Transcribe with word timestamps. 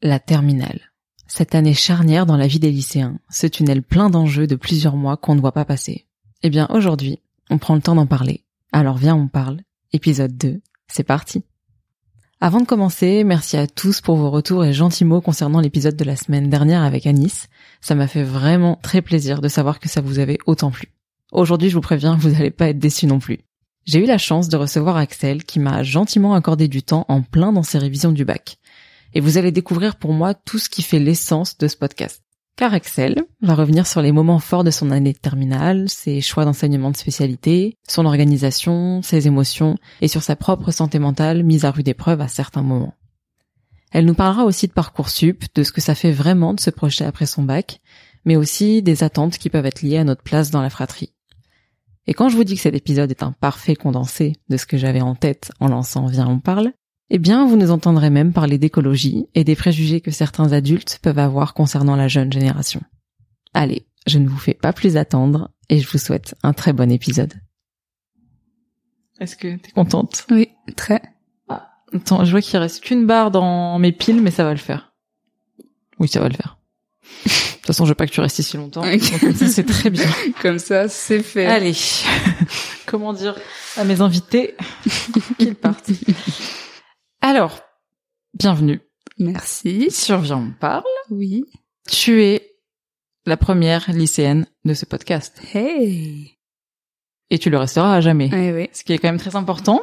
La 0.00 0.20
terminale. 0.20 0.92
Cette 1.26 1.56
année 1.56 1.74
charnière 1.74 2.24
dans 2.24 2.36
la 2.36 2.46
vie 2.46 2.60
des 2.60 2.70
lycéens, 2.70 3.18
ce 3.30 3.48
tunnel 3.48 3.82
plein 3.82 4.10
d'enjeux 4.10 4.46
de 4.46 4.54
plusieurs 4.54 4.94
mois 4.94 5.16
qu'on 5.16 5.34
ne 5.34 5.40
voit 5.40 5.50
pas 5.50 5.64
passer. 5.64 6.06
Eh 6.44 6.50
bien 6.50 6.68
aujourd'hui, 6.70 7.18
on 7.50 7.58
prend 7.58 7.74
le 7.74 7.80
temps 7.80 7.96
d'en 7.96 8.06
parler. 8.06 8.44
Alors 8.70 8.96
viens, 8.96 9.16
on 9.16 9.26
parle. 9.26 9.60
Épisode 9.92 10.36
2, 10.36 10.60
c'est 10.86 11.02
parti. 11.02 11.42
Avant 12.40 12.60
de 12.60 12.64
commencer, 12.64 13.24
merci 13.24 13.56
à 13.56 13.66
tous 13.66 14.00
pour 14.00 14.16
vos 14.16 14.30
retours 14.30 14.64
et 14.64 14.72
gentils 14.72 15.04
mots 15.04 15.20
concernant 15.20 15.58
l'épisode 15.58 15.96
de 15.96 16.04
la 16.04 16.14
semaine 16.14 16.48
dernière 16.48 16.84
avec 16.84 17.04
Anis. 17.04 17.48
Ça 17.80 17.96
m'a 17.96 18.06
fait 18.06 18.22
vraiment 18.22 18.78
très 18.80 19.02
plaisir 19.02 19.40
de 19.40 19.48
savoir 19.48 19.80
que 19.80 19.88
ça 19.88 20.00
vous 20.00 20.20
avait 20.20 20.38
autant 20.46 20.70
plu. 20.70 20.92
Aujourd'hui, 21.32 21.70
je 21.70 21.74
vous 21.74 21.80
préviens, 21.80 22.14
vous 22.14 22.30
n'allez 22.30 22.52
pas 22.52 22.68
être 22.68 22.78
déçus 22.78 23.08
non 23.08 23.18
plus. 23.18 23.40
J'ai 23.84 23.98
eu 23.98 24.06
la 24.06 24.18
chance 24.18 24.48
de 24.48 24.56
recevoir 24.56 24.96
Axel 24.96 25.42
qui 25.42 25.58
m'a 25.58 25.82
gentiment 25.82 26.34
accordé 26.34 26.68
du 26.68 26.84
temps 26.84 27.04
en 27.08 27.22
plein 27.22 27.52
dans 27.52 27.64
ses 27.64 27.78
révisions 27.78 28.12
du 28.12 28.24
bac. 28.24 28.57
Et 29.14 29.20
vous 29.20 29.38
allez 29.38 29.52
découvrir 29.52 29.96
pour 29.96 30.12
moi 30.12 30.34
tout 30.34 30.58
ce 30.58 30.68
qui 30.68 30.82
fait 30.82 30.98
l'essence 30.98 31.58
de 31.58 31.68
ce 31.68 31.76
podcast. 31.76 32.22
Car 32.56 32.74
Axel 32.74 33.22
va 33.40 33.54
revenir 33.54 33.86
sur 33.86 34.02
les 34.02 34.10
moments 34.10 34.40
forts 34.40 34.64
de 34.64 34.72
son 34.72 34.90
année 34.90 35.12
de 35.12 35.18
terminale, 35.18 35.88
ses 35.88 36.20
choix 36.20 36.44
d'enseignement 36.44 36.90
de 36.90 36.96
spécialité, 36.96 37.76
son 37.88 38.04
organisation, 38.04 39.00
ses 39.02 39.28
émotions 39.28 39.76
et 40.00 40.08
sur 40.08 40.22
sa 40.24 40.34
propre 40.34 40.72
santé 40.72 40.98
mentale 40.98 41.44
mise 41.44 41.64
à 41.64 41.70
rude 41.70 41.86
épreuve 41.86 42.20
à 42.20 42.26
certains 42.26 42.62
moments. 42.62 42.94
Elle 43.92 44.06
nous 44.06 44.14
parlera 44.14 44.44
aussi 44.44 44.66
de 44.66 44.72
Parcoursup, 44.72 45.44
de 45.54 45.62
ce 45.62 45.72
que 45.72 45.80
ça 45.80 45.94
fait 45.94 46.10
vraiment 46.10 46.52
de 46.52 46.60
se 46.60 46.70
projeter 46.70 47.04
après 47.04 47.26
son 47.26 47.44
bac, 47.44 47.80
mais 48.24 48.36
aussi 48.36 48.82
des 48.82 49.04
attentes 49.04 49.38
qui 49.38 49.50
peuvent 49.50 49.64
être 49.64 49.82
liées 49.82 49.98
à 49.98 50.04
notre 50.04 50.22
place 50.22 50.50
dans 50.50 50.60
la 50.60 50.68
fratrie. 50.68 51.14
Et 52.08 52.14
quand 52.14 52.28
je 52.28 52.36
vous 52.36 52.44
dis 52.44 52.56
que 52.56 52.62
cet 52.62 52.74
épisode 52.74 53.10
est 53.10 53.22
un 53.22 53.32
parfait 53.32 53.76
condensé 53.76 54.32
de 54.48 54.56
ce 54.56 54.66
que 54.66 54.78
j'avais 54.78 55.00
en 55.00 55.14
tête 55.14 55.52
en 55.60 55.68
lançant 55.68 56.06
Viens 56.06 56.26
on 56.26 56.40
parle, 56.40 56.72
eh 57.10 57.18
bien 57.18 57.46
vous 57.46 57.56
nous 57.56 57.70
entendrez 57.70 58.10
même 58.10 58.32
parler 58.32 58.58
d'écologie 58.58 59.26
et 59.34 59.44
des 59.44 59.56
préjugés 59.56 60.00
que 60.00 60.10
certains 60.10 60.52
adultes 60.52 60.98
peuvent 61.02 61.18
avoir 61.18 61.54
concernant 61.54 61.96
la 61.96 62.08
jeune 62.08 62.32
génération. 62.32 62.80
Allez, 63.54 63.86
je 64.06 64.18
ne 64.18 64.28
vous 64.28 64.38
fais 64.38 64.54
pas 64.54 64.72
plus 64.72 64.96
attendre 64.96 65.50
et 65.68 65.78
je 65.80 65.88
vous 65.88 65.98
souhaite 65.98 66.34
un 66.42 66.52
très 66.52 66.72
bon 66.72 66.90
épisode. 66.90 67.34
Est-ce 69.20 69.36
que 69.36 69.56
t'es 69.56 69.70
contente? 69.72 70.26
Oui, 70.30 70.50
très. 70.76 71.02
ah, 71.48 71.70
Attends, 71.94 72.24
je 72.24 72.30
vois 72.30 72.40
qu'il 72.40 72.58
reste 72.58 72.82
qu'une 72.84 73.06
barre 73.06 73.30
dans 73.30 73.78
mes 73.78 73.92
piles, 73.92 74.22
mais 74.22 74.30
ça 74.30 74.44
va 74.44 74.52
le 74.52 74.58
faire. 74.58 74.92
Oui, 75.98 76.08
ça 76.08 76.20
va 76.20 76.28
le 76.28 76.34
faire. 76.34 76.58
De 77.24 77.30
toute 77.30 77.66
façon, 77.66 77.84
je 77.84 77.90
veux 77.90 77.94
pas 77.94 78.06
que 78.06 78.12
tu 78.12 78.20
restes 78.20 78.38
ici 78.38 78.56
longtemps. 78.56 78.82
C'est 79.34 79.66
très 79.66 79.90
bien. 79.90 80.06
Comme 80.42 80.58
ça, 80.58 80.88
c'est 80.88 81.22
fait. 81.22 81.46
Allez, 81.46 81.74
comment 82.86 83.12
dire 83.12 83.34
à 83.76 83.84
mes 83.84 84.00
invités 84.00 84.54
qu'ils 85.38 85.54
partent? 85.54 85.90
Alors, 87.20 87.60
bienvenue 88.34 88.80
Merci. 89.18 89.90
sur 89.90 90.18
Viens 90.20 90.36
on 90.38 90.52
parle. 90.58 90.84
Oui. 91.10 91.44
Tu 91.90 92.22
es 92.22 92.54
la 93.26 93.36
première 93.36 93.90
lycéenne 93.90 94.46
de 94.64 94.74
ce 94.74 94.84
podcast 94.84 95.40
Hey. 95.54 96.38
et 97.30 97.38
tu 97.38 97.50
le 97.50 97.58
resteras 97.58 97.94
à 97.94 98.00
jamais. 98.00 98.30
Oui, 98.32 98.52
oui. 98.52 98.68
Ce 98.72 98.84
qui 98.84 98.92
est 98.92 98.98
quand 98.98 99.08
même 99.08 99.18
très 99.18 99.36
important 99.36 99.82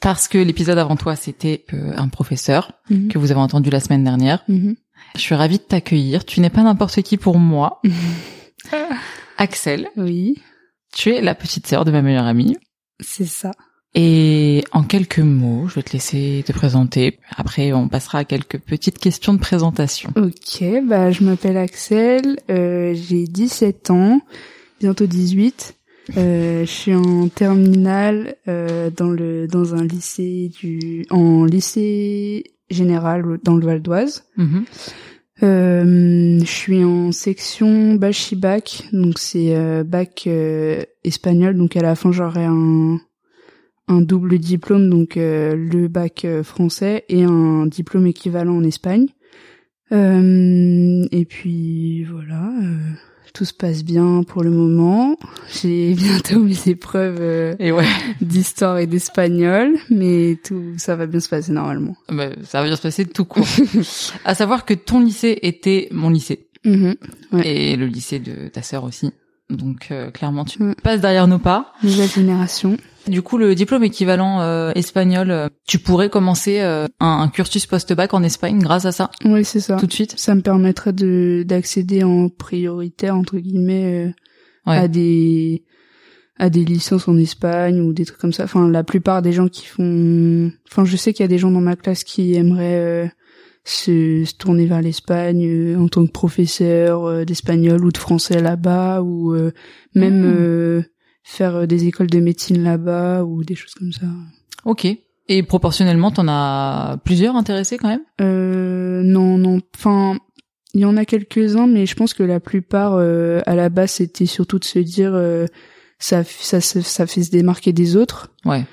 parce 0.00 0.26
que 0.28 0.38
l'épisode 0.38 0.78
avant 0.78 0.96
toi 0.96 1.16
c'était 1.16 1.64
euh, 1.72 1.92
un 1.96 2.08
professeur 2.08 2.72
Mhm. 2.90 3.08
que 3.08 3.18
vous 3.18 3.30
avez 3.30 3.40
entendu 3.40 3.70
la 3.70 3.80
semaine 3.80 4.04
dernière. 4.04 4.44
Mhm. 4.48 4.76
Je 5.16 5.20
suis 5.20 5.34
ravie 5.34 5.58
de 5.58 5.62
t'accueillir. 5.64 6.24
Tu 6.24 6.40
n'es 6.40 6.50
pas 6.50 6.62
n'importe 6.62 7.02
qui 7.02 7.16
pour 7.16 7.38
moi. 7.38 7.80
Axel, 9.36 9.88
Oui, 9.96 10.40
tu 10.94 11.10
es 11.12 11.20
la 11.20 11.34
petite 11.34 11.66
sœur 11.66 11.84
de 11.84 11.90
ma 11.90 12.02
meilleure 12.02 12.26
amie. 12.26 12.56
c'est 13.00 13.24
ça. 13.26 13.50
Et 13.94 14.64
en 14.72 14.84
quelques 14.84 15.18
mots, 15.18 15.68
je 15.68 15.74
vais 15.74 15.82
te 15.82 15.92
laisser 15.92 16.42
te 16.46 16.52
présenter. 16.52 17.18
Après, 17.36 17.72
on 17.72 17.88
passera 17.88 18.18
à 18.18 18.24
quelques 18.24 18.58
petites 18.58 18.98
questions 18.98 19.34
de 19.34 19.38
présentation. 19.38 20.10
Ok, 20.16 20.64
bah 20.86 21.10
je 21.10 21.22
m'appelle 21.24 21.58
Axel, 21.58 22.38
euh, 22.50 22.94
j'ai 22.94 23.24
17 23.24 23.90
ans, 23.90 24.20
bientôt 24.80 25.06
18. 25.06 25.74
Euh, 26.16 26.64
je 26.64 26.70
suis 26.70 26.94
en 26.94 27.28
terminale 27.28 28.36
euh, 28.48 28.90
dans 28.90 29.10
le 29.10 29.46
dans 29.46 29.74
un 29.74 29.84
lycée 29.84 30.50
du 30.58 31.06
en 31.10 31.44
lycée 31.44 32.44
général 32.70 33.38
dans 33.44 33.56
le 33.56 33.66
Val 33.66 33.82
d'Oise. 33.82 34.24
Mhm. 34.36 34.64
Euh, 35.42 36.38
je 36.40 36.50
suis 36.50 36.84
en 36.84 37.10
section 37.10 37.94
bac 37.94 38.84
donc 38.92 39.18
c'est 39.18 39.56
euh, 39.56 39.82
bac 39.82 40.24
euh, 40.26 40.84
espagnol, 41.02 41.56
donc 41.56 41.76
à 41.76 41.80
la 41.80 41.96
fin 41.96 42.12
j'aurai 42.12 42.44
un 42.44 42.98
un 43.92 44.00
double 44.00 44.38
diplôme, 44.38 44.88
donc 44.90 45.16
euh, 45.16 45.54
le 45.54 45.88
bac 45.88 46.24
euh, 46.24 46.42
français 46.42 47.04
et 47.08 47.22
un 47.24 47.66
diplôme 47.66 48.06
équivalent 48.06 48.56
en 48.56 48.64
Espagne. 48.64 49.06
Euh, 49.92 51.06
et 51.12 51.24
puis 51.24 52.04
voilà, 52.04 52.50
euh, 52.62 52.78
tout 53.34 53.44
se 53.44 53.52
passe 53.52 53.84
bien 53.84 54.22
pour 54.26 54.42
le 54.42 54.50
moment. 54.50 55.16
J'ai 55.62 55.92
bientôt 55.94 56.40
mes 56.42 56.68
épreuves 56.68 57.18
euh, 57.20 57.54
Et 57.58 57.72
ouais, 57.72 57.84
d'histoire 58.20 58.78
et 58.78 58.86
d'espagnol, 58.86 59.74
mais 59.90 60.38
tout 60.42 60.62
ça 60.78 60.96
va 60.96 61.06
bien 61.06 61.20
se 61.20 61.28
passer 61.28 61.52
normalement. 61.52 61.96
bah, 62.10 62.30
ça 62.44 62.60
va 62.60 62.66
bien 62.68 62.76
se 62.76 62.82
passer 62.82 63.04
tout 63.04 63.24
court. 63.26 63.46
à 64.24 64.34
savoir 64.34 64.64
que 64.64 64.74
ton 64.74 65.00
lycée 65.00 65.38
était 65.42 65.88
mon 65.90 66.10
lycée 66.10 66.46
Mhm. 66.64 66.94
Ouais. 67.32 67.48
et 67.72 67.76
le 67.76 67.86
lycée 67.86 68.20
de 68.20 68.46
ta 68.46 68.62
sœur 68.62 68.84
aussi. 68.84 69.10
Donc 69.52 69.88
euh, 69.90 70.10
clairement, 70.10 70.44
tu 70.44 70.62
Mm. 70.62 70.74
passes 70.82 71.00
derrière 71.00 71.26
nos 71.28 71.38
pas. 71.38 71.72
Nouvelle 71.82 72.08
génération. 72.08 72.76
Du 73.08 73.20
coup, 73.22 73.36
le 73.36 73.54
diplôme 73.54 73.82
équivalent 73.84 74.40
euh, 74.42 74.70
espagnol, 74.76 75.30
euh, 75.30 75.48
tu 75.66 75.78
pourrais 75.80 76.08
commencer 76.08 76.60
euh, 76.60 76.86
un, 77.00 77.18
un 77.22 77.28
cursus 77.28 77.66
post-bac 77.66 78.14
en 78.14 78.22
Espagne 78.22 78.58
grâce 78.60 78.84
à 78.84 78.92
ça? 78.92 79.10
Oui, 79.24 79.44
c'est 79.44 79.58
ça. 79.60 79.76
tout 79.76 79.86
de 79.86 79.92
suite? 79.92 80.14
Ça 80.16 80.34
me 80.36 80.40
permettrait 80.40 80.92
de 80.92 81.44
d'accéder 81.46 82.04
en 82.04 82.28
prioritaire 82.28 83.16
entre 83.16 83.38
guillemets 83.38 84.06
euh, 84.06 84.10
Ouais. 84.70 84.76
à 84.78 84.86
des 84.88 85.64
à 86.38 86.48
des 86.48 86.64
licences 86.64 87.08
en 87.08 87.16
Espagne 87.16 87.80
ou 87.80 87.92
des 87.92 88.04
trucs 88.04 88.18
comme 88.18 88.32
ça. 88.32 88.44
Enfin, 88.44 88.68
la 88.68 88.84
plupart 88.84 89.20
des 89.22 89.32
gens 89.32 89.48
qui 89.48 89.66
font, 89.66 90.50
enfin, 90.70 90.84
je 90.84 90.96
sais 90.96 91.12
qu'il 91.12 91.22
y 91.22 91.26
a 91.26 91.28
des 91.28 91.38
gens 91.38 91.50
dans 91.50 91.60
ma 91.60 91.74
classe 91.76 92.04
qui 92.04 92.34
aimeraient 92.34 92.78
euh, 92.78 93.06
se, 93.64 94.24
se 94.24 94.34
tourner 94.34 94.66
vers 94.66 94.82
l'Espagne 94.82 95.46
euh, 95.46 95.78
en 95.78 95.88
tant 95.88 96.04
que 96.06 96.10
professeur 96.10 97.04
euh, 97.04 97.24
d'espagnol 97.24 97.84
ou 97.84 97.92
de 97.92 97.98
français 97.98 98.40
là-bas 98.40 99.02
ou 99.02 99.34
euh, 99.34 99.52
même 99.94 100.22
Mm. 100.22 100.32
euh, 100.34 100.82
faire 101.22 101.66
des 101.68 101.86
écoles 101.86 102.08
de 102.10 102.18
médecine 102.18 102.62
là-bas 102.64 103.22
ou 103.24 103.44
des 103.44 103.54
choses 103.54 103.74
comme 103.74 103.92
ça. 103.92 104.06
Ok. 104.64 104.86
Et 105.28 105.42
proportionnellement, 105.44 106.10
t'en 106.10 106.26
as 106.28 106.98
plusieurs 107.04 107.36
intéressés 107.36 107.78
quand 107.78 107.88
même? 107.88 108.02
Euh, 108.20 109.02
non, 109.04 109.38
non. 109.38 109.60
Enfin, 109.76 110.18
il 110.74 110.80
y 110.80 110.84
en 110.84 110.96
a 110.96 111.04
quelques-uns, 111.04 111.68
mais 111.68 111.86
je 111.86 111.94
pense 111.94 112.12
que 112.12 112.24
la 112.24 112.40
plupart, 112.40 112.94
euh, 112.94 113.40
à 113.46 113.54
la 113.54 113.68
base, 113.68 113.92
c'était 113.92 114.26
surtout 114.26 114.58
de 114.58 114.64
se 114.64 114.80
dire, 114.80 115.12
euh, 115.14 115.46
ça, 116.00 116.24
ça, 116.24 116.60
ça, 116.60 116.82
ça 116.82 117.06
fait 117.06 117.22
se 117.22 117.30
démarquer 117.30 117.72
des 117.72 117.94
autres. 117.96 118.32
Ouais. 118.44 118.64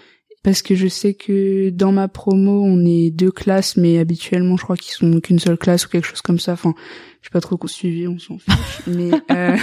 Parce 0.41 0.61
que 0.61 0.73
je 0.73 0.87
sais 0.87 1.13
que 1.13 1.69
dans 1.69 1.91
ma 1.91 2.07
promo, 2.07 2.63
on 2.63 2.85
est 2.85 3.09
deux 3.11 3.31
classes, 3.31 3.75
mais 3.75 3.99
habituellement, 3.99 4.55
je 4.55 4.63
crois 4.63 4.77
qu'ils 4.77 4.93
sont 4.93 5.19
qu'une 5.19 5.39
seule 5.39 5.57
classe 5.57 5.85
ou 5.85 5.89
quelque 5.89 6.07
chose 6.07 6.21
comme 6.21 6.39
ça. 6.39 6.53
Enfin, 6.53 6.75
je 7.21 7.27
sais 7.27 7.31
pas 7.33 7.41
trop 7.41 7.57
suivi, 7.67 8.07
on 8.07 8.17
s'en 8.19 8.37
fiche. 8.37 8.81
mais 8.87 9.11
euh, 9.31 9.57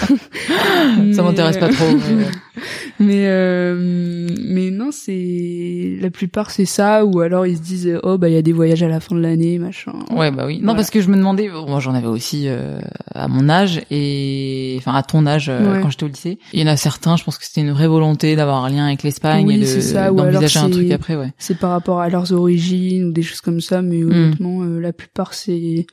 Ça 1.12 1.22
m'intéresse 1.22 1.56
pas 1.58 1.68
trop. 1.68 1.86
mais, 1.96 2.12
euh, 2.12 2.30
mais 3.00 3.26
euh, 3.26 4.28
mais 4.48 4.70
non, 4.70 4.90
c'est 4.92 5.96
la 6.00 6.10
plupart 6.10 6.50
c'est 6.50 6.64
ça 6.66 7.04
ou 7.04 7.20
alors 7.20 7.46
ils 7.46 7.56
se 7.56 7.62
disent 7.62 7.98
oh 8.02 8.18
bah 8.18 8.28
il 8.28 8.34
y 8.34 8.38
a 8.38 8.42
des 8.42 8.52
voyages 8.52 8.82
à 8.82 8.88
la 8.88 9.00
fin 9.00 9.14
de 9.14 9.20
l'année 9.20 9.58
machin. 9.58 9.92
Ouais, 10.10 10.30
bah 10.30 10.44
oui. 10.46 10.56
Non, 10.58 10.64
Voilà. 10.66 10.76
parce 10.76 10.90
que 10.90 11.00
je 11.00 11.08
me 11.08 11.16
demandais, 11.16 11.48
bon, 11.48 11.66
moi 11.68 11.80
j'en 11.80 11.94
avais 11.94 12.06
aussi 12.06 12.44
euh, 12.48 12.78
à 13.14 13.28
mon 13.28 13.48
âge 13.48 13.80
et 13.90 14.74
enfin 14.78 14.94
à 14.94 15.02
ton 15.02 15.26
âge 15.26 15.48
euh, 15.48 15.72
Ouais. 15.74 15.80
quand 15.82 15.90
j'étais 15.90 16.04
au 16.04 16.08
lycée. 16.08 16.38
Il 16.52 16.60
y 16.60 16.62
en 16.62 16.66
a 16.66 16.76
certains, 16.76 17.16
je 17.16 17.24
pense 17.24 17.38
que 17.38 17.44
c'était 17.46 17.62
une 17.62 17.72
vraie 17.72 17.88
volonté 17.88 18.36
d'avoir 18.36 18.64
un 18.64 18.70
lien 18.70 18.86
avec 18.86 19.02
l'Espagne 19.02 19.46
Oui, 19.46 19.56
et 19.56 19.60
de 19.60 19.64
c'est 19.64 19.80
ça, 19.80 20.12
ou 20.12 20.20
alors 20.20 20.32
d'envisager 20.40 20.58
un 20.58 20.64
c'est- 20.66 20.70
truc 20.72 20.90
après, 20.90 21.16
ouais. 21.16 21.32
c'est 21.38 21.58
par 21.58 21.70
rapport 21.70 22.00
à 22.00 22.08
leurs 22.08 22.32
origines 22.32 23.04
ou 23.04 23.12
des 23.12 23.22
choses 23.22 23.40
comme 23.40 23.60
ça, 23.60 23.82
mais 23.82 23.96
Hmm. 24.02 24.10
honnêtement, 24.10 24.62
euh, 24.62 24.78
la 24.78 24.92
plupart 24.92 25.32
c'est 25.34 25.86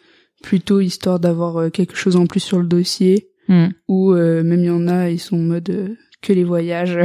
plutôt 0.43 0.79
histoire 0.79 1.19
d'avoir 1.19 1.57
euh, 1.57 1.69
quelque 1.71 1.95
chose 1.95 2.15
en 2.15 2.27
plus 2.27 2.39
sur 2.41 2.59
le 2.59 2.67
dossier, 2.67 3.29
Hmm. 3.49 3.67
ou 3.89 4.13
euh, 4.13 4.41
même 4.41 4.61
il 4.61 4.67
y 4.67 4.69
en 4.69 4.87
a, 4.87 5.09
ils 5.09 5.19
sont 5.19 5.35
en 5.35 5.39
mode 5.39 5.69
euh, 5.69 5.89
que 6.21 6.31
les 6.31 6.45
voyages. 6.45 6.97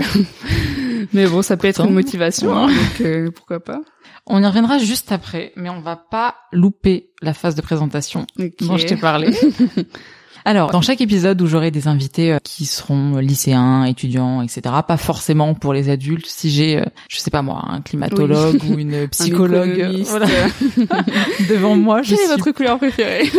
mais 1.12 1.26
bon, 1.26 1.42
ça 1.42 1.56
peut 1.56 1.66
être 1.66 1.84
une 1.84 1.92
motivation, 1.92 2.56
hein, 2.56 2.68
donc 2.68 3.00
euh, 3.00 3.28
pourquoi 3.32 3.58
pas. 3.58 3.80
On 4.24 4.40
y 4.40 4.46
reviendra 4.46 4.78
juste 4.78 5.10
après, 5.10 5.52
mais 5.56 5.68
on 5.68 5.80
va 5.80 5.96
pas 5.96 6.36
louper 6.52 7.10
la 7.22 7.34
phase 7.34 7.56
de 7.56 7.60
présentation 7.60 8.24
dont 8.60 8.76
je 8.76 8.86
t'ai 8.86 8.94
parlé. 8.96 9.32
Alors, 10.48 10.70
dans 10.70 10.80
chaque 10.80 11.02
épisode 11.02 11.42
où 11.42 11.46
j'aurai 11.46 11.70
des 11.70 11.88
invités 11.88 12.32
euh, 12.32 12.38
qui 12.42 12.64
seront 12.64 13.18
lycéens, 13.18 13.84
étudiants, 13.84 14.40
etc., 14.40 14.62
pas 14.86 14.96
forcément 14.96 15.52
pour 15.52 15.74
les 15.74 15.90
adultes, 15.90 16.24
si 16.24 16.48
j'ai, 16.48 16.78
euh, 16.78 16.84
je 17.10 17.18
sais 17.18 17.30
pas 17.30 17.42
moi, 17.42 17.62
un 17.68 17.82
climatologue 17.82 18.58
ou 18.64 18.78
une 18.78 18.94
Un 19.02 19.06
psychologue 19.08 19.68
euh, 19.68 19.74
économiste. 19.74 20.10
voilà, 20.10 20.26
devant 21.50 21.76
moi, 21.76 22.00
je 22.00 22.14
Quelle 22.14 22.20
est 22.20 22.28
suis... 22.28 22.36
votre 22.38 22.50
couleur 22.52 22.78
préférée 22.78 23.30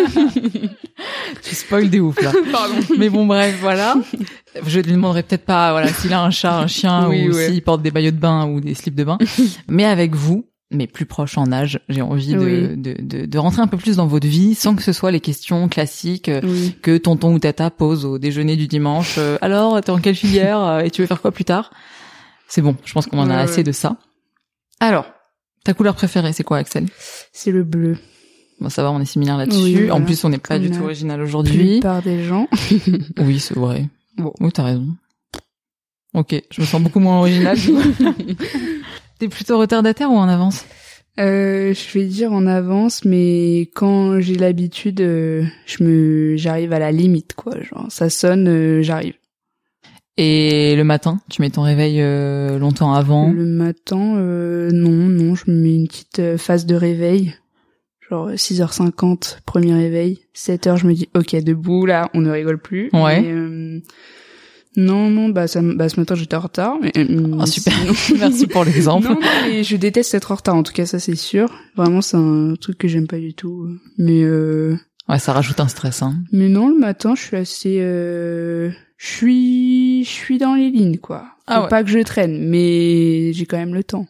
Tu 1.42 1.56
spoil 1.56 1.90
des 1.90 2.00
ouf, 2.00 2.22
là. 2.22 2.32
Pardon. 2.52 2.76
Mais 3.00 3.10
bon, 3.10 3.26
bref, 3.26 3.58
voilà. 3.60 3.96
Je 4.68 4.80
lui 4.80 4.92
demanderai 4.92 5.24
peut-être 5.24 5.46
pas, 5.46 5.72
voilà, 5.72 5.88
s'il 5.88 6.14
a 6.14 6.22
un 6.22 6.30
chat, 6.30 6.60
un 6.60 6.68
chien, 6.68 7.08
Oui, 7.10 7.28
ou 7.28 7.34
ouais. 7.34 7.48
s'il 7.48 7.64
porte 7.64 7.82
des 7.82 7.90
maillots 7.90 8.12
de 8.12 8.18
bain 8.18 8.46
ou 8.46 8.60
des 8.62 8.76
slips 8.76 8.94
de 8.94 9.04
bain. 9.04 9.18
Mais 9.68 9.86
avec 9.86 10.14
vous, 10.14 10.46
mais 10.72 10.86
plus 10.88 11.06
proche 11.06 11.38
en 11.38 11.52
âge. 11.52 11.80
J'ai 11.90 12.02
envie 12.02 12.34
de, 12.34 12.38
Oui. 12.40 12.78
de, 12.78 12.96
de, 13.02 13.26
de 13.26 13.38
rentrer 13.38 13.62
un 13.62 13.68
peu 13.68 13.78
plus 13.78 13.96
dans 13.98 14.08
votre 14.08 14.28
vie 14.28 14.54
sans 14.56 14.76
que 14.76 14.84
ce 14.84 14.94
soit 14.94 15.12
les 15.12 15.20
questions 15.20 15.68
classiques 15.68 16.30
euh, 16.30 16.42
Oui. 16.44 16.76
que 16.82 16.98
tonton 16.98 17.34
ou 17.34 17.40
tata 17.40 17.70
pose 17.72 18.06
au 18.06 18.20
déjeuner 18.20 18.56
du 18.56 18.68
dimanche. 18.68 19.16
Euh, 19.18 19.38
alors, 19.42 19.82
t'es 19.82 19.90
en 19.92 20.00
quelle 20.00 20.16
filière 20.16 20.60
euh, 20.62 20.80
et 20.82 20.92
tu 20.92 21.02
veux 21.02 21.08
faire 21.08 21.22
quoi 21.22 21.32
plus 21.32 21.46
tard? 21.46 21.72
C'est 22.48 22.62
bon, 22.62 22.76
je 22.86 22.94
pense 22.94 23.08
qu'on 23.08 23.20
en 23.20 23.30
a 23.30 23.36
Ouais, 23.36 23.42
assez 23.42 23.58
ouais. 23.58 23.64
de 23.64 23.72
ça. 23.72 23.98
Alors, 24.80 25.06
ta 25.64 25.74
couleur 25.74 25.96
préférée, 25.96 26.34
c'est 26.34 26.44
quoi, 26.44 26.58
Axel? 26.58 26.86
C'est 27.34 27.52
le 27.52 27.64
bleu. 27.64 27.98
Bon, 28.60 28.70
ça 28.70 28.84
va, 28.84 28.92
on 28.92 29.00
est 29.00 29.06
similaire 29.06 29.38
là-dessus. 29.38 29.62
Oui, 29.62 29.74
voilà. 29.76 29.96
En 29.96 30.02
plus, 30.02 30.24
on 30.26 30.30
n'est 30.30 30.38
pas 30.38 30.60
du 30.60 30.70
tout 30.70 30.84
original 30.84 31.22
aujourd'hui. 31.22 31.80
plupart 31.80 32.02
des 32.02 32.24
gens. 32.24 32.48
Oui, 33.20 33.40
c'est 33.40 33.56
vrai. 33.56 33.88
Bon. 34.18 34.34
Oui, 34.40 34.52
t'as 34.52 34.64
raison. 34.64 34.88
Ok, 36.14 36.42
je 36.52 36.62
me 36.62 36.66
sens 36.66 36.82
beaucoup 36.82 37.00
moins 37.00 37.20
original. 37.20 37.58
T'es 39.20 39.28
plutôt 39.28 39.60
retardataire 39.60 40.12
ou 40.12 40.16
en 40.16 40.30
avance? 40.30 40.66
Euh, 41.20 41.74
je 41.74 42.00
vais 42.00 42.06
dire 42.06 42.32
en 42.32 42.48
avance, 42.48 43.04
mais 43.04 43.70
quand 43.76 44.22
j'ai 44.22 44.36
l'habitude, 44.36 45.02
euh, 45.02 45.44
je 45.66 45.84
me, 45.84 46.38
j'arrive 46.38 46.72
à 46.72 46.80
la 46.80 46.94
limite, 46.94 47.34
quoi. 47.34 47.62
Genre, 47.62 47.88
ça 47.90 48.10
sonne, 48.10 48.48
euh, 48.48 48.82
j'arrive. 48.82 49.16
Et 50.16 50.76
le 50.78 50.86
matin, 50.86 51.20
tu 51.30 51.42
mets 51.42 51.50
ton 51.50 51.64
réveil 51.64 52.02
euh, 52.02 52.58
longtemps 52.60 52.94
avant? 52.94 53.32
Le 53.32 53.46
matin, 53.46 54.16
euh, 54.16 54.72
non, 54.72 54.92
non, 54.92 55.36
je 55.36 55.52
me 55.52 55.56
mets 55.56 55.76
une 55.76 55.88
petite 55.88 56.38
phase 56.38 56.66
de 56.66 56.76
réveil. 56.76 57.36
Genre 58.10 58.28
euh, 58.28 58.36
6h50, 58.36 59.40
premier 59.46 59.74
réveil. 59.74 60.20
7h, 60.34 60.78
je 60.78 60.88
me 60.88 60.94
dis, 60.94 61.10
ok, 61.14 61.36
debout, 61.44 61.86
là, 61.86 62.10
on 62.14 62.22
ne 62.22 62.32
rigole 62.32 62.60
plus. 62.60 62.90
Ouais. 62.94 63.22
Mais, 63.22 63.82
non, 64.80 65.10
non, 65.10 65.30
bah, 65.30 65.48
ça, 65.48 65.62
bah, 65.62 65.90
ce 65.90 66.00
matin, 66.00 66.16
j'étais 66.16 66.36
en 66.36 66.40
retard. 66.42 66.76
Mais, 66.82 66.92
Ah, 67.40 67.46
super. 67.46 67.74
Merci 68.20 68.48
pour 68.48 68.64
l'exemple. 68.64 69.08
Non, 69.08 69.14
non, 69.16 69.20
mais 69.48 69.64
je 69.64 69.76
déteste 69.78 70.14
être 70.14 70.32
en 70.32 70.36
retard, 70.36 70.56
en 70.56 70.64
tout 70.64 70.74
cas, 70.74 70.86
ça 70.86 71.00
c'est 71.00 71.16
sûr. 71.16 71.50
Vraiment, 71.76 72.02
c'est 72.02 72.18
un 72.18 72.54
truc 72.60 72.78
que 72.78 72.88
j'aime 72.88 73.08
pas 73.08 73.20
du 73.20 73.34
tout. 73.34 73.68
Mais 73.98 74.22
euh, 74.24 74.76
Ouais, 75.08 75.20
ça 75.20 75.34
rajoute 75.34 75.60
un 75.60 75.68
stress. 75.68 76.02
Hein. 76.04 76.18
mais 76.32 76.50
non, 76.50 76.70
le 76.70 76.78
matin, 76.78 77.14
je 77.16 77.22
suis 77.24 77.38
assez, 77.38 77.78
euh, 77.80 78.70
je 78.98 79.08
suis, 79.08 80.04
je 80.04 80.10
suis 80.10 80.38
dans 80.38 80.54
les 80.56 80.70
lignes, 80.70 80.98
quoi. 80.98 81.26
Ah 81.48 81.64
ouais. 81.64 81.68
pas 81.70 81.84
que 81.84 81.90
je 81.90 82.00
traîne, 82.00 82.48
mais 82.48 83.34
j'ai 83.34 83.46
quand 83.48 83.58
même 83.58 83.74
le 83.74 83.84
temps. 83.84 84.06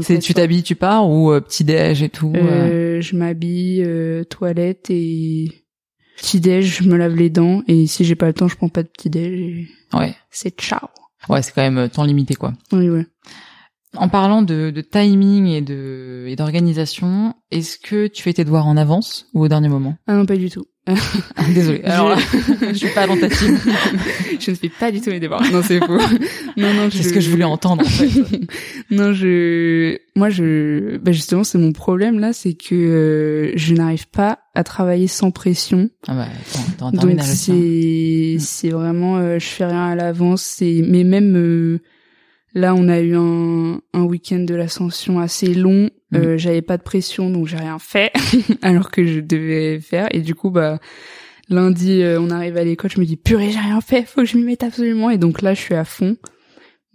C'est 0.00 0.18
tu 0.18 0.32
t'habilles, 0.32 0.62
tu 0.62 0.74
pars 0.76 1.08
ou 1.08 1.30
euh, 1.32 1.40
petit 1.40 1.62
déj 1.64 2.02
et 2.02 2.08
tout. 2.08 2.32
euh, 2.36 2.40
Euh, 2.98 3.00
je 3.00 3.16
m'habille, 3.16 3.82
euh, 3.86 4.24
toilette 4.24 4.86
et 4.90 5.50
petit 6.16 6.40
déj, 6.40 6.78
je 6.82 6.88
me 6.88 6.96
lave 6.96 7.14
les 7.14 7.30
dents 7.30 7.62
et 7.66 7.86
si 7.86 8.04
j'ai 8.04 8.14
pas 8.14 8.26
le 8.26 8.34
temps, 8.34 8.48
je 8.48 8.56
prends 8.56 8.68
pas 8.68 8.82
de 8.82 8.88
petit 8.88 9.10
déj. 9.10 9.32
et 9.40 9.68
Ouais, 9.96 10.14
C'est 10.30 10.58
ciao. 10.60 10.88
ouais, 11.28 11.42
c'est 11.42 11.52
quand 11.52 11.62
même 11.62 11.78
euh, 11.78 11.88
temps 11.88 12.04
limité 12.04 12.34
quoi. 12.34 12.52
Oui, 12.72 12.88
ouais. 12.88 13.06
En 13.96 14.08
parlant 14.08 14.42
de, 14.42 14.70
de 14.70 14.80
timing 14.80 15.46
et 15.46 15.60
de 15.60 16.24
et 16.28 16.36
d'organisation, 16.36 17.34
est-ce 17.50 17.78
que 17.78 18.06
tu 18.06 18.22
fais 18.22 18.32
tes 18.32 18.44
devoirs 18.44 18.66
en 18.66 18.76
avance 18.76 19.26
ou 19.34 19.42
au 19.44 19.48
dernier 19.48 19.68
moment? 19.68 19.96
Ah 20.06 20.14
non, 20.14 20.26
pas 20.26 20.36
du 20.36 20.50
tout. 20.50 20.64
Ah, 21.36 21.42
Désolée. 21.54 21.80
Je- 21.84 21.90
Alors 21.90 22.10
là, 22.10 22.16
je 22.68 22.72
suis 22.74 22.88
pas 22.88 23.06
dans 23.06 23.16
ta 23.18 23.28
team. 23.28 23.58
je 24.38 24.50
ne 24.50 24.56
fais 24.56 24.68
pas 24.68 24.90
du 24.92 25.00
tout 25.00 25.10
les 25.10 25.18
devoirs. 25.20 25.42
Non, 25.50 25.62
c'est 25.62 25.78
faux. 25.78 25.96
non, 26.56 26.74
non, 26.74 26.88
C'est 26.90 27.02
ce 27.02 27.12
que 27.12 27.20
je 27.20 27.30
voulais 27.30 27.44
entendre. 27.44 27.82
En 27.84 27.88
fait. 27.88 28.08
non, 28.90 29.12
je, 29.14 29.96
moi, 30.16 30.28
je, 30.28 30.98
bah 30.98 31.12
justement, 31.12 31.42
c'est 31.44 31.56
mon 31.58 31.72
problème 31.72 32.18
là, 32.18 32.32
c'est 32.34 32.52
que 32.54 32.74
euh, 32.74 33.52
je 33.56 33.74
n'arrive 33.74 34.08
pas 34.08 34.40
à 34.54 34.62
travailler 34.64 35.06
sans 35.06 35.30
pression. 35.30 35.88
Ah 36.06 36.14
bah, 36.14 36.26
attends, 36.76 36.90
Donc 36.92 37.20
c'est, 37.22 38.36
c'est 38.38 38.68
vraiment, 38.70 39.16
euh, 39.16 39.38
je 39.38 39.46
fais 39.46 39.64
rien 39.66 39.86
à 39.86 39.94
l'avance. 39.94 40.42
C'est, 40.42 40.82
mais 40.86 41.04
même 41.04 41.34
euh, 41.36 41.80
là, 42.54 42.74
on 42.74 42.88
a 42.88 43.00
eu 43.00 43.14
un, 43.16 43.80
un 43.92 44.02
week-end 44.02 44.40
de 44.40 44.54
l'ascension 44.54 45.18
assez 45.20 45.52
long. 45.54 45.90
Mm. 46.10 46.16
Euh, 46.16 46.38
J'avais 46.38 46.62
pas 46.62 46.76
de 46.76 46.82
pression, 46.82 47.30
donc 47.30 47.46
j'ai 47.46 47.56
rien 47.56 47.78
fait, 47.78 48.12
alors 48.62 48.90
que 48.90 49.04
je 49.06 49.20
devais 49.20 49.80
faire. 49.80 50.08
Et 50.12 50.20
du 50.20 50.34
coup, 50.34 50.50
bah 50.50 50.78
lundi, 51.50 52.02
euh, 52.02 52.20
on 52.20 52.30
arrive 52.30 52.56
à 52.56 52.64
l'école, 52.64 52.90
je 52.90 53.00
me 53.00 53.04
dis 53.04 53.16
purée, 53.16 53.50
j'ai 53.50 53.58
rien 53.58 53.80
fait, 53.80 54.04
faut 54.06 54.22
que 54.22 54.26
je 54.26 54.36
m'y 54.38 54.44
mette 54.44 54.62
absolument. 54.62 55.10
Et 55.10 55.18
donc 55.18 55.42
là, 55.42 55.52
je 55.54 55.60
suis 55.60 55.74
à 55.74 55.84
fond. 55.84 56.16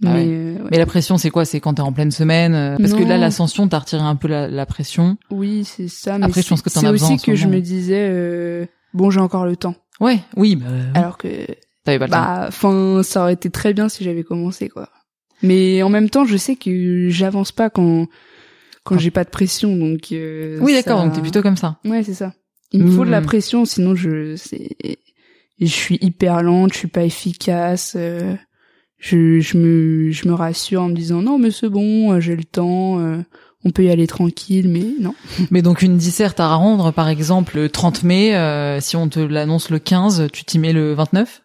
Ah 0.05 0.13
Mais, 0.13 0.19
ouais. 0.19 0.25
euh, 0.27 0.53
ouais. 0.63 0.67
Mais 0.71 0.77
la 0.77 0.85
pression, 0.85 1.17
c'est 1.17 1.29
quoi? 1.29 1.43
C'est 1.43 1.59
quand 1.59 1.73
t'es 1.73 1.81
en 1.81 1.91
pleine 1.91 2.11
semaine 2.11 2.53
euh, 2.55 2.77
Parce 2.77 2.93
que 2.93 3.03
là, 3.03 3.17
l'ascension, 3.17 3.67
t'as 3.67 3.79
retiré 3.79 4.01
un 4.01 4.15
peu 4.15 4.29
la, 4.29 4.47
la 4.47 4.65
pression. 4.65 5.17
Oui, 5.29 5.65
c'est 5.65 5.89
ça. 5.89 6.17
Mais 6.17 6.25
Après, 6.25 6.41
je 6.41 6.47
pense 6.47 6.61
que 6.61 6.69
t'en 6.69 6.79
c'est 6.79 6.87
as 6.87 6.91
besoin 6.91 7.09
en 7.09 7.15
aussi 7.15 7.25
que 7.25 7.35
je 7.35 7.47
me 7.47 7.59
disais, 7.59 8.07
euh, 8.09 8.65
bon, 8.93 9.09
j'ai 9.09 9.19
encore 9.19 9.45
le 9.45 9.57
temps. 9.57 9.75
Ouais, 9.99 10.19
oui, 10.37 10.55
bah, 10.55 10.67
Alors 10.93 11.17
que, 11.17 11.27
t'avais 11.83 11.99
pas 11.99 12.05
le 12.05 12.11
temps. 12.11 12.17
bah, 12.17 12.45
enfin, 12.47 13.01
ça 13.03 13.23
aurait 13.23 13.33
été 13.33 13.49
très 13.49 13.73
bien 13.73 13.89
si 13.89 14.05
j'avais 14.05 14.23
commencé, 14.23 14.69
quoi. 14.69 14.87
Mais 15.43 15.81
en 15.83 15.89
même 15.89 16.09
temps, 16.09 16.25
je 16.25 16.37
sais 16.37 16.55
que 16.55 17.09
j'avance 17.09 17.51
pas 17.51 17.69
quand 17.69 18.07
quand 18.85 18.95
Quand- 18.95 18.99
j'ai 19.01 19.11
pas 19.11 19.23
de 19.23 19.29
pression, 19.29 19.75
donc. 19.75 20.11
euh, 20.11 20.57
Oui, 20.61 20.73
d'accord, 20.73 20.99
ça- 20.99 21.05
donc 21.05 21.13
t'es 21.13 21.21
plutôt 21.21 21.41
comme 21.41 21.57
ça. 21.57 21.79
Ouais, 21.85 22.01
c'est 22.03 22.13
ça. 22.13 22.33
Il 22.71 22.83
me 22.83 22.91
faut 22.91 23.05
de 23.05 23.09
la 23.11 23.21
Mm. 23.21 23.25
pression, 23.25 23.65
sinon 23.65 23.93
je 23.95 24.35
c'est 24.35 24.69
je 25.59 25.65
suis 25.65 25.97
hyper 26.01 26.41
lente, 26.43 26.73
je 26.73 26.77
suis 26.79 26.87
pas 26.87 27.03
efficace. 27.03 27.93
euh, 27.97 28.35
je 28.97 29.39
je 29.39 29.57
me 29.57 30.11
je 30.11 30.27
me 30.27 30.33
rassure 30.33 30.81
en 30.83 30.89
me 30.89 30.93
disant 30.95 31.21
non 31.21 31.37
mais 31.39 31.51
c'est 31.51 31.69
bon, 31.69 32.11
euh, 32.13 32.19
j'ai 32.19 32.35
le 32.35 32.43
temps, 32.43 32.99
euh, 32.99 33.17
on 33.65 33.71
peut 33.71 33.83
y 33.83 33.89
aller 33.89 34.07
tranquille, 34.07 34.69
mais 34.69 34.85
non. 35.01 35.13
Mais 35.51 35.61
donc 35.61 35.81
une 35.81 35.97
disserte 35.97 36.39
à 36.39 36.53
rendre, 36.55 36.91
par 36.91 37.09
exemple, 37.09 37.57
le 37.57 37.69
30 37.69 38.03
mai, 38.03 38.35
euh, 38.35 38.79
si 38.79 38.95
on 38.95 39.07
te 39.09 39.19
l'annonce 39.19 39.69
le 39.69 39.79
15, 39.79 40.27
tu 40.31 40.43
t'y 40.45 40.59
mets 40.59 40.73
le 40.73 40.93
29 40.93 41.41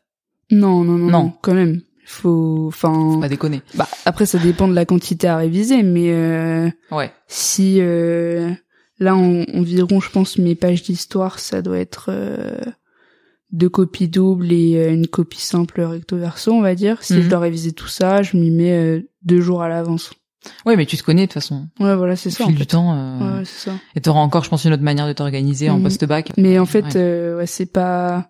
Non 0.50 0.84
non 0.84 0.92
non 0.98 1.10
Non. 1.10 1.22
non, 1.24 1.32
quand 1.42 1.54
même. 1.54 1.80
Faut 2.06 2.64
enfin 2.68 3.18
Pas 3.20 3.28
déconner. 3.28 3.62
bah 3.74 3.88
après 4.04 4.26
ça 4.26 4.38
dépend 4.38 4.68
de 4.68 4.74
la 4.74 4.84
quantité 4.84 5.26
à 5.26 5.36
réviser, 5.38 5.82
mais 5.82 6.12
euh, 6.12 6.70
Ouais. 6.90 7.10
si 7.28 7.76
euh, 7.80 8.50
là 8.98 9.16
en- 9.16 9.44
environ 9.54 10.00
je 10.00 10.10
pense 10.10 10.36
mes 10.38 10.54
pages 10.54 10.82
d'histoire 10.82 11.38
ça 11.38 11.62
doit 11.62 11.78
être 11.78 12.06
euh, 12.10 12.58
deux 13.52 13.68
copies 13.68 14.08
doubles 14.08 14.52
et 14.52 14.76
euh, 14.76 14.92
une 14.92 15.06
copie 15.06 15.40
simple 15.40 15.80
recto 15.80 16.16
verso 16.16 16.52
on 16.52 16.60
va 16.60 16.74
dire 16.74 17.02
si 17.02 17.14
Mhm. 17.14 17.22
je 17.22 17.28
dois 17.30 17.38
réviser 17.38 17.72
tout 17.72 17.88
ça 17.88 18.22
je 18.22 18.36
m'y 18.36 18.50
mets 18.50 18.72
euh, 18.72 19.00
deux 19.22 19.40
jours 19.40 19.62
à 19.62 19.68
l'avance 19.68 20.12
Ouais, 20.66 20.76
mais 20.76 20.84
tu 20.84 20.98
te 20.98 21.02
connais 21.02 21.22
de 21.22 21.26
toute 21.28 21.34
façon. 21.40 21.68
ouais 21.80 21.96
voilà 21.96 22.16
c'est 22.16 22.28
ça 22.30 22.44
en 22.44 22.50
du 22.50 22.58
fait. 22.58 22.66
temps. 22.66 22.92
euh, 22.94 23.38
ouais 23.38 23.44
c'est 23.46 23.70
ça 23.70 23.76
Et 23.96 24.02
t'auras 24.02 24.20
encore, 24.20 24.44
je 24.44 24.50
pense, 24.50 24.62
une 24.66 24.74
autre 24.74 24.82
manière 24.82 25.06
de 25.06 25.14
t'organiser 25.14 25.70
en 25.70 25.78
Mhm. 25.78 25.84
post-bac. 25.84 26.32
mais 26.36 26.58
en 26.58 26.66
fait 26.66 26.84
Ouais. 26.84 26.96
euh, 26.96 27.36
ouais 27.38 27.46
c'est 27.46 27.64
pas 27.72 28.28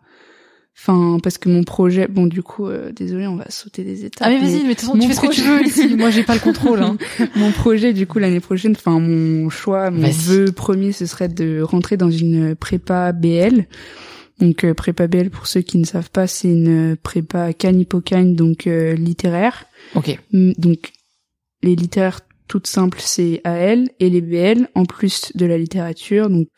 enfin 0.76 1.18
parce 1.22 1.38
que 1.38 1.48
mon 1.48 1.62
projet 1.62 2.08
bon 2.08 2.26
du 2.26 2.42
coup 2.42 2.66
euh, 2.66 2.92
désolé 2.92 3.26
on 3.26 3.36
va 3.36 3.48
sauter 3.48 3.84
des 3.84 4.04
étapes 4.04 4.26
Ah 4.26 4.30
mais 4.30 4.38
vas-y, 4.38 4.62
mais 4.62 4.74
de 4.74 4.80
toute 4.80 4.80
façon, 4.80 4.98
tu 4.98 5.06
fais 5.06 5.14
ce 5.14 5.20
que 5.20 5.32
tu 5.32 5.40
veux 5.42 5.64
ici. 5.64 5.96
Moi, 5.96 6.10
j'ai 6.10 6.24
pas 6.24 6.34
le 6.34 6.40
contrôle. 6.40 6.82
Hein. 6.82 6.96
mon 7.36 7.52
projet 7.52 7.92
du 7.92 8.06
coup 8.06 8.18
l'année 8.18 8.40
prochaine 8.40 8.72
enfin 8.72 8.98
mon 8.98 9.48
choix 9.50 9.90
mon 9.90 10.10
vœu 10.10 10.52
premier 10.52 10.92
ce 10.92 11.06
serait 11.06 11.28
de 11.28 11.60
rentrer 11.62 11.96
dans 11.96 12.10
une 12.10 12.56
prépa 12.56 13.12
BL 13.12 13.66
donc 14.40 14.64
euh, 14.64 14.74
prépa 14.74 15.06
BL 15.06 15.30
pour 15.30 15.46
ceux 15.46 15.60
qui 15.60 15.78
ne 15.78 15.84
savent 15.84 16.10
pas 16.10 16.26
c'est 16.26 16.48
une 16.48 16.96
prépa 16.96 17.52
canipocane 17.52 18.34
donc 18.34 18.66
euh, 18.66 18.94
littéraire 18.94 19.66
Ok. 19.94 20.18
Donc 20.32 20.92
les 21.62 21.76
littéraires 21.76 22.20
toutes 22.48 22.66
simples 22.66 22.98
c'est 23.00 23.40
AL 23.44 23.88
et 24.00 24.10
les 24.10 24.20
BL 24.20 24.68
en 24.74 24.84
plus 24.84 25.32
de 25.34 25.46
la 25.46 25.56
littérature 25.56 26.28
donc 26.28 26.48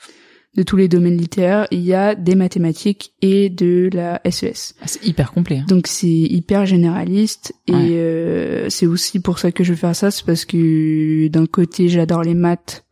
de 0.56 0.62
tous 0.62 0.76
les 0.76 0.88
domaines 0.88 1.16
littéraires 1.18 1.66
il 1.70 1.80
y 1.82 1.92
a 1.94 2.14
des 2.14 2.34
mathématiques 2.34 3.12
et 3.22 3.48
de 3.50 3.90
la 3.92 4.20
E 4.26 4.30
SES 4.30 4.74
Ah, 4.80 4.86
C'est 4.86 5.04
hyper 5.06 5.32
complet. 5.32 5.58
hein. 5.58 5.64
donc 5.68 5.86
c'est 5.86 6.06
hyper 6.08 6.64
généraliste 6.66 7.54
et 7.66 7.72
Ouais. 7.72 7.88
euh, 7.92 8.70
c'est 8.70 8.86
aussi 8.86 9.20
pour 9.20 9.38
ça 9.38 9.52
que 9.52 9.62
je 9.64 9.72
veux 9.72 9.76
faire 9.78 9.94
ça, 9.96 10.10
c'est 10.10 10.24
parce 10.24 10.44
que 10.44 11.28
d'un 11.28 11.46
côté 11.46 11.88
j'adore 11.88 12.22
les 12.22 12.34
maths 12.34 12.84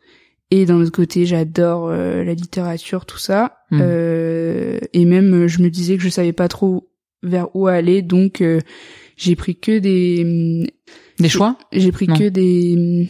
et 0.50 0.66
d'un 0.66 0.76
autre 0.80 0.92
côté 0.92 1.24
j'adore 1.26 1.88
euh, 1.88 2.22
la 2.22 2.34
littérature, 2.34 3.06
tout 3.06 3.18
ça. 3.18 3.56
Hmm. 3.70 3.78
Euh, 3.82 4.78
et 4.92 5.04
même 5.04 5.46
je 5.46 5.62
me 5.62 5.70
disais 5.70 5.96
que 5.96 6.02
je 6.02 6.08
savais 6.10 6.32
pas 6.34 6.48
trop 6.48 6.90
vers 7.22 7.48
où 7.56 7.66
aller, 7.66 8.02
donc 8.02 8.40
euh, 8.42 8.60
j'ai 9.16 9.34
pris 9.36 9.56
que 9.56 9.78
des 9.78 10.66
Des 11.18 11.28
choix? 11.30 11.56
j'ai 11.72 11.90
pris 11.92 12.06
Non. 12.08 12.14
que 12.16 12.28
des 12.28 13.08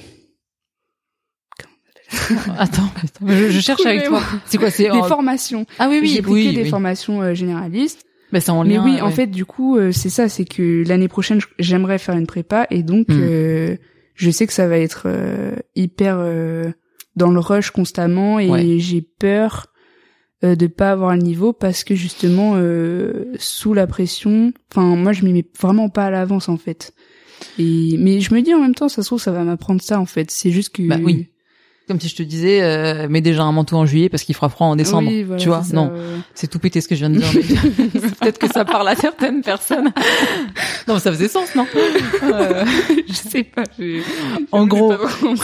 Attends, 2.58 2.90
attends, 3.02 3.26
je, 3.26 3.50
je 3.50 3.60
cherche 3.60 3.84
avec 3.86 4.04
toi. 4.04 4.20
C'est 4.46 4.58
quoi 4.58 4.70
C'est 4.70 4.84
des 4.84 4.90
en- 4.90 5.04
formations. 5.04 5.66
Ah 5.78 5.88
oui, 5.90 5.98
oui, 6.02 6.08
j'ai 6.08 6.20
oui. 6.24 6.54
des 6.54 6.62
oui. 6.62 6.68
formations 6.68 7.22
euh, 7.22 7.34
généralistes. 7.34 8.04
Bah, 8.32 8.40
en 8.48 8.64
Mais 8.64 8.74
lien. 8.74 8.84
oui, 8.84 9.00
en 9.00 9.10
fait, 9.10 9.28
du 9.28 9.44
coup, 9.44 9.76
euh, 9.76 9.92
c'est 9.92 10.08
ça, 10.10 10.28
c'est 10.28 10.44
que 10.44 10.82
l'année 10.86 11.08
prochaine, 11.08 11.40
j'aimerais 11.58 11.98
faire 11.98 12.16
une 12.16 12.26
prépa 12.26 12.66
et 12.70 12.82
donc 12.82 13.08
Mm. 13.08 13.18
euh, 13.20 13.76
je 14.14 14.30
sais 14.30 14.46
que 14.46 14.52
ça 14.52 14.66
va 14.68 14.78
être 14.78 15.04
euh, 15.06 15.54
hyper 15.76 16.16
euh, 16.18 16.70
dans 17.16 17.30
le 17.30 17.38
rush 17.40 17.70
constamment 17.70 18.38
et 18.40 18.48
Ouais. 18.50 18.78
j'ai 18.78 19.02
peur 19.02 19.66
euh, 20.44 20.56
de 20.56 20.66
pas 20.66 20.90
avoir 20.90 21.14
le 21.16 21.22
niveau 21.22 21.52
parce 21.52 21.84
que 21.84 21.94
justement 21.94 22.54
euh, 22.56 23.26
sous 23.38 23.72
la 23.72 23.86
pression, 23.86 24.52
enfin 24.72 24.96
moi 24.96 25.12
je 25.12 25.24
m'y 25.24 25.32
mets 25.32 25.46
vraiment 25.60 25.88
pas 25.88 26.06
à 26.06 26.10
l'avance 26.10 26.48
en 26.48 26.56
fait. 26.56 26.92
Et 27.58 27.96
mais 27.98 28.20
je 28.20 28.34
me 28.34 28.40
dis 28.42 28.52
en 28.54 28.60
même 28.60 28.74
temps, 28.74 28.88
ça 28.88 29.02
se 29.02 29.06
trouve 29.08 29.20
ça 29.20 29.32
va 29.32 29.44
m'apprendre 29.44 29.80
ça 29.82 30.00
en 30.00 30.06
fait. 30.06 30.30
C'est 30.30 30.50
juste 30.50 30.74
que 30.74 30.82
Bah 30.82 30.98
oui. 31.02 31.28
Comme 31.86 32.00
si 32.00 32.08
je 32.08 32.16
te 32.16 32.22
disais, 32.22 32.62
euh, 32.62 33.08
mets 33.10 33.20
déjà 33.20 33.42
un 33.42 33.52
manteau 33.52 33.76
en 33.76 33.84
juillet 33.84 34.08
parce 34.08 34.22
qu'il 34.22 34.34
fera 34.34 34.48
froid 34.48 34.68
en 34.68 34.74
décembre. 34.76 35.08
Oui, 35.10 35.22
voilà, 35.22 35.40
tu 35.42 35.48
vois 35.48 35.62
Non, 35.74 35.92
c'est 36.34 36.46
tout 36.48 36.58
pété 36.58 36.80
ce 36.80 36.88
que 36.88 36.94
je 36.94 37.00
viens 37.00 37.10
de 37.10 37.18
dire. 37.18 37.30
Peut-être 38.20 38.38
que 38.38 38.46
ça 38.50 38.64
parle 38.64 38.88
à 38.88 38.96
certaines 38.96 39.42
personnes. 39.42 39.92
non, 40.88 40.94
mais 40.94 41.00
ça 41.00 41.12
faisait 41.12 41.28
sens, 41.28 41.54
non 41.54 41.66
Euh, 42.22 42.64
je 43.06 43.12
sais 43.12 43.44
pas. 43.44 43.64
je- 43.78 44.00
En 44.50 44.66
gros. 44.66 44.94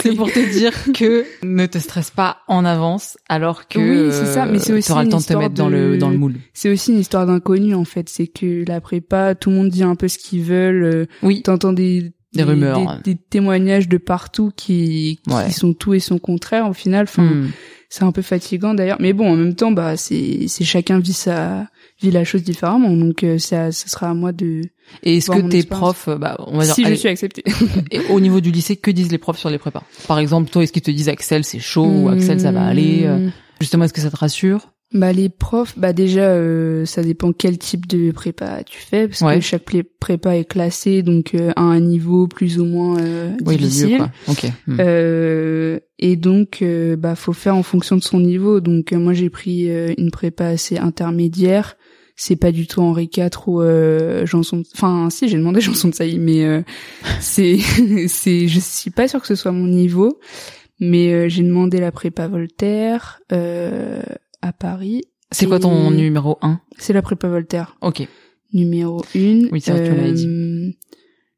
C'est 0.01 0.15
pour 0.15 0.31
te 0.31 0.39
dire 0.51 0.73
que 0.93 1.25
ne 1.43 1.65
te 1.67 1.77
stresse 1.77 2.09
pas 2.09 2.37
en 2.47 2.65
avance 2.65 3.17
alors 3.29 3.67
que 3.67 3.79
Oui, 3.79 4.11
c'est 4.11 4.25
ça, 4.33 4.45
mais 4.47 4.57
c'est 4.59 4.73
aussi 4.73 4.91
auras 4.91 5.03
le 5.03 5.09
temps 5.09 5.19
de 5.19 5.23
te 5.23 5.33
mettre 5.33 5.53
dans 5.53 5.69
le 5.69 5.97
dans 5.97 6.09
le 6.09 6.17
moule. 6.17 6.35
C'est 6.53 6.71
aussi 6.71 6.91
une 6.91 6.99
histoire 6.99 7.27
d'inconnu 7.27 7.75
en 7.75 7.85
fait. 7.85 8.09
C'est 8.09 8.27
que 8.27 8.63
la 8.67 8.81
prépa, 8.81 9.35
tout 9.35 9.49
le 9.51 9.57
monde 9.57 9.69
dit 9.69 9.83
un 9.83 9.95
peu 9.95 10.07
ce 10.07 10.17
qu'ils 10.17 10.41
veulent. 10.43 10.83
euh, 10.83 11.05
Oui, 11.21 11.43
T'entends 11.43 11.73
des 11.73 12.11
Des 12.33 12.43
rumeurs. 12.43 12.99
des, 13.03 13.13
des 13.13 13.19
témoignages 13.29 13.87
de 13.89 13.97
partout 13.97 14.51
qui 14.55 15.19
qui 15.27 15.33
Ouais. 15.33 15.49
sont 15.51 15.73
tout 15.73 15.93
et 15.93 15.99
son 15.99 16.17
contraire 16.19 16.69
au 16.69 16.73
final. 16.73 17.03
Enfin, 17.03 17.23
Hmm. 17.23 17.49
c'est 17.89 18.03
un 18.03 18.11
peu 18.13 18.21
fatigant 18.21 18.73
d'ailleurs. 18.73 18.97
Mais 19.01 19.11
bon, 19.13 19.29
en 19.31 19.35
même 19.35 19.53
temps, 19.55 19.71
bah 19.71 19.97
c'est 19.97 20.45
c'est 20.47 20.63
chacun 20.63 20.99
vit 20.99 21.11
sa 21.13 21.67
vit 22.01 22.09
la 22.11 22.23
chose 22.23 22.43
différemment. 22.43 22.91
Donc 22.95 23.23
euh, 23.23 23.37
ça 23.37 23.71
ça 23.73 23.87
sera 23.87 24.09
à 24.09 24.13
moi 24.13 24.31
de. 24.31 24.61
Et 25.03 25.17
est-ce 25.17 25.29
que 25.31 25.39
tes 25.49 25.63
profs, 25.63 26.09
bah, 26.09 26.35
on 26.47 26.57
va 26.57 26.65
dire, 26.65 26.73
si 26.75 26.85
je 26.85 26.93
suis 26.93 27.09
acceptée. 27.09 27.43
et 27.91 27.99
au 28.09 28.19
niveau 28.19 28.39
du 28.41 28.51
lycée, 28.51 28.75
que 28.75 28.91
disent 28.91 29.11
les 29.11 29.17
profs 29.17 29.37
sur 29.39 29.49
les 29.49 29.57
prépas? 29.57 29.83
Par 30.07 30.19
exemple, 30.19 30.49
toi, 30.49 30.63
est-ce 30.63 30.71
qu'ils 30.73 30.81
te 30.81 30.91
disent 30.91 31.09
Axel, 31.09 31.43
c'est 31.43 31.59
chaud, 31.59 31.85
ou 31.85 32.09
Axel, 32.09 32.39
ça 32.39 32.51
va 32.51 32.65
aller 32.65 33.01
euh. 33.05 33.29
Justement, 33.59 33.83
est-ce 33.85 33.93
que 33.93 34.01
ça 34.01 34.09
te 34.11 34.15
rassure? 34.17 34.71
Bah 34.93 35.13
les 35.13 35.29
profs, 35.29 35.79
bah 35.79 35.93
déjà 35.93 36.31
euh, 36.31 36.85
ça 36.85 37.01
dépend 37.01 37.31
quel 37.31 37.57
type 37.57 37.87
de 37.87 38.11
prépa 38.11 38.61
tu 38.65 38.77
fais 38.77 39.07
parce 39.07 39.21
Ouais. 39.21 39.35
que 39.35 39.39
chaque 39.41 39.63
prépa 40.01 40.35
est 40.35 40.43
classée 40.43 41.01
donc 41.01 41.33
euh, 41.33 41.51
à 41.55 41.61
un 41.61 41.79
niveau 41.79 42.27
plus 42.27 42.59
ou 42.59 42.65
moins 42.65 42.99
euh, 42.99 43.31
Oui, 43.45 43.55
le 43.55 43.61
difficile. 43.67 43.97
quoi. 43.97 44.11
Ok. 44.27 44.45
Euh, 44.79 45.79
et 45.99 46.15
donc 46.17 46.61
euh, 46.61 46.97
bah 46.97 47.15
faut 47.15 47.31
faire 47.33 47.55
en 47.55 47.63
fonction 47.63 47.95
de 47.95 48.01
son 48.03 48.19
niveau. 48.19 48.59
Donc 48.59 48.91
euh, 48.91 48.97
moi 48.97 49.13
j'ai 49.13 49.29
pris 49.29 49.69
une 49.97 50.11
prépa 50.11 50.45
assez 50.47 50.77
intermédiaire. 50.77 51.77
C'est 52.17 52.35
pas 52.35 52.51
du 52.51 52.67
tout 52.67 52.81
Henri 52.81 53.09
IV 53.15 53.29
ou 53.47 53.61
euh, 53.61 54.25
Janson. 54.25 54.57
de- 54.57 54.65
Enfin 54.73 55.09
si 55.09 55.29
j'ai 55.29 55.37
demandé 55.37 55.61
Janson 55.61 55.87
de 55.87 55.95
Sailly, 55.95 56.19
mais 56.19 56.43
euh, 56.43 56.61
c'est 57.21 57.57
c'est 58.07 58.47
je 58.49 58.59
suis 58.59 58.91
pas 58.91 59.07
sûre 59.07 59.21
que 59.21 59.27
ce 59.27 59.35
soit 59.35 59.53
mon 59.53 59.67
niveau. 59.67 60.19
Mais 60.83 61.13
euh, 61.13 61.29
j'ai 61.29 61.43
demandé 61.43 61.79
la 61.79 61.91
prépa 61.91 62.27
Voltaire 62.27 63.21
euh, 63.31 64.01
à 64.41 64.53
Paris. 64.53 65.03
c'est 65.31 65.45
quoi 65.45 65.59
ton 65.59 65.91
numéro 65.91 66.37
1 66.41 66.59
C'est 66.77 66.93
la 66.93 67.01
prépa 67.01 67.27
Voltaire 67.27 67.75
Ok. 67.81 68.07
numéro 68.53 69.03
une. 69.15 69.47
Oui, 69.51 69.61
c'est 69.61 69.71
vrai 69.71 69.81
que 69.83 69.87
tu 69.89 69.95
m'avais 69.95 70.13
dit. 70.13 70.27
Euh, 70.27 70.71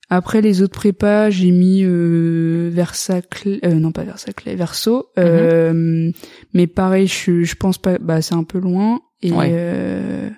Après 0.09 0.41
les 0.41 0.61
autres 0.61 0.75
prépas, 0.75 1.29
j'ai 1.29 1.51
mis 1.51 1.83
euh, 1.83 2.69
Versacle, 2.71 3.59
euh, 3.65 3.73
non 3.75 3.91
pas 3.91 4.03
Versaclay, 4.03 4.55
Verso. 4.55 5.09
Mhm. 5.17 5.23
Euh, 5.25 6.11
mais 6.53 6.67
pareil, 6.67 7.07
je, 7.07 7.43
je 7.43 7.55
pense 7.55 7.77
pas, 7.77 7.97
bah 7.99 8.21
c'est 8.21 8.35
un 8.35 8.43
peu 8.43 8.59
loin. 8.59 9.01
Et 9.21 9.31
Ouais. 9.31 10.31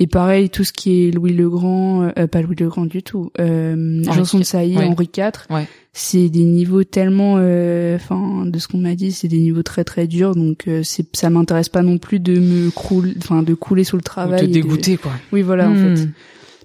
Euh, 0.00 0.04
et 0.04 0.06
pareil, 0.06 0.50
tout 0.50 0.64
ce 0.64 0.72
qui 0.72 1.06
est 1.06 1.10
Louis 1.10 1.32
le 1.32 1.48
Grand, 1.50 2.10
euh, 2.18 2.26
pas 2.26 2.40
Louis 2.42 2.56
le 2.58 2.68
Grand 2.68 2.86
du 2.86 3.02
tout, 3.02 3.30
euh, 3.38 4.02
Janson 4.04 4.38
de 4.38 4.44
Sailly, 4.44 4.76
ouais. 4.76 4.84
Henri 4.86 5.08
IV. 5.16 5.30
Ouais. 5.50 5.68
C'est 5.92 6.28
des 6.28 6.44
niveaux 6.44 6.84
tellement, 6.84 7.36
euh, 7.38 7.96
enfin, 7.96 8.46
de 8.46 8.58
ce 8.58 8.68
qu'on 8.68 8.78
m'a 8.78 8.94
dit, 8.94 9.12
c'est 9.12 9.28
des 9.28 9.38
niveaux 9.38 9.62
très 9.62 9.84
très 9.84 10.06
durs. 10.06 10.34
Donc 10.34 10.68
euh, 10.68 10.82
c'est, 10.84 11.04
ça 11.16 11.30
m'intéresse 11.30 11.68
pas 11.68 11.82
non 11.82 11.98
plus 11.98 12.20
de 12.20 12.38
me 12.38 12.70
crouler, 12.70 13.14
enfin 13.18 13.42
de 13.42 13.54
couler 13.54 13.84
sous 13.84 13.96
le 13.96 14.00
Ou 14.00 14.04
travail. 14.04 14.40
te 14.40 14.44
et 14.44 14.48
de- 14.48 14.52
dégoûter, 14.52 14.96
quoi. 14.96 15.12
Oui, 15.32 15.42
voilà, 15.42 15.68
en 15.68 15.74
fait. 15.74 16.04
Hmm. 16.04 16.10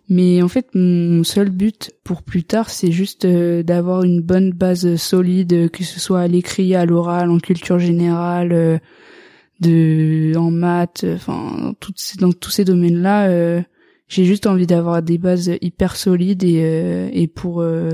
Mais 0.08 0.44
en 0.44 0.48
fait, 0.48 0.68
mon 0.76 1.24
seul 1.24 1.50
but 1.50 1.92
pour 2.04 2.22
plus 2.22 2.44
tard, 2.44 2.70
c'est 2.70 2.92
juste 2.92 3.26
euh, 3.26 3.64
d'avoir 3.64 4.04
une 4.04 4.22
bonne 4.22 4.52
base 4.52 4.96
solide, 4.98 5.54
euh, 5.54 5.68
que 5.68 5.84
ce 5.84 6.00
soit 6.00 6.20
à 6.22 6.28
l'écrit, 6.28 6.76
à 6.76 6.86
l'oral, 6.86 7.32
en 7.32 7.40
culture 7.40 7.80
générale, 7.80 8.52
euh, 8.52 8.78
de, 9.62 10.34
en 10.38 10.52
maths, 10.52 11.06
enfin, 11.14 11.74
dans, 12.20 12.32
tous 12.34 12.50
ces 12.52 12.66
domaines-là. 12.66 13.28
euh, 13.30 13.62
j'ai 14.08 14.26
juste 14.26 14.46
envie 14.48 14.68
d'avoir 14.68 15.02
des 15.02 15.18
bases 15.18 15.52
hyper 15.62 15.96
solides 15.96 16.44
et, 16.44 16.60
euh, 16.62 17.10
et 17.12 17.28
pour 17.28 17.62
euh, 17.62 17.90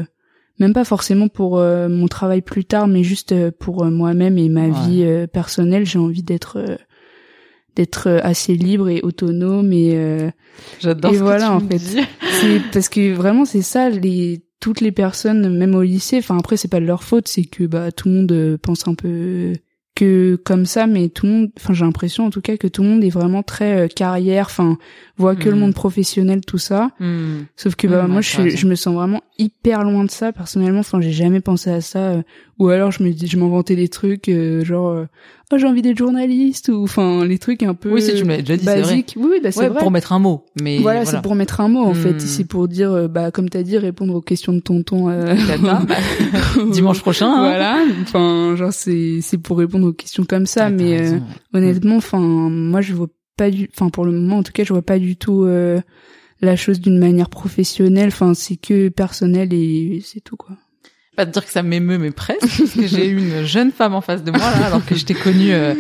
même 0.59 0.73
pas 0.73 0.83
forcément 0.83 1.27
pour 1.29 1.57
euh, 1.59 1.87
mon 1.87 2.07
travail 2.07 2.41
plus 2.41 2.65
tard, 2.65 2.87
mais 2.87 3.03
juste 3.03 3.31
euh, 3.31 3.49
pour 3.57 3.83
euh, 3.83 3.89
moi-même 3.89 4.37
et 4.37 4.49
ma 4.49 4.65
Ouais. 4.67 4.71
vie 4.71 5.27
personnelle. 5.31 5.85
J'ai 5.85 5.99
envie 5.99 6.23
d'être 6.23 6.57
euh, 6.57 6.75
d'être 7.75 8.07
assez 8.23 8.55
libre 8.55 8.89
et 8.89 8.99
autonome 9.01 9.71
et 9.71 9.91
euh, 9.95 10.29
J'adore 10.81 11.11
Et 11.11 11.15
ce 11.15 11.19
que 11.19 11.23
voilà, 11.23 11.45
tu 11.45 11.51
en 11.51 11.61
me 11.61 11.69
fait. 11.69 11.77
c'est 12.31 12.61
parce 12.73 12.89
que 12.89 13.13
vraiment 13.13 13.45
c'est 13.45 13.61
ça 13.61 13.89
les 13.89 14.43
toutes 14.59 14.81
les 14.81 14.91
personnes 14.91 15.57
même 15.57 15.73
au 15.73 15.81
lycée 15.81 16.17
enfin 16.17 16.37
après 16.37 16.57
c'est 16.57 16.67
pas 16.67 16.81
de 16.81 16.85
leur 16.85 17.03
faute 17.03 17.27
c'est 17.29 17.45
que 17.45 17.63
bah 17.63 17.91
tout 17.93 18.09
le 18.09 18.15
monde 18.15 18.57
pense 18.61 18.87
un 18.87 18.93
peu 18.93 19.53
que 19.95 20.35
comme 20.45 20.65
ça 20.65 20.87
mais 20.87 21.09
tout 21.09 21.25
le 21.25 21.31
monde 21.33 21.51
enfin 21.57 21.73
j'ai 21.73 21.83
l'impression 21.85 22.25
en 22.25 22.29
tout 22.29 22.41
cas 22.41 22.55
que 22.57 22.67
tout 22.67 22.81
le 22.81 22.87
monde 22.89 23.03
est 23.03 23.09
vraiment 23.09 23.43
très 23.43 23.77
euh, 23.81 23.87
carrière 23.87 24.45
enfin 24.45 24.77
voit 25.17 25.35
que 25.35 25.49
le 25.49 25.55
Mhm. 25.55 25.61
monde 25.61 25.73
professionnel 25.73 26.41
tout 26.47 26.57
ça 26.57 26.89
Hmm. 26.99 27.41
sauf 27.57 27.75
que 27.75 27.87
bah 27.87 28.03
Mhm, 28.03 28.11
moi 28.11 28.21
je, 28.21 28.49
je 28.55 28.67
me 28.67 28.75
sens 28.75 28.93
vraiment 28.95 29.21
hyper 29.41 29.83
loin 29.83 30.03
de 30.05 30.11
ça 30.11 30.31
personnellement 30.31 30.81
enfin 30.81 31.01
j'ai 31.01 31.11
jamais 31.11 31.39
pensé 31.41 31.69
à 31.71 31.81
ça 31.81 31.99
euh, 32.11 32.21
ou 32.59 32.69
alors 32.69 32.91
je 32.91 33.01
me 33.03 33.11
dis 33.11 33.27
je 33.27 33.37
m'inventais 33.37 33.75
des 33.75 33.87
trucs 33.87 34.29
euh, 34.29 34.63
genre 34.63 34.89
euh, 34.89 35.05
oh 35.51 35.57
j'ai 35.57 35.65
envie 35.65 35.81
d'être 35.81 35.97
journaliste 35.97 36.69
ou 36.69 36.83
enfin 36.83 37.25
les 37.25 37.39
trucs 37.39 37.63
un 37.63 37.73
peu 37.73 37.91
Oui, 37.91 38.01
si 38.01 38.13
tu 38.15 38.23
me 38.23 38.29
l'avais 38.29 38.43
déjà 38.43 38.57
dit, 38.57 38.65
c'est 38.65 38.81
vrai. 38.81 39.05
oui 39.15 39.27
oui 39.31 39.39
bah 39.43 39.51
c'est 39.51 39.61
Ouais, 39.61 39.69
vrai 39.69 39.79
pour 39.79 39.89
mettre 39.91 40.13
un 40.13 40.19
mot. 40.19 40.45
Mais 40.61 40.77
voilà, 40.79 41.03
voilà. 41.03 41.17
c'est 41.17 41.23
pour 41.23 41.35
mettre 41.35 41.59
un 41.59 41.67
mot 41.69 41.81
en 41.81 41.93
fait. 41.93 42.13
Hmm. 42.13 42.19
C'est 42.19 42.45
pour 42.45 42.67
dire, 42.67 42.91
euh, 42.91 43.07
bah 43.07 43.31
comme 43.31 43.49
t'as 43.49 43.63
dit, 43.63 43.77
répondre 43.77 44.13
aux 44.15 44.21
questions 44.21 44.53
de 44.53 44.59
tonton. 44.59 45.09
Euh... 45.09 45.35
Bah, 45.61 45.81
dimanche 46.71 47.01
prochain. 47.01 47.27
hein. 47.33 47.39
Voilà. 47.39 47.83
Enfin, 48.03 48.55
genre 48.55 48.71
c'est 48.73 49.19
c'est 49.21 49.37
pour 49.39 49.57
répondre 49.57 49.87
aux 49.87 49.93
questions 49.93 50.23
comme 50.23 50.45
ça. 50.45 50.65
Ah, 50.65 50.69
mais 50.69 50.97
raison, 50.97 51.15
euh, 51.15 51.19
ouais. 51.59 51.65
honnêtement, 51.65 51.95
enfin 51.97 52.19
moi 52.19 52.81
je 52.81 52.93
vois 52.93 53.07
pas 53.37 53.49
du, 53.49 53.69
enfin 53.73 53.89
pour 53.89 54.05
le 54.05 54.11
moment 54.11 54.37
en 54.37 54.43
tout 54.43 54.51
cas, 54.53 54.63
je 54.63 54.71
vois 54.73 54.81
pas 54.83 54.99
du 54.99 55.15
tout 55.15 55.45
euh, 55.45 55.81
la 56.41 56.55
chose 56.55 56.79
d'une 56.79 56.97
manière 56.99 57.29
professionnelle. 57.29 58.07
Enfin 58.09 58.33
c'est 58.33 58.57
que 58.57 58.89
personnel 58.89 59.53
et 59.53 60.01
c'est 60.03 60.21
tout 60.21 60.37
quoi. 60.37 60.57
Pas 61.17 61.25
te 61.25 61.31
dire 61.31 61.45
que 61.45 61.51
ça 61.51 61.61
m'émeut, 61.61 61.97
mais 61.97 62.11
presque, 62.11 62.39
parce 62.39 62.71
que 62.71 62.87
j'ai 62.87 63.05
une 63.07 63.43
jeune 63.43 63.73
femme 63.73 63.93
en 63.93 63.99
face 63.99 64.23
de 64.23 64.31
moi, 64.31 64.39
là, 64.39 64.67
alors 64.67 64.85
que 64.85 64.95
je 64.95 65.03
t'ai 65.03 65.13
connue, 65.13 65.51
euh, 65.51 65.73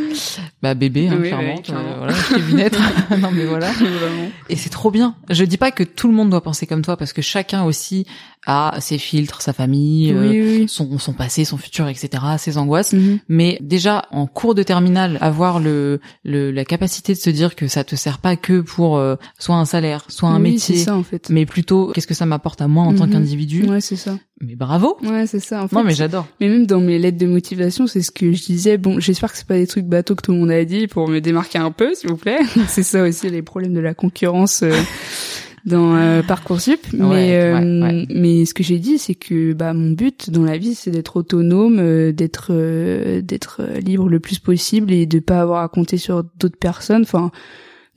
bah, 0.61 0.73
bébé, 0.73 1.07
hein, 1.07 1.17
Oui, 1.21 1.29
clairement. 1.29 1.55
oui, 1.55 1.61
clairement. 1.61 1.91
Euh, 1.93 1.97
voilà, 1.99 2.13
je 2.13 2.53
naître. 2.53 2.79
non, 3.17 3.31
mais 3.31 3.45
voilà. 3.45 3.71
Vraiment. 3.71 4.29
Et 4.49 4.57
c'est 4.57 4.69
trop 4.69 4.91
bien. 4.91 5.15
Je 5.29 5.45
dis 5.45 5.55
pas 5.55 5.71
que 5.71 5.83
tout 5.83 6.09
le 6.09 6.13
monde 6.13 6.31
doit 6.31 6.43
penser 6.43 6.67
comme 6.67 6.81
toi, 6.81 6.97
parce 6.97 7.13
que 7.13 7.21
chacun 7.21 7.63
aussi 7.63 8.05
a 8.47 8.75
ses 8.79 8.97
filtres, 8.97 9.41
sa 9.41 9.53
famille, 9.53 10.11
euh, 10.13 10.29
Oui 10.61 10.67
son, 10.67 10.97
son 10.97 11.13
passé, 11.13 11.45
son 11.45 11.57
futur, 11.57 11.87
etc., 11.87 12.09
ses 12.37 12.57
angoisses. 12.57 12.93
Mhm. 12.93 13.19
Mais 13.29 13.57
déjà, 13.61 14.05
en 14.11 14.25
cours 14.27 14.55
de 14.55 14.63
terminale, 14.63 15.17
avoir 15.21 15.59
le, 15.59 15.99
le, 16.23 16.51
la 16.51 16.65
capacité 16.65 17.13
de 17.13 17.19
se 17.19 17.29
dire 17.29 17.55
que 17.55 17.67
ça 17.67 17.83
te 17.83 17.95
sert 17.95 18.17
pas 18.19 18.35
que 18.35 18.61
pour 18.61 18.97
euh, 18.97 19.15
soit 19.39 19.55
un 19.55 19.65
salaire, 19.65 20.05
soit 20.07 20.29
un 20.29 20.41
oui, 20.41 20.53
métier, 20.53 20.77
ça 20.77 20.95
en 20.95 21.03
fait. 21.03 21.29
mais 21.29 21.45
plutôt 21.45 21.91
qu'est-ce 21.93 22.07
que 22.07 22.13
ça 22.13 22.25
m'apporte 22.25 22.61
à 22.61 22.67
moi 22.67 22.83
en 22.85 22.93
tant 22.95 23.05
Mhm. 23.05 23.11
qu'individu. 23.13 23.65
Ouais, 23.69 23.81
c'est 23.81 23.95
ça. 23.95 24.17
Mais 24.43 24.55
bravo. 24.55 24.97
Ouais, 25.03 25.27
c'est 25.27 25.39
ça. 25.39 25.63
En 25.63 25.67
fait, 25.67 25.75
Non, 25.75 25.83
mais 25.83 25.93
j'adore. 25.93 26.27
Mais 26.39 26.47
même 26.49 26.65
dans 26.65 26.79
mes 26.79 26.97
lettres 26.97 27.19
de 27.19 27.27
motivation, 27.27 27.85
c'est 27.85 28.01
ce 28.01 28.09
que 28.09 28.31
je 28.33 28.43
disais. 28.43 28.77
Bon, 28.79 28.99
j'espère 28.99 29.31
que 29.31 29.37
c'est 29.37 29.45
pas 29.47 29.57
des 29.57 29.67
trucs 29.67 29.85
bateaux 29.85 30.15
que 30.15 30.23
tout 30.23 30.31
le 30.31 30.39
monde 30.39 30.49
a 30.49 30.65
dit 30.65 30.87
pour 30.87 31.07
me 31.07 31.19
démarquer 31.21 31.59
un 31.59 31.69
peu, 31.71 31.93
s'il 31.93 32.09
vous 32.09 32.17
plaît. 32.17 32.39
c'est 32.67 32.81
ça 32.81 33.03
aussi 33.03 33.29
les 33.29 33.43
problèmes 33.43 33.73
de 33.75 33.79
la 33.79 33.93
concurrence 33.93 34.63
euh, 34.63 34.71
dans 35.65 35.95
euh, 35.95 36.21
parcoursup. 36.23 36.79
Mais 36.93 37.05
Ouais, 37.05 37.35
euh, 37.35 37.53
ouais, 37.59 37.81
ouais. 37.83 38.05
mais 38.09 38.45
ce 38.45 38.53
que 38.53 38.63
j'ai 38.63 38.79
dit, 38.79 38.97
c'est 38.97 39.15
que 39.15 39.53
bah 39.53 39.73
mon 39.73 39.91
but 39.91 40.29
dans 40.29 40.43
la 40.43 40.57
vie, 40.57 40.73
c'est 40.75 40.91
d'être 40.91 41.17
autonome, 41.17 41.77
euh, 41.79 42.11
d'être 42.11 42.47
euh, 42.51 43.21
d'être 43.21 43.61
euh, 43.61 43.79
libre 43.79 44.09
le 44.09 44.19
plus 44.19 44.39
possible 44.39 44.91
et 44.91 45.05
de 45.05 45.19
pas 45.19 45.41
avoir 45.41 45.61
à 45.63 45.69
compter 45.69 45.97
sur 45.97 46.23
d'autres 46.39 46.57
personnes. 46.59 47.03
Enfin 47.03 47.31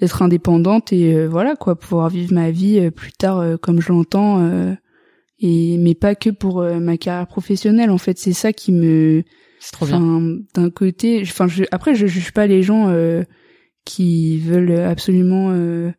d'être 0.01 0.23
indépendante 0.23 0.93
et 0.93 1.15
euh, 1.15 1.29
voilà 1.29 1.55
quoi 1.55 1.79
pouvoir 1.79 2.09
vivre 2.11 2.35
ma 2.35 2.51
vie 2.51 2.81
euh, 2.81 2.91
plus 2.91 3.13
tard 3.13 3.39
euh, 3.39 3.57
comme 3.57 3.81
je 3.81 3.93
l'entends 3.93 4.41
euh, 4.43 4.75
et 5.39 5.79
mais 5.79 5.95
pas 5.95 6.17
que 6.17 6.31
pour 6.31 6.61
euh, 6.63 6.81
ma 6.81 6.97
carrière 6.97 7.29
professionnelle 7.29 7.91
en 7.91 7.99
fait 7.99 8.19
c'est 8.19 8.33
ça 8.33 8.53
qui 8.53 8.73
me 8.73 9.23
C'est 9.61 9.71
trop 9.71 9.87
bien. 9.87 10.01
d'un 10.55 10.71
côté 10.71 11.21
enfin 11.23 11.47
je, 11.47 11.63
après 11.71 11.95
je 11.95 12.09
juge 12.09 12.33
pas 12.33 12.49
les 12.49 12.65
gens 12.65 12.89
euh, 12.89 13.23
qui 13.85 14.39
veulent 14.39 14.81
absolument 14.81 15.51
euh, 15.53 15.93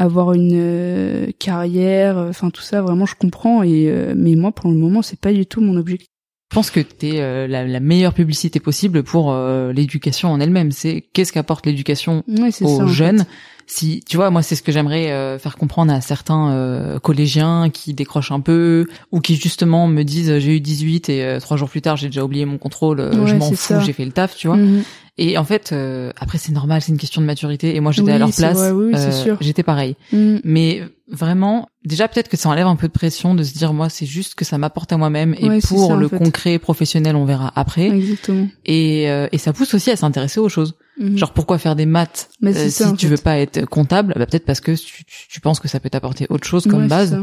avoir 0.00 0.32
une 0.32 0.52
euh, 0.54 1.26
carrière 1.38 2.16
enfin 2.16 2.50
tout 2.50 2.62
ça 2.62 2.80
vraiment 2.82 3.06
je 3.06 3.14
comprends 3.14 3.62
et 3.62 3.88
euh, 3.88 4.14
mais 4.16 4.34
moi 4.34 4.50
pour 4.50 4.70
le 4.70 4.76
moment 4.76 5.02
c'est 5.02 5.20
pas 5.20 5.32
du 5.32 5.44
tout 5.46 5.60
mon 5.60 5.76
objectif 5.76 6.08
Je 6.50 6.54
pense 6.56 6.70
que 6.70 6.80
t'es 6.80 7.20
euh, 7.20 7.46
la, 7.46 7.66
la 7.66 7.80
meilleure 7.80 8.14
publicité 8.14 8.58
possible 8.60 9.02
pour 9.04 9.30
euh, 9.30 9.72
l'éducation 9.72 10.30
en 10.32 10.40
elle-même. 10.40 10.72
C'est 10.72 11.04
qu'est-ce 11.12 11.32
qu'apporte 11.32 11.66
l'éducation 11.66 12.24
ouais 12.28 12.48
aux 12.48 12.50
ça 12.50 12.64
en 12.84 12.86
fait. 12.88 12.92
jeunes. 12.94 13.26
Si 13.66 14.02
tu 14.04 14.16
vois, 14.16 14.30
moi 14.30 14.42
c'est 14.42 14.56
ce 14.56 14.64
que 14.64 14.72
j'aimerais 14.72 15.12
euh, 15.12 15.38
faire 15.38 15.56
comprendre 15.56 15.92
à 15.92 16.00
certains 16.00 16.50
euh, 16.50 16.98
collégiens 16.98 17.70
qui 17.70 17.94
décrochent 17.94 18.32
un 18.32 18.40
peu 18.40 18.86
ou 19.12 19.20
qui 19.20 19.36
justement 19.36 19.86
me 19.86 20.02
disent 20.02 20.28
euh, 20.30 20.40
j'ai 20.40 20.56
eu 20.56 20.60
18 20.60 21.08
et 21.08 21.22
euh, 21.22 21.38
trois 21.38 21.56
jours 21.56 21.68
plus 21.70 21.80
tard 21.80 21.96
j'ai 21.96 22.08
déjà 22.08 22.24
oublié 22.24 22.46
mon 22.46 22.58
contrôle, 22.58 22.98
euh, 22.98 23.12
je 23.12 23.32
Ouais, 23.32 23.38
m'en 23.38 23.52
fous, 23.52 23.74
j'ai 23.86 23.92
fait 23.92 24.04
le 24.04 24.10
taf, 24.10 24.34
tu 24.34 24.48
vois. 24.48 24.56
Mhm. 24.56 24.82
Et 25.18 25.36
en 25.38 25.44
fait, 25.44 25.70
euh, 25.72 26.10
après 26.18 26.38
c'est 26.38 26.52
normal, 26.52 26.80
c'est 26.82 26.92
une 26.92 26.98
question 26.98 27.20
de 27.20 27.26
maturité. 27.26 27.74
Et 27.76 27.80
moi 27.80 27.92
j'étais 27.92 28.08
Oui, 28.08 28.12
à 28.14 28.18
leur 28.18 28.32
place, 28.32 28.56
vrai, 28.56 28.70
oui, 28.70 28.92
euh, 28.94 29.10
sûr. 29.12 29.36
j'étais 29.40 29.62
pareil. 29.62 29.96
Mhm. 30.12 30.40
Mais 30.44 30.82
vraiment 31.08 31.68
déjà 31.84 32.06
peut-être 32.08 32.28
que 32.28 32.36
ça 32.36 32.48
enlève 32.48 32.66
un 32.68 32.76
peu 32.76 32.86
de 32.86 32.92
pression 32.92 33.34
de 33.34 33.42
se 33.42 33.52
dire 33.52 33.72
moi 33.72 33.88
c'est 33.88 34.06
juste 34.06 34.34
que 34.36 34.44
ça 34.44 34.58
m'apporte 34.58 34.92
à 34.92 34.96
moi-même 34.96 35.34
et 35.38 35.48
Ouais, 35.48 35.60
pour 35.60 35.88
ça, 35.88 35.96
le 35.96 36.06
fait. 36.08 36.16
concret 36.18 36.58
professionnel 36.60 37.16
on 37.16 37.24
verra 37.24 37.52
après 37.56 37.88
Exactement. 37.88 38.46
et 38.64 39.10
euh, 39.10 39.26
et 39.32 39.38
ça 39.38 39.52
pousse 39.52 39.74
aussi 39.74 39.90
à 39.90 39.96
s'intéresser 39.96 40.38
aux 40.40 40.48
choses 40.48 40.74
Mhm. 40.98 41.16
genre 41.16 41.32
pourquoi 41.32 41.56
faire 41.58 41.76
des 41.76 41.86
maths 41.86 42.28
Mais 42.42 42.54
euh, 42.56 42.64
si 42.66 42.70
ça, 42.72 42.92
tu 42.92 43.06
fait. 43.06 43.12
veux 43.16 43.16
pas 43.22 43.38
être 43.38 43.64
comptable? 43.64 44.12
Bah 44.18 44.26
peut-être 44.26 44.44
parce 44.44 44.60
que 44.60 44.72
tu, 44.72 45.04
tu, 45.04 45.28
tu 45.28 45.40
penses 45.40 45.58
que 45.58 45.66
ça 45.66 45.80
peut 45.80 45.88
t'apporter 45.90 46.26
autre 46.28 46.46
chose 46.46 46.66
comme 46.66 46.82
Ouais, 46.82 46.88
base 46.88 47.18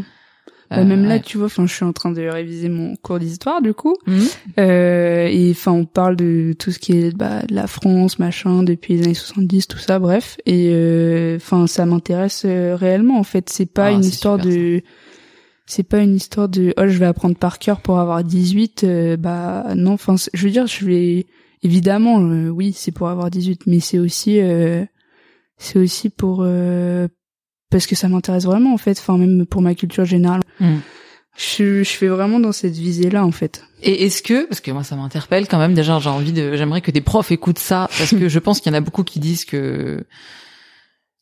Euh, 0.73 0.83
même 0.83 1.05
là, 1.05 1.19
tu 1.19 1.37
vois, 1.37 1.45
enfin, 1.45 1.65
je 1.65 1.73
suis 1.73 1.85
en 1.85 1.93
train 1.93 2.11
de 2.11 2.21
réviser 2.21 2.67
mon 2.69 2.95
cours 2.97 3.19
d'histoire, 3.19 3.61
du 3.61 3.73
coup. 3.73 3.95
Mhm. 4.05 4.23
Euh, 4.59 5.27
et 5.27 5.51
enfin, 5.51 5.71
on 5.71 5.85
parle 5.85 6.15
de 6.17 6.53
tout 6.59 6.71
ce 6.71 6.79
qui 6.79 6.91
est 6.93 7.15
bah, 7.15 7.43
de 7.47 7.55
la 7.55 7.67
France, 7.67 8.19
machin, 8.19 8.63
depuis 8.63 8.95
les 8.95 9.03
années 9.03 9.13
70, 9.13 9.67
tout 9.67 9.77
ça, 9.77 9.99
bref. 9.99 10.37
Et 10.45 10.71
euh, 10.73 11.37
enfin, 11.37 11.67
ça 11.67 11.85
m'intéresse 11.85 12.43
euh, 12.45 12.75
réellement. 12.75 13.17
En 13.17 13.23
fait, 13.23 13.49
c'est 13.49 13.65
pas 13.71 13.85
Ah, 13.85 13.91
une 13.91 14.03
histoire 14.03 14.37
de, 14.37 14.81
c'est 15.65 15.83
pas 15.83 15.99
une 15.99 16.15
histoire 16.15 16.49
de, 16.49 16.73
oh, 16.77 16.83
je 16.87 16.97
vais 16.97 17.05
apprendre 17.05 17.35
par 17.37 17.59
cœur 17.59 17.79
pour 17.81 17.99
avoir 17.99 18.23
18. 18.23 18.83
euh, 18.83 19.17
bah 19.17 19.65
non, 19.75 19.91
enfin, 19.93 20.15
je 20.33 20.43
veux 20.43 20.51
dire, 20.51 20.67
je 20.67 20.85
vais 20.85 21.25
évidemment, 21.63 22.19
euh, 22.21 22.49
oui, 22.49 22.73
c'est 22.73 22.91
pour 22.91 23.09
avoir 23.09 23.29
18, 23.31 23.67
mais 23.67 23.79
c'est 23.79 23.99
aussi, 23.99 24.39
euh, 24.39 24.83
c'est 25.57 25.79
aussi 25.79 26.09
pour 26.09 26.41
euh, 26.43 27.07
parce 27.69 27.85
que 27.87 27.95
ça 27.95 28.07
m'intéresse 28.07 28.45
vraiment 28.45 28.73
en 28.73 28.77
fait. 28.77 28.97
Enfin, 28.99 29.17
même 29.17 29.45
pour 29.45 29.61
ma 29.61 29.75
culture 29.75 30.05
générale. 30.05 30.41
Mhm. 30.59 30.81
Je, 31.37 31.83
je 31.83 31.89
fais 31.89 32.07
vraiment 32.07 32.39
dans 32.39 32.51
cette 32.51 32.75
visée-là, 32.75 33.23
en 33.23 33.31
fait. 33.31 33.63
Et 33.83 34.05
est-ce 34.05 34.23
que, 34.23 34.47
parce 34.47 34.59
que 34.59 34.71
moi 34.71 34.83
ça 34.83 34.95
m'interpelle 34.95 35.47
quand 35.47 35.59
même, 35.59 35.75
déjà 35.75 35.99
j'ai 35.99 36.09
envie 36.09 36.31
de, 36.31 36.55
j'aimerais 36.55 36.81
que 36.81 36.89
des 36.89 37.01
profs 37.01 37.31
écoutent 37.31 37.59
ça, 37.59 37.87
parce 37.97 38.09
que 38.09 38.27
je 38.29 38.39
pense 38.39 38.59
qu'il 38.59 38.71
y 38.71 38.75
en 38.75 38.77
a 38.77 38.81
beaucoup 38.81 39.03
qui 39.03 39.19
disent 39.19 39.45
que, 39.45 40.03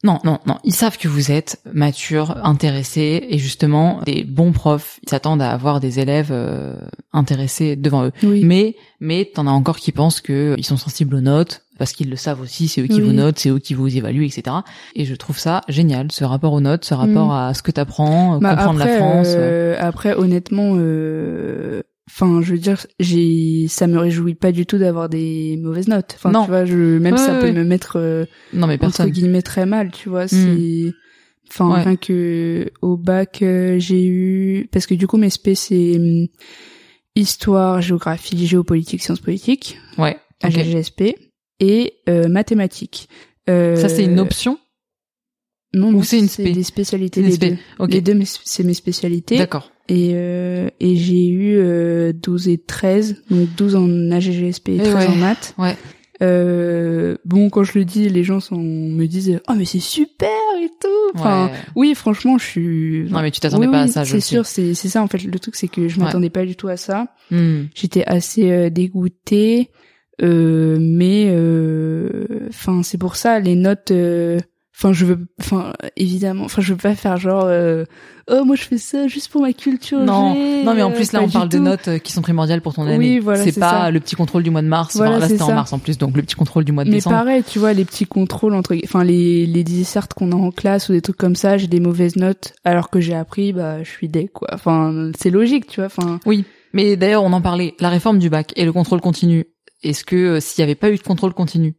non, 0.05 0.19
non, 0.23 0.39
non, 0.45 0.57
ils 0.63 0.73
savent 0.73 0.97
que 0.97 1.09
vous 1.09 1.31
êtes 1.31 1.59
mature, 1.73 2.37
intéressé, 2.45 3.25
et 3.29 3.37
justement, 3.39 4.01
des 4.05 4.23
bons 4.23 4.53
profs, 4.53 4.99
ils 5.03 5.09
s'attendent 5.09 5.41
à 5.41 5.51
avoir 5.51 5.81
des 5.81 5.99
élèves 5.99 6.29
euh, 6.31 6.75
intéressés 7.11 7.75
devant 7.75 8.05
eux. 8.05 8.11
Oui. 8.23 8.45
Mais, 8.45 8.75
mais 9.01 9.25
t'en 9.25 9.47
as 9.47 9.51
encore 9.51 9.77
qui 9.77 9.91
pensent 9.91 10.21
que 10.21 10.55
ils 10.57 10.65
sont 10.65 10.77
sensibles 10.77 11.15
aux 11.15 11.21
notes, 11.21 11.64
parce 11.77 11.91
qu'ils 11.93 12.09
le 12.09 12.15
savent 12.15 12.41
aussi, 12.41 12.67
c'est 12.67 12.81
eux 12.81 12.87
qui 12.87 13.01
Oui. 13.01 13.07
vous 13.07 13.13
notent, 13.13 13.37
c'est 13.39 13.49
eux 13.49 13.59
qui 13.59 13.73
vous 13.73 13.95
évaluent, 13.97 14.25
etc. 14.25 14.55
Et 14.95 15.05
je 15.05 15.15
trouve 15.15 15.37
ça 15.37 15.61
génial, 15.67 16.11
ce 16.11 16.23
rapport 16.23 16.53
aux 16.53 16.61
notes, 16.61 16.85
ce 16.85 16.93
rapport 16.93 17.27
Mm. 17.29 17.31
à 17.49 17.53
ce 17.53 17.61
que 17.63 17.71
t'apprends, 17.71 18.39
Bah, 18.39 18.55
comprendre 18.55 18.81
après, 18.81 18.91
la 18.93 18.97
France. 18.99 19.27
ouais. 19.27 19.35
euh, 19.37 19.75
après, 19.79 20.13
honnêtement, 20.15 20.75
euh, 20.77 21.81
enfin, 22.09 22.41
je 22.41 22.51
veux 22.53 22.57
dire, 22.59 22.85
j'ai, 22.99 23.67
ça 23.67 23.87
me 23.87 23.97
réjouit 23.97 24.35
pas 24.35 24.51
du 24.51 24.65
tout 24.65 24.77
d'avoir 24.77 25.09
des 25.09 25.57
mauvaises 25.61 25.87
notes. 25.87 26.13
Enfin, 26.17 26.31
Non. 26.31 26.43
tu 26.43 26.49
vois, 26.49 26.65
je, 26.65 26.97
même 26.99 27.13
Ouais, 27.15 27.19
ça 27.19 27.33
ouais, 27.33 27.39
peut 27.39 27.45
ouais. 27.47 27.51
me 27.51 27.63
mettre 27.63 27.97
euh, 27.97 28.25
Non 28.53 28.67
mais 28.67 28.77
entre 28.83 29.05
guillemets 29.07 29.41
très 29.41 29.65
mal, 29.65 29.91
tu 29.91 30.07
vois. 30.09 30.27
C'est, 30.27 30.93
enfin, 31.49 31.73
rien 31.73 31.95
que 31.97 32.71
au 32.81 32.95
bac, 32.97 33.39
euh, 33.41 33.77
j'ai 33.79 34.05
eu, 34.05 34.69
parce 34.71 34.85
que 34.87 34.93
du 34.95 35.07
coup, 35.07 35.17
mes 35.17 35.29
spé 35.29 35.55
c'est 35.55 35.97
hum, 35.97 36.27
histoire, 37.15 37.81
géographie, 37.81 38.45
géopolitique, 38.47 39.01
sciences 39.01 39.19
politiques, 39.19 39.77
Ouais. 39.97 40.17
ok. 40.43 40.49
AGGSP, 40.57 41.15
et 41.59 41.93
euh, 42.09 42.27
mathématiques. 42.27 43.09
Euh, 43.49 43.75
Ça 43.75 43.89
c'est 43.89 44.03
une 44.03 44.19
option. 44.19 44.57
Non, 45.73 45.89
ou 45.93 46.03
c'est 46.03 46.19
une 46.19 46.29
spé 46.29 46.53
des 46.53 46.63
spécialités, 46.63 47.21
une 47.21 47.31
spé. 47.31 47.49
deux. 47.51 47.57
Ok. 47.79 47.91
Les 47.91 48.01
deux, 48.01 48.17
c'est 48.45 48.63
mes 48.63 48.73
spécialités. 48.73 49.37
D'accord. 49.37 49.71
Et, 49.89 50.11
euh, 50.13 50.69
et 50.79 50.95
j'ai 50.95 51.27
eu 51.27 51.57
euh, 51.57 52.13
12 52.13 52.47
et 52.47 52.57
13, 52.57 53.23
donc 53.29 53.49
12 53.57 53.75
en 53.75 54.11
AGGSP 54.11 54.69
et 54.69 54.75
Eh 54.75 54.83
13 54.83 54.95
ouais. 54.95 55.07
en 55.07 55.15
maths. 55.17 55.53
Ouais. 55.57 55.75
Euh, 56.21 57.17
bon, 57.25 57.49
quand 57.49 57.63
je 57.65 57.77
le 57.77 57.83
dis, 57.83 58.07
les 58.07 58.23
gens 58.23 58.39
sont, 58.39 58.55
me 58.57 59.05
disent 59.05 59.37
«Oh, 59.49 59.53
mais 59.57 59.65
c'est 59.65 59.79
super 59.81 60.29
et 60.61 60.69
tout!» 60.81 60.87
Enfin, 61.19 61.47
Ouais. 61.47 61.51
oui, 61.75 61.93
franchement, 61.93 62.37
je 62.37 62.45
suis... 62.45 63.03
Non 63.09 63.21
mais 63.21 63.31
tu 63.31 63.41
t'attendais 63.41 63.65
Oui, 63.65 63.71
pas 63.73 63.81
à 63.81 63.87
ça, 63.87 64.05
je 64.05 64.11
c'est 64.13 64.21
sûr, 64.21 64.45
c'est 64.45 64.73
c'est 64.75 64.87
ça 64.87 65.03
en 65.03 65.07
fait. 65.07 65.23
Le 65.23 65.39
truc, 65.39 65.55
c'est 65.55 65.67
que 65.67 65.89
je 65.89 65.99
m'attendais 65.99 66.29
pas 66.29 66.45
du 66.45 66.55
tout 66.55 66.69
à 66.69 66.77
ça. 66.77 67.07
Hmm. 67.31 67.63
J'étais 67.75 68.05
assez 68.05 68.49
euh, 68.49 68.69
dégoûtée, 68.69 69.69
euh, 70.21 70.77
mais 70.79 71.25
euh, 71.29 72.25
enfin 72.49 72.83
c'est 72.83 72.97
pour 72.97 73.15
ça 73.15 73.39
les 73.39 73.55
notes. 73.55 73.91
euh, 73.91 74.39
Enfin 74.77 74.91
je 74.91 75.05
veux, 75.05 75.19
enfin 75.39 75.71
évidemment, 75.95 76.43
enfin 76.43 76.61
je 76.61 76.73
veux 76.73 76.77
pas 76.77 76.95
faire 76.95 77.15
genre 77.15 77.45
euh, 77.45 77.85
oh 78.29 78.43
moi 78.43 78.57
je 78.57 78.63
fais 78.63 78.77
ça 78.77 79.07
juste 79.07 79.31
pour 79.31 79.39
ma 79.41 79.53
culture. 79.53 79.99
Non, 79.99 80.35
non 80.65 80.73
mais 80.73 80.81
en 80.81 80.91
euh, 80.91 80.93
plus 80.93 81.13
là 81.13 81.21
on 81.23 81.29
parle 81.29 81.47
de 81.47 81.59
notes 81.59 81.87
euh, 81.87 81.97
qui 81.97 82.11
sont 82.11 82.21
primordiales 82.21 82.59
pour 82.59 82.73
ton 82.73 82.83
Oui, 82.85 82.91
année. 82.91 83.19
voilà, 83.21 83.41
c'est 83.41 83.53
c'est 83.53 83.59
pas 83.61 83.83
ça. 83.83 83.91
le 83.91 84.01
petit 84.01 84.17
contrôle 84.17 84.43
du 84.43 84.49
mois 84.49 84.61
de 84.61 84.67
mars. 84.67 84.97
Voilà, 84.97 85.11
Enfin, 85.11 85.19
là 85.21 85.27
c'était 85.29 85.43
en 85.43 85.53
mars 85.55 85.71
en 85.71 85.79
plus, 85.79 85.97
donc 85.97 86.17
le 86.17 86.23
petit 86.23 86.35
contrôle 86.35 86.65
du 86.65 86.73
mois 86.73 86.83
de 86.83 86.89
Mais 86.89 86.97
décembre. 86.97 87.15
pareil, 87.15 87.41
tu 87.47 87.57
vois, 87.57 87.71
les 87.71 87.85
petits 87.85 88.05
contrôles 88.05 88.53
entre, 88.53 88.75
enfin 88.83 89.05
les 89.05 89.45
les 89.45 89.63
dissertes 89.63 90.13
qu'on 90.13 90.33
a 90.33 90.35
en 90.35 90.51
classe 90.51 90.89
ou 90.89 90.91
des 90.91 91.01
trucs 91.01 91.15
comme 91.15 91.37
ça, 91.37 91.57
j'ai 91.57 91.67
des 91.67 91.79
mauvaises 91.79 92.17
notes, 92.17 92.53
alors 92.65 92.89
que 92.89 92.99
j'ai 92.99 93.15
appris, 93.15 93.53
bah 93.53 93.81
je 93.81 93.89
suis 93.89 94.09
deg 94.09 94.29
quoi. 94.33 94.49
Enfin 94.51 95.09
c'est 95.17 95.29
logique, 95.29 95.67
tu 95.67 95.79
vois. 95.79 95.85
Enfin 95.85 96.19
Oui, 96.25 96.43
mais 96.73 96.97
d'ailleurs 96.97 97.23
on 97.23 97.31
en 97.31 97.39
parlait. 97.41 97.75
La 97.79 97.87
réforme 97.87 98.19
du 98.19 98.29
bac 98.29 98.51
et 98.57 98.65
le 98.65 98.73
contrôle 98.73 98.99
continu. 98.99 99.45
Est-ce 99.83 100.03
que 100.03 100.15
euh, 100.15 100.39
s'il 100.39 100.61
y 100.61 100.63
avait 100.63 100.75
pas 100.75 100.89
eu 100.91 100.95
de 100.97 101.01
contrôle 101.01 101.33
continu, 101.33 101.75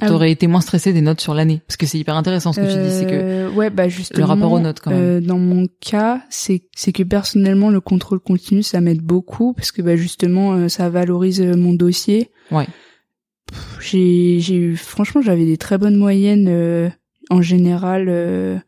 Ah 0.00 0.08
t'aurais 0.08 0.30
été 0.30 0.46
moins 0.46 0.60
stressé 0.60 0.92
des 0.92 1.00
notes 1.00 1.20
sur 1.20 1.34
l'année? 1.34 1.60
Parce 1.66 1.76
que 1.76 1.86
c'est 1.86 1.98
hyper 1.98 2.16
intéressant 2.16 2.52
ce 2.52 2.60
que 2.60 2.66
tu 2.66 2.78
dis, 2.78 2.90
c'est 2.90 3.06
que 3.06 3.14
Euh, 3.14 3.50
ouais 3.50 3.68
bah 3.70 3.88
justement 3.88 4.26
rapport 4.26 4.52
aux 4.52 4.60
notes, 4.60 4.80
quand 4.80 4.90
même. 4.90 5.00
euh, 5.00 5.20
dans 5.20 5.38
mon 5.38 5.66
cas 5.80 6.22
c'est 6.30 6.62
c'est 6.74 6.92
que 6.92 7.02
personnellement 7.02 7.68
le 7.70 7.80
contrôle 7.80 8.20
continu 8.20 8.62
ça 8.62 8.80
m'aide 8.80 9.02
beaucoup 9.02 9.52
parce 9.54 9.70
que 9.72 9.82
bah 9.82 9.96
justement 9.96 10.68
ça 10.68 10.88
valorise 10.88 11.40
mon 11.42 11.74
dossier 11.74 12.30
Ouais. 12.50 12.66
J'ai 13.80 14.38
j'ai 14.40 14.56
eu 14.56 14.76
franchement 14.76 15.20
j'avais 15.20 15.44
des 15.44 15.56
très 15.58 15.76
bonnes 15.76 15.96
moyennes 15.96 16.46
euh, 16.48 16.88
en 17.28 17.42
général 17.42 18.06
euh, 18.08 18.58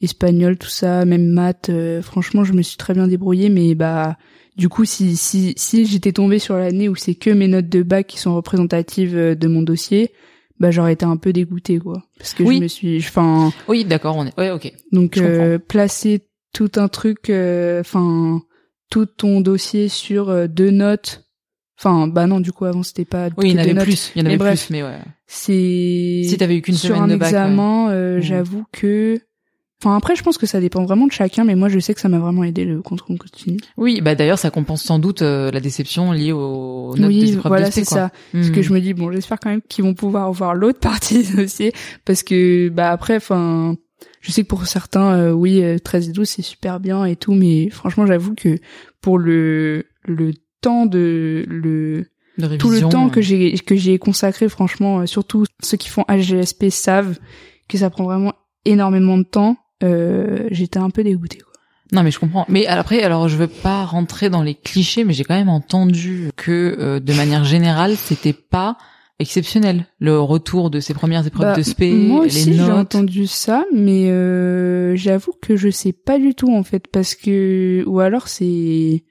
espagnol 0.00 0.56
tout 0.56 0.68
ça 0.70 1.04
même 1.04 1.26
maths 1.26 1.68
euh, 1.68 2.00
franchement 2.00 2.44
je 2.44 2.52
me 2.54 2.62
suis 2.62 2.76
très 2.78 2.94
bien 2.94 3.06
débrouillée 3.06 3.50
mais 3.50 3.74
bah 3.74 4.16
du 4.60 4.68
coup 4.68 4.84
si 4.84 5.16
si 5.16 5.54
si 5.56 5.86
j'étais 5.86 6.12
tombée 6.12 6.38
sur 6.38 6.56
l'année 6.56 6.88
où 6.88 6.94
c'est 6.94 7.14
que 7.16 7.30
mes 7.30 7.48
notes 7.48 7.68
de 7.68 7.82
bac 7.82 8.06
qui 8.06 8.18
sont 8.18 8.34
représentatives 8.36 9.16
euh, 9.16 9.34
de 9.34 9.48
mon 9.48 9.62
dossier 9.62 10.12
bah 10.60 10.70
j'aurais 10.70 10.92
été 10.92 11.04
un 11.06 11.16
peu 11.16 11.32
dégoûtée 11.32 11.78
quoi 11.78 12.02
parce 12.18 12.34
que 12.34 12.42
Oui. 12.44 12.58
je 12.58 12.62
me 12.62 12.68
suis 12.68 12.98
enfin 12.98 13.52
oui, 13.66 13.84
d'accord, 13.84 14.16
on 14.16 14.26
est. 14.26 14.38
Ouais, 14.38 14.50
ok. 14.50 14.72
donc 14.92 15.16
euh, 15.16 15.58
placer 15.58 16.28
tout 16.52 16.70
un 16.76 16.88
truc, 16.88 17.30
euh, 17.30 17.80
enfin 17.80 18.42
tout 18.90 19.06
ton 19.06 19.40
dossier 19.40 19.88
sur 19.88 20.28
euh, 20.28 20.46
deux 20.46 20.70
notes. 20.70 21.24
Enfin 21.78 22.06
bah 22.08 22.26
non 22.26 22.40
du 22.40 22.52
coup 22.52 22.66
avant 22.66 22.82
c'était 22.82 23.06
pas 23.06 23.28
Oui, 23.38 23.50
il 23.50 23.52
y 23.52 23.56
en 23.56 23.62
avait 23.62 23.72
notes. 23.72 23.84
plus, 23.84 24.12
il 24.14 24.18
y 24.18 24.20
en 24.20 24.24
Mais 24.24 24.30
avait 24.34 24.38
bref. 24.38 24.66
plus, 24.66 24.70
mais 24.74 24.82
ouais. 24.82 24.98
C'est 25.26 26.24
Si 26.28 26.36
t'avais 26.38 26.56
eu 26.56 26.60
qu'une 26.62 26.74
sur 26.74 26.90
semaine 26.96 27.02
un 27.04 27.08
de 27.08 27.16
bac. 27.16 27.22
ouais. 27.32 27.38
examen, 27.38 27.88
euh, 27.90 28.16
Mhm. 28.16 28.22
j'avoue 28.22 28.64
que. 28.72 29.18
Enfin 29.82 29.96
après 29.96 30.14
je 30.14 30.22
pense 30.22 30.36
que 30.36 30.46
ça 30.46 30.60
dépend 30.60 30.84
vraiment 30.84 31.06
de 31.06 31.12
chacun, 31.12 31.44
mais 31.44 31.54
moi 31.54 31.68
je 31.70 31.78
sais 31.78 31.94
que 31.94 32.00
ça 32.00 32.08
m'a 32.10 32.18
vraiment 32.18 32.44
aidé 32.44 32.64
le 32.66 32.82
contrôle 32.82 33.16
continu. 33.16 33.56
Oui, 33.78 34.00
bah 34.02 34.14
d'ailleurs 34.14 34.38
ça 34.38 34.50
compense 34.50 34.82
sans 34.82 34.98
doute 34.98 35.22
euh, 35.22 35.50
la 35.50 35.60
déception 35.60 36.12
liée 36.12 36.32
aux 36.32 36.94
notes 36.98 37.10
des 37.10 37.22
oui, 37.22 37.32
épreuves 37.32 37.50
voilà 37.50 37.70
c'est 37.70 37.84
ça. 37.84 38.10
Parce 38.32 38.48
Hmm. 38.48 38.52
que 38.52 38.60
je 38.62 38.72
me 38.74 38.80
dis 38.80 38.92
bon 38.92 39.10
j'espère 39.10 39.38
quand 39.40 39.48
même 39.50 39.62
qu'ils 39.68 39.84
vont 39.84 39.94
pouvoir 39.94 40.30
voir 40.32 40.54
l'autre 40.54 40.80
partie 40.80 41.22
dossier 41.24 41.72
parce 42.04 42.22
que 42.22 42.68
bah 42.68 42.90
après 42.90 43.16
enfin 43.16 43.76
je 44.20 44.32
sais 44.32 44.42
que 44.42 44.48
pour 44.48 44.66
certains 44.66 45.14
euh, 45.14 45.32
oui 45.32 45.62
euh, 45.62 45.78
13 45.78 46.10
et 46.10 46.12
12 46.12 46.28
c'est 46.28 46.42
super 46.42 46.78
bien 46.78 47.06
et 47.06 47.16
tout 47.16 47.32
mais 47.32 47.70
franchement 47.70 48.04
j'avoue 48.04 48.34
que 48.34 48.58
pour 49.00 49.16
le 49.18 49.86
le 50.04 50.32
temps 50.60 50.84
de 50.84 51.44
le 51.48 52.04
de 52.36 52.56
tout 52.58 52.66
le 52.68 52.74
révision, 52.74 52.88
temps 52.90 53.06
euh, 53.06 53.10
que 53.10 53.22
j'ai 53.22 53.54
que 53.58 53.76
j'ai 53.76 53.98
consacré 53.98 54.50
franchement 54.50 55.00
euh, 55.00 55.06
surtout 55.06 55.46
ceux 55.62 55.78
qui 55.78 55.88
font 55.88 56.04
HGSP 56.06 56.68
savent 56.68 57.18
que 57.66 57.78
ça 57.78 57.88
prend 57.88 58.04
vraiment 58.04 58.34
énormément 58.66 59.16
de 59.16 59.22
temps 59.24 59.56
euh, 59.82 60.48
j'étais 60.50 60.78
un 60.78 60.90
peu 60.90 61.02
dégoûtée 61.04 61.38
quoi. 61.38 61.52
Non 61.92 62.02
mais 62.02 62.10
je 62.10 62.20
comprends. 62.20 62.44
Mais 62.48 62.66
après, 62.66 63.02
alors 63.02 63.28
je 63.28 63.36
veux 63.36 63.48
pas 63.48 63.84
rentrer 63.84 64.30
dans 64.30 64.42
les 64.42 64.54
clichés, 64.54 65.04
mais 65.04 65.12
j'ai 65.12 65.24
quand 65.24 65.34
même 65.34 65.48
entendu 65.48 66.30
que 66.36 66.76
euh, 66.78 67.00
de 67.00 67.12
manière 67.12 67.44
générale, 67.44 67.96
c'était 67.96 68.32
pas 68.32 68.76
exceptionnel 69.20 69.86
le 70.00 70.18
retour 70.18 70.70
de 70.70 70.80
ces 70.80 70.94
premières 70.94 71.26
épreuves 71.26 71.50
Bah, 71.50 71.56
de 71.56 71.62
spé, 71.62 71.92
moi 71.92 72.24
aussi 72.24 72.50
les 72.50 72.56
j'ai 72.56 72.72
entendu 72.72 73.26
ça 73.26 73.64
mais 73.72 74.08
euh, 74.08 74.96
j'avoue 74.96 75.34
que 75.40 75.56
je 75.56 75.68
sais 75.68 75.92
pas 75.92 76.18
du 76.18 76.34
tout 76.34 76.52
en 76.52 76.62
fait 76.62 76.88
parce 76.88 77.14
que 77.14 77.84
ou 77.86 78.00
alors 78.00 78.28
c'est 78.28 79.04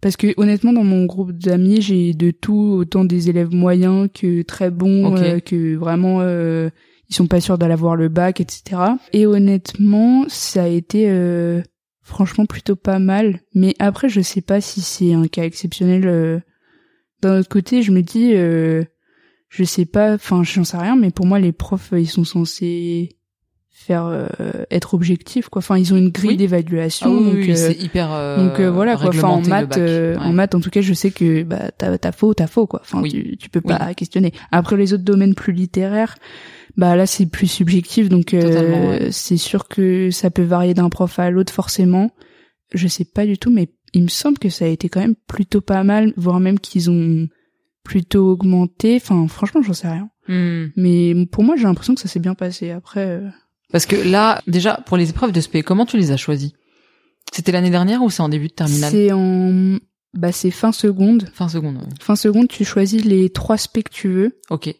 parce 0.00 0.16
que 0.16 0.34
honnêtement 0.36 0.72
dans 0.72 0.82
mon 0.82 1.04
groupe 1.04 1.32
d'amis 1.32 1.80
j'ai 1.80 2.14
de 2.14 2.32
tout 2.32 2.76
autant 2.78 3.04
des 3.04 3.30
élèves 3.30 3.54
moyens 3.54 4.08
que 4.12 4.42
très 4.42 4.70
bons 4.70 5.16
euh, 5.16 5.38
que 5.38 5.76
vraiment 5.76 6.18
euh, 6.20 6.68
ils 7.14 7.16
sont 7.16 7.28
pas 7.28 7.40
sûrs 7.40 7.58
d'aller 7.58 7.74
avoir 7.74 7.94
le 7.94 8.08
bac 8.08 8.40
etc 8.40 8.82
et 9.12 9.24
honnêtement 9.26 10.24
ça 10.28 10.64
a 10.64 10.66
été 10.66 11.04
euh, 11.08 11.62
franchement 12.02 12.44
plutôt 12.44 12.74
pas 12.76 12.98
mal 12.98 13.40
mais 13.54 13.74
après 13.78 14.08
je 14.08 14.20
sais 14.20 14.40
pas 14.40 14.60
si 14.60 14.80
c'est 14.80 15.12
un 15.14 15.28
cas 15.28 15.44
exceptionnel 15.44 16.08
euh. 16.08 16.40
d'un 17.22 17.38
autre 17.38 17.48
côté 17.48 17.82
je 17.82 17.92
me 17.92 18.02
dis 18.02 18.32
euh, 18.34 18.82
je 19.48 19.62
sais 19.64 19.84
pas 19.86 20.14
enfin 20.14 20.42
j'en 20.42 20.64
sais 20.64 20.76
rien 20.76 20.96
mais 20.96 21.10
pour 21.10 21.26
moi 21.26 21.38
les 21.38 21.52
profs 21.52 21.92
ils 21.96 22.08
sont 22.08 22.24
censés 22.24 23.16
faire 23.70 24.06
euh, 24.06 24.26
être 24.70 24.94
objectif 24.94 25.48
quoi 25.48 25.58
enfin 25.60 25.76
ils 25.78 25.92
ont 25.92 25.96
une 25.96 26.08
grille 26.10 26.30
Oui. 26.30 26.36
d'évaluation 26.36 27.06
Ah 27.12 27.18
oui, 27.18 27.24
donc 27.26 27.34
oui, 27.34 27.50
euh, 27.50 27.54
c'est 27.54 27.74
hyper. 27.82 28.08
euh, 28.12 28.36
donc 28.48 28.58
euh, 28.60 28.70
voilà 28.70 28.96
quoi 28.96 29.08
enfin 29.08 29.28
en 29.28 29.40
maths 29.42 29.76
euh, 29.76 30.14
Ouais. 30.16 30.20
en 30.24 30.32
maths 30.32 30.54
en 30.54 30.60
tout 30.60 30.70
cas 30.70 30.80
je 30.80 30.94
sais 30.94 31.10
que 31.10 31.42
bah 31.42 31.70
t'as 31.76 31.98
t'as 31.98 32.12
faux 32.12 32.32
t'as 32.34 32.46
faux 32.46 32.66
quoi 32.66 32.80
enfin 32.82 33.02
tu 33.02 33.36
tu 33.36 33.50
peux 33.50 33.60
pas 33.60 33.92
questionner 33.94 34.32
après 34.52 34.76
les 34.76 34.94
autres 34.94 35.04
domaines 35.04 35.34
plus 35.34 35.52
littéraires 35.52 36.16
bah 36.76 36.96
là 36.96 37.06
c'est 37.06 37.26
plus 37.26 37.46
subjectif 37.46 38.08
donc 38.08 38.34
euh, 38.34 38.90
ouais. 39.06 39.12
c'est 39.12 39.36
sûr 39.36 39.68
que 39.68 40.10
ça 40.10 40.30
peut 40.30 40.42
varier 40.42 40.74
d'un 40.74 40.88
prof 40.90 41.18
à 41.18 41.30
l'autre 41.30 41.52
forcément 41.52 42.10
je 42.72 42.88
sais 42.88 43.04
pas 43.04 43.26
du 43.26 43.38
tout 43.38 43.50
mais 43.50 43.68
il 43.92 44.02
me 44.02 44.08
semble 44.08 44.38
que 44.38 44.48
ça 44.48 44.64
a 44.64 44.68
été 44.68 44.88
quand 44.88 45.00
même 45.00 45.14
plutôt 45.28 45.60
pas 45.60 45.84
mal 45.84 46.12
voire 46.16 46.40
même 46.40 46.58
qu'ils 46.58 46.90
ont 46.90 47.28
plutôt 47.84 48.30
augmenté 48.32 48.96
enfin 48.96 49.28
franchement 49.28 49.62
j'en 49.62 49.74
sais 49.74 49.88
rien 49.88 50.08
Hmm. 50.26 50.68
mais 50.74 51.14
pour 51.30 51.44
moi 51.44 51.54
j'ai 51.54 51.64
l'impression 51.64 51.94
que 51.94 52.00
ça 52.00 52.08
s'est 52.08 52.18
bien 52.18 52.32
passé 52.34 52.70
après 52.70 53.06
euh, 53.06 53.28
Parce 53.70 53.84
que 53.84 53.94
là, 53.94 54.40
déjà, 54.46 54.80
pour 54.86 54.96
les 54.96 55.10
épreuves 55.10 55.32
de 55.32 55.40
SP, 55.44 55.60
comment 55.62 55.84
tu 55.84 55.98
les 55.98 56.12
as 56.12 56.16
choisies? 56.16 56.54
C'était 57.30 57.52
l'année 57.52 57.68
dernière 57.68 58.02
ou 58.02 58.08
c'est 58.08 58.22
en 58.22 58.30
début 58.30 58.48
de 58.48 58.54
terminale? 58.54 58.90
c'est 58.90 59.12
en 59.12 59.76
bah 60.14 60.32
c'est 60.32 60.50
fin 60.50 60.72
seconde 60.72 61.28
Fin 61.34 61.50
seconde. 61.50 61.76
ouais. 61.76 61.88
fin 62.00 62.16
seconde 62.16 62.48
tu 62.48 62.64
choisis 62.64 63.04
les 63.04 63.28
trois 63.28 63.58
specs 63.58 63.90
que 63.90 63.94
tu 63.94 64.08
veux 64.08 64.40
Ok. 64.48 64.74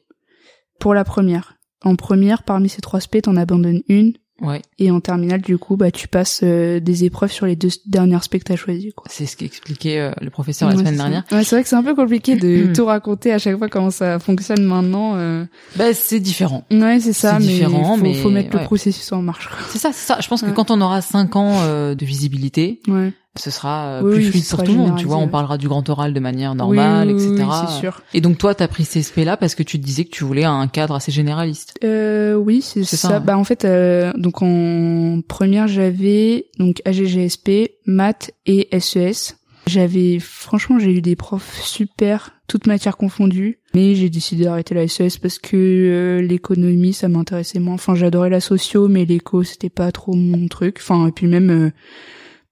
pour 0.80 0.94
la 0.94 1.04
première. 1.04 1.58
En 1.82 1.96
première, 1.96 2.42
parmi 2.42 2.68
ces 2.68 2.80
trois 2.80 3.00
spé, 3.00 3.22
t'en 3.22 3.36
abandonnes 3.36 3.82
une. 3.88 4.14
Ouais. 4.40 4.62
Et 4.80 4.90
en 4.90 4.98
terminale, 5.00 5.40
du 5.42 5.58
coup, 5.58 5.76
bah, 5.76 5.92
tu 5.92 6.08
passes 6.08 6.40
euh, 6.42 6.80
des 6.80 7.04
épreuves 7.04 7.30
sur 7.30 7.46
les 7.46 7.54
deux 7.54 7.68
dernières 7.86 8.24
spé 8.24 8.40
que 8.40 8.44
t'as 8.44 8.56
choisies, 8.56 8.92
quoi. 8.92 9.06
C'est 9.08 9.26
ce 9.26 9.36
qu'expliquait 9.36 9.98
euh, 10.00 10.10
le 10.20 10.28
professeur 10.28 10.68
la 10.70 10.76
semaine 10.76 10.96
dernière. 10.96 11.24
Ouais, 11.30 11.44
c'est 11.44 11.54
vrai 11.54 11.62
que 11.62 11.68
c'est 11.68 11.76
un 11.76 11.84
peu 11.84 11.94
compliqué 11.94 12.34
de 12.34 12.64
Mm. 12.68 12.72
tout 12.72 12.84
raconter 12.84 13.32
à 13.32 13.38
chaque 13.38 13.56
fois 13.56 13.68
comment 13.68 13.92
ça 13.92 14.18
fonctionne 14.18 14.64
maintenant. 14.64 15.14
euh. 15.16 15.44
Bah, 15.76 15.94
c'est 15.94 16.18
différent. 16.18 16.64
Ouais, 16.72 16.98
c'est 16.98 17.12
ça, 17.12 17.34
C'est 17.38 17.46
mais 17.46 17.52
différent, 17.52 17.96
faut, 17.96 18.02
mais 18.02 18.14
faut 18.14 18.30
mettre 18.30 18.54
ouais. 18.56 18.60
le 18.62 18.66
processus 18.66 19.12
en 19.12 19.22
marche. 19.22 19.48
C'est 19.68 19.78
ça, 19.78 19.90
c'est 19.92 20.04
ça. 20.06 20.18
Je 20.20 20.26
pense 20.26 20.42
que 20.42 20.50
quand 20.50 20.72
on 20.72 20.80
aura 20.80 21.00
cinq 21.00 21.36
ans 21.36 21.60
euh, 21.62 21.94
de 21.94 22.04
visibilité, 22.04 22.80
Ouais. 22.88 23.12
Ce 23.36 23.50
sera 23.50 23.86
euh, 23.86 24.02
Oui, 24.02 24.14
plus 24.14 24.24
oui, 24.24 24.30
fluide 24.30 24.48
pour 24.48 24.62
tout 24.62 24.72
le 24.72 24.78
monde. 24.78 24.96
Tu 24.96 25.06
vois, 25.06 25.16
on 25.16 25.28
parlera 25.28 25.58
du 25.58 25.68
grand 25.68 25.88
oral 25.88 26.14
de 26.14 26.20
manière 26.20 26.54
normale, 26.54 27.10
Oui, 27.10 27.24
etc. 27.24 27.44
sûr. 27.80 28.02
Et 28.12 28.20
donc 28.20 28.38
toi, 28.38 28.54
t'as 28.54 28.68
pris 28.68 28.84
ces 28.84 29.02
SP 29.02 29.24
là 29.24 29.36
parce 29.36 29.54
que 29.54 29.62
tu 29.62 29.80
te 29.80 29.84
disais 29.84 30.04
que 30.04 30.10
tu 30.10 30.24
voulais 30.24 30.44
un 30.44 30.68
cadre 30.68 30.94
assez 30.94 31.10
généraliste. 31.10 31.74
Euh, 31.82 32.34
oui, 32.34 32.62
c'est 32.62 32.84
ça. 32.84 32.96
ça, 32.96 33.16
hein. 33.16 33.20
Bah 33.20 33.36
en 33.36 33.44
fait, 33.44 33.64
euh, 33.64 34.12
donc 34.16 34.42
en 34.42 35.20
première 35.26 35.66
j'avais 35.68 36.46
donc 36.58 36.80
AGGSP, 36.84 37.72
maths 37.86 38.30
et 38.46 38.68
SES. 38.78 39.36
J'avais 39.66 40.18
franchement 40.20 40.78
j'ai 40.78 40.92
eu 40.92 41.00
des 41.00 41.16
profs 41.16 41.62
super, 41.62 42.32
toutes 42.46 42.66
matières 42.66 42.98
confondues, 42.98 43.58
mais 43.74 43.94
j'ai 43.94 44.10
décidé 44.10 44.44
d'arrêter 44.44 44.74
la 44.74 44.86
SES 44.86 45.18
parce 45.20 45.38
que 45.38 45.56
euh, 45.56 46.20
l'économie 46.20 46.92
ça 46.92 47.08
m'intéressait 47.08 47.60
moins. 47.60 47.74
Enfin 47.74 47.94
j'adorais 47.94 48.28
la 48.28 48.40
socio, 48.40 48.88
mais 48.88 49.06
l'éco 49.06 49.42
c'était 49.42 49.70
pas 49.70 49.90
trop 49.90 50.14
mon 50.14 50.48
truc. 50.48 50.78
Enfin 50.80 51.08
et 51.08 51.12
puis 51.12 51.26
même 51.26 51.50
euh, 51.50 51.70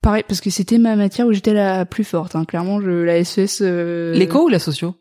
pareil 0.03 0.25
parce 0.29 0.41
que 0.41 0.51
c'était 0.51 0.79
ma 0.79 0.97
matière 0.97 1.27
où 1.27 1.33
j'étais 1.33 1.55
la 1.55 1.85
plus 1.87 2.05
forte. 2.05 2.37
Hein. 2.37 2.45
Clairement 2.45 2.81
je 2.81 2.91
la 2.91 3.25
SES. 3.25 3.63
euh, 3.63 4.13
L'éco 4.15 4.45
ou 4.45 4.49
la 4.49 4.59
socio? 4.59 4.95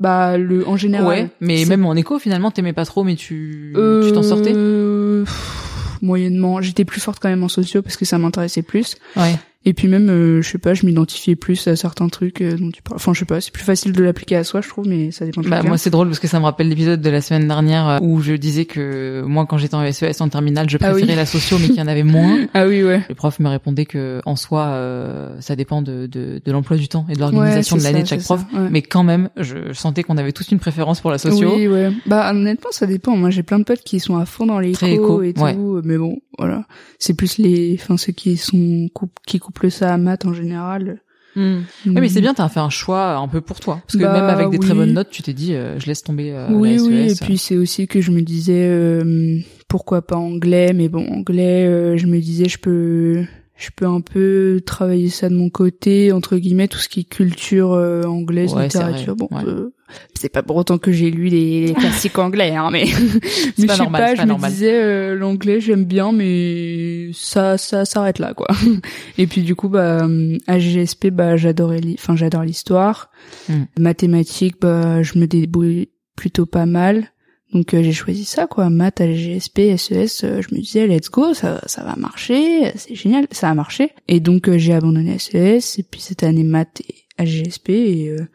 Bah 0.00 0.38
le 0.38 0.66
en 0.66 0.76
général. 0.76 1.06
Ouais, 1.06 1.28
mais 1.40 1.64
même 1.66 1.84
en 1.84 1.94
éco, 1.94 2.18
finalement, 2.18 2.50
t'aimais 2.50 2.72
pas 2.72 2.86
trop, 2.86 3.04
mais 3.04 3.16
tu 3.16 3.72
Euh, 3.76 4.02
tu 4.06 4.12
t'en 4.12 4.22
sortais? 4.22 4.52
pff, 4.54 5.98
Moyennement. 6.02 6.62
J'étais 6.62 6.86
plus 6.86 7.00
forte 7.02 7.18
quand 7.20 7.28
même 7.28 7.42
en 7.44 7.48
socio 7.48 7.82
parce 7.82 7.96
que 7.98 8.06
ça 8.06 8.16
m'intéressait 8.16 8.62
plus. 8.62 8.96
Ouais. 9.16 9.34
Et 9.66 9.74
puis 9.74 9.88
même, 9.88 10.08
euh, 10.08 10.40
je 10.40 10.48
sais 10.48 10.56
pas, 10.58 10.72
je 10.72 10.86
m'identifiais 10.86 11.36
plus 11.36 11.68
à 11.68 11.76
certains 11.76 12.08
trucs 12.08 12.40
euh, 12.40 12.56
dont 12.56 12.70
tu 12.70 12.80
parles. 12.80 12.96
Enfin, 12.96 13.12
je 13.12 13.18
sais 13.18 13.24
pas, 13.26 13.42
c'est 13.42 13.52
plus 13.52 13.62
facile 13.62 13.92
de 13.92 14.02
l'appliquer 14.02 14.36
à 14.36 14.44
soi, 14.44 14.62
je 14.62 14.68
trouve, 14.70 14.88
mais 14.88 15.10
ça 15.10 15.26
dépend 15.26 15.42
de 15.42 15.48
Bah 15.50 15.62
moi 15.62 15.76
c'est 15.76 15.90
drôle 15.90 16.06
parce 16.08 16.18
que 16.18 16.28
ça 16.28 16.38
me 16.40 16.44
rappelle 16.44 16.70
l'épisode 16.70 17.02
de 17.02 17.10
la 17.10 17.20
semaine 17.20 17.46
dernière 17.46 17.86
euh, 17.86 17.98
où 18.00 18.22
je 18.22 18.32
disais 18.32 18.64
que 18.64 19.22
moi 19.26 19.44
quand 19.44 19.58
j'étais 19.58 19.74
en 19.74 19.92
SES 19.92 20.20
en 20.20 20.30
terminale 20.30 20.70
je 20.70 20.78
Ah 20.80 20.86
oui. 20.88 20.92
préférais 21.02 21.14
la 21.16 21.26
socio 21.26 21.58
mais 21.58 21.66
qu'il 21.66 21.76
y 21.76 21.82
en 21.82 21.88
avait 21.88 22.04
moins. 22.04 22.38
Ah 22.54 22.66
oui, 22.66 22.82
ouais. 22.82 23.02
Le 23.08 23.14
prof 23.14 23.38
me 23.38 23.48
répondait 23.48 23.84
que 23.84 24.22
en 24.24 24.34
soi 24.34 24.64
euh, 24.68 25.38
ça 25.40 25.56
dépend 25.56 25.82
de, 25.82 26.06
de, 26.06 26.40
de 26.42 26.52
l'emploi 26.52 26.78
du 26.78 26.88
temps 26.88 27.04
et 27.10 27.14
de 27.14 27.20
l'organisation 27.20 27.76
Ouais, 27.76 27.80
de 27.82 27.84
l'année 27.86 28.02
de 28.02 28.08
chaque 28.08 28.22
prof. 28.22 28.40
ça, 28.50 28.58
ouais. 28.62 28.68
Mais 28.70 28.80
quand 28.82 29.02
même 29.02 29.28
je 29.36 29.74
sentais 29.74 30.02
qu'on 30.04 30.16
avait 30.16 30.32
tous 30.32 30.48
une 30.52 30.58
préférence 30.58 31.00
pour 31.02 31.10
la 31.10 31.18
socio. 31.18 31.54
Oui, 31.54 31.68
ouais. 31.68 31.90
Bah 32.06 32.30
honnêtement, 32.30 32.70
ça 32.72 32.86
dépend. 32.86 33.14
Moi, 33.16 33.28
j'ai 33.30 33.42
plein 33.42 33.58
de 33.58 33.64
potes 33.64 33.82
qui 33.82 34.00
sont 34.00 34.16
à 34.16 34.24
fond 34.24 34.46
dans 34.46 34.58
les 34.58 34.70
éco, 34.70 35.22
et 35.22 35.34
tout, 35.34 35.42
ouais. 35.42 35.54
mais 35.84 35.98
bon, 35.98 36.18
voilà. 36.38 36.64
C'est 36.98 37.14
plus 37.14 37.36
les, 37.38 37.76
enfin 37.80 37.96
ceux 37.96 38.12
qui 38.12 38.36
sont 38.36 38.88
qui 39.26 39.38
couplent 39.50 39.70
ça 39.70 39.92
à 39.94 39.98
maths 39.98 40.24
en 40.26 40.32
général. 40.32 41.00
Hmm. 41.36 41.58
Ouais, 41.86 42.00
mais 42.00 42.08
c'est 42.08 42.20
bien 42.20 42.34
t'as 42.34 42.48
fait 42.48 42.58
un 42.58 42.70
choix 42.70 43.14
un 43.16 43.28
peu 43.28 43.40
pour 43.40 43.60
toi 43.60 43.80
parce 43.86 43.96
que 43.96 44.02
Bah, 44.02 44.12
même 44.14 44.24
avec 44.28 44.50
des 44.50 44.58
très 44.58 44.72
oui. 44.72 44.78
bonnes 44.78 44.92
notes 44.94 45.10
tu 45.10 45.22
t'es 45.22 45.32
dit 45.32 45.54
euh, 45.54 45.78
je 45.78 45.86
laisse 45.86 46.02
tomber 46.02 46.32
euh, 46.32 46.48
oui, 46.50 46.72
la 46.72 46.78
SES. 46.78 46.86
oui, 46.88 47.10
et 47.12 47.14
puis 47.24 47.38
c'est 47.38 47.56
aussi 47.56 47.86
que 47.86 48.00
je 48.00 48.10
me 48.10 48.20
disais 48.22 48.66
euh, 48.68 49.38
pourquoi 49.68 50.02
pas 50.04 50.16
anglais, 50.16 50.72
mais 50.72 50.88
bon, 50.88 51.06
anglais, 51.08 51.66
euh, 51.66 51.96
je 51.96 52.06
me 52.08 52.18
disais 52.18 52.48
je 52.48 52.58
peux, 52.58 53.22
je 53.60 53.68
peux 53.76 53.84
un 53.86 54.00
peu 54.00 54.60
travailler 54.64 55.10
ça 55.10 55.28
de 55.28 55.34
mon 55.34 55.50
côté 55.50 56.12
entre 56.12 56.36
guillemets 56.38 56.66
tout 56.66 56.78
ce 56.78 56.88
qui 56.88 57.00
est 57.00 57.04
culture 57.04 57.72
euh, 57.74 58.04
anglaise, 58.04 58.54
Ouais, 58.54 58.62
littérature. 58.64 59.14
Bon, 59.16 59.28
ouais. 59.30 59.42
euh, 59.46 59.74
c'est 60.14 60.28
pas 60.30 60.42
pour 60.42 60.56
autant 60.56 60.78
que 60.78 60.92
j'ai 60.92 61.10
lu 61.10 61.28
les, 61.28 61.66
les 61.66 61.72
classiques 61.74 62.18
anglais, 62.18 62.56
hein, 62.56 62.70
mais 62.72 62.84
mais 63.58 63.66
pas 63.66 63.72
je 63.74 63.78
sais 63.78 63.82
normal, 63.82 64.00
pas, 64.02 64.10
je 64.12 64.16
pas 64.16 64.22
me 64.24 64.28
normal. 64.28 64.50
disais 64.50 64.72
euh, 64.82 65.14
l'anglais 65.14 65.60
j'aime 65.60 65.84
bien, 65.84 66.10
mais 66.12 67.10
ça, 67.12 67.58
ça 67.58 67.84
s'arrête 67.84 68.18
là 68.18 68.32
quoi. 68.32 68.46
et 69.18 69.26
puis 69.26 69.42
du 69.42 69.54
coup 69.54 69.68
bah 69.68 70.04
euh, 70.06 70.38
à 70.46 70.58
GSP 70.58 71.08
bah 71.10 71.36
j'adorais, 71.36 71.80
enfin 71.94 72.16
j'adore 72.16 72.42
l'histoire, 72.44 73.10
Mm. 73.48 73.64
mathématiques 73.78 74.56
bah 74.60 75.02
je 75.02 75.18
me 75.18 75.26
débrouille 75.26 75.90
plutôt 76.16 76.46
pas 76.46 76.66
mal. 76.66 77.12
Donc 77.52 77.74
euh, 77.74 77.82
j'ai 77.82 77.92
choisi 77.92 78.24
ça 78.24 78.46
quoi, 78.46 78.70
maths, 78.70 79.00
AGSP, 79.00 79.76
SES, 79.76 80.24
euh, 80.24 80.40
je 80.40 80.54
me 80.54 80.60
disais 80.60 80.86
let's 80.86 81.10
go, 81.10 81.34
ça 81.34 81.60
ça 81.66 81.82
va 81.82 81.96
marcher, 81.96 82.70
c'est 82.76 82.94
génial, 82.94 83.26
ça 83.32 83.50
a 83.50 83.54
marché. 83.54 83.92
Et 84.06 84.20
donc 84.20 84.48
euh, 84.48 84.56
j'ai 84.56 84.72
abandonné 84.72 85.18
SES 85.18 85.78
et 85.78 85.82
puis 85.82 86.00
cette 86.00 86.22
année 86.22 86.44
maths 86.44 86.80
et 86.88 86.94
AGSP 87.18 87.70
et 87.70 88.08
euh, 88.10 88.26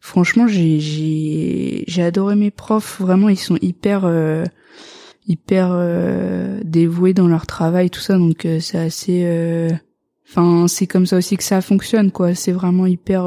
franchement 0.00 0.46
j'ai 0.46 0.80
j'ai 0.80 1.84
j'ai 1.86 2.02
adoré 2.02 2.34
mes 2.34 2.50
profs, 2.50 3.00
vraiment 3.00 3.30
ils 3.30 3.38
sont 3.38 3.56
hyper 3.62 4.04
euh, 4.04 4.44
hyper 5.26 5.70
euh, 5.72 6.60
dévoués 6.62 7.14
dans 7.14 7.28
leur 7.28 7.46
travail 7.46 7.88
tout 7.88 8.00
ça. 8.00 8.18
Donc 8.18 8.46
c'est 8.60 8.78
assez 8.78 9.70
enfin 10.28 10.68
c'est 10.68 10.86
comme 10.86 11.06
ça 11.06 11.16
aussi 11.16 11.38
que 11.38 11.44
ça 11.44 11.62
fonctionne 11.62 12.10
quoi, 12.10 12.34
c'est 12.34 12.52
vraiment 12.52 12.84
hyper 12.84 13.24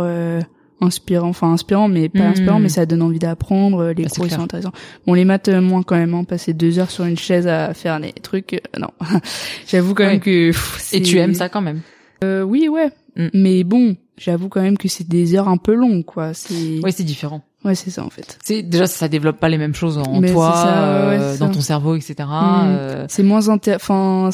inspirant, 0.82 1.30
enfin 1.30 1.52
inspirant, 1.52 1.88
mais 1.88 2.10
pas 2.10 2.24
inspirant, 2.24 2.60
mais 2.60 2.70
ça 2.70 2.86
donne 2.86 3.02
envie 3.02 3.20
d'apprendre. 3.20 3.80
euh, 3.82 3.94
Les 3.94 4.04
Bah, 4.04 4.10
cours 4.16 4.26
ils 4.28 4.32
sont 4.32 4.42
intéressants. 4.42 4.74
Bon, 5.08 5.14
les 5.14 5.26
maths 5.26 5.48
euh, 5.48 5.62
moins 5.62 5.84
quand 5.84 5.96
même. 5.96 6.14
Hein, 6.14 6.24
passer 6.26 6.54
deux 6.54 6.80
heures 6.80 6.92
sur 6.92 7.06
une 7.06 7.18
chaise 7.18 7.48
à 7.48 7.74
faire 7.74 8.00
des 8.00 8.12
trucs, 8.14 8.54
euh, 8.54 8.80
non. 8.80 8.90
j'avoue 9.68 9.94
quand 9.94 10.04
Ouais. 10.04 10.12
même 10.12 10.20
que. 10.20 10.48
pff, 10.52 10.90
Et 10.94 11.02
tu 11.02 11.18
aimes 11.18 11.34
ça 11.34 11.50
quand 11.50 11.62
même. 11.62 11.82
euh, 12.24 12.42
Oui, 12.44 12.68
ouais. 12.68 12.90
Mm. 13.16 13.28
Mais 13.34 13.64
bon, 13.64 13.96
j'avoue 14.18 14.50
quand 14.50 14.62
même 14.62 14.78
que 14.78 14.88
c'est 14.88 15.08
des 15.08 15.36
heures 15.36 15.48
un 15.48 15.58
peu 15.58 15.74
longues, 15.76 16.04
quoi. 16.06 16.34
C'est. 16.34 16.80
Ouais, 16.84 16.92
c'est 16.92 17.04
différent. 17.04 17.42
Ouais, 17.64 17.74
c'est 17.74 17.90
ça 17.90 18.04
en 18.06 18.12
fait. 18.12 18.38
C'est 18.44 18.62
déjà 18.62 18.86
ça 18.86 19.08
développe 19.08 19.40
pas 19.40 19.50
les 19.50 19.58
mêmes 19.58 19.74
choses 19.74 19.98
en 19.98 20.20
Mais 20.20 20.32
toi, 20.32 20.54
c'est 20.56 20.62
ça, 20.62 21.08
ouais, 21.10 21.18
euh, 21.20 21.38
dans 21.38 21.50
ton 21.50 21.62
cerveau, 21.62 21.96
etc. 21.96 22.14
Mm. 22.20 22.26
euh, 22.32 23.06
C'est 23.10 23.24
moins 23.24 23.48
enfin, 23.48 24.30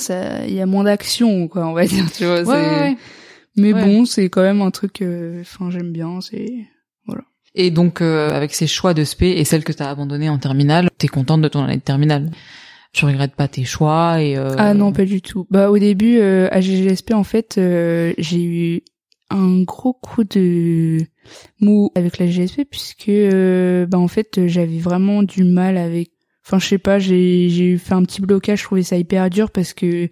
il 0.48 0.54
y 0.54 0.60
a 0.60 0.66
moins 0.66 0.84
d'action, 0.84 1.48
quoi, 1.48 1.66
on 1.68 1.72
va 1.74 1.86
dire. 1.86 2.04
Tu 2.12 2.26
vois. 2.26 2.42
Ouais. 2.42 2.98
Mais 3.58 3.74
Ouais. 3.74 3.84
bon, 3.84 4.06
c'est 4.06 4.30
quand 4.30 4.42
même 4.42 4.62
un 4.62 4.72
truc. 4.72 5.02
euh, 5.02 5.42
Enfin, 5.42 5.70
j'aime 5.72 5.92
bien. 5.92 6.20
C'est. 6.22 6.48
Et 7.54 7.70
donc 7.70 8.00
euh, 8.00 8.30
avec 8.30 8.54
ces 8.54 8.66
choix 8.66 8.94
de 8.94 9.04
spé 9.04 9.32
et 9.32 9.44
celles 9.44 9.66
que 9.66 9.74
t'as 9.74 9.90
abandonnées 9.90 10.30
en 10.30 10.38
terminale, 10.38 10.90
t'es 10.98 11.10
contente 11.10 11.42
de 11.42 11.50
ton 11.50 11.62
année 11.64 11.76
de 11.76 11.82
terminale? 11.82 12.32
Tu 12.94 13.04
regrettes 13.04 13.36
pas 13.36 13.50
tes 13.50 13.66
choix 13.66 14.22
et 14.22 14.38
euh, 14.38 14.56
Ah 14.58 14.74
non, 14.74 14.94
pas 14.94 15.04
du 15.04 15.22
tout. 15.22 15.48
Bah 15.50 15.70
au 15.70 15.78
début 15.78 16.18
euh, 16.20 16.48
à 16.52 16.62
GGSP 16.62 17.12
en 17.14 17.26
fait, 17.26 17.58
euh, 17.58 18.14
j'ai 18.18 18.42
eu 18.42 18.82
un 19.30 19.64
gros 19.64 19.92
coup 19.92 20.24
de 20.24 21.00
mou 21.60 21.92
avec 21.96 22.20
la 22.20 22.28
GSP 22.28 22.62
puisque 22.70 23.10
euh, 23.10 23.86
bah 23.86 23.98
en 23.98 24.08
fait 24.08 24.48
j'avais 24.48 24.80
vraiment 24.80 25.22
du 25.22 25.44
mal 25.44 25.76
avec 25.76 26.12
enfin 26.46 26.58
je 26.58 26.68
sais 26.68 26.78
pas, 26.78 27.00
j'ai 27.00 27.50
j'ai 27.50 27.78
fait 27.78 27.94
un 27.96 28.04
petit 28.04 28.22
blocage, 28.22 28.60
je 28.60 28.64
trouvais 28.64 28.84
ça 28.84 28.96
hyper 28.98 29.30
dur 29.30 29.52
parce 29.52 29.74
que 29.74 30.08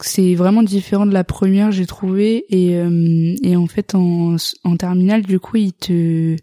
c'est 0.00 0.34
vraiment 0.34 0.62
différent 0.62 1.06
de 1.06 1.12
la 1.12 1.24
première, 1.24 1.70
j'ai 1.72 1.86
trouvé 1.86 2.44
et 2.50 2.76
euh, 2.76 3.34
et 3.42 3.56
en 3.56 3.66
fait 3.66 3.94
en 3.94 4.36
en 4.64 4.76
terminale 4.76 5.22
du 5.22 5.38
coup, 5.38 5.56
il 5.56 5.72
te 5.72 6.36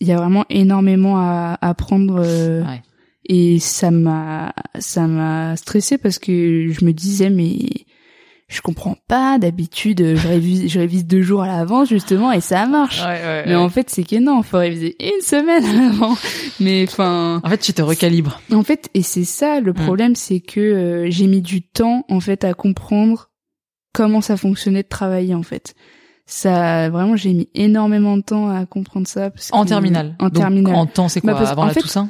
il 0.00 0.06
y 0.06 0.12
a 0.12 0.16
vraiment 0.16 0.44
énormément 0.48 1.18
à 1.18 1.58
apprendre 1.60 2.22
euh, 2.24 2.62
Ouais. 2.62 2.82
et 3.28 3.58
ça 3.58 3.90
m'a 3.90 4.54
ça 4.78 5.06
m'a 5.06 5.56
stressé 5.56 5.98
parce 5.98 6.18
que 6.18 6.68
je 6.70 6.84
me 6.84 6.92
disais 6.92 7.30
mais 7.30 7.58
je 8.48 8.60
comprends 8.60 8.96
pas 9.08 9.38
d'habitude 9.38 10.14
je 10.16 10.28
révise 10.28 10.68
je 10.70 10.78
révise 10.78 11.04
deux 11.04 11.20
jours 11.22 11.42
à 11.42 11.48
l'avance 11.48 11.88
justement 11.88 12.30
et 12.30 12.40
ça 12.40 12.66
marche 12.66 13.00
Ouais, 13.00 13.06
ouais, 13.06 13.42
mais 13.46 13.56
ouais. 13.56 13.60
en 13.60 13.68
fait 13.68 13.90
c'est 13.90 14.04
que 14.04 14.16
non 14.16 14.42
faut 14.44 14.58
réviser 14.58 14.94
une 15.00 15.20
semaine 15.20 15.64
à 15.64 15.72
l'avant 15.72 16.16
mais 16.60 16.84
enfin 16.88 17.40
En 17.44 17.50
fait, 17.50 17.58
tu 17.58 17.72
te 17.72 17.82
recalibres. 17.82 18.40
en 18.52 18.62
fait 18.62 18.88
et 18.94 19.02
c'est 19.02 19.24
ça 19.24 19.60
le 19.60 19.72
problème 19.72 20.14
c'est 20.14 20.38
que 20.40 20.60
euh, 20.60 21.06
j'ai 21.10 21.26
mis 21.26 21.42
du 21.42 21.62
temps 21.62 22.04
en 22.08 22.20
fait 22.20 22.44
à 22.44 22.54
comprendre 22.54 23.30
comment 23.92 24.20
ça 24.20 24.36
fonctionnait 24.36 24.84
de 24.84 24.88
travailler 24.88 25.34
en 25.34 25.42
fait 25.42 25.74
ça 26.24 26.88
vraiment 26.90 27.16
j'ai 27.16 27.32
mis 27.32 27.48
énormément 27.54 28.16
de 28.16 28.22
temps 28.22 28.48
à 28.48 28.64
comprendre 28.66 29.06
ça 29.08 29.30
parce 29.30 29.48
En 29.52 29.64
terminale. 29.64 30.14
en 30.18 30.30
terminale 30.30 30.74
En 30.74 30.86
temps, 30.86 31.08
c'est 31.08 31.20
quoi 31.20 31.32
Bah, 31.32 31.38
parce- 31.38 31.50
Avant 31.52 31.66
la 31.66 31.72
fait, 31.72 31.80
Toussaint? 31.80 32.08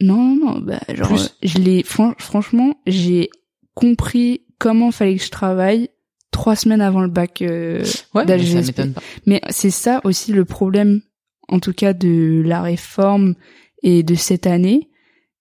Non, 0.00 0.16
non, 0.16 0.54
non, 0.54 0.58
bah, 0.60 0.78
genre, 0.94 1.08
Plus? 1.08 1.34
je 1.42 1.58
l'ai, 1.58 1.82
fran- 1.84 2.14
franchement, 2.18 2.74
j'ai 2.86 3.30
compris 3.74 4.42
comment 4.58 4.90
fallait 4.90 5.16
que 5.16 5.24
je 5.24 5.30
travaille 5.30 5.90
trois 6.30 6.56
semaines 6.56 6.80
avant 6.80 7.00
le 7.00 7.08
bac 7.08 7.42
euh, 7.42 7.84
Ouais, 8.14 8.24
mais 8.26 8.36
m'étonne 8.38 8.92
pas. 8.92 9.02
Mais 9.26 9.40
c'est 9.50 9.70
ça 9.70 10.00
aussi 10.04 10.32
le 10.32 10.44
problème, 10.44 11.00
en 11.48 11.58
tout 11.60 11.72
cas 11.72 11.92
de 11.92 12.42
la 12.44 12.62
réforme 12.62 13.34
et 13.82 14.02
de 14.02 14.14
cette 14.14 14.46
année, 14.46 14.90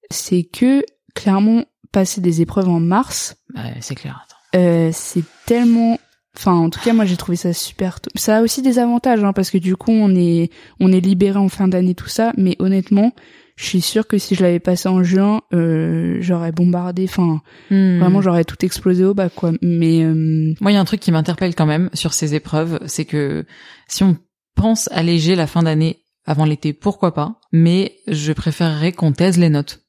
c'est 0.10 0.44
que 0.44 0.84
clairement 1.16 1.66
passer 1.92 2.22
des 2.22 2.42
épreuves 2.42 2.70
en 2.70 2.80
mars, 2.80 3.36
Ouais, 3.56 3.74
c'est 3.82 3.96
clair. 3.96 4.28
Euh, 4.56 4.92
c'est 4.94 5.24
tellement, 5.46 6.00
enfin 6.36 6.54
en 6.54 6.70
tout 6.70 6.80
cas 6.80 6.94
moi 6.94 7.06
j'ai 7.06 7.18
trouvé 7.18 7.36
ça 7.36 7.54
super. 7.54 8.00
tôt. 8.00 8.10
Ça 8.16 8.38
a 8.38 8.42
aussi 8.42 8.62
des 8.62 8.80
avantages 8.80 9.24
hein, 9.24 9.34
parce 9.34 9.50
que 9.50 9.58
du 9.58 9.76
coup 9.76 9.92
on 9.92 10.16
est 10.16 10.52
on 10.80 10.92
est 10.92 11.00
libéré 11.00 11.38
en 11.38 11.50
fin 11.50 11.68
d'année 11.68 11.96
tout 11.96 12.08
ça, 12.08 12.34
mais 12.38 12.56
honnêtement 12.60 13.14
je 13.58 13.66
suis 13.66 13.82
sûre 13.82 14.08
que 14.08 14.18
si 14.18 14.36
je 14.36 14.44
l'avais 14.44 14.60
passé 14.60 14.88
en 14.88 15.04
juin, 15.04 15.42
euh, 15.54 16.18
j'aurais 16.22 16.54
bombardé, 16.54 17.04
enfin 17.10 17.42
Hmm. 17.70 18.00
vraiment 18.00 18.22
j'aurais 18.22 18.46
tout 18.46 18.64
explosé 18.64 19.04
au 19.04 19.14
bac 19.14 19.34
quoi. 19.36 19.52
Mais 19.62 20.04
euh, 20.04 20.54
Moi, 20.62 20.72
il 20.72 20.76
y 20.76 20.78
a 20.78 20.80
un 20.80 20.86
truc 20.86 21.02
qui 21.02 21.12
m'interpelle 21.12 21.56
quand 21.56 21.66
même 21.66 21.90
sur 21.94 22.14
ces 22.14 22.36
épreuves, 22.36 22.80
c'est 22.86 23.04
que 23.06 23.46
si 23.90 24.04
on 24.04 24.16
pense 24.56 24.90
alléger 24.92 25.36
la 25.36 25.48
fin 25.48 25.64
d'année 25.64 25.98
avant 26.26 26.46
l'été, 26.46 26.72
pourquoi 26.72 27.14
pas 27.14 27.40
Mais 27.52 27.96
je 28.08 28.32
préférerais 28.32 28.92
qu'on 28.94 29.12
taise 29.12 29.38
les 29.38 29.50
notes. 29.50 29.82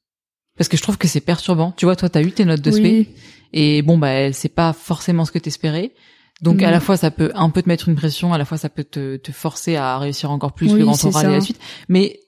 Parce 0.57 0.67
que 0.67 0.75
je 0.75 0.81
trouve 0.81 0.97
que 0.97 1.07
c'est 1.07 1.21
perturbant. 1.21 1.71
Tu 1.77 1.85
vois, 1.85 1.95
toi, 1.95 2.09
t'as 2.09 2.21
eu 2.21 2.31
tes 2.31 2.43
notes 2.45 2.61
de 2.61 2.71
spé, 2.71 2.81
oui, 2.83 3.07
et 3.53 3.81
bon, 3.81 3.97
bah, 3.97 4.33
c'est 4.33 4.53
pas 4.53 4.73
forcément 4.73 5.23
ce 5.25 5.31
que 5.31 5.39
t'espérais. 5.39 5.93
Donc, 6.41 6.63
à 6.63 6.71
la 6.71 6.79
fois, 6.79 6.97
ça 6.97 7.11
peut 7.11 7.31
un 7.35 7.49
peu 7.49 7.61
te 7.61 7.67
mettre 7.67 7.89
une 7.89 7.95
pression, 7.95 8.33
à 8.33 8.37
la 8.37 8.45
fois, 8.45 8.57
ça 8.57 8.69
peut 8.69 8.83
te, 8.85 9.17
te 9.17 9.31
forcer 9.31 9.75
à 9.75 9.97
réussir 9.99 10.31
encore 10.31 10.53
plus 10.53 10.71
Oui, 10.71 10.79
le 10.79 10.85
grand 10.85 11.03
oral 11.05 11.29
et 11.29 11.33
la 11.33 11.41
suite. 11.41 11.59
Mais 11.89 12.19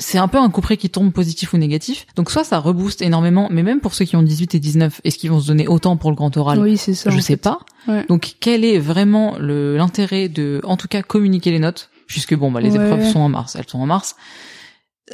c'est 0.00 0.18
un 0.18 0.26
peu 0.26 0.38
un 0.38 0.50
coup 0.50 0.60
près 0.60 0.76
qui 0.76 0.90
tombe 0.90 1.12
positif 1.12 1.52
ou 1.52 1.58
négatif. 1.58 2.06
Donc, 2.16 2.30
soit 2.30 2.42
ça 2.42 2.58
rebooste 2.58 3.02
énormément, 3.02 3.46
mais 3.52 3.62
même 3.62 3.78
pour 3.80 3.94
ceux 3.94 4.04
qui 4.04 4.16
ont 4.16 4.22
18 4.22 4.56
et 4.56 4.58
19, 4.58 5.00
est-ce 5.04 5.16
qu'ils 5.18 5.30
vont 5.30 5.38
se 5.40 5.46
donner 5.46 5.68
autant 5.68 5.96
pour 5.96 6.10
le 6.10 6.16
grand 6.16 6.36
oral? 6.36 6.58
Oui 6.58 6.76
c'est 6.76 6.94
ça. 6.94 7.10
je 7.10 7.18
sais 7.20 7.34
fait. 7.34 7.36
pas. 7.36 7.60
Ouais. 7.86 8.04
Donc 8.08 8.34
quel 8.40 8.64
est 8.64 8.78
vraiment 8.78 9.36
l'intérêt 9.38 10.28
de, 10.28 10.60
en 10.64 10.76
tout 10.76 10.88
cas, 10.88 11.02
communiquer 11.02 11.52
les 11.52 11.60
notes, 11.60 11.90
puisque 12.08 12.34
bon, 12.34 12.50
bah 12.50 12.60
les 12.60 12.76
Ouais. 12.76 12.84
épreuves 12.84 13.04
sont 13.06 13.20
en 13.20 13.28
mars, 13.28 13.54
elles 13.56 13.68
sont 13.68 13.78
en 13.78 13.86
mars. 13.86 14.16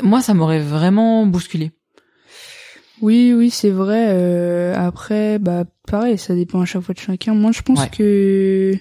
Moi, 0.02 0.22
ça 0.22 0.32
m'aurait 0.34 0.60
vraiment 0.60 1.26
bousculé. 1.26 1.72
Oui, 3.02 3.34
oui, 3.36 3.50
c'est 3.50 3.70
vrai. 3.70 4.06
euh, 4.08 4.74
après, 4.76 5.38
bah, 5.38 5.64
pareil, 5.86 6.16
ça 6.16 6.34
dépend 6.34 6.60
à 6.62 6.64
chaque 6.64 6.82
fois 6.82 6.94
de 6.94 6.98
chacun. 6.98 7.34
Moi, 7.34 7.52
je 7.52 7.60
pense 7.62 7.80
Ouais. 7.80 7.90
que, 7.90 8.74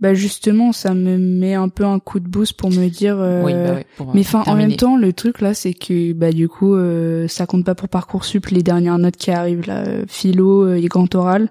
bah, 0.00 0.14
justement, 0.14 0.72
ça 0.72 0.94
me 0.94 1.18
met 1.18 1.54
un 1.54 1.68
peu 1.68 1.84
un 1.84 1.98
coup 1.98 2.20
de 2.20 2.28
boost 2.28 2.54
pour 2.54 2.70
me 2.70 2.88
dire. 2.88 3.18
euh, 3.20 3.44
oui, 3.44 3.52
bah 3.52 3.74
ouais, 3.74 3.86
pour, 3.96 4.14
mais 4.14 4.20
euh, 4.20 4.24
enfin, 4.24 4.42
en 4.46 4.56
même 4.56 4.76
temps, 4.76 4.96
le 4.96 5.12
truc 5.12 5.40
là, 5.40 5.54
c'est 5.54 5.74
que, 5.74 6.12
bah, 6.12 6.32
du 6.32 6.48
coup, 6.48 6.74
euh, 6.74 7.28
ça 7.28 7.46
compte 7.46 7.64
pas 7.64 7.74
pour 7.74 7.88
parcoursup 7.88 8.46
les 8.46 8.62
dernières 8.62 8.98
notes 8.98 9.16
qui 9.16 9.30
arrivent 9.30 9.66
là, 9.66 9.84
euh, 9.86 10.04
philo 10.08 10.64
euh, 10.64 10.76
et 10.76 10.86
grand 10.86 11.14
oral. 11.14 11.50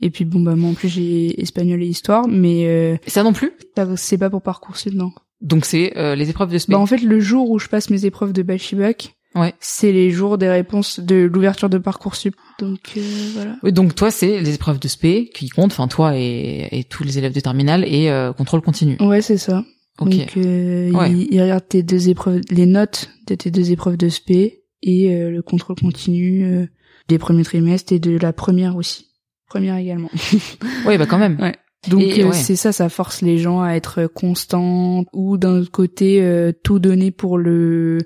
Et 0.00 0.10
puis 0.10 0.24
bon, 0.24 0.40
bah, 0.40 0.56
moi 0.56 0.70
en 0.70 0.74
plus 0.74 0.88
j'ai 0.88 1.40
espagnol 1.40 1.82
et 1.82 1.86
histoire, 1.86 2.26
mais 2.28 2.66
euh, 2.66 2.96
ça 3.06 3.22
non 3.22 3.32
plus? 3.32 3.52
ça, 3.76 3.86
c'est 3.96 4.18
pas 4.18 4.28
pour 4.28 4.42
parcoursup, 4.42 4.92
non. 4.92 5.12
Donc 5.40 5.64
c'est 5.64 5.96
euh, 5.96 6.14
les 6.14 6.30
épreuves 6.30 6.50
de 6.50 6.58
spé. 6.58 6.72
Bah, 6.72 6.78
en 6.78 6.86
fait, 6.86 6.98
le 6.98 7.20
jour 7.20 7.50
où 7.50 7.58
je 7.58 7.68
passe 7.68 7.90
mes 7.90 8.04
épreuves 8.04 8.32
de 8.32 8.42
bachibac, 8.42 9.14
Ouais. 9.34 9.52
c'est 9.60 9.90
les 9.92 10.10
jours 10.10 10.38
des 10.38 10.48
réponses 10.48 11.00
de 11.00 11.28
l'ouverture 11.32 11.68
de 11.68 11.78
parcoursup. 11.78 12.34
Donc 12.60 12.92
euh, 12.96 13.00
voilà. 13.34 13.56
Oui, 13.62 13.72
donc 13.72 13.94
toi, 13.94 14.10
c'est 14.10 14.40
les 14.40 14.54
épreuves 14.54 14.78
de 14.78 14.88
spé 14.88 15.30
qui 15.34 15.48
comptent, 15.48 15.72
enfin 15.72 15.88
toi 15.88 16.16
et, 16.16 16.68
et 16.70 16.84
tous 16.84 17.02
les 17.04 17.18
élèves 17.18 17.32
de 17.34 17.40
terminale 17.40 17.84
et 17.86 18.10
euh, 18.10 18.32
contrôle 18.32 18.60
continu. 18.60 18.96
Ouais, 19.00 19.22
c'est 19.22 19.38
ça. 19.38 19.64
Ok. 19.98 20.08
Donc, 20.10 20.36
euh, 20.36 20.90
Ouais. 20.92 21.10
il, 21.10 21.28
il 21.34 21.42
regarde 21.42 21.66
tes 21.68 21.82
deux 21.82 22.08
épreuves, 22.08 22.40
les 22.50 22.66
notes 22.66 23.10
de 23.26 23.34
tes 23.34 23.50
deux 23.50 23.70
épreuves 23.72 23.96
de 23.96 24.08
SP 24.10 24.62
et 24.82 25.14
euh, 25.14 25.30
le 25.30 25.42
contrôle 25.42 25.76
continu 25.80 26.44
euh, 26.44 26.66
des 27.08 27.18
premiers 27.18 27.44
trimestres 27.44 27.92
et 27.92 27.98
de 27.98 28.16
la 28.18 28.32
première 28.32 28.76
aussi. 28.76 29.06
Première 29.48 29.76
également. 29.76 30.10
Oui, 30.86 30.98
bah 30.98 31.06
quand 31.06 31.18
même. 31.18 31.38
Ouais. 31.40 31.54
Donc 31.88 32.02
euh, 32.02 32.24
ouais. 32.28 32.32
c'est 32.32 32.56
ça, 32.56 32.72
ça 32.72 32.88
force 32.88 33.20
les 33.20 33.38
gens 33.38 33.60
à 33.62 33.72
être 33.74 34.06
constants 34.06 35.04
ou 35.12 35.36
d'un 35.38 35.60
autre 35.60 35.70
côté 35.70 36.22
euh, 36.22 36.50
tout 36.62 36.78
donner 36.78 37.10
pour 37.10 37.36
le 37.38 37.98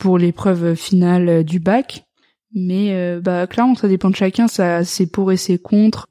pour 0.00 0.18
l'épreuve 0.18 0.74
finale 0.74 1.28
euh, 1.28 1.42
du 1.44 1.60
bac. 1.60 2.04
Mais 2.52 2.92
euh, 2.94 3.20
bah 3.20 3.46
clairement 3.46 3.76
ça 3.76 3.86
dépend 3.86 4.10
de 4.10 4.16
chacun, 4.16 4.48
ça 4.48 4.82
c'est 4.84 5.06
pour 5.06 5.30
et 5.30 5.36
c'est 5.36 5.58
contre. 5.58 6.08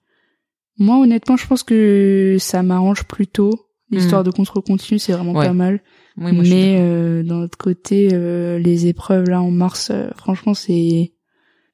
Moi 0.78 0.98
honnêtement 1.00 1.36
je 1.36 1.46
pense 1.46 1.64
que 1.64 2.38
ça 2.40 2.64
m'arrange 2.64 3.04
plutôt. 3.04 3.52
L'histoire 3.92 4.24
de 4.24 4.32
contrôle 4.32 4.64
continu 4.64 5.00
c'est 5.00 5.12
vraiment 5.14 5.34
Hmm. 5.34 5.38
Ouais. 5.38 5.46
pas 5.48 5.54
mal. 5.54 5.82
Oui, 6.18 6.32
moi, 6.32 6.44
Mais 6.48 6.78
euh, 6.80 7.24
d'un 7.24 7.42
autre 7.44 7.58
côté 7.58 8.10
euh, 8.14 8.58
les 8.60 8.88
épreuves 8.88 9.28
là 9.30 9.42
en 9.42 9.52
mars 9.52 9.90
euh, 9.92 10.10
franchement 10.16 10.54
c'est 10.54 11.12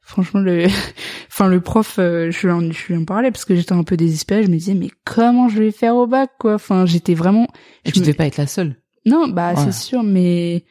franchement 0.02 0.40
le 0.40 0.66
enfin 1.30 1.48
le 1.48 1.60
prof 1.62 1.96
je 1.98 2.48
lui 2.48 2.52
en 2.54 2.62
je 2.72 2.88
lui 2.88 2.96
en 2.98 3.06
parlais 3.06 3.32
parce 3.32 3.44
que 3.46 3.56
j'étais 3.56 3.74
un 3.74 3.84
peu 3.84 3.98
désespérée 3.98 4.44
je 4.44 4.50
me 4.50 4.56
disais 4.58 4.76
mais 4.76 4.90
comment 5.04 5.50
je 5.50 5.60
vais 5.62 5.72
faire 5.72 5.96
au 5.96 6.08
bac 6.08 6.32
quoi? 6.40 6.56
Enfin 6.56 6.86
j'étais 6.86 7.16
vraiment 7.16 7.48
Et 7.86 7.90
je 7.90 7.94
tu 7.94 8.00
me- 8.00 8.06
devais 8.06 8.14
pas 8.16 8.26
être 8.28 8.38
la 8.38 8.48
seule. 8.48 8.78
non 9.06 9.28
bah 9.28 9.56
c'est 9.56 9.74
sûr 9.74 10.02
mais 10.04 10.64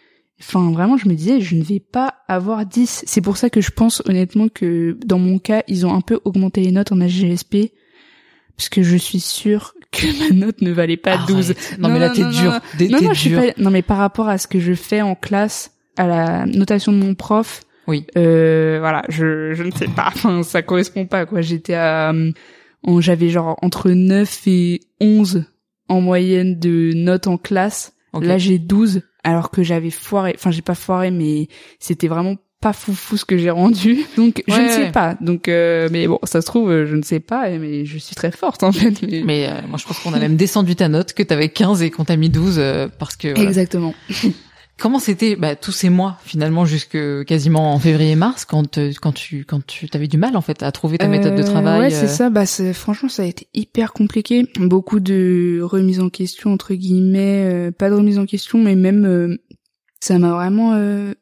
enfin 0.46 0.70
vraiment 0.72 0.96
je 0.96 1.08
me 1.08 1.14
disais 1.14 1.40
je 1.40 1.54
ne 1.56 1.62
vais 1.62 1.80
pas 1.80 2.14
avoir 2.28 2.64
10 2.66 3.04
c'est 3.06 3.20
pour 3.20 3.36
ça 3.36 3.50
que 3.50 3.60
je 3.60 3.70
pense 3.70 4.02
honnêtement 4.06 4.48
que 4.48 4.96
dans 5.04 5.18
mon 5.18 5.38
cas 5.38 5.62
ils 5.68 5.86
ont 5.86 5.94
un 5.94 6.00
peu 6.00 6.20
augmenté 6.24 6.60
les 6.62 6.70
notes 6.72 6.92
en 6.92 6.96
HGSP 6.98 7.72
parce 8.56 8.68
que 8.68 8.82
je 8.82 8.96
suis 8.96 9.20
sûre 9.20 9.74
que 9.90 10.06
ma 10.28 10.34
note 10.46 10.60
ne 10.60 10.70
valait 10.72 10.96
pas 10.96 11.16
12 11.26 11.50
Arrête. 11.50 11.76
Non, 11.78 11.88
Non, 11.88 11.94
mais 11.94 12.00
là, 12.00 12.10
t'es 12.10 12.22
dur. 12.28 12.52
non. 12.52 12.60
T'es 12.78 12.88
non 12.88 12.98
t'es 12.98 13.04
non 13.06 13.12
je 13.14 13.18
suis 13.20 13.30
pas 13.34 13.42
non 13.58 13.70
mais 13.70 13.82
par 13.82 13.96
rapport 13.98 14.28
à 14.28 14.38
ce 14.38 14.46
que 14.46 14.60
je 14.60 14.74
fais 14.74 15.02
en 15.02 15.14
classe 15.14 15.72
à 15.96 16.06
la 16.06 16.46
notation 16.46 16.92
de 16.92 16.98
mon 16.98 17.14
prof 17.14 17.62
Oui. 17.86 18.06
euh, 18.16 18.78
voilà 18.80 19.04
je 19.08 19.52
je 19.54 19.62
ne 19.62 19.70
sais 19.70 19.88
pas. 19.88 20.08
Enfin 20.08 20.42
ça 20.42 20.62
correspond 20.62 21.06
pas 21.06 21.26
quoi. 21.26 21.40
J'étais 21.40 21.74
à 21.74 22.10
euh, 22.12 22.32
en- 22.82 23.00
j'avais 23.00 23.28
genre 23.30 23.56
entre 23.62 23.90
9 23.90 24.42
et 24.46 24.80
11 25.00 25.44
en 25.88 26.00
moyenne 26.00 26.58
de 26.58 26.92
notes 26.94 27.26
en 27.28 27.36
classe. 27.38 27.92
Là 28.20 28.38
j'ai 28.38 28.58
12 28.58 29.02
alors 29.24 29.50
que 29.50 29.62
j'avais 29.62 29.90
foiré 29.90 30.34
enfin 30.36 30.50
j'ai 30.50 30.62
pas 30.62 30.74
foiré 30.74 31.10
mais 31.10 31.48
c'était 31.80 32.08
vraiment 32.08 32.36
pas 32.60 32.72
foufou 32.72 33.16
ce 33.16 33.24
que 33.24 33.36
j'ai 33.36 33.50
rendu 33.50 34.04
donc 34.16 34.42
je 34.48 34.60
ne 34.60 34.68
sais 34.68 34.78
ouais. 34.84 34.92
pas 34.92 35.16
donc 35.20 35.48
euh, 35.48 35.88
mais 35.90 36.06
bon 36.06 36.18
ça 36.22 36.40
se 36.40 36.46
trouve 36.46 36.84
je 36.84 36.96
ne 36.96 37.02
sais 37.02 37.20
pas 37.20 37.50
mais 37.50 37.84
je 37.84 37.98
suis 37.98 38.14
très 38.14 38.30
forte 38.30 38.62
en 38.62 38.72
fait 38.72 39.02
mais, 39.02 39.22
Mais 39.24 39.48
euh, 39.48 39.66
moi, 39.68 39.78
je 39.78 39.84
pense 39.84 39.98
qu'on 39.98 40.12
a 40.12 40.18
même 40.18 40.36
descendu 40.36 40.76
ta 40.76 40.88
note, 40.88 41.12
que 41.12 41.22
t'avais 41.22 41.48
15 41.48 41.82
et 41.82 41.90
qu'on 41.90 42.04
t'a 42.04 42.16
mis 42.16 42.30
12 42.30 42.56
euh, 42.58 42.88
parce 42.98 43.16
que. 43.16 43.28
voilà. 43.28 43.48
exactement 43.48 43.94
Comment 44.78 44.98
c'était 44.98 45.36
bah, 45.36 45.54
tous 45.54 45.70
ces 45.72 45.88
mois 45.88 46.18
finalement 46.24 46.64
jusque 46.64 46.98
quasiment 47.26 47.72
en 47.74 47.78
février-mars 47.78 48.44
quand 48.44 48.76
euh, 48.78 48.90
quand 49.00 49.12
tu 49.12 49.44
quand 49.44 49.64
tu 49.64 49.88
t'avais 49.88 50.08
du 50.08 50.18
mal 50.18 50.36
en 50.36 50.40
fait 50.40 50.62
à 50.64 50.72
trouver 50.72 50.98
ta 50.98 51.06
méthode 51.06 51.36
de 51.36 51.42
Euh, 51.42 51.46
travail. 51.46 51.80
Ouais, 51.80 51.90
c'est 51.90 52.06
euh, 52.06 52.08
ça. 52.08 52.28
Bah, 52.28 52.44
c'est- 52.44 52.72
franchement, 52.72 53.08
ça 53.08 53.22
a 53.22 53.26
été 53.26 53.46
hyper 53.54 53.92
compliqué. 53.92 54.46
Beaucoup 54.58 54.98
de 54.98 55.60
remise 55.62 56.00
en 56.00 56.08
question 56.10 56.52
entre 56.52 56.74
guillemets, 56.74 57.44
euh, 57.44 57.70
pas 57.70 57.88
de 57.88 57.94
remise 57.94 58.18
en 58.18 58.26
question, 58.26 58.58
mais 58.58 58.74
même 58.74 59.04
euh, 59.06 59.36
ça 60.00 60.18
m'a 60.18 60.32
vraiment. 60.32 60.72
euh, 60.74 61.14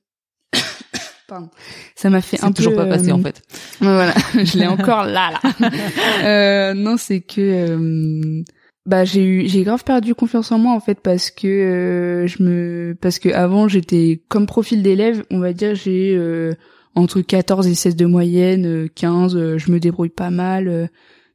Pardon. 1.29 1.51
Ça 1.95 2.09
m'a 2.11 2.21
fait 2.23 2.43
un 2.43 2.49
peu. 2.49 2.55
toujours 2.55 2.75
pas 2.75 2.87
passé 2.87 3.11
euh, 3.11 3.15
en 3.15 3.23
fait. 3.23 3.43
Voilà, 3.81 4.15
je 4.33 4.59
l'ai 4.59 4.67
encore 4.67 5.05
là, 5.05 5.31
là. 5.31 5.69
euh, 6.25 6.75
non, 6.75 6.97
c'est 6.97 7.21
que 7.21 7.41
euh, 7.41 8.43
bah 8.87 9.05
j'ai 9.05 9.25
eu 9.25 9.49
j'ai 9.49 9.63
grave 9.63 9.85
perdu 9.85 10.15
confiance 10.15 10.51
en 10.51 10.59
moi 10.59 10.73
en 10.75 10.81
fait 10.81 10.99
parce 11.01 11.31
que 11.31 11.47
euh, 11.47 12.27
je 12.27 12.43
me 12.43 12.97
parce 13.01 13.19
que 13.21 13.29
avant 13.29 13.69
j'étais 13.69 14.21
comme 14.29 14.47
profil 14.47 14.83
d'élève, 14.83 15.25
on 15.31 15.39
va 15.39 15.53
dire 15.53 15.75
j'ai 15.75 16.15
euh, 16.17 16.55
entre 16.95 17.21
14 17.21 17.69
et 17.69 17.75
16 17.75 17.97
de 17.97 18.07
moyenne, 18.07 18.67
euh, 18.67 18.89
15, 18.95 19.37
euh, 19.37 19.57
je 19.59 19.71
me 19.71 19.79
débrouille 19.81 20.09
pas 20.11 20.31
mal, 20.31 20.69
euh, 20.69 20.87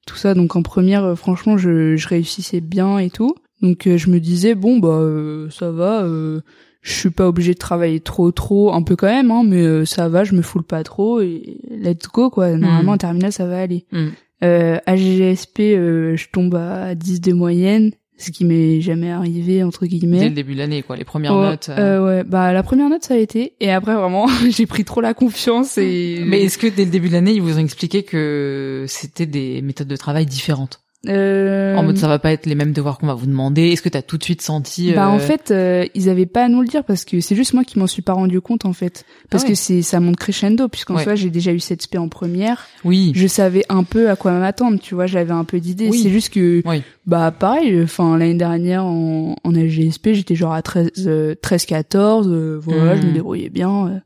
tout 0.06 0.16
ça. 0.18 0.34
Donc 0.34 0.56
en 0.56 0.62
première, 0.62 1.04
euh, 1.04 1.16
franchement, 1.16 1.58
je, 1.58 1.96
je 1.96 2.08
réussissais 2.08 2.62
bien 2.62 3.00
et 3.00 3.10
tout. 3.10 3.34
Donc 3.62 3.88
euh, 3.88 3.98
je 3.98 4.10
me 4.10 4.20
disais 4.20 4.54
bon 4.54 4.78
bah 4.78 4.90
euh, 4.90 5.50
ça 5.50 5.72
va, 5.72 6.04
euh, 6.04 6.42
je 6.82 6.94
suis 6.94 7.10
pas 7.10 7.28
obligée 7.28 7.54
de 7.54 7.60
travailler 7.60 8.00
trop 8.02 8.32
trop, 8.32 8.72
un 8.74 8.84
peu 8.84 8.96
quand 8.96 9.08
même, 9.08 9.32
hein, 9.32 9.44
mais 9.46 9.64
euh, 9.64 9.84
ça 9.86 10.10
va, 10.10 10.24
je 10.26 10.34
me 10.36 10.42
foule 10.44 10.64
pas 10.64 10.84
trop 10.84 11.22
et 11.22 11.58
let's 11.72 12.08
go 12.14 12.30
quoi. 12.30 12.50
Normalement 12.58 12.92
Mm. 12.92 12.96
en 12.96 12.98
terminale 12.98 13.32
ça 13.32 13.48
va 13.48 13.60
aller. 13.60 13.86
Mm. 13.92 14.08
Euh, 14.44 14.78
à 14.86 14.96
GGSP, 14.96 15.60
euh, 15.62 16.16
je 16.16 16.28
tombe 16.32 16.54
à 16.56 16.94
10 16.96 17.22
de 17.22 17.34
moyenne, 17.34 17.92
ce 18.20 18.32
qui 18.32 18.46
m'est 18.46 18.82
jamais 18.82 19.10
arrivé 19.10 19.64
entre 19.64 19.86
guillemets. 19.88 20.20
Dès 20.20 20.30
le 20.30 20.36
début 20.36 20.54
de 20.54 20.60
l'année 20.60 20.84
quoi, 20.84 20.96
les 20.96 21.04
premières 21.06 21.36
Ouais, 21.36 21.50
notes. 21.50 21.70
euh. 21.70 21.78
euh, 21.78 22.06
ouais, 22.06 22.24
bah 22.24 22.54
la 22.54 22.62
première 22.64 22.90
note 22.90 23.04
ça 23.04 23.14
a 23.16 23.18
été 23.18 23.54
et 23.60 23.72
après 23.72 23.96
vraiment 23.96 24.28
j'ai 24.50 24.66
pris 24.68 24.86
trop 24.86 25.02
la 25.02 25.14
confiance 25.14 25.78
et 25.78 26.22
Mais 26.26 26.44
est-ce 26.44 26.58
que 26.58 26.68
dès 26.68 26.86
le 26.86 26.92
début 26.92 27.08
de 27.10 27.14
l'année 27.14 27.34
ils 27.34 27.42
vous 27.42 27.58
ont 27.58 27.62
expliqué 27.64 28.04
que 28.04 28.86
c'était 28.88 29.26
des 29.26 29.62
méthodes 29.64 29.88
de 29.88 29.96
travail 29.96 30.26
différentes? 30.26 30.82
Euh, 31.08 31.76
En 31.76 31.84
mode 31.84 31.98
ça 31.98 32.08
va 32.08 32.18
pas 32.20 32.32
être 32.32 32.46
les 32.48 32.56
mêmes 32.56 32.74
devoirs 32.74 32.98
qu'on 32.98 33.08
va 33.08 33.14
vous 33.14 33.28
demander. 33.28 33.70
Est-ce 33.70 33.82
que 33.82 33.90
t'as 33.90 34.02
tout 34.02 34.18
de 34.18 34.24
suite 34.24 34.42
senti 34.42 34.92
Bah 34.94 35.06
euh, 35.08 35.10
en 35.12 35.20
fait, 35.20 35.52
euh, 35.52 35.86
ils 35.94 36.10
avaient 36.10 36.26
pas 36.26 36.46
à 36.46 36.48
nous 36.50 36.62
le 36.62 36.68
dire 36.68 36.84
parce 36.84 37.06
que 37.06 37.22
c'est 37.22 37.36
juste 37.36 37.54
moi 37.54 37.64
qui 37.64 37.78
m'en 37.80 37.88
suis 37.88 38.02
pas 38.02 38.14
rendu 38.14 38.42
compte 38.42 38.66
en 38.66 38.74
fait. 38.74 39.06
Parce 39.30 39.44
Ah 39.44 39.48
ouais. 39.48 39.54
que 39.54 39.58
c'est 39.58 39.82
ça 39.84 40.00
monte 40.00 40.18
crescendo 40.18 40.68
puisqu'en 40.68 40.96
Ouais. 40.96 41.04
soi 41.04 41.16
j'ai 41.16 41.30
déjà 41.30 41.54
eu 41.54 41.60
cette 41.60 41.82
spé 41.84 41.98
en 41.98 42.10
première. 42.10 42.66
oui. 42.84 43.12
Je 43.16 43.28
savais 43.28 43.64
un 43.70 43.84
peu 43.84 44.10
à 44.10 44.16
quoi 44.16 44.32
m'attendre, 44.32 44.80
tu 44.80 44.96
vois, 44.96 45.06
j'avais 45.06 45.32
un 45.32 45.44
peu 45.44 45.60
d'idée. 45.60 45.90
Oui. 45.90 46.00
C'est 46.02 46.10
juste 46.10 46.34
que 46.34 46.62
Oui. 46.66 46.82
bah 47.06 47.32
pareil, 47.32 47.82
enfin 47.84 48.18
l'année 48.18 48.34
dernière 48.34 48.84
en, 48.86 49.36
en 49.44 49.52
LGSP, 49.52 50.10
j'étais 50.14 50.36
genre 50.36 50.54
à 50.54 50.62
13 50.62 50.90
euh, 51.06 51.36
13 51.42 51.66
14, 51.66 52.28
euh, 52.30 52.58
voilà, 52.62 52.96
Mhm. 52.96 53.02
je 53.02 53.08
me 53.08 53.12
débrouillais 53.14 53.50
bien. 53.50 53.88
euh. 53.88 54.00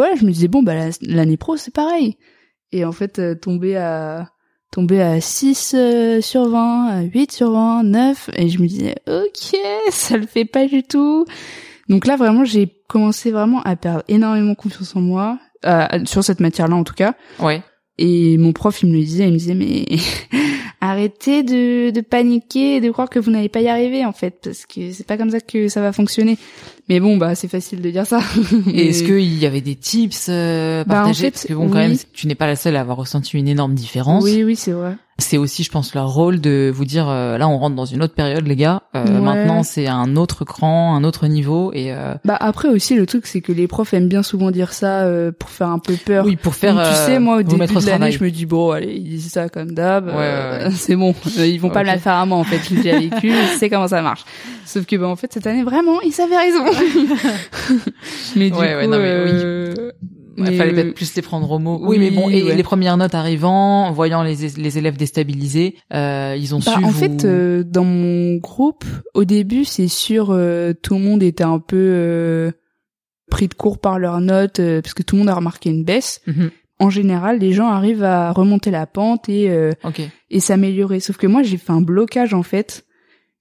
ouais, 0.00 0.10
je 0.18 0.24
me 0.26 0.32
disais 0.32 0.48
bon 0.48 0.62
bah 0.62 0.74
la- 0.74 0.90
l'année 1.02 1.36
pro 1.36 1.56
c'est 1.56 1.72
pareil. 1.72 2.16
Et 2.72 2.84
en 2.84 2.92
fait 2.92 3.18
euh, 3.18 3.34
tomber 3.34 3.76
à 3.76 4.31
tomber 4.72 5.00
à 5.00 5.20
6 5.20 5.74
euh, 5.76 6.20
sur 6.20 6.48
20, 6.48 6.86
à 6.88 7.02
8 7.02 7.30
sur 7.30 7.52
20, 7.52 7.84
9 7.84 8.30
et 8.34 8.48
je 8.48 8.58
me 8.58 8.66
disais 8.66 8.96
OK, 9.06 9.56
ça 9.90 10.16
le 10.16 10.26
fait 10.26 10.44
pas 10.44 10.66
du 10.66 10.82
tout. 10.82 11.24
Donc 11.88 12.06
là 12.06 12.16
vraiment 12.16 12.44
j'ai 12.44 12.68
commencé 12.88 13.30
vraiment 13.30 13.62
à 13.62 13.76
perdre 13.76 14.02
énormément 14.08 14.56
confiance 14.56 14.96
en 14.96 15.00
moi 15.00 15.38
euh, 15.64 15.86
sur 16.06 16.24
cette 16.24 16.40
matière-là 16.40 16.74
en 16.74 16.84
tout 16.84 16.94
cas. 16.94 17.14
Ouais. 17.38 17.62
Et 17.98 18.38
mon 18.38 18.52
prof, 18.52 18.82
il 18.82 18.88
me 18.88 18.94
le 18.94 19.00
disait, 19.00 19.26
il 19.28 19.32
me 19.32 19.38
disait, 19.38 19.54
mais 19.54 19.84
arrêtez 20.80 21.42
de, 21.42 21.90
de 21.90 22.00
paniquer 22.00 22.76
et 22.76 22.80
de 22.80 22.90
croire 22.90 23.10
que 23.10 23.18
vous 23.18 23.30
n'allez 23.30 23.50
pas 23.50 23.60
y 23.60 23.68
arriver, 23.68 24.04
en 24.04 24.12
fait, 24.12 24.40
parce 24.42 24.64
que 24.66 24.92
c'est 24.92 25.06
pas 25.06 25.18
comme 25.18 25.30
ça 25.30 25.40
que 25.40 25.68
ça 25.68 25.82
va 25.82 25.92
fonctionner. 25.92 26.38
Mais 26.88 26.98
bon, 27.00 27.16
bah, 27.16 27.34
c'est 27.34 27.48
facile 27.48 27.80
de 27.80 27.90
dire 27.90 28.06
ça. 28.06 28.20
Et 28.72 28.88
est-ce 28.88 29.04
qu'il 29.04 29.38
y 29.38 29.46
avait 29.46 29.60
des 29.60 29.76
tips 29.76 30.26
euh, 30.28 30.84
Bah, 30.84 30.94
en 30.94 30.98
partagés? 31.04 31.24
fait, 31.26 31.30
Parce 31.30 31.44
que 31.46 31.54
bon, 31.54 31.68
quand 31.68 31.78
oui. 31.78 31.88
même, 31.88 31.96
tu 32.12 32.26
n'es 32.26 32.34
pas 32.34 32.46
la 32.46 32.56
seule 32.56 32.76
à 32.76 32.80
avoir 32.80 32.96
ressenti 32.96 33.36
une 33.38 33.48
énorme 33.48 33.74
différence. 33.74 34.24
Oui, 34.24 34.42
oui, 34.44 34.56
c'est 34.56 34.72
vrai. 34.72 34.96
C'est 35.18 35.36
aussi, 35.36 35.62
je 35.62 35.70
pense, 35.70 35.94
leur 35.94 36.08
rôle 36.12 36.40
de 36.40 36.72
vous 36.74 36.84
dire, 36.86 37.08
euh, 37.08 37.38
là, 37.38 37.46
on 37.46 37.56
rentre 37.58 37.76
dans 37.76 37.84
une 37.84 38.02
autre 38.02 38.14
période, 38.14 38.44
les 38.46 38.56
gars. 38.56 38.82
Euh, 38.96 39.04
Ouais. 39.04 39.20
Maintenant, 39.20 39.62
c'est 39.62 39.86
un 39.86 40.16
autre 40.16 40.44
cran, 40.44 40.96
un 40.96 41.04
autre 41.04 41.28
niveau. 41.28 41.70
Et 41.74 41.92
euh, 41.92 42.14
Bah, 42.24 42.36
après 42.40 42.68
aussi, 42.68 42.96
le 42.96 43.06
truc, 43.06 43.26
c'est 43.26 43.40
que 43.42 43.52
les 43.52 43.68
profs 43.68 43.94
aiment 43.94 44.08
bien 44.08 44.22
souvent 44.24 44.50
dire 44.50 44.72
ça 44.72 45.02
euh, 45.02 45.30
pour 45.30 45.50
faire 45.50 45.68
un 45.68 45.78
peu 45.78 45.94
peur. 45.94 46.24
oui, 46.24 46.34
pour 46.36 46.54
faire, 46.56 46.74
Donc, 46.74 46.84
tu 46.84 46.90
euh, 46.90 47.06
sais, 47.06 47.18
moi, 47.20 47.36
au 47.36 47.42
début 47.42 47.66
de 47.66 47.86
l'année, 47.86 48.10
je 48.10 48.24
me 48.24 48.30
dis, 48.30 48.46
bon, 48.46 48.70
allez, 48.72 48.94
ils 48.96 49.04
disent 49.04 49.30
ça 49.30 49.48
comme 49.48 49.72
d'hab, 49.72 50.06
Ouais, 50.06 50.12
euh, 50.16 50.64
ouais, 50.68 50.70
c'est 50.74 50.96
bon. 50.96 51.14
Ils 51.36 51.60
vont 51.60 51.70
pas 51.70 51.80
me 51.82 51.86
la 51.86 51.98
faire 51.98 52.14
à 52.14 52.26
moi, 52.26 52.38
en 52.38 52.44
fait. 52.44 52.74
Déjà 52.74 52.98
vécu, 52.98 53.30
je 53.52 53.58
sais 53.58 53.70
comment 53.70 53.88
ça 53.88 54.02
marche. 54.02 54.24
Sauf 54.64 54.86
que, 54.86 54.96
bah, 54.96 55.06
en 55.08 55.14
fait, 55.16 55.32
cette 55.32 55.46
année, 55.46 55.62
vraiment, 55.62 56.00
ils 56.00 56.20
avaient 56.20 56.36
raison. 56.38 56.64
mais 58.36 58.50
du 58.50 58.56
Ouais, 58.56 58.72
coup, 58.72 58.76
ouais, 58.78 58.86
non, 58.86 58.98
mais 58.98 59.22
oui. 59.24 59.30
euh, 59.32 59.74
Il 60.38 60.56
fallait 60.56 60.72
peut-être 60.72 60.94
plus 60.94 61.14
les 61.14 61.22
prendre 61.22 61.50
au 61.50 61.58
mot. 61.58 61.78
Oui, 61.82 61.98
mais 61.98 62.10
bon, 62.10 62.28
et 62.30 62.42
ouais. 62.42 62.54
les 62.54 62.62
premières 62.62 62.96
notes 62.96 63.14
arrivant, 63.14 63.92
voyant 63.92 64.22
les, 64.22 64.34
les 64.56 64.78
élèves 64.78 64.96
déstabilisés, 64.96 65.76
euh, 65.92 66.34
ils 66.38 66.54
ont 66.54 66.58
Bah, 66.60 66.72
su 66.78 66.84
en 66.84 66.88
vous- 66.88 66.98
fait, 66.98 67.24
euh, 67.24 67.62
dans 67.64 67.84
mon 67.84 68.36
groupe, 68.36 68.84
au 69.14 69.24
début, 69.24 69.64
c'est 69.64 69.88
sûr, 69.88 70.28
euh, 70.30 70.72
tout 70.72 70.94
le 70.94 71.00
monde 71.00 71.22
était 71.22 71.44
un 71.44 71.58
peu 71.58 71.76
euh, 71.78 72.50
pris 73.30 73.48
de 73.48 73.54
court 73.54 73.78
par 73.78 73.98
leurs 73.98 74.20
notes, 74.20 74.60
euh, 74.60 74.80
parce 74.80 74.94
que 74.94 75.02
tout 75.02 75.16
le 75.16 75.20
monde 75.20 75.28
a 75.30 75.34
remarqué 75.34 75.70
une 75.70 75.84
baisse. 75.84 76.20
Mhm. 76.26 76.50
En 76.78 76.90
général, 76.90 77.38
les 77.38 77.52
gens 77.52 77.68
arrivent 77.68 78.02
à 78.02 78.32
remonter 78.32 78.70
la 78.72 78.86
pente 78.86 79.28
et 79.28 79.48
euh, 79.50 79.70
Ok. 79.84 80.00
et 80.30 80.40
s'améliorer. 80.40 80.98
Sauf 80.98 81.16
que 81.16 81.28
moi, 81.28 81.42
j'ai 81.44 81.56
fait 81.56 81.70
un 81.72 81.80
blocage 81.82 82.34
en 82.34 82.42
fait. 82.42 82.84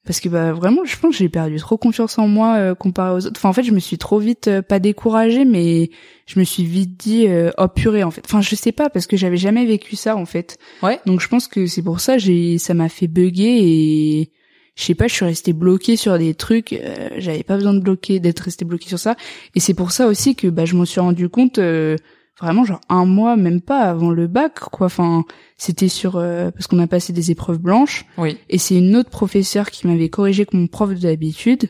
Parce 0.05 0.19
que 0.19 0.29
bah 0.29 0.51
vraiment, 0.51 0.83
je 0.83 0.97
pense 0.97 1.11
que 1.11 1.17
j'ai 1.19 1.29
perdu 1.29 1.57
trop 1.57 1.77
confiance 1.77 2.17
en 2.17 2.27
moi 2.27 2.55
euh, 2.57 2.73
comparé 2.75 3.13
aux 3.13 3.27
autres. 3.27 3.37
Enfin, 3.37 3.49
en 3.49 3.53
fait, 3.53 3.61
je 3.63 3.71
me 3.71 3.79
suis 3.79 3.99
trop 3.99 4.17
vite 4.17 4.47
euh, 4.47 4.61
pas 4.63 4.79
découragée, 4.79 5.45
mais 5.45 5.91
je 6.25 6.39
me 6.39 6.43
suis 6.43 6.63
vite 6.63 6.97
dit 6.97 7.27
euh, 7.27 7.51
oh 7.59 7.67
purée 7.67 8.03
en 8.03 8.09
fait. 8.09 8.21
Enfin, 8.25 8.41
je 8.41 8.55
sais 8.55 8.71
pas 8.71 8.89
parce 8.89 9.05
que 9.05 9.15
j'avais 9.15 9.37
jamais 9.37 9.63
vécu 9.65 9.95
ça 9.95 10.15
en 10.15 10.25
fait. 10.25 10.57
Ouais. 10.81 10.99
Donc 11.05 11.21
je 11.21 11.27
pense 11.27 11.47
que 11.47 11.67
c'est 11.67 11.83
pour 11.83 11.99
ça 11.99 12.17
j'ai 12.17 12.57
ça 12.57 12.73
m'a 12.73 12.89
fait 12.89 13.07
bugger 13.07 13.59
et 13.61 14.31
je 14.75 14.83
sais 14.83 14.95
pas, 14.95 15.07
je 15.07 15.13
suis 15.13 15.25
restée 15.25 15.53
bloquée 15.53 15.97
sur 15.97 16.17
des 16.17 16.33
trucs. 16.33 16.73
euh, 16.73 17.09
J'avais 17.17 17.43
pas 17.43 17.55
besoin 17.57 17.73
de 17.75 17.81
bloquer, 17.81 18.19
d'être 18.19 18.39
restée 18.39 18.65
bloquée 18.65 18.87
sur 18.89 18.97
ça. 18.99 19.15
Et 19.53 19.59
c'est 19.59 19.75
pour 19.75 19.91
ça 19.91 20.07
aussi 20.07 20.35
que 20.35 20.47
bah 20.47 20.65
je 20.65 20.75
m'en 20.75 20.85
suis 20.85 20.99
rendu 21.01 21.29
compte. 21.29 21.59
Vraiment 22.41 22.65
genre 22.65 22.81
un 22.89 23.05
mois 23.05 23.35
même 23.37 23.61
pas 23.61 23.79
avant 23.81 24.09
le 24.11 24.27
bac 24.27 24.59
quoi 24.59 24.87
enfin 24.87 25.23
c'était 25.57 25.87
sur 25.87 26.15
euh, 26.17 26.51
parce 26.51 26.67
qu'on 26.67 26.79
a 26.79 26.87
passé 26.87 27.13
des 27.13 27.31
épreuves 27.31 27.59
blanches 27.59 28.05
Oui. 28.17 28.37
et 28.49 28.57
c'est 28.57 28.77
une 28.77 28.95
autre 28.95 29.09
professeure 29.09 29.69
qui 29.71 29.87
m'avait 29.87 30.09
corrigé 30.09 30.45
que 30.45 30.55
mon 30.57 30.67
prof 30.67 30.89
de 30.89 30.95
d'habitude 30.99 31.69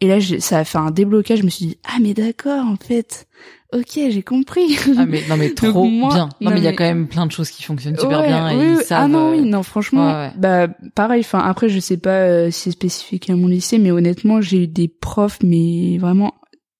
et 0.00 0.06
là 0.08 0.18
ça 0.38 0.58
a 0.58 0.64
fait 0.64 0.78
un 0.78 0.90
déblocage 0.92 1.40
je 1.40 1.44
me 1.44 1.50
suis 1.50 1.66
dit 1.66 1.78
ah 1.84 1.98
mais 2.00 2.14
d'accord 2.14 2.64
en 2.64 2.76
fait 2.76 3.26
ok 3.74 3.98
j'ai 4.10 4.22
compris 4.22 4.78
Ah 4.96 5.04
mais 5.06 5.20
non 5.28 5.36
mais 5.36 5.50
trop 5.54 5.84
moi- 5.84 6.14
bien. 6.14 6.28
Non, 6.40 6.50
non, 6.50 6.50
mais 6.52 6.58
il 6.58 6.64
y 6.64 6.68
a 6.68 6.72
quand 6.72 6.84
même 6.84 7.08
plein 7.08 7.26
de 7.26 7.32
choses 7.32 7.50
qui 7.50 7.62
fonctionnent 7.64 7.98
super 7.98 8.20
Ouais, 8.20 8.28
bien 8.28 8.48
et 8.50 8.56
oui, 8.56 8.64
ils 8.72 8.76
oui. 8.76 8.84
savent. 8.84 9.02
ah 9.04 9.08
non 9.08 9.28
euh, 9.28 9.30
oui 9.32 9.42
non 9.42 9.62
franchement 9.64 10.06
ouais, 10.06 10.26
ouais. 10.28 10.32
bah 10.36 10.68
pareil 10.94 11.20
enfin 11.20 11.40
après 11.40 11.68
je 11.68 11.80
sais 11.80 11.96
pas 11.98 12.10
euh, 12.20 12.50
si 12.50 12.60
c'est 12.62 12.70
spécifique 12.70 13.28
à 13.28 13.34
mon 13.34 13.48
lycée 13.48 13.78
mais 13.78 13.90
honnêtement 13.90 14.40
j'ai 14.40 14.62
eu 14.62 14.66
des 14.68 14.86
profs 14.88 15.38
mais 15.42 15.98
vraiment 15.98 16.32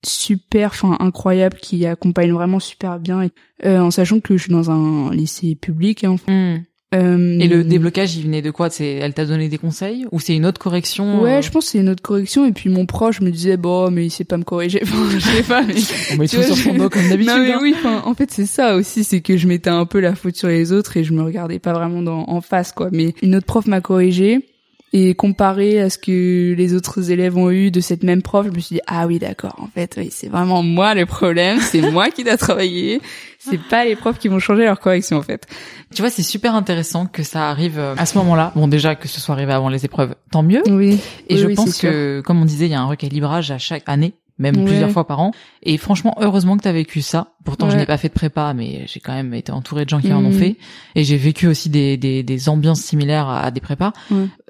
super 0.04 0.70
enfin 0.70 0.96
incroyables 1.00 1.58
qui 1.58 1.84
accompagnent 1.87 2.32
vraiment 2.32 2.61
super 2.61 3.00
bien 3.00 3.22
et, 3.22 3.30
euh, 3.64 3.80
en 3.80 3.90
sachant 3.90 4.20
que 4.20 4.37
je 4.37 4.44
suis 4.44 4.52
dans 4.52 4.70
un 4.70 5.12
lycée 5.12 5.54
public 5.54 6.04
hein. 6.04 6.16
Hmm. 6.28 6.62
Euh, 6.94 7.38
Et 7.38 7.48
le 7.48 7.64
déblocage, 7.64 8.16
il 8.16 8.24
venait 8.24 8.40
de 8.40 8.50
quoi? 8.50 8.70
C'est 8.70 8.92
elle 8.92 9.12
t'a 9.12 9.26
donné 9.26 9.48
des 9.48 9.58
conseils? 9.58 10.06
Ou 10.11 10.20
c'est 10.20 10.34
une 10.34 10.46
autre 10.46 10.58
correction 10.58 11.22
Ouais, 11.22 11.37
euh, 11.37 11.42
je 11.42 11.50
pense 11.50 11.66
que 11.66 11.72
c'est 11.72 11.78
une 11.80 11.90
autre 11.90 12.02
correction. 12.02 12.46
Et 12.46 12.52
puis 12.52 12.70
mon 12.70 12.87
proche 12.87 13.20
me 13.20 13.30
disait, 13.30 13.58
bon, 13.58 13.90
mais 13.90 14.06
il 14.06 14.11
sait 14.11 14.24
pas 14.24 14.38
me 14.38 14.44
corriger. 14.44 14.80
Enfin, 14.82 15.11
je 15.11 15.18
sais 15.18 15.42
pas, 15.42 15.62
mais... 15.62 15.74
On 16.12 16.16
met 16.16 16.26
tout 16.26 16.37
vois, 16.37 16.46
sur 16.46 16.56
son 16.56 16.74
dos 16.74 16.88
comme 16.88 17.06
d'habitude. 17.08 17.34
non, 17.34 17.42
mais 17.42 17.52
hein. 17.52 17.58
oui, 17.61 17.74
enfin, 17.76 18.02
en 18.06 18.14
fait, 18.14 18.30
c'est 18.30 18.46
ça 18.46 18.74
aussi, 18.74 19.04
c'est 19.04 19.20
que 19.20 19.37
je 19.37 19.46
mettais 19.46 19.68
un 19.70 19.84
peu 19.84 20.00
la 20.00 20.14
faute 20.14 20.37
sur 20.37 20.48
les 20.48 20.72
autres 20.72 20.96
et 20.96 21.04
je 21.04 21.12
me 21.12 21.22
regardais 21.22 21.58
pas 21.58 21.74
vraiment 21.74 22.00
dans, 22.00 22.24
en 22.26 22.40
face, 22.40 22.72
quoi. 22.72 22.88
Mais 22.90 23.14
une 23.20 23.37
autre 23.37 23.46
prof 23.46 23.66
m'a 23.66 23.82
corrigé. 23.82 24.46
Et 24.94 25.14
comparé 25.14 25.81
à 25.83 25.90
ce 25.90 25.98
que 25.98 26.55
les 26.57 26.74
autres 26.74 27.11
élèves 27.11 27.37
ont 27.37 27.51
eu 27.51 27.70
de 27.70 27.81
cette 27.81 28.03
même 28.03 28.22
prof, 28.22 28.46
je 28.46 28.51
me 28.53 28.59
suis 28.59 28.77
dit, 28.77 28.81
ah 28.87 29.07
oui, 29.07 29.18
d'accord, 29.18 29.55
en 29.59 29.66
fait, 29.66 29.94
oui, 29.98 30.09
c'est 30.11 30.29
vraiment 30.29 30.62
moi 30.62 30.94
le 30.94 31.05
problème, 31.05 31.59
c'est 31.61 31.83
moi 31.90 32.09
qui 32.11 32.24
dois 32.24 32.38
travailler, 32.38 33.03
c'est 33.38 33.61
pas 33.61 33.85
les 33.85 33.96
profs 33.96 34.18
qui 34.18 34.29
vont 34.29 34.38
changer 34.38 34.64
leur 34.64 34.81
correction, 34.81 35.18
en 35.18 35.22
fait. 35.22 35.46
Tu 35.94 36.01
vois, 36.01 36.11
c'est 36.11 36.22
super 36.22 36.55
intéressant 36.55 37.05
que 37.05 37.22
ça 37.22 37.51
arrive 37.51 37.79
euh, 37.79 37.94
à 37.98 38.07
ce 38.07 38.16
moment-là. 38.18 38.53
Bon, 38.57 38.66
déjà 38.66 38.94
que 38.94 39.09
ce 39.09 39.20
soit 39.20 39.35
arrivé 39.35 39.53
avant 39.53 39.68
les 39.68 39.85
épreuves, 39.85 40.14
tant 40.31 40.42
mieux. 40.42 40.62
Oui. 40.70 40.98
Et 41.29 41.35
Oui, 41.35 41.40
je 41.40 41.46
oui, 41.48 41.55
pense 41.55 41.74
sûr. 41.74 41.90
que, 41.90 42.22
comme 42.24 42.40
on 42.40 42.46
disait, 42.46 42.64
il 42.66 42.72
y 42.72 42.74
a 42.74 42.81
un 42.81 42.87
recalibrage 42.87 43.51
à 43.51 43.59
chaque 43.59 43.83
année, 43.87 44.14
même 44.38 44.57
Ouais. 44.57 44.64
plusieurs 44.64 44.90
fois 44.90 45.07
par 45.07 45.20
an. 45.20 45.33
Et 45.62 45.77
franchement, 45.77 46.16
heureusement 46.20 46.57
que 46.57 46.62
tu 46.62 46.68
as 46.68 46.72
vécu 46.72 47.03
ça. 47.03 47.33
Pourtant, 47.48 47.70
je 47.70 47.76
n'ai 47.76 47.87
pas 47.87 47.96
fait 47.96 48.08
de 48.08 48.12
prépa, 48.12 48.52
mais 48.54 48.82
j'ai 48.87 49.00
quand 49.00 49.14
même 49.14 49.32
été 49.32 49.52
entourée 49.52 49.84
de 49.84 49.90
gens 49.90 50.00
qui 50.00 50.12
en 50.12 50.22
ont 50.24 50.28
Mhm. 50.28 50.32
fait. 50.32 50.56
Et 50.94 51.02
j'ai 51.04 51.16
vécu 51.16 51.46
aussi 51.46 51.70
des, 51.70 51.96
des, 51.96 52.22
des 52.22 52.48
ambiances 52.50 52.80
similaires 52.80 53.28
à, 53.28 53.50
des 53.50 53.61
prépas. 53.61 53.92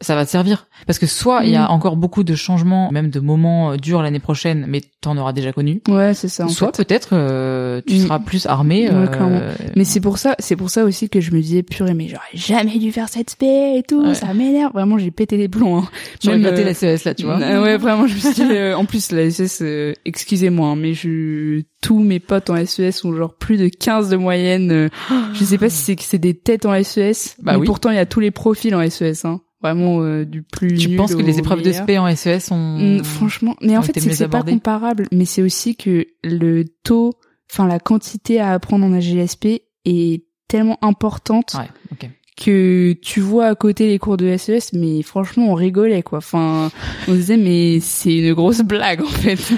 Ça 0.01 0.15
va 0.17 0.25
te 0.27 0.31
servir. 0.31 0.67
Parce 0.87 0.99
que 0.99 1.07
soit 1.07 1.45
il 1.45 1.51
y 1.51 1.57
a 1.57 1.63
Mhm. 1.67 1.71
encore 1.71 1.97
beaucoup 1.97 2.25
de 2.25 2.35
changements, 2.35 2.91
même 2.91 3.11
de 3.11 3.21
moments 3.21 3.73
euh, 3.73 3.77
durs 3.77 4.03
l'année 4.03 4.19
prochaine, 4.19 4.65
mais 4.69 4.81
t'en 5.01 5.17
auras 5.17 5.33
déjà 5.33 5.53
connu. 5.53 5.81
Ouais, 5.89 6.13
c'est 6.15 6.29
ça, 6.29 6.45
en 6.45 6.49
soit 6.49 6.73
peut-être 6.73 7.11
euh, 7.13 7.81
tu 7.87 7.95
Mhm. 7.95 8.01
seras 8.01 8.19
plus 8.19 8.47
armé. 8.47 8.89
Ouais, 8.89 8.95
euh, 8.95 9.07
clairement. 9.07 9.41
Mais 9.77 9.85
c'est 9.85 10.01
pour 10.01 10.19
ça, 10.19 10.35
c'est 10.39 10.57
pour 10.57 10.71
ça 10.71 10.85
aussi 10.85 11.09
que 11.09 11.21
je 11.21 11.31
me 11.33 11.41
disais 11.41 11.63
purée, 11.63 11.95
mais 11.95 12.09
j'aurais 12.09 12.23
jamais 12.35 12.79
dû 12.79 12.91
faire 12.93 13.09
cette 13.09 13.31
spé 13.31 13.77
et 13.77 13.83
tout, 13.83 14.03
Ouais. 14.05 14.15
ça 14.15 14.33
m'énerve. 14.35 14.73
Vraiment, 14.73 14.99
j'ai 14.99 15.11
pété 15.11 15.37
les 15.37 15.49
plombs. 15.49 15.79
Hein. 15.79 15.89
Même, 16.27 16.35
regrettais 16.45 16.63
euh, 16.63 16.65
la 16.67 16.75
CES 16.75 17.05
là, 17.05 17.15
tu 17.15 17.25
vois. 17.25 17.41
Euh, 17.41 17.63
ouais, 17.63 17.77
vraiment, 17.77 18.07
je 18.07 18.15
me 18.15 18.19
suis 18.19 18.33
dit, 18.35 18.43
euh, 18.51 18.77
en 18.77 18.85
plus, 18.85 19.13
la 19.13 19.31
SS, 19.31 19.61
euh, 19.63 19.93
excusez-moi, 20.05 20.69
hein, 20.69 20.77
mais 20.77 20.95
je, 20.95 21.63
tous 21.81 21.99
mes 22.01 22.19
potes 22.21 22.51
en 22.51 22.57
SES 22.91 23.05
ont 23.05 23.15
genre 23.15 23.35
plus 23.37 23.57
de 23.57 23.69
15 23.69 24.09
de 24.11 24.17
moyenne. 24.17 24.71
euh, 24.71 24.89
je 25.35 25.45
sais 25.45 25.59
pas 25.59 25.69
si 25.71 25.77
c'est 25.83 25.97
que 25.97 26.03
c'est 26.03 26.19
des 26.19 26.35
têtes 26.35 26.67
en 26.67 26.83
SES, 26.83 27.37
Bah 27.41 27.53
mais 27.53 27.59
oui. 27.59 27.67
pourtant 27.67 27.91
il 27.91 27.97
y 27.97 28.01
a 28.01 28.07
tous 28.07 28.21
les 28.21 28.31
profils 28.31 28.75
en 28.75 28.89
SES, 28.89 29.25
hein. 29.25 29.41
Vraiment 29.61 30.03
euh, 30.03 30.25
du 30.25 30.43
plus 30.45 30.75
Tu 30.79 30.95
penses 30.95 31.17
que 31.17 31.23
les 31.23 31.41
épreuves 31.41 31.63
de 31.63 31.71
meilleur. 31.71 31.83
SP 31.85 31.99
en 31.99 32.15
SES 32.15 32.39
sont 32.47 32.79
Mm, 32.79 33.03
Franchement, 33.05 33.57
mais 33.61 33.77
en 33.77 33.81
ont 33.81 33.83
fait 33.83 33.99
c'est 33.99 34.09
que 34.11 34.15
c'est 34.15 34.29
pas 34.29 34.43
comparable, 34.45 35.07
mais 35.11 35.25
c'est 35.25 35.43
aussi 35.43 35.75
que 35.75 36.07
le 36.23 36.65
taux, 36.85 37.13
enfin 37.51 37.67
la 37.67 37.81
quantité 37.81 38.39
à 38.39 38.53
apprendre 38.53 38.85
en 38.87 38.93
AGSP 38.93 39.63
est 39.85 40.25
tellement 40.47 40.79
importante 40.83 41.55
Ouais, 41.59 41.69
ok. 41.93 42.09
Que 42.39 42.93
tu 43.03 43.21
vois 43.21 43.47
à 43.47 43.55
côté 43.55 43.87
les 43.89 43.99
cours 43.99 44.17
de 44.17 44.37
SES, 44.37 44.71
mais 44.73 45.03
franchement 45.03 45.51
on 45.51 45.55
rigolait 45.55 46.03
quoi. 46.03 46.19
Enfin, 46.19 46.71
on 47.09 47.13
se 47.13 47.17
disait 47.17 47.37
mais 47.37 47.81
c'est 47.81 48.15
une 48.17 48.35
grosse 48.35 48.61
blague 48.61 49.03
en 49.03 49.07
fait. 49.07 49.39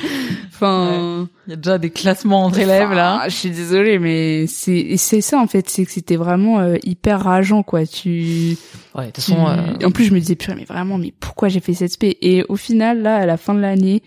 Enfin, 0.62 1.27
Il 1.47 1.51
y 1.51 1.53
a 1.55 1.57
déjà 1.57 1.79
des 1.79 1.88
classements 1.88 2.45
entre 2.45 2.59
élèves 2.59 2.93
là. 2.93 3.23
Je 3.29 3.35
suis 3.35 3.49
désolée, 3.51 3.99
mais 3.99 4.47
c'est 4.47 4.99
c'est 4.99 5.23
ça 5.23 5.38
en 5.38 5.47
fait, 5.47 5.71
c'est 5.71 5.87
que 5.87 5.90
c'était 5.90 6.16
vraiment 6.16 6.61
euh, 6.61 6.77
hyper 6.85 7.23
rageant 7.23 7.62
quoi. 7.62 7.87
Tu, 7.87 8.59
Ouais, 8.95 9.07
de 9.07 9.11
toute 9.11 9.25
tu- 9.25 9.31
façon, 9.33 9.47
euh, 9.49 9.87
en 9.87 9.90
plus 9.90 10.05
je 10.05 10.12
me 10.12 10.21
disais 10.21 10.35
purée 10.35 10.57
mais 10.57 10.64
vraiment 10.66 10.99
mais 10.99 11.14
pourquoi 11.19 11.49
j'ai 11.49 11.61
fait 11.61 11.73
cette 11.73 11.93
spé? 11.93 12.19
Et 12.21 12.45
au 12.51 12.57
final 12.57 13.01
là 13.01 13.16
à 13.16 13.25
la 13.25 13.38
fin 13.38 13.55
de 13.55 13.61
l'année, 13.61 14.03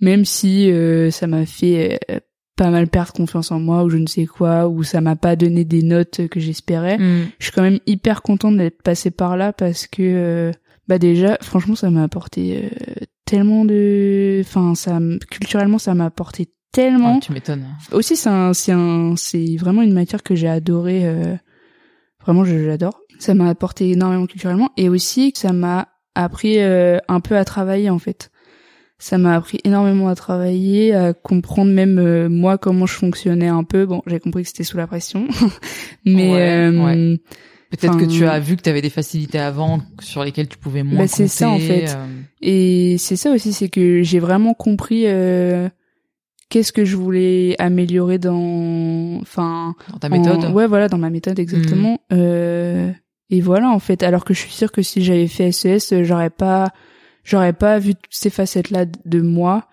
même 0.00 0.24
si 0.24 0.70
euh, 0.70 1.10
ça 1.10 1.26
m'a 1.26 1.44
fait 1.44 1.98
euh, 2.08 2.20
pas 2.56 2.70
mal 2.70 2.88
perdre 2.88 3.12
confiance 3.12 3.52
en 3.52 3.60
moi 3.60 3.84
ou 3.84 3.90
je 3.90 3.98
ne 3.98 4.06
sais 4.06 4.26
quoi 4.26 4.66
ou 4.66 4.82
ça 4.82 5.00
m'a 5.00 5.14
pas 5.14 5.36
donné 5.36 5.64
des 5.64 5.82
notes 5.82 6.26
que 6.28 6.40
j'espérais 6.40 6.96
hmm. 6.98 7.28
je 7.38 7.44
suis 7.44 7.52
quand 7.52 7.62
même 7.62 7.78
hyper 7.86 8.22
contente 8.22 8.56
d'être 8.56 8.82
passée 8.82 9.10
par 9.10 9.36
là 9.36 9.52
parce 9.52 9.86
que 9.86 10.02
euh, 10.02 10.52
bah 10.88 10.98
déjà 10.98 11.36
franchement 11.42 11.74
ça 11.74 11.90
m'a 11.90 12.02
apporté 12.02 12.64
euh, 12.64 13.04
tellement 13.24 13.64
de 13.64 14.40
enfin 14.40 14.74
ça 14.74 14.98
culturellement 15.30 15.78
ça 15.78 15.94
m'a 15.94 16.06
apporté 16.06 16.48
tellement 16.72 17.14
Ouais, 17.14 17.20
tu 17.20 17.32
m'étonnes. 17.32 17.66
aussi 17.92 18.16
c'est 18.16 18.30
un 18.30 18.52
c'est 18.54 18.72
un 18.72 19.14
c'est 19.16 19.56
vraiment 19.56 19.82
une 19.82 19.92
matière 19.92 20.22
que 20.22 20.34
j'ai 20.34 20.48
adoré 20.48 21.06
euh, 21.06 21.36
vraiment 22.22 22.44
je 22.44 22.64
j'adore 22.64 23.00
ça 23.18 23.34
m'a 23.34 23.48
apporté 23.48 23.90
énormément 23.90 24.26
culturellement 24.26 24.70
et 24.76 24.88
aussi 24.88 25.32
que 25.32 25.38
ça 25.38 25.52
m'a 25.52 25.88
appris 26.14 26.58
euh, 26.58 26.98
un 27.08 27.20
peu 27.20 27.36
à 27.36 27.44
travailler 27.44 27.90
en 27.90 27.98
fait 27.98 28.30
ça 28.98 29.18
m'a 29.18 29.34
appris 29.36 29.58
énormément 29.64 30.08
à 30.08 30.14
travailler 30.14 30.94
à 30.94 31.12
comprendre 31.12 31.70
même 31.70 31.98
euh, 31.98 32.28
moi 32.28 32.56
comment 32.58 32.86
je 32.86 32.94
fonctionnais 32.94 33.48
un 33.48 33.62
peu 33.64 33.84
bon 33.86 34.02
j'ai 34.06 34.20
compris 34.20 34.42
que 34.42 34.48
c'était 34.48 34.64
sous 34.64 34.76
la 34.78 34.86
pression 34.86 35.28
mais 36.04 36.32
Ouais, 36.32 36.48
euh, 36.70 36.84
ouais. 36.84 37.20
Peut-être 37.70 37.98
que 37.98 38.04
tu 38.04 38.24
as 38.24 38.38
vu 38.38 38.56
que 38.56 38.62
tu 38.62 38.70
avais 38.70 38.80
des 38.80 38.90
facilités 38.90 39.38
avant 39.38 39.80
sur 40.00 40.22
lesquelles 40.24 40.48
tu 40.48 40.56
pouvais 40.56 40.82
moins 40.84 41.00
Bah, 41.02 41.08
c'est 41.08 41.26
ça, 41.28 41.50
en 41.50 41.58
fait. 41.58 41.88
euh, 41.88 42.06
Et 42.40 42.96
c'est 42.96 43.16
ça 43.16 43.32
aussi, 43.32 43.52
c'est 43.52 43.68
que 43.68 44.02
j'ai 44.04 44.20
vraiment 44.20 44.54
compris 44.54 45.02
euh, 45.06 45.68
qu'est-ce 46.48 46.72
que 46.72 46.84
je 46.84 46.96
voulais 46.96 47.56
améliorer 47.58 48.18
dans, 48.18 49.18
enfin, 49.20 49.74
dans 49.92 49.98
ta 49.98 50.08
méthode. 50.08 50.44
en- 50.44 50.52
ouais, 50.52 50.68
voilà, 50.68 50.88
dans 50.88 50.96
ma 50.96 51.10
méthode 51.10 51.38
exactement. 51.40 51.98
Euh, 52.12 52.92
et 53.30 53.40
voilà, 53.40 53.68
en 53.70 53.80
fait, 53.80 54.04
alors 54.04 54.24
que 54.24 54.32
je 54.32 54.38
suis 54.40 54.52
sûre 54.52 54.70
que 54.70 54.80
si 54.82 55.02
j'avais 55.04 55.26
fait 55.26 55.50
SES, 55.50 55.92
euh, 55.92 56.04
j'aurais 56.04 56.30
pas, 56.30 56.68
j'aurais 57.26 57.52
pas 57.52 57.78
vu 57.78 57.94
toutes 57.94 58.06
ces 58.10 58.30
facettes-là 58.30 58.86
de 59.04 59.20
moi. 59.20 59.66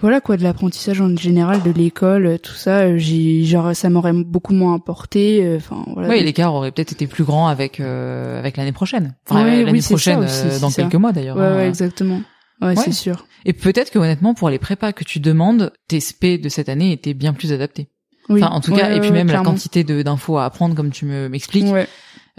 Voilà 0.00 0.20
quoi, 0.20 0.36
de 0.36 0.42
l'apprentissage 0.42 1.00
en 1.00 1.16
général, 1.16 1.62
de 1.62 1.70
l'école, 1.70 2.38
tout 2.42 2.52
ça, 2.52 2.80
euh, 2.80 2.94
j'ai, 2.98 3.44
genre, 3.44 3.74
ça 3.76 3.88
m'aurait 3.90 4.12
beaucoup 4.12 4.52
moins 4.52 4.74
apporté. 4.74 5.44
euh, 5.44 5.56
Enfin, 5.56 5.84
voilà. 5.94 6.08
Oui, 6.08 6.22
l'écart 6.22 6.52
aurait 6.52 6.72
peut-être 6.72 6.92
été 6.92 7.06
plus 7.06 7.22
grand 7.24 7.46
avec 7.46 7.78
euh, 7.80 8.36
avec 8.38 8.56
l'année 8.56 8.72
prochaine. 8.72 9.14
Enfin, 9.28 9.44
Ouais, 9.44 9.58
l'année 9.62 9.70
oui, 9.72 9.80
c'est 9.82 9.96
ça 9.96 10.16
prochaine, 10.16 10.24
aussi, 10.24 10.46
euh, 10.46 10.58
dans 10.60 10.70
ça. 10.70 10.82
quelques 10.82 10.96
mois 10.96 11.12
d'ailleurs. 11.12 11.36
Ouais, 11.36 11.44
hein. 11.44 11.56
ouais, 11.56 11.68
exactement. 11.68 12.20
Ouais, 12.60 12.68
Ouais. 12.68 12.76
c'est 12.76 12.92
sûr. 12.92 13.26
Et 13.44 13.52
peut-être 13.52 13.90
que 13.92 13.98
honnêtement, 14.00 14.34
pour 14.34 14.50
les 14.50 14.58
prépas 14.58 14.92
que 14.92 15.04
tu 15.04 15.20
demandes, 15.20 15.72
tes 15.88 16.00
SP 16.02 16.38
de 16.42 16.48
cette 16.48 16.68
année 16.68 16.92
étaient 16.92 17.14
bien 17.14 17.32
plus 17.32 17.52
adaptés. 17.52 17.88
Oui. 18.28 18.42
Enfin, 18.42 18.52
en 18.52 18.60
tout 18.60 18.72
Ouais, 18.72 18.80
cas, 18.80 18.94
et 18.94 19.00
puis 19.00 19.10
même 19.12 19.28
la 19.28 19.42
quantité 19.42 19.84
de 19.84 20.02
d'infos 20.02 20.38
à 20.38 20.44
apprendre, 20.46 20.74
comme 20.74 20.90
tu 20.90 21.04
me 21.04 21.28
m'expliques, 21.28 21.66
Ouais. 21.72 21.86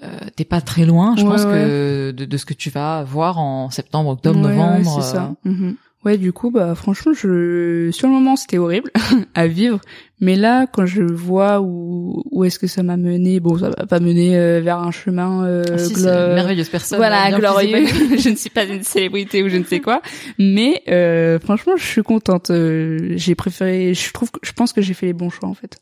Euh, 0.04 0.08
t'es 0.36 0.46
pas 0.46 0.62
très 0.62 0.86
loin. 0.86 1.16
Je 1.18 1.24
Ouais, 1.24 1.30
pense 1.30 1.46
ouais. 1.46 1.52
que 1.52 2.12
de, 2.12 2.26
de 2.26 2.38
ce 2.38 2.46
que 2.46 2.54
tu 2.54 2.70
vas 2.70 3.04
voir 3.04 3.38
en 3.40 3.70
septembre, 3.70 4.10
octobre, 4.12 4.40
Ouais, 4.40 4.48
ouais, 4.48 4.56
novembre. 4.56 5.02
c'est 5.02 5.12
ça. 5.14 5.34
euh, 5.46 5.50
Mhm. 5.52 5.76
Ouais, 6.04 6.18
du 6.20 6.32
coup, 6.34 6.52
bah 6.52 6.76
franchement, 6.76 7.14
je 7.14 7.90
sur 7.92 8.08
le 8.08 8.14
moment 8.14 8.36
c'était 8.36 8.60
horrible 8.60 8.92
à 9.34 9.48
vivre, 9.48 9.80
mais 10.22 10.36
là, 10.36 10.66
quand 10.72 10.86
je 10.86 11.02
vois 11.04 11.60
où 11.62 12.24
où 12.32 12.44
est-ce 12.44 12.60
que 12.60 12.68
ça 12.68 12.84
m'a 12.84 12.98
mené, 12.98 13.40
bon, 13.40 13.58
ça 13.58 13.70
m'a 13.70 13.86
pas 13.86 14.00
mené 14.00 14.38
euh, 14.38 14.62
vers 14.62 14.80
un 14.80 14.92
chemin 14.92 15.46
euh, 15.46 15.64
ah, 15.74 15.78
si, 15.78 15.94
glo- 15.94 16.04
c'est 16.04 16.10
une 16.30 16.34
merveilleuse 16.36 16.70
personne. 16.70 16.98
voilà, 16.98 17.32
glorieux. 17.32 17.86
je 18.18 18.30
ne 18.30 18.36
suis 18.36 18.50
pas 18.50 18.64
une 18.66 18.84
célébrité 18.84 19.44
ou 19.44 19.50
je 19.50 19.58
ne 19.58 19.64
sais 19.64 19.80
quoi, 19.80 20.02
mais 20.40 20.82
euh, 20.90 21.40
franchement, 21.40 21.74
je 21.78 21.86
suis 21.86 22.04
contente. 22.04 22.50
Euh, 22.52 23.14
j'ai 23.16 23.36
préféré, 23.36 23.94
je 23.94 24.12
trouve, 24.14 24.30
je 24.44 24.52
pense 24.52 24.74
que 24.74 24.82
j'ai 24.82 24.94
fait 24.94 25.06
les 25.08 25.14
bons 25.14 25.30
choix 25.30 25.50
en 25.50 25.54
fait. 25.54 25.78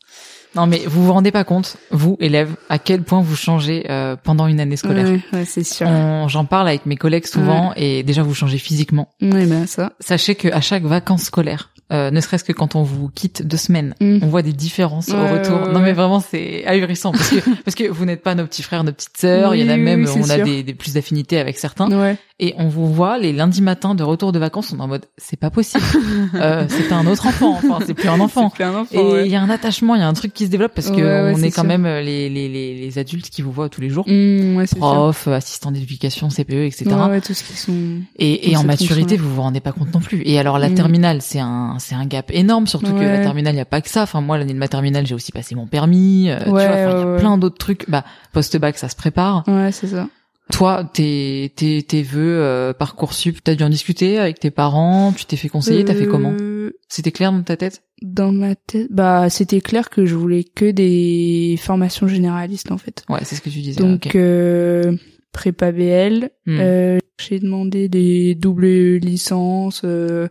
Non, 0.56 0.68
mais 0.68 0.82
vous 0.86 1.04
vous 1.04 1.12
rendez 1.12 1.32
pas 1.32 1.42
compte, 1.42 1.76
vous 1.90 2.16
élèves, 2.20 2.54
à 2.68 2.78
quel 2.78 3.02
point 3.02 3.20
vous 3.20 3.34
changez 3.34 3.86
euh, 3.90 4.14
pendant 4.22 4.46
une 4.46 4.60
année 4.60 4.76
scolaire. 4.76 5.08
Ouais, 5.08 5.20
ouais, 5.32 5.44
c'est 5.44 5.64
sûr. 5.64 5.86
On- 5.88 6.28
J'en 6.28 6.44
parle 6.44 6.68
avec 6.68 6.86
mes 6.86 6.96
collègues 6.96 7.26
souvent, 7.26 7.72
et 7.76 8.02
déjà 8.04 8.22
vous 8.22 8.34
changez 8.34 8.58
physiquement. 8.58 9.08
Ouais, 9.20 9.46
ben 9.46 9.66
ça. 9.66 9.92
Sachez 10.00 10.36
que 10.36 10.46
à 10.48 10.60
chaque 10.60 10.84
vacances 10.84 11.24
scolaires, 11.24 11.70
euh, 11.92 12.10
ne 12.10 12.20
serait-ce 12.20 12.44
que 12.44 12.52
quand 12.52 12.76
on 12.76 12.82
vous 12.82 13.08
quitte 13.08 13.46
deux 13.46 13.56
semaines, 13.56 13.94
Mm. 14.00 14.18
on 14.22 14.26
voit 14.26 14.42
des 14.42 14.52
différences 14.52 15.10
au 15.10 15.22
retour. 15.28 15.62
ouais, 15.62 15.72
non 15.72 15.80
mais 15.80 15.92
vraiment 15.92 16.20
c'est 16.20 16.64
ahurissant 16.66 17.12
parce 17.12 17.30
que 17.30 17.36
parce 17.64 17.74
que 17.74 17.84
vous 17.88 18.04
n'êtes 18.04 18.22
pas 18.22 18.34
nos 18.34 18.46
petits 18.46 18.62
frères, 18.62 18.84
nos 18.84 18.92
petites 18.92 19.16
sœurs. 19.16 19.54
Il 19.54 19.60
y 19.60 19.64
en 19.64 19.68
a 19.68 19.74
Oui, 19.74 19.78
oui, 19.78 19.84
même, 19.84 20.04
oui, 20.04 20.22
on 20.24 20.30
a 20.30 20.38
des, 20.38 20.62
des 20.62 20.74
plus 20.74 20.94
d'affinités 20.94 21.38
avec 21.38 21.58
certains. 21.58 21.90
Ouais. 21.90 22.16
Et 22.40 22.54
on 22.58 22.66
vous 22.68 22.92
voit 22.92 23.16
les 23.18 23.32
lundis 23.32 23.62
matins 23.62 23.94
de 23.94 24.02
retour 24.02 24.32
de 24.32 24.38
vacances, 24.40 24.72
on 24.72 24.78
est 24.78 24.82
en 24.82 24.88
mode 24.88 25.04
c'est 25.18 25.38
pas 25.38 25.50
possible. 25.50 25.84
euh, 26.34 26.64
c'est 26.68 26.90
un 26.92 27.06
autre 27.06 27.26
enfant. 27.26 27.52
Enfin 27.56 27.78
c'est 27.86 27.94
plus 27.94 28.08
un 28.08 28.18
enfant. 28.20 28.52
C'est 28.56 28.64
un 28.64 28.74
enfant. 28.74 28.94
Et 29.16 29.22
il 29.26 29.30
y 29.30 29.36
a 29.36 29.42
un 29.42 29.50
attachement, 29.50 29.94
il 29.94 30.00
y 30.00 30.02
a 30.02 30.08
un 30.08 30.12
truc 30.14 30.32
qui 30.34 30.46
se 30.46 30.50
développe 30.50 30.72
parce 30.74 30.90
que 30.90 31.32
on 31.34 31.38
est 31.42 31.50
quand 31.50 31.62
sûr. 31.62 31.64
même 31.64 31.86
euh, 31.86 32.00
les, 32.00 32.28
les, 32.28 32.48
les, 32.48 32.74
les 32.74 32.98
adultes 32.98 33.30
qui 33.30 33.42
vous 33.42 33.52
voient 33.52 33.68
tous 33.68 33.80
les 33.80 33.90
jours. 33.90 34.04
Mm, 34.08 34.66
sûr. 34.66 34.78
Profs, 34.78 35.28
assistants 35.28 35.70
d'éducation, 35.70 36.28
CPE, 36.28 36.52
etc. 36.66 36.84
Tout 37.24 37.34
ce 37.34 37.44
qui 37.44 37.52
sont. 37.56 37.72
Et, 38.18 38.50
et 38.50 38.56
en 38.56 38.64
maturité, 38.64 39.16
vous 39.16 39.32
vous 39.32 39.42
rendez 39.42 39.60
pas 39.60 39.72
compte 39.72 39.92
non 39.94 40.00
plus. 40.00 40.22
Et 40.24 40.38
alors 40.38 40.58
la 40.58 40.70
Mm. 40.70 40.74
terminale, 40.74 41.22
c'est 41.22 41.38
un 41.40 41.73
c'est 41.78 41.94
un 41.94 42.06
gap 42.06 42.30
énorme, 42.32 42.66
surtout 42.66 42.92
que 42.94 43.00
la 43.04 43.18
terminale, 43.20 43.54
il 43.54 43.58
y 43.58 43.60
a 43.60 43.64
pas 43.64 43.80
que 43.80 43.88
ça. 43.90 44.02
Enfin 44.02 44.20
moi, 44.20 44.38
l'année 44.38 44.54
de 44.54 44.58
ma 44.58 44.68
terminale, 44.68 45.06
j'ai 45.06 45.14
aussi 45.14 45.32
passé 45.32 45.54
mon 45.54 45.66
permis. 45.66 46.30
euh, 46.30 46.38
tu 46.44 46.50
vois, 46.50 46.62
il 46.62 46.66
y 46.66 46.68
a 46.82 47.06
ouais, 47.12 47.18
plein 47.18 47.38
d'autres 47.38 47.58
trucs. 47.58 47.88
Bah 47.90 48.04
post 48.32 48.56
bac, 48.56 48.76
ça 48.78 48.88
se 48.88 48.96
prépare. 48.96 49.44
Ouais, 49.48 49.70
c'est 49.72 49.86
ça. 49.88 50.08
Toi, 50.52 50.84
tes 50.92 51.52
tes 51.56 51.82
tes 51.82 52.02
vœux 52.02 52.38
euh, 52.42 52.72
parcoursup, 52.74 53.42
t'as 53.42 53.54
dû 53.54 53.64
en 53.64 53.70
discuter 53.70 54.18
avec 54.18 54.38
tes 54.40 54.50
parents. 54.50 55.12
Tu 55.16 55.24
t'es 55.24 55.36
fait 55.36 55.48
conseiller. 55.48 55.84
T'as 55.86 55.94
fait 55.94 56.06
comment 56.06 56.34
Euh, 56.38 56.72
C'était 56.88 57.12
clair 57.12 57.32
dans 57.32 57.42
ta 57.42 57.56
tête 57.56 57.82
Dans 58.02 58.30
ma 58.30 58.54
tête, 58.54 58.88
bah 58.90 59.30
c'était 59.30 59.62
clair 59.62 59.88
que 59.88 60.04
je 60.04 60.14
voulais 60.14 60.44
que 60.44 60.70
des 60.70 61.58
formations 61.58 62.06
généralistes 62.08 62.70
en 62.72 62.76
fait. 62.78 63.04
Ouais, 63.08 63.20
c'est 63.22 63.36
ce 63.36 63.40
que 63.40 63.48
tu 63.48 63.60
disais. 63.60 63.80
Donc 63.80 64.04
ok. 64.06 64.16
euh, 64.16 64.92
prépa 65.32 65.72
BL, 65.72 66.28
Hmm. 66.46 66.58
euh, 66.60 66.98
j'ai 67.18 67.38
demandé 67.40 67.88
des 67.88 68.34
doubles 68.34 68.96
licences 68.96 69.80
euh, 69.84 70.28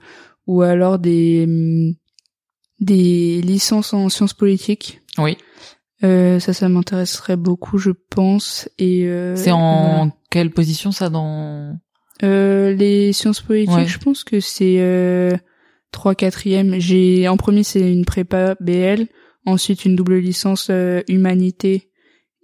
ou 0.48 0.62
alors 0.62 1.00
des 1.00 1.46
hum, 1.48 1.94
des 2.80 3.42
licences 3.42 3.94
en 3.94 4.10
sciences 4.10 4.34
politiques. 4.34 5.02
Oui. 5.18 5.38
Euh, 6.04 6.40
ça, 6.40 6.52
ça 6.54 6.68
m'intéresserait 6.68 7.38
beaucoup, 7.38 7.78
je 7.78 7.92
pense. 8.10 8.68
Et 8.78 9.06
euh, 9.08 9.36
c'est 9.38 9.52
en 9.52 9.96
voilà. 9.98 10.12
quelle 10.30 10.52
position 10.52 10.92
ça 10.92 11.10
dans 11.10 11.78
Euh, 12.24 12.74
les 12.74 13.14
sciences 13.14 13.42
politiques, 13.42 13.76
Ouais. 13.76 13.88
je 13.88 13.98
pense 14.00 14.24
que 14.26 14.40
c'est 14.42 14.78
euh, 14.80 15.32
3 15.92 16.16
quatrième. 16.16 16.78
J'ai 16.80 17.28
en 17.30 17.38
premier 17.38 17.64
c'est 17.64 17.90
une 17.92 18.04
prépa 18.06 18.56
BL, 18.60 19.08
ensuite 19.46 19.86
une 19.86 19.96
double 19.96 20.18
licence 20.18 20.68
euh, 20.70 21.02
humanité 21.08 21.90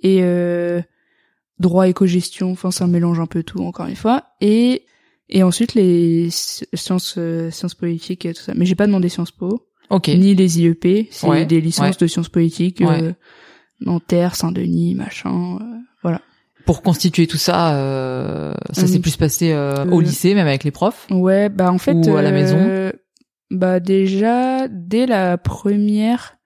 et 0.02 0.20
euh, 0.22 0.82
droit 1.60 1.88
éco-gestion. 1.90 2.52
Enfin, 2.52 2.72
ça 2.72 2.88
mélange 2.88 3.20
un 3.20 3.26
peu 3.28 3.44
tout 3.44 3.60
encore 3.62 3.88
une 3.88 3.96
fois. 3.98 4.24
Et 4.40 4.86
et 5.30 5.44
ensuite 5.44 5.74
les 5.76 6.30
sci- 6.30 6.66
sciences 6.74 7.16
euh, 7.18 7.52
sciences 7.52 7.76
politiques 7.76 8.26
et 8.26 8.34
tout 8.34 8.42
ça. 8.42 8.54
Mais 8.56 8.66
j'ai 8.66 8.76
pas 8.76 8.88
demandé 8.88 9.10
Sciences 9.10 9.32
Po 9.32 9.68
Ok. 9.90 10.08
ni 10.10 10.36
les 10.36 10.60
IEP. 10.62 11.08
C'est 11.12 11.28
Ouais, 11.28 11.46
des 11.46 11.62
licences 11.62 11.90
ouais. 11.96 11.98
de 12.02 12.08
sciences 12.08 12.30
politiques. 12.30 12.80
Ouais. 12.82 13.02
Euh, 13.04 13.14
Nanterre, 13.82 14.36
Saint-Denis, 14.36 14.96
machin. 14.96 15.58
euh, 15.62 15.64
voilà. 16.04 16.22
Pour 16.66 16.82
constituer 16.82 17.26
tout 17.28 17.38
ça, 17.38 17.76
euh, 17.76 18.54
ça 18.74 18.86
s'est 18.86 19.00
plus 19.00 19.16
passé 19.18 19.52
euh, 19.54 19.86
au 19.86 20.00
Euh, 20.00 20.04
lycée, 20.04 20.36
même 20.36 20.48
avec 20.48 20.64
les 20.64 20.72
profs. 20.72 21.08
Ouais, 21.10 21.50
bah 21.50 21.72
en 21.72 21.78
fait 21.78 21.94
Ou 21.94 22.16
à 22.18 22.22
la 22.22 22.30
euh, 22.30 22.34
maison 22.34 22.92
Bah 23.52 23.80
déjà 23.80 24.68
dès 24.68 25.06
la 25.08 25.38
première 25.38 26.38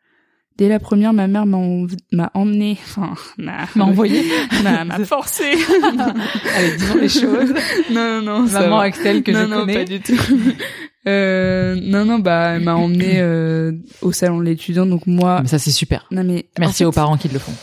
dès 0.57 0.69
la 0.69 0.79
première 0.79 1.13
ma 1.13 1.27
mère 1.27 1.45
m'a 1.45 1.57
en- 1.57 1.87
m'a 2.11 2.31
emmené 2.33 2.77
enfin 2.83 3.13
m'a 3.37 3.67
M'a 3.75 3.85
envoyé. 3.85 4.23
m'a 4.63 4.83
m'a 4.85 4.99
forcé. 5.05 5.43
Allez, 6.55 6.75
disons 6.77 6.97
les 6.99 7.09
choses. 7.09 7.53
non 7.91 8.21
non 8.21 8.39
non, 8.41 8.47
Maman 8.49 8.77
va. 8.77 8.83
Axel 8.83 9.23
que 9.23 9.31
non 9.31 9.39
je 9.41 9.45
non 9.45 9.59
connais. 9.61 9.73
pas 9.73 9.83
du 9.85 9.99
tout. 9.99 10.17
euh, 11.07 11.75
non 11.81 12.05
non 12.05 12.19
bah 12.19 12.53
elle 12.55 12.63
m'a 12.63 12.75
emmené 12.75 13.19
euh, 13.19 13.71
au 14.01 14.11
salon 14.11 14.39
de 14.39 14.43
l'étudiant 14.45 14.85
donc 14.85 15.05
moi 15.07 15.39
Mais 15.41 15.47
ça 15.47 15.59
c'est 15.59 15.71
super. 15.71 16.05
non 16.11 16.23
mais 16.23 16.45
Merci 16.59 16.85
en 16.85 16.89
aux 16.89 16.91
parents 16.91 17.17
qui 17.17 17.29
le 17.29 17.39
font. 17.39 17.53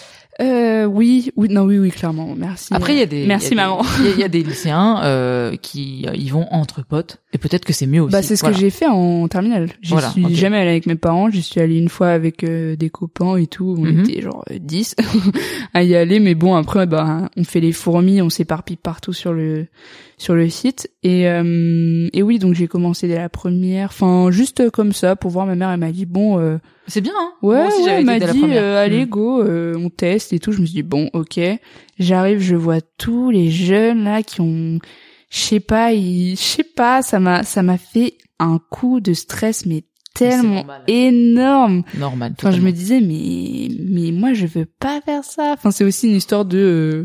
Euh, 0.40 0.84
oui 0.86 1.30
oui 1.36 1.48
non 1.50 1.62
oui 1.64 1.78
oui 1.78 1.90
clairement 1.90 2.34
merci. 2.36 2.72
Après, 2.72 2.94
il 2.94 2.98
y 2.98 3.02
a 3.02 3.06
des 3.06 3.26
Merci 3.26 3.48
il 3.52 3.56
y 3.56 3.60
a 3.60 3.64
des- 3.64 3.68
maman. 3.68 3.82
Il 3.98 4.04
y 4.04 4.08
a- 4.08 4.12
il 4.14 4.18
y, 4.20 4.24
a 4.24 4.28
des 4.28 4.42
lycéens 4.42 5.00
euh, 5.04 5.56
qui 5.56 6.06
euh, 6.08 6.14
y 6.16 6.30
vont 6.30 6.46
entre 6.50 6.82
potes 6.84 7.18
et 7.32 7.38
peut-être 7.38 7.64
que 7.64 7.72
c'est 7.72 7.86
mieux 7.86 8.00
aussi. 8.02 8.12
Bah 8.12 8.22
c'est 8.22 8.36
ce 8.36 8.40
Voilà. 8.40 8.54
que 8.56 8.60
j'ai 8.60 8.70
fait 8.70 8.86
en 8.86 9.28
terminale. 9.28 9.68
J'y 9.82 9.92
Voilà, 9.92 10.10
suis 10.10 10.34
jamais 10.34 10.56
allée 10.58 10.70
avec 10.70 10.86
mes 10.86 10.94
parents, 10.96 11.30
j'y 11.30 11.42
suis 11.42 11.60
allée 11.60 11.76
une 11.78 11.88
fois 11.90 12.08
avec 12.08 12.42
euh, 12.44 12.74
des 12.76 12.88
copains 12.90 13.36
et 13.36 13.46
tout, 13.46 13.74
on 13.78 13.82
Mhm. 13.82 14.00
était 14.00 14.22
genre 14.22 14.44
euh, 14.50 14.56
10 14.60 14.96
à 15.74 15.82
y 15.82 15.94
aller 15.94 16.20
mais 16.20 16.34
bon 16.34 16.54
après 16.54 16.86
bah 16.86 17.28
on 17.36 17.44
fait 17.44 17.60
les 17.60 17.72
fourmis, 17.72 18.22
on 18.22 18.30
s'éparpille 18.30 18.76
partout 18.76 19.12
sur 19.12 19.32
le 19.32 19.66
sur 20.20 20.34
le 20.34 20.50
site 20.50 20.90
et 21.02 21.26
euh, 21.30 22.06
et 22.12 22.22
oui 22.22 22.38
donc 22.38 22.52
j'ai 22.54 22.68
commencé 22.68 23.08
dès 23.08 23.16
la 23.16 23.30
première, 23.30 23.86
enfin 23.88 24.30
juste 24.30 24.68
comme 24.70 24.92
ça 24.92 25.16
pour 25.16 25.30
voir 25.30 25.46
ma 25.46 25.54
mère 25.54 25.70
elle 25.70 25.80
m'a 25.80 25.92
dit 25.92 26.04
bon 26.04 26.38
euh, 26.38 26.58
C'est 26.88 27.00
bien. 27.00 27.14
Hein 27.18 27.32
Ouais, 27.40 27.56
Moi 27.56 27.66
aussi, 27.68 27.82
ouais, 27.84 27.90
elle 27.92 28.04
m'a 28.04 28.18
dit, 28.20 28.44
euh, 28.44 28.76
allez, 28.84 29.06
Mm. 29.06 29.08
go, 29.08 29.42
euh, 29.42 29.74
on 29.78 29.88
teste 29.88 30.34
et 30.34 30.38
tout. 30.38 30.52
Je 30.52 30.60
me 30.60 30.66
suis 30.66 30.74
dit, 30.74 30.82
bon, 30.82 31.08
ok. 31.14 31.40
J'arrive, 31.98 32.40
je 32.40 32.54
vois 32.56 32.80
tous 32.98 33.30
les 33.30 33.50
jeunes, 33.50 34.04
là, 34.04 34.22
qui 34.22 34.40
ont, 34.42 34.78
je 35.30 35.38
sais 35.38 35.60
pas, 35.60 35.92
ils, 35.94 36.32
je 36.36 36.42
sais 36.42 36.64
pas, 36.64 37.00
ça 37.00 37.18
m'a, 37.18 37.42
ça 37.44 37.62
m'a 37.62 37.78
fait 37.78 38.18
un 38.40 38.58
coup 38.70 39.00
de 39.00 39.14
stress, 39.14 39.64
mais 39.64 39.84
tellement 40.14 40.56
normal. 40.56 40.82
énorme. 40.88 41.82
Normal. 41.98 42.34
Enfin, 42.38 42.50
je 42.50 42.60
me 42.60 42.72
disais, 42.72 43.00
mais, 43.00 43.68
mais 43.88 44.12
moi, 44.12 44.32
je 44.34 44.46
veux 44.46 44.66
pas 44.66 45.00
faire 45.00 45.24
ça. 45.24 45.52
Enfin, 45.54 45.70
c'est 45.70 45.84
aussi 45.84 46.08
une 46.08 46.16
histoire 46.16 46.44
de, 46.44 46.58
euh, 46.58 47.04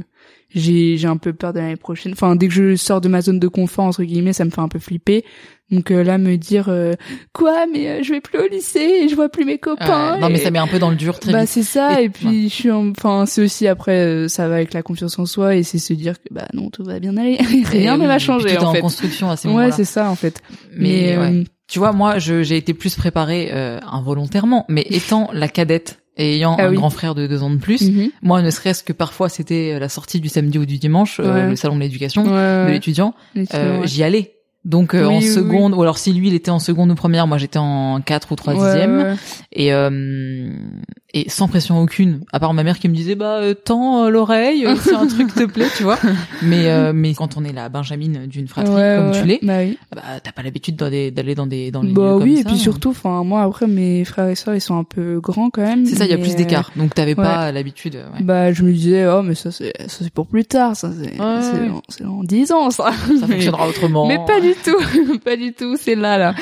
j'ai, 0.55 0.97
j'ai 0.97 1.07
un 1.07 1.17
peu 1.17 1.33
peur 1.33 1.53
de 1.53 1.59
l'année 1.59 1.75
prochaine. 1.75 2.13
Enfin, 2.13 2.35
dès 2.35 2.47
que 2.47 2.53
je 2.53 2.75
sors 2.75 3.01
de 3.01 3.07
ma 3.09 3.21
zone 3.21 3.39
de 3.39 3.47
confort, 3.47 3.85
entre 3.85 4.03
guillemets, 4.03 4.33
ça 4.33 4.45
me 4.45 4.49
fait 4.49 4.61
un 4.61 4.67
peu 4.69 4.79
flipper. 4.79 5.23
Donc 5.71 5.89
euh, 5.91 6.03
là, 6.03 6.17
me 6.19 6.35
dire, 6.37 6.69
euh, 6.69 6.93
quoi, 7.33 7.65
mais 7.71 7.89
euh, 7.89 8.03
je 8.03 8.13
vais 8.13 8.21
plus 8.21 8.37
au 8.39 8.47
lycée 8.47 9.01
et 9.03 9.09
je 9.09 9.15
vois 9.15 9.29
plus 9.29 9.45
mes 9.45 9.57
copains. 9.57 10.17
Non 10.19 10.29
mais 10.29 10.37
ça 10.37 10.51
met 10.51 10.59
un 10.59 10.67
peu 10.67 10.77
dans 10.77 10.91
le 10.91 10.95
dur 10.95 11.19
très 11.19 11.31
bah 11.31 11.41
vite. 11.41 11.49
c'est 11.49 11.63
ça 11.63 11.99
Et- 12.01 12.05
et, 12.05 12.09
puis 12.09 12.49
je 12.49 12.53
suis 12.53 12.69
en- 12.71 12.89
enfin 12.91 13.25
c'est 13.25 13.41
aussi 13.41 13.67
après 13.67 13.99
euh, 14.05 14.27
ça 14.27 14.47
va 14.47 14.55
avec 14.55 14.73
la 14.75 14.83
confiance 14.83 15.17
en 15.17 15.25
soi 15.25 15.55
et 15.55 15.63
c'est 15.63 15.79
se 15.79 15.93
dire 15.93 16.19
que 16.21 16.27
bah 16.31 16.45
non 16.53 16.69
tout 16.69 16.83
va 16.83 16.99
bien 16.99 17.17
aller 17.17 17.37
rien 17.65 17.97
ne 17.97 18.05
va 18.05 18.19
changer 18.19 18.55
en 18.59 18.65
en 18.69 18.73
fait 18.73 18.79
construction 18.81 19.31
à 19.31 19.37
ces 19.37 19.47
ouais 19.49 19.71
c'est 19.71 19.85
ça 19.85 20.11
en 20.11 20.15
fait 20.15 20.39
Mais, 20.77 21.15
mais, 21.15 21.17
ouais. 21.17 21.33
euh, 21.33 21.43
tu 21.67 21.79
vois, 21.79 21.93
moi, 21.93 22.19
je- 22.19 22.43
j'ai 22.43 22.57
été 22.57 22.75
plus 22.75 22.95
préparée 22.95 23.49
euh, 23.51 23.79
involontairement, 23.91 24.65
mais 24.69 24.85
étant 24.91 25.29
la 25.33 25.47
cadette 25.47 25.97
et 26.17 26.35
ayant 26.35 26.55
Ah 26.57 26.65
un 26.65 26.69
oui. 26.69 26.75
grand 26.75 26.89
frère 26.89 27.15
de 27.15 27.27
deux 27.27 27.43
ans 27.43 27.49
de 27.49 27.57
plus, 27.57 27.81
mhm. 27.89 28.09
moi, 28.21 28.41
ne 28.41 28.49
serait-ce 28.49 28.83
que 28.83 28.93
parfois 28.93 29.29
c'était 29.29 29.79
la 29.79 29.89
sortie 29.89 30.19
du 30.19 30.29
samedi 30.29 30.57
ou 30.57 30.65
du 30.65 30.77
dimanche, 30.77 31.19
euh, 31.23 31.49
le 31.49 31.55
salon 31.55 31.75
de 31.75 31.81
l'éducation 31.81 32.23
ouais, 32.23 32.67
de 32.67 32.71
l'étudiant, 32.71 33.13
euh, 33.53 33.85
j'y 33.85 34.03
allais. 34.03 34.31
Donc 34.63 34.95
euh, 34.95 35.07
Oui, 35.07 35.13
en 35.13 35.17
oui, 35.19 35.27
seconde, 35.27 35.75
ou 35.75 35.81
alors 35.83 35.99
si 35.99 36.11
lui 36.11 36.29
il 36.29 36.33
était 36.33 36.49
en 36.49 36.57
seconde 36.57 36.89
ou 36.89 36.95
première, 36.95 37.27
moi 37.27 37.37
j'étais 37.37 37.59
en 37.59 38.01
quatre 38.01 38.31
ou 38.31 38.35
troisième. 38.35 38.97
Ouais, 38.97 39.03
ouais, 39.03 39.15
Et 39.51 39.71
euh, 39.71 40.49
et 41.17 41.29
sans 41.29 41.47
pression 41.47 41.79
aucune 41.81 42.19
à 42.33 42.39
part 42.41 42.53
ma 42.53 42.63
mère 42.63 42.77
qui 42.77 42.89
me 42.89 42.93
disait 42.93 43.15
bah 43.15 43.37
euh, 43.37 43.53
tends 43.53 44.03
euh, 44.03 44.09
l'oreille 44.09 44.65
euh, 44.65 44.75
si 44.75 44.93
un 44.93 45.07
truc 45.07 45.33
te 45.33 45.45
plaît 45.45 45.69
tu 45.75 45.83
vois 45.83 45.97
mais 46.43 46.67
euh, 46.69 46.91
mais 46.93 47.13
quand 47.13 47.37
on 47.37 47.45
est 47.45 47.53
la 47.53 47.69
benjamine 47.69 48.27
d'une 48.27 48.47
fratrie 48.49 48.73
Ouais, 48.75 48.95
comme 48.97 49.11
ouais. 49.11 49.21
tu 49.21 49.25
l'es 49.25 49.39
Bah 49.41 49.59
oui. 49.59 49.77
bah 49.95 50.01
t'as 50.21 50.31
pas 50.33 50.43
l'habitude 50.43 50.75
d'aller 50.75 51.35
dans 51.35 51.47
des 51.47 51.71
dans 51.71 51.81
les 51.81 51.93
Bah 51.93 52.01
lieux 52.01 52.13
oui, 52.15 52.19
comme 52.19 52.29
et 52.29 52.43
ça. 52.43 52.49
puis 52.49 52.57
surtout, 52.59 52.89
enfin 52.89 53.23
moi 53.23 53.43
après 53.43 53.65
mes 53.65 54.03
frères 54.03 54.27
et 54.27 54.35
sœurs 54.35 54.55
ils 54.55 54.61
sont 54.61 54.77
un 54.77 54.83
peu 54.83 55.19
grands 55.21 55.49
quand 55.49 55.61
même. 55.61 55.85
c'est 55.85 55.95
ça 55.95 56.03
il 56.05 56.11
y 56.11 56.13
a 56.13 56.17
plus 56.17 56.35
d'écart 56.35 56.71
donc 56.75 56.93
t'avais 56.93 57.15
pas 57.15 57.51
l'habitude 57.53 57.95
ouais. 57.95 58.21
Bah 58.23 58.51
je 58.51 58.63
me 58.63 58.73
disais 58.73 59.07
oh 59.07 59.21
mais 59.23 59.35
ça 59.35 59.51
c'est 59.51 59.73
ça 59.87 59.97
c'est 60.01 60.11
pour 60.13 60.27
plus 60.27 60.43
tard, 60.43 60.75
ça 60.75 60.91
c'est 61.01 61.13
c'est 61.15 61.71
c'est 61.89 62.03
dans 62.03 62.23
dix 62.23 62.51
ans 62.51 62.69
ça. 62.71 62.91
ça 63.21 63.27
fonctionnera 63.27 63.67
autrement 63.69 64.05
Mais 64.07 64.19
pas 64.27 64.41
du 64.41 64.53
tout, 64.53 65.17
pas 65.23 65.37
du 65.37 65.53
tout, 65.53 65.77
c'est 65.79 65.95
là 65.95 66.17
là. 66.17 66.35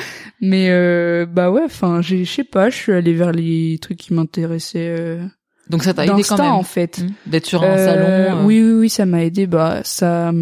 Mais 0.46 0.66
euh, 0.70 1.26
bah 1.26 1.50
ouais, 1.50 1.62
enfin 1.64 2.02
j'ai 2.02 2.24
je 2.24 2.30
sais 2.32 2.44
pas, 2.44 2.68
je 2.70 2.76
suis 2.76 2.92
allée 2.92 3.14
vers 3.14 3.32
les 3.32 3.78
trucs 3.80 3.98
qui 3.98 4.12
m'intéressaient 4.12 4.94
euh, 4.98 5.22
donc 5.70 5.82
ça 5.84 5.94
t'a 5.94 6.04
aidé 6.04 6.22
quand 6.22 6.36
même 6.36 6.52
en 6.52 6.62
fait. 6.62 6.98
Hmm. 6.98 7.10
d'être 7.30 7.46
sur 7.46 7.62
un 7.62 7.76
Euh, 7.76 7.86
salon 7.86 8.06
euh, 8.40 8.44
Oui 8.44 8.60
oui 8.62 8.72
oui, 8.72 8.88
ça 8.90 9.06
m'a 9.06 9.24
aidé. 9.24 9.46
Bah 9.46 9.80
ça, 9.84 10.32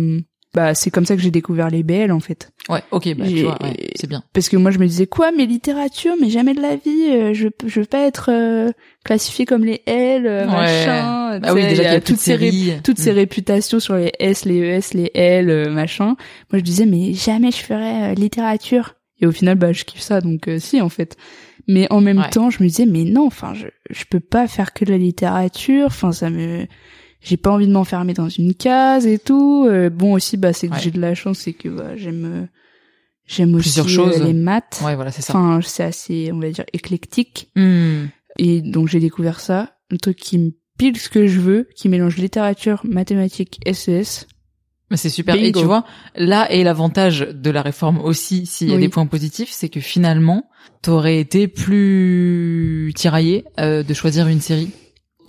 bah 0.54 0.74
c'est 0.74 0.90
comme 0.90 1.06
ça 1.06 1.14
que 1.14 1.22
j'ai 1.22 1.30
découvert 1.30 1.70
les 1.70 1.82
BL 1.84 2.10
en 2.10 2.18
fait. 2.20 2.50
ouais 2.68 2.82
ok 2.90 3.14
bah 3.16 3.24
tu 3.28 3.36
J'ai- 3.36 3.42
vois 3.44 3.58
ouais, 3.62 3.76
c'est 3.94 4.08
bien 4.08 4.22
Parce 4.32 4.48
que 4.48 4.56
moi 4.56 4.70
je 4.72 4.78
me 4.78 4.86
disais 4.86 5.06
quoi, 5.06 5.30
mais 5.36 5.46
littérature, 5.46 6.14
mais 6.20 6.30
jamais 6.30 6.54
de 6.54 6.60
la 6.60 6.74
vie, 6.76 7.10
euh, 7.10 7.32
je 7.34 7.48
je 7.64 7.80
veux 7.80 7.86
pas 7.86 8.04
être 8.06 8.30
euh, 8.32 8.72
classifiée 9.04 9.44
comme 9.46 9.64
les 9.64 9.82
L, 9.86 10.26
Ouais. 10.26 10.46
machin. 10.46 11.40
ah 11.42 11.54
oui 11.54 11.62
déjà 11.68 11.82
il 11.84 11.92
y 11.92 11.96
a 11.96 12.00
toutes 12.00 12.18
ces 12.18 12.34
ré- 12.34 12.80
toutes 12.82 12.98
ces 12.98 13.12
Hmm. 13.12 13.16
réputations 13.16 13.78
sur 13.80 13.94
les 13.94 14.10
S, 14.18 14.44
les 14.44 14.58
ES, 14.58 14.94
les 14.94 15.10
L, 15.14 15.70
machin. 15.70 16.16
Moi, 16.50 16.58
je 16.58 16.60
disais, 16.60 16.86
mais 16.86 17.12
jamais 17.14 17.50
je 17.52 17.58
ferais 17.58 18.10
euh, 18.10 18.14
littérature. 18.14 18.94
Et 19.22 19.26
au 19.26 19.32
final, 19.32 19.56
bah, 19.56 19.72
je 19.72 19.84
kiffe 19.84 20.00
ça, 20.02 20.20
donc 20.20 20.48
euh, 20.48 20.58
si, 20.58 20.80
en 20.82 20.88
fait. 20.90 21.16
Mais 21.68 21.86
en 21.90 22.00
même 22.00 22.18
Ouais. 22.18 22.28
temps, 22.30 22.50
je 22.50 22.62
me 22.62 22.68
disais, 22.68 22.86
mais 22.86 23.04
non, 23.04 23.26
enfin, 23.26 23.54
je, 23.54 23.68
je 23.90 24.04
peux 24.10 24.20
pas 24.20 24.46
faire 24.48 24.72
que 24.74 24.84
de 24.84 24.90
la 24.90 24.98
littérature. 24.98 25.86
Enfin, 25.86 26.10
ça 26.12 26.28
me, 26.28 26.66
j'ai 27.20 27.36
pas 27.36 27.50
envie 27.52 27.68
de 27.68 27.72
m'enfermer 27.72 28.14
dans 28.14 28.28
une 28.28 28.52
case 28.54 29.06
et 29.06 29.18
tout. 29.20 29.66
Euh, 29.68 29.88
bon, 29.88 30.12
aussi, 30.12 30.36
bah, 30.36 30.52
c'est 30.52 30.68
que 30.68 30.74
Ouais. 30.74 30.80
j'ai 30.80 30.90
de 30.90 31.00
la 31.00 31.14
chance, 31.14 31.38
c'est 31.38 31.52
que 31.52 31.68
bah, 31.68 31.96
j'aime, 31.96 32.48
j'aime 33.26 33.54
aussi 33.54 33.78
euh, 33.80 33.84
choses. 33.86 34.20
les 34.22 34.32
maths. 34.32 34.82
ouais 34.84 34.96
voilà 34.96 35.12
c'est 35.12 35.22
ça 35.22 35.34
Enfin, 35.38 35.60
c'est 35.62 35.84
assez, 35.84 36.30
on 36.32 36.40
va 36.40 36.50
dire, 36.50 36.64
éclectique. 36.72 37.50
Hmm. 37.54 38.06
Et 38.38 38.60
donc 38.60 38.88
j'ai 38.88 38.98
découvert 38.98 39.38
ça, 39.40 39.76
un 39.92 39.96
truc 39.98 40.16
qui 40.16 40.38
me 40.38 40.50
pile 40.78 40.96
ce 40.98 41.08
que 41.08 41.26
je 41.28 41.38
veux, 41.38 41.68
qui 41.76 41.88
mélange 41.88 42.16
littérature, 42.16 42.80
mathématiques, 42.84 43.60
SES. 43.72 44.26
Mais 44.92 44.96
c'est 44.98 45.08
super. 45.08 45.34
Et 45.34 45.40
Bingo. 45.40 45.58
tu 45.60 45.66
vois, 45.66 45.84
là 46.14 46.48
est 46.52 46.62
l'avantage 46.62 47.20
de 47.32 47.50
la 47.50 47.62
réforme 47.62 47.98
aussi, 47.98 48.46
s'il 48.46 48.68
y 48.68 48.72
a 48.72 48.76
Oui. 48.76 48.82
des 48.82 48.88
points 48.88 49.06
positifs, 49.06 49.50
c'est 49.50 49.68
que 49.68 49.80
finalement, 49.80 50.48
t'aurais 50.82 51.18
été 51.18 51.48
plus 51.48 52.92
tiraillé 52.94 53.44
euh, 53.58 53.82
de 53.82 53.94
choisir 53.94 54.28
une 54.28 54.40
série. 54.40 54.70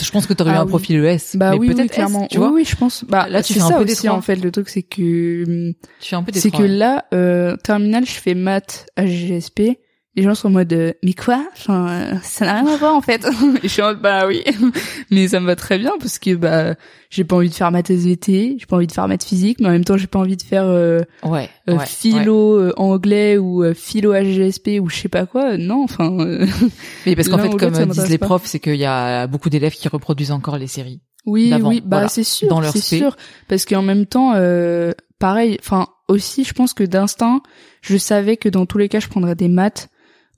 Je 0.02 0.10
pense 0.12 0.26
que 0.28 0.34
t'aurais 0.34 0.52
eu 0.52 0.56
Ah 0.56 0.62
un 0.62 0.66
oui. 0.66 0.70
profil 0.70 0.98
ES. 1.06 1.18
Bah 1.38 1.52
mais 1.52 1.58
oui, 1.60 1.68
oui, 1.70 1.74
peut-être 1.76 1.92
S, 1.92 1.96
clairement. 1.96 2.28
tu 2.30 2.38
vois. 2.38 2.48
oui, 2.50 2.54
oui, 2.62 2.66
je 2.70 2.76
pense. 2.76 3.06
Bah 3.08 3.28
Là, 3.30 3.42
tu 3.44 3.54
fais 3.54 3.62
un 3.62 3.70
ça 3.70 3.78
peu 3.78 3.86
des 3.86 3.94
aussi 3.94 4.10
en 4.10 4.22
fait. 4.22 4.36
Le 4.36 4.52
truc 4.52 4.68
c'est 4.70 4.82
que 4.84 5.44
hum, 5.70 5.74
Tu 6.02 6.10
fais 6.10 6.16
un 6.16 6.24
peu 6.24 6.32
des 6.32 6.40
c'est 6.40 6.52
que 6.52 6.64
là, 6.64 7.06
euh, 7.14 7.56
terminal, 7.58 8.06
je 8.06 8.12
fais 8.12 8.34
maths 8.36 8.88
à 8.96 9.06
GSP. 9.06 9.78
Les 10.16 10.22
gens 10.24 10.36
sont 10.36 10.50
en 10.50 10.52
mode 10.52 10.72
euh, 10.74 10.94
mais 11.02 11.14
quoi? 11.14 11.44
Enfin, 11.54 11.88
euh, 11.90 12.14
ça 12.22 12.46
n'a 12.46 12.62
rien 12.62 12.68
à 12.68 12.78
voir 12.78 12.96
en 12.96 13.02
fait. 13.02 13.26
Et 13.26 13.60
je 13.64 13.68
suis 13.68 13.82
en 13.82 13.88
mode 13.88 14.02
bah 14.02 14.28
oui, 14.28 14.44
mais 15.12 15.28
ça 15.28 15.40
me 15.40 15.48
va 15.48 15.56
très 15.56 15.80
bien 15.80 15.92
parce 16.00 16.20
que 16.20 16.36
bah 16.36 16.76
j'ai 17.10 17.24
pas 17.24 17.36
envie 17.36 17.50
de 17.50 17.54
faire 17.56 17.72
maths 17.72 17.90
SVT, 17.90 18.58
j'ai 18.60 18.66
pas 18.68 18.76
envie 18.76 18.86
de 18.88 18.92
faire 18.92 19.08
maths 19.08 19.24
physique, 19.24 19.60
mais 19.60 19.68
en 19.70 19.72
même 19.72 19.84
temps 19.86 19.98
j'ai 19.98 20.06
pas 20.08 20.20
envie 20.20 20.38
de 20.38 20.44
faire 20.44 20.66
euh, 20.66 21.02
Ouais. 21.24 21.50
euh, 21.68 21.78
ouais, 21.78 21.86
philo 21.88 22.60
euh, 22.60 22.74
anglais 22.78 23.38
ou 23.38 23.64
euh, 23.64 23.74
philo 23.74 24.14
HGSP 24.14 24.80
ou 24.80 24.90
je 24.90 24.98
sais 24.98 25.10
pas 25.10 25.26
quoi. 25.26 25.58
Non, 25.58 25.84
enfin. 25.84 26.10
Mais 27.06 27.16
parce 27.16 27.28
qu'en 27.30 27.40
fait, 27.40 27.50
comme 27.56 27.74
ça 27.74 27.86
disent 27.86 28.10
les 28.10 28.18
pas. 28.20 28.28
profs, 28.28 28.46
c'est 28.46 28.60
qu'il 28.60 28.76
y 28.76 28.86
a 28.86 29.26
beaucoup 29.28 29.50
d'élèves 29.50 29.74
qui 29.74 29.88
reproduisent 29.88 30.32
encore 30.32 30.58
les 30.58 30.68
séries. 30.68 31.02
Oui, 31.26 31.54
oui, 31.64 31.80
bah 31.80 31.98
voilà, 31.98 32.08
c'est 32.10 32.24
sûr, 32.26 32.50
dans 32.50 32.60
leur 32.60 32.74
c'est 32.74 32.82
sûr, 32.82 33.16
parce 33.48 33.64
qu'en 33.66 33.82
même 33.82 34.06
temps, 34.06 34.34
euh, 34.36 34.92
pareil, 35.20 35.58
enfin 35.62 35.88
aussi, 36.10 36.44
je 36.44 36.54
pense 36.54 36.74
que 36.74 36.84
d'instinct, 36.84 37.42
je 37.82 37.96
savais 37.96 38.36
que 38.36 38.50
dans 38.50 38.66
tous 38.66 38.78
les 38.78 38.90
cas, 38.90 39.00
je 39.00 39.08
prendrais 39.08 39.36
des 39.36 39.48
maths, 39.48 39.88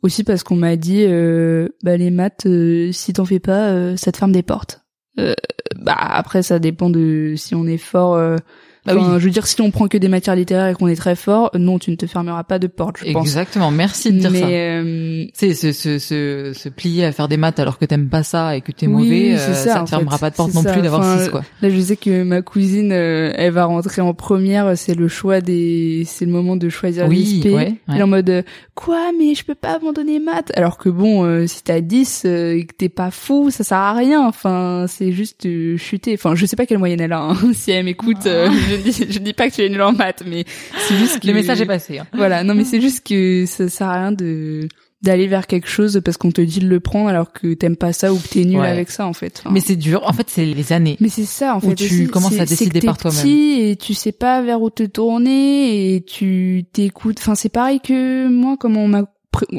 aussi 0.06 0.24
parce 0.24 0.44
qu'on 0.44 0.56
m'a 0.56 0.76
dit, 0.76 1.04
euh, 1.04 1.68
bah 1.84 1.98
les 1.98 2.12
maths, 2.12 2.46
euh, 2.46 2.92
si 2.92 3.14
t'en 3.14 3.26
fais 3.26 3.40
pas, 3.40 3.72
euh, 3.72 3.98
ça 3.98 4.12
te 4.12 4.18
ferme 4.18 4.32
des 4.32 4.44
portes. 4.44 4.86
Euh, 5.20 5.34
bah 5.78 5.96
après, 5.98 6.44
ça 6.44 6.60
dépend 6.60 6.90
de 6.90 7.34
si 7.36 7.56
on 7.56 7.66
est 7.66 7.78
fort. 7.78 8.38
Bah 8.86 8.94
enfin, 8.98 9.14
oui. 9.14 9.20
Je 9.20 9.26
veux 9.26 9.32
dire, 9.32 9.48
si 9.48 9.60
on 9.62 9.72
prend 9.72 9.88
que 9.88 9.98
des 9.98 10.08
matières 10.08 10.36
littéraires 10.36 10.68
et 10.68 10.74
qu'on 10.74 10.88
est 10.88 10.96
très 10.96 11.16
fort, 11.16 11.50
non, 11.58 11.80
tu 11.80 11.92
ne 11.92 11.96
te 11.96 12.06
fermeras 12.06 12.44
pas 12.44 12.60
de 12.60 12.68
porte, 12.68 12.98
je 13.04 13.12
pense. 13.12 13.26
Exactement. 13.26 13.72
Merci 13.72 14.14
de 14.14 14.20
dire 14.20 14.32
Mais 14.32 14.40
ça. 14.42 14.48
euh, 14.48 15.26
sais, 15.34 15.54
se, 15.54 15.72
se, 15.72 15.98
se, 16.00 16.52
se 16.54 16.70
plier 16.70 17.06
à 17.06 17.12
faire 17.12 17.28
des 17.28 17.38
maths 17.38 17.60
alors 17.60 17.78
que 17.80 17.86
t'aimes 17.86 18.10
pas 18.10 18.24
ça 18.24 18.56
et 18.56 18.62
que 18.62 18.72
t'es 18.72 18.88
Oui, 18.88 18.94
mauvais, 18.94 19.38
c'est 19.38 19.52
euh, 19.52 19.54
ça, 19.54 19.74
ça, 19.74 19.80
te 19.84 19.90
fermera 19.90 20.18
fait. 20.18 20.22
pas 20.22 20.30
de 20.30 20.36
porte 20.36 20.52
C'est 20.52 20.58
non 20.58 20.64
ça. 20.64 20.72
plus 20.74 20.82
d'avoir 20.82 21.02
Enfin, 21.02 21.20
6, 21.24 21.30
quoi. 21.30 21.44
Là, 21.62 21.70
je 21.70 21.80
sais 21.80 21.96
que 21.98 22.24
ma 22.24 22.42
cousine, 22.42 22.92
euh, 22.92 23.32
elle 23.36 23.52
va 23.54 23.66
rentrer 23.66 24.02
en 24.02 24.14
première. 24.14 24.78
C'est 24.78 24.94
le 24.96 25.08
choix 25.08 25.42
des, 25.42 26.04
c'est 26.06 26.26
le 26.26 26.32
moment 26.32 26.56
de 26.56 26.70
choisir 26.70 27.08
Oui, 27.08 27.18
l'ISP. 27.18 27.46
ouais, 27.46 27.54
ouais. 27.54 27.74
Elle 27.90 27.98
est 27.98 28.04
en 28.04 28.08
mode 28.08 28.44
quoi, 28.76 29.12
mais 29.18 29.34
je 29.36 29.44
peux 29.46 29.56
pas 29.56 29.76
abandonner 29.78 30.20
maths? 30.20 30.52
Alors 30.56 30.78
que 30.78 30.90
bon, 30.90 31.24
euh, 31.26 31.48
si 31.48 31.64
t'as 31.64 31.82
10 31.82 32.24
euh, 32.26 32.56
et 32.58 32.66
que 32.66 32.74
t'es 32.76 32.90
pas 32.90 33.10
fou, 33.12 33.50
ça 33.50 33.64
sert 33.64 33.78
à 33.78 33.94
rien. 33.94 34.26
Enfin, 34.28 34.86
c'est 34.88 35.12
juste 35.12 35.48
chuter. 35.78 36.14
Enfin, 36.14 36.36
je 36.36 36.46
sais 36.46 36.56
pas 36.56 36.66
quelle 36.66 36.78
moyenne 36.78 37.02
elle 37.02 37.14
a. 37.14 37.22
hein. 37.22 37.36
si 37.54 37.72
elle 37.72 37.86
m'écoute, 37.86 38.26
euh, 38.26 38.50
je 38.78 38.82
dis, 38.82 39.06
je 39.10 39.20
dis 39.20 39.34
pas 39.34 39.50
que 39.50 39.56
tu 39.56 39.62
es 39.64 39.70
nul 39.70 39.82
en 39.82 39.92
maths, 39.94 40.24
mais 40.26 40.46
c'est 40.88 40.96
juste 40.98 41.20
que 41.20 41.28
Le 41.28 41.34
message 41.34 41.62
est 41.62 41.66
passé. 41.66 42.00
Hein. 42.00 42.08
Voilà, 42.14 42.44
non 42.44 42.54
mais 42.56 42.64
c'est 42.64 42.82
juste 42.82 43.06
que 43.06 43.46
ça 43.48 43.68
sert 43.70 43.88
à 43.88 43.96
rien 43.96 44.12
de 44.12 44.68
d'aller 45.02 45.28
vers 45.28 45.46
quelque 45.46 45.68
chose 45.68 46.02
parce 46.04 46.18
qu'on 46.18 46.32
te 46.32 46.42
dit 46.42 46.60
de 46.60 46.68
le 46.68 46.80
prendre 46.80 47.10
alors 47.10 47.32
que 47.32 47.54
t'aimes 47.54 47.76
pas 47.76 47.94
ça 47.94 48.12
ou 48.12 48.18
que 48.18 48.28
t'es 48.28 48.44
nul 48.44 48.60
Ouais. 48.62 48.68
avec 48.68 48.90
ça 48.90 49.06
en 49.06 49.14
fait. 49.14 49.40
Enfin, 49.40 49.52
Mais 49.54 49.60
c'est 49.60 49.76
dur. 49.76 50.02
En 50.08 50.14
fait, 50.14 50.28
c'est 50.30 50.46
les 50.46 50.74
années. 50.74 50.98
mais 51.00 51.10
c'est 51.10 51.26
ça 51.26 51.54
en 51.54 51.58
Où 51.60 51.70
fait. 51.70 51.76
tu 51.76 51.84
aussi. 51.86 52.08
commences 52.08 52.40
à 52.40 52.46
décider 52.46 52.82
par 52.82 52.98
toi-même. 52.98 53.28
et 53.28 53.76
tu 53.80 53.94
sais 53.94 54.14
pas 54.14 54.42
vers 54.42 54.62
où 54.62 54.70
te 54.72 54.82
tourner 54.84 55.96
et 55.96 56.02
tu 56.04 56.64
t'écoutes. 56.74 57.18
Enfin 57.20 57.36
c'est 57.36 57.50
pareil 57.50 57.82
que 57.82 58.28
moi 58.28 58.56
comment 58.60 58.84
on 58.84 58.88
m'a 58.88 59.04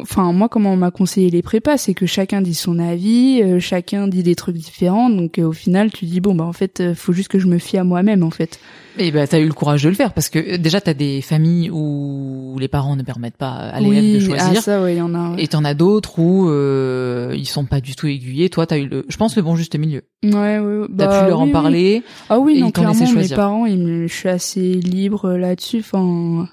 enfin 0.00 0.32
moi 0.32 0.48
comment 0.48 0.72
on 0.72 0.76
m'a 0.76 0.90
conseillé 0.90 1.30
les 1.30 1.42
prépas 1.42 1.76
c'est 1.76 1.94
que 1.94 2.06
chacun 2.06 2.40
dit 2.40 2.54
son 2.54 2.78
avis 2.78 3.42
euh, 3.42 3.60
chacun 3.60 4.08
dit 4.08 4.22
des 4.22 4.34
trucs 4.34 4.56
différents 4.56 5.10
donc 5.10 5.38
euh, 5.38 5.44
au 5.44 5.52
final 5.52 5.90
tu 5.92 6.04
dis 6.06 6.20
bon 6.20 6.34
bah 6.34 6.44
en 6.44 6.52
fait 6.52 6.80
euh, 6.80 6.94
faut 6.94 7.12
juste 7.12 7.28
que 7.28 7.38
je 7.38 7.46
me 7.46 7.58
fie 7.58 7.76
à 7.78 7.84
moi-même 7.84 8.22
en 8.22 8.30
fait 8.30 8.58
Et 8.98 9.10
ben, 9.10 9.26
t'as 9.26 9.38
eu 9.40 9.46
le 9.46 9.52
courage 9.52 9.82
de 9.82 9.88
le 9.88 9.94
faire 9.94 10.12
parce 10.14 10.28
que 10.28 10.38
euh, 10.38 10.58
déjà 10.58 10.80
t'as 10.80 10.94
des 10.94 11.20
familles 11.20 11.70
où 11.70 12.56
les 12.58 12.68
parents 12.68 12.96
ne 12.96 13.02
permettent 13.02 13.36
pas 13.36 13.50
à 13.52 13.80
l'élève 13.80 14.02
oui 14.04 14.12
de 14.14 14.20
choisir. 14.20 14.52
ah, 14.56 14.60
ça 14.60 14.82
ouais 14.82 14.96
y 14.96 15.00
en 15.00 15.14
a 15.14 15.30
ouais. 15.32 15.42
Et 15.42 15.48
t'en 15.48 15.64
as 15.64 15.74
d'autres 15.74 16.18
où 16.18 16.48
euh, 16.48 17.34
ils 17.36 17.46
sont 17.46 17.64
pas 17.66 17.80
du 17.80 17.94
tout 17.94 18.06
aiguillés. 18.06 18.48
Toi, 18.48 18.66
t'as 18.66 18.78
eu 18.78 18.86
le, 18.88 19.04
je 19.08 19.16
pense 19.16 19.36
le 19.36 19.42
bon 19.42 19.56
juste 19.56 19.76
milieu. 19.78 20.02
ouais 20.24 20.30
ouais, 20.32 20.58
ouais. 20.58 20.86
T'as 20.96 21.06
Bah, 21.06 21.22
pu 21.24 21.28
leur 21.28 21.38
oui, 21.38 21.42
en 21.42 21.46
oui. 21.46 21.52
parler. 21.52 22.02
Ah 22.30 22.38
oui, 22.38 22.60
non, 22.60 22.70
clairement, 22.70 23.12
mes 23.12 23.28
parents, 23.28 23.66
ils 23.66 23.78
me, 23.78 24.06
je 24.06 24.14
suis 24.14 24.28
assez 24.28 24.74
libre 24.74 25.32
là-dessus. 25.32 25.80
Enfin, 25.80 26.48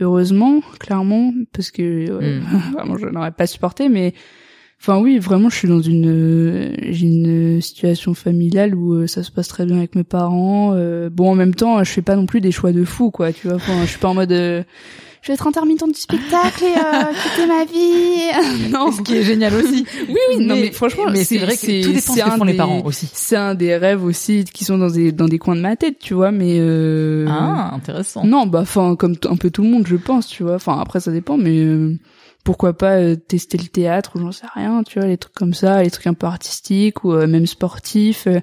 heureusement, 0.00 0.60
clairement, 0.80 1.32
parce 1.52 1.70
que 1.70 2.10
ouais, 2.10 2.38
Hmm. 2.40 2.40
vraiment, 2.74 2.96
je 2.98 3.06
n'aurais 3.06 3.32
pas 3.32 3.46
supporté. 3.46 3.88
Mais 3.88 4.14
enfin, 4.80 4.98
oui, 5.00 5.18
vraiment, 5.18 5.48
je 5.50 5.56
suis 5.56 5.68
dans 5.68 5.80
une, 5.80 6.06
euh, 6.08 6.74
j'ai 6.90 7.06
une 7.06 7.60
situation 7.60 8.14
familiale 8.14 8.74
où 8.74 8.94
euh, 8.94 9.06
ça 9.06 9.22
se 9.22 9.30
passe 9.30 9.48
très 9.48 9.64
bien 9.66 9.78
avec 9.78 9.94
mes 9.94 10.04
parents. 10.04 10.72
euh, 10.74 11.08
bon, 11.10 11.30
en 11.30 11.34
même 11.34 11.54
temps, 11.54 11.82
je 11.84 11.90
fais 11.90 12.02
pas 12.02 12.16
non 12.16 12.26
plus 12.26 12.40
des 12.40 12.52
choix 12.52 12.72
de 12.72 12.84
fou, 12.84 13.10
quoi. 13.10 13.32
Tu 13.32 13.46
vois, 13.48 13.56
enfin, 13.56 13.80
je 13.82 13.86
suis 13.86 13.98
pas 13.98 14.08
en 14.08 14.14
mode. 14.14 14.64
Je 15.26 15.32
vais 15.32 15.34
être 15.34 15.46
intermittent 15.48 15.82
du 15.84 15.98
spectacle 16.00 16.62
et 16.62 16.68
euh, 16.78 17.02
quitter 17.22 17.46
ma 17.48 17.64
vie. 17.64 18.70
non. 18.70 18.92
Ce 18.92 19.02
qui 19.02 19.16
est 19.16 19.22
génial 19.24 19.52
aussi. 19.54 19.84
Oui, 20.08 20.14
oui, 20.30 20.44
non, 20.46 20.54
mais 20.54 20.70
franchement, 20.70 21.06
mais 21.10 21.24
c'est 21.24 21.38
vrai 21.38 21.54
que 21.54 21.58
c'est- 21.66 21.80
tout 21.82 21.90
dépend 21.92 22.14
ce 22.14 22.20
que 22.20 22.26
un 22.28 22.36
font 22.38 22.44
les 22.44 22.52
des- 22.52 22.58
parents 22.58 22.82
aussi. 22.84 23.08
C'est 23.12 23.34
un 23.34 23.54
des 23.56 23.76
rêves 23.76 24.04
aussi 24.04 24.44
qui 24.44 24.64
sont 24.64 24.78
dans 24.78 24.88
des 24.90 25.10
dans 25.10 25.26
des 25.26 25.38
coins 25.38 25.56
de 25.56 25.60
ma 25.62 25.74
tête, 25.74 25.98
tu 25.98 26.14
vois, 26.14 26.30
mais 26.30 26.58
euh, 26.60 27.26
Ah, 27.28 27.74
intéressant. 27.74 28.22
non, 28.24 28.46
bah 28.46 28.60
enfin 28.62 28.94
comme 28.94 29.16
un 29.28 29.36
peu 29.36 29.50
tout 29.50 29.62
le 29.62 29.68
monde, 29.68 29.84
je 29.88 29.96
pense, 29.96 30.28
tu 30.28 30.44
vois. 30.44 30.54
Enfin 30.54 30.78
après 30.80 31.00
ça 31.00 31.10
dépend, 31.10 31.36
mais 31.36 31.58
euh, 31.58 31.98
pourquoi 32.44 32.74
pas 32.74 32.92
euh, 32.98 33.16
tester 33.16 33.58
le 33.58 33.66
théâtre 33.66 34.12
ou 34.14 34.20
j'en 34.20 34.30
sais 34.32 34.46
rien, 34.54 34.84
tu 34.84 35.00
vois, 35.00 35.08
les 35.08 35.16
trucs 35.18 35.34
comme 35.34 35.54
ça, 35.54 35.82
les 35.82 35.90
trucs 35.90 36.06
un 36.06 36.14
peu 36.14 36.26
artistiques 36.28 37.02
ou 37.02 37.12
euh, 37.12 37.26
même 37.26 37.46
sportifs. 37.46 38.28
Euh, 38.28 38.38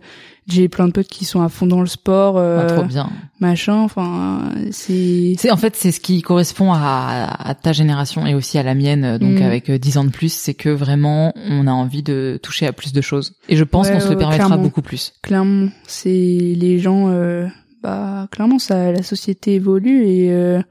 J'ai 0.47 0.67
plein 0.67 0.87
de 0.87 0.91
potes 0.91 1.07
qui 1.07 1.23
sont 1.23 1.41
à 1.41 1.47
fond 1.47 1.65
dans 1.65 1.79
le 1.79 1.87
sport, 1.87 2.37
euh, 2.37 2.59
Ah, 2.63 2.73
trop 2.73 2.83
bien. 2.83 3.09
machin. 3.39 3.75
Enfin, 3.77 4.51
c'est 4.71 5.35
C'est 5.37 5.51
en 5.51 5.57
fait 5.57 5.75
c'est 5.77 5.91
ce 5.91 6.01
qui 6.01 6.21
correspond 6.21 6.73
à, 6.73 7.33
à 7.39 7.55
ta 7.55 7.71
génération 7.71 8.25
et 8.27 8.35
aussi 8.35 8.57
à 8.57 8.63
la 8.63 8.75
mienne 8.75 9.05
euh, 9.05 9.17
donc 9.17 9.39
Mm. 9.39 9.43
avec 9.43 9.69
euh, 9.69 9.77
10 9.77 9.97
ans 9.99 10.03
de 10.03 10.09
plus, 10.09 10.33
c'est 10.33 10.53
que 10.53 10.67
vraiment 10.69 11.33
on 11.49 11.65
a 11.67 11.71
envie 11.71 12.03
de 12.03 12.37
toucher 12.43 12.67
à 12.67 12.73
plus 12.73 12.91
de 12.91 12.99
choses. 13.01 13.35
Et 13.47 13.55
je 13.55 13.63
pense 13.63 13.87
Ouais, 13.87 13.93
qu'on 13.93 13.99
se 14.01 14.09
le 14.09 14.17
permettra 14.17 14.45
clairement. 14.47 14.63
beaucoup 14.63 14.81
plus. 14.81 15.13
clairement, 15.21 15.69
c'est 15.87 16.09
les 16.09 16.79
gens. 16.79 17.07
euh, 17.09 17.47
bah 17.81 18.27
clairement, 18.31 18.59
ça, 18.59 18.91
la 18.91 19.03
société 19.03 19.55
évolue 19.55 20.05
et 20.05 20.31
euh, 20.31 20.61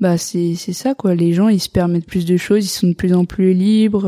bah 0.00 0.18
c'est 0.18 0.54
c'est 0.56 0.72
ça 0.72 0.94
quoi. 0.94 1.14
Les 1.14 1.32
gens 1.32 1.48
ils 1.48 1.60
se 1.60 1.68
permettent 1.68 2.06
plus 2.06 2.24
de 2.26 2.36
choses, 2.36 2.64
ils 2.64 2.68
sont 2.68 2.88
de 2.88 2.94
plus 2.94 3.12
en 3.14 3.24
plus 3.24 3.52
libres. 3.54 4.04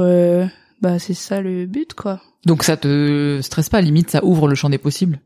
Bah 0.85 0.99
c'est 0.99 1.14
ça 1.14 1.41
le 1.41 1.66
but 1.66 1.95
quoi. 1.95 2.20
Donc 2.47 2.62
ça 2.62 2.76
te 2.76 3.41
stresse 3.43 3.68
pas, 3.70 3.80
limite 3.80 4.11
ça 4.11 4.22
ouvre 4.24 4.47
le 4.49 4.55
champ 4.55 4.68
des 4.70 4.78
possibles? 4.78 5.20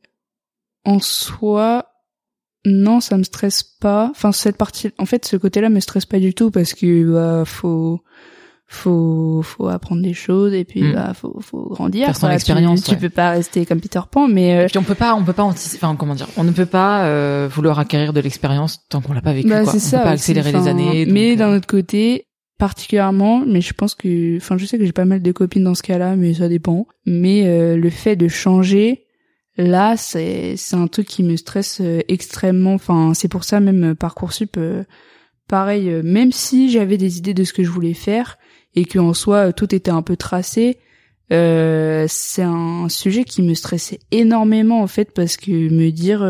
En 0.84 1.00
soi, 1.00 1.86
non, 2.64 3.00
ça 3.00 3.16
me 3.18 3.24
stresse 3.24 3.62
pas. 3.62 4.08
Enfin, 4.12 4.32
cette 4.32 4.56
partie, 4.56 4.90
en 4.98 5.04
fait, 5.06 5.24
ce 5.26 5.36
côté-là 5.36 5.68
me 5.68 5.80
stresse 5.80 6.06
pas 6.06 6.18
du 6.20 6.32
tout 6.34 6.50
parce 6.50 6.72
que 6.74 7.12
bah, 7.12 7.44
faut, 7.44 8.00
faut 8.66 9.42
faut 9.42 9.66
apprendre 9.68 10.02
des 10.02 10.14
choses 10.14 10.52
et 10.54 10.64
puis 10.64 10.82
Mm. 10.82 10.92
bah 10.92 11.12
faut 11.14 11.40
faut 11.40 11.68
grandir. 11.70 12.06
Faire 12.06 12.16
son 12.16 12.30
expérience, 12.30 12.84
Tu, 12.84 12.90
ouais. 12.90 12.96
tu 12.96 13.00
peux 13.02 13.08
pas 13.10 13.30
rester 13.30 13.66
comme 13.66 13.80
Peter 13.80 14.00
Pan, 14.10 14.28
mais 14.28 14.56
euh, 14.58 14.66
puis 14.68 14.78
on 14.78 14.82
peut 14.84 14.94
pas, 14.94 15.14
on 15.14 15.24
peut 15.24 15.32
pas 15.32 15.42
anticiper, 15.42 15.84
enfin 15.84 15.96
comment 15.96 16.14
dire, 16.14 16.28
on 16.36 16.44
ne 16.44 16.52
peut 16.52 16.66
pas 16.66 17.04
euh, 17.06 17.48
vouloir 17.50 17.78
acquérir 17.80 18.12
de 18.12 18.20
l'expérience 18.20 18.86
tant 18.88 19.00
qu'on 19.00 19.12
l'a 19.14 19.22
pas 19.22 19.32
vécu. 19.32 19.48
bah, 19.48 19.64
quoi. 19.64 19.74
on 19.74 19.78
ça. 19.78 19.98
peut 19.98 20.04
pas 20.04 20.10
accélérer 20.10 20.52
les 20.52 20.68
années. 20.68 21.04
donc, 21.06 21.14
mais 21.14 21.32
euh, 21.32 21.36
d'un 21.36 21.56
autre 21.56 21.66
côté, 21.66 22.26
particulièrement, 22.58 23.44
mais 23.46 23.60
je 23.60 23.72
pense 23.72 23.94
que, 23.94 24.36
enfin, 24.36 24.58
je 24.58 24.66
sais 24.66 24.78
que 24.78 24.84
j'ai 24.84 24.92
pas 24.92 25.04
mal 25.04 25.22
de 25.22 25.32
copines 25.32 25.64
dans 25.64 25.74
ce 25.74 25.82
cas-là, 25.82 26.16
mais 26.16 26.34
ça 26.34 26.48
dépend. 26.48 26.86
Mais 27.06 27.46
euh, 27.46 27.76
le 27.76 27.90
fait 27.90 28.16
de 28.16 28.28
changer, 28.28 29.06
là, 29.56 29.96
c'est 29.96 30.56
c'est 30.56 30.76
un 30.76 30.88
truc 30.88 31.06
qui 31.06 31.22
me 31.22 31.36
stresse 31.36 31.80
euh, 31.80 32.00
extrêmement. 32.08 32.74
Enfin, 32.74 33.12
c'est 33.14 33.28
pour 33.28 33.44
ça 33.44 33.60
même 33.60 33.92
euh, 33.92 33.94
parcoursup, 33.94 34.56
euh, 34.56 34.84
pareil. 35.48 35.90
même 36.02 36.32
si 36.32 36.70
j'avais 36.70 36.96
des 36.96 37.18
idées 37.18 37.34
de 37.34 37.44
ce 37.44 37.52
que 37.52 37.64
je 37.64 37.70
voulais 37.70 37.94
faire 37.94 38.38
et 38.74 38.84
que 38.84 38.98
en 38.98 39.14
soi 39.14 39.52
tout 39.52 39.74
était 39.74 39.90
un 39.90 40.02
peu 40.02 40.16
tracé. 40.16 40.78
C'est 41.30 42.42
un 42.42 42.88
sujet 42.88 43.24
qui 43.24 43.42
me 43.42 43.54
stressait 43.54 44.00
énormément 44.10 44.80
en 44.82 44.86
fait 44.86 45.12
parce 45.12 45.36
que 45.36 45.50
me 45.50 45.90
dire 45.90 46.20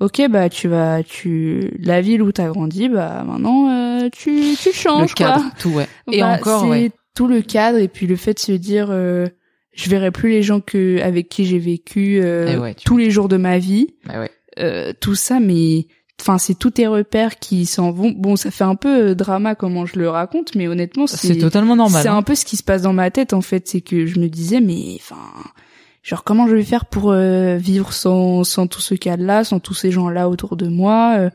ok 0.00 0.28
bah 0.30 0.48
tu 0.48 0.68
vas 0.68 1.02
tu 1.02 1.70
la 1.80 2.00
ville 2.00 2.22
où 2.22 2.30
t'as 2.32 2.48
grandi 2.48 2.88
bah 2.88 3.24
maintenant 3.26 3.68
euh, 3.70 4.08
tu 4.12 4.54
tu 4.60 4.68
le 4.68 4.74
changes 4.74 5.14
cadre, 5.14 5.40
quoi 5.42 5.50
tout 5.58 5.70
ouais. 5.70 5.88
Et 6.12 6.20
Bah, 6.20 6.28
encore, 6.28 6.62
c'est 6.62 6.68
ouais. 6.68 6.90
tout 7.14 7.26
le 7.26 7.42
cadre 7.42 7.78
et 7.78 7.88
puis 7.88 8.06
le 8.06 8.16
fait 8.16 8.34
de 8.34 8.38
se 8.38 8.52
dire 8.52 8.88
euh, 8.90 9.26
je 9.74 9.90
verrai 9.90 10.10
plus 10.10 10.30
les 10.30 10.42
gens 10.42 10.60
que 10.60 11.00
avec 11.02 11.28
qui 11.28 11.44
j'ai 11.44 11.58
vécu 11.58 12.20
euh, 12.22 12.52
Eh 12.54 12.58
ouais, 12.58 12.74
tous 12.84 12.96
les 12.96 13.10
jours 13.10 13.28
de 13.28 13.36
ma 13.36 13.58
vie 13.58 13.88
Ouais, 14.08 14.18
ouais. 14.18 14.30
euh, 14.58 14.92
tout 15.00 15.14
ça 15.16 15.40
mais 15.40 15.86
enfin 16.20 16.38
c'est 16.38 16.54
tous 16.58 16.70
tes 16.70 16.86
repères 16.88 17.38
qui 17.38 17.64
s'en 17.66 17.90
vont 17.92 18.10
bon 18.10 18.34
ça 18.36 18.50
fait 18.50 18.64
un 18.64 18.74
peu 18.76 19.10
euh, 19.10 19.14
drama 19.14 19.54
comment 19.54 19.84
je 19.86 19.98
le 19.98 20.08
raconte 20.10 20.54
mais 20.56 20.66
honnêtement 20.68 21.06
C'est 21.06 21.36
totalement 21.38 21.76
normal. 21.76 22.02
c'est 22.02 22.08
hein. 22.08 22.16
un 22.16 22.22
peu 22.22 22.34
ce 22.34 22.44
qui 22.44 22.56
se 22.56 22.62
passe 22.64 22.82
dans 22.82 22.92
ma 22.92 23.10
tête 23.10 23.32
en 23.32 23.40
fait, 23.40 23.66
c'est 23.68 23.80
que 23.80 24.06
je 24.06 24.18
me 24.20 24.28
disais 24.28 24.60
mais 24.60 24.96
enfin 25.00 25.16
genre 26.02 26.24
comment 26.24 26.46
je 26.48 26.54
vais 26.54 26.62
faire 26.64 26.86
pour 26.86 27.10
euh, 27.10 27.56
vivre 27.56 27.92
sans 27.92 28.44
sans 28.44 28.66
tout 28.66 28.80
ce 28.80 28.94
cadre-là, 28.94 29.44
sans 29.44 29.60
tous 29.60 29.74
ces 29.74 29.90
gens-là 29.90 30.28
autour 30.28 30.56
de 30.56 30.68
moi. 30.68 31.16
euh? 31.18 31.30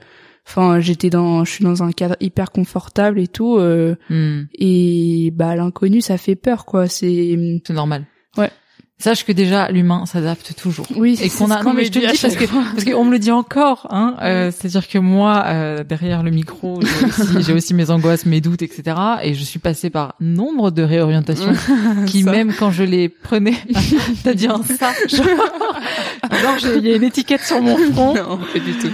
Enfin, 0.46 0.82
j'étais 0.82 1.10
dans 1.10 1.46
je 1.46 1.52
suis 1.52 1.64
dans 1.64 1.84
un 1.84 1.92
cadre 1.92 2.16
hyper 2.20 2.52
confortable 2.52 3.20
et 3.20 3.28
tout 3.28 3.58
euh, 3.58 3.96
Hmm. 4.10 4.42
et 4.56 5.32
bah 5.34 5.56
l'inconnu 5.56 6.02
ça 6.02 6.18
fait 6.18 6.36
peur 6.36 6.66
quoi, 6.66 6.88
c'est 6.88 7.62
C'est 7.66 7.74
normal. 7.74 8.06
Ouais. 8.38 8.52
Sache 9.00 9.26
que 9.26 9.32
déjà 9.34 9.70
l'humain 9.70 10.06
s'adapte 10.06 10.54
toujours. 10.56 10.86
oui, 10.96 11.18
Et 11.22 11.28
qu'on 11.30 11.50
a 11.52 11.60
ce 11.60 11.64
non 11.66 11.74
mais 11.74 11.84
je 11.84 11.92
te 11.92 12.00
le 12.00 12.08
dis 12.12 12.18
parce 12.22 12.36
que 12.36 12.46
parce 12.46 12.86
qu'on 12.86 13.04
me 13.04 13.12
le 13.12 13.20
dit 13.20 13.32
encore 13.32 13.88
hein 13.90 14.16
euh, 14.22 14.50
c'est-à-dire 14.52 14.88
que 14.88 14.98
moi 14.98 15.44
euh, 15.48 15.84
derrière 15.84 16.24
le 16.24 16.32
micro 16.32 16.80
j'ai 16.82 17.38
aussi, 17.40 17.52
aussi 17.52 17.74
mes 17.74 17.90
angoisses 17.90 18.26
mes 18.26 18.40
doutes 18.40 18.62
etc 18.62 18.96
et 19.24 19.34
je 19.34 19.44
suis 19.44 19.60
passée 19.60 19.90
par 19.90 20.16
nombre 20.22 20.72
de 20.72 20.84
réorientations 20.84 21.54
qui 22.06 22.22
Ça. 22.22 22.32
même 22.32 22.54
quand 22.58 22.72
je 22.72 22.84
les 22.84 23.10
prenais 23.10 23.56
t'as 24.24 24.36
dit 24.36 24.48
un 24.48 24.62
ça 24.64 24.94
genre, 25.10 26.58
j'ai- 26.60 26.78
il 26.78 26.86
y 26.88 26.94
a 26.94 26.96
une 26.96 27.04
étiquette 27.04 27.42
sur 27.42 27.62
mon 27.62 27.76
front 27.92 28.14
non, 28.16 28.38
pas 28.38 28.60
du 28.60 28.74
tout. 28.78 28.92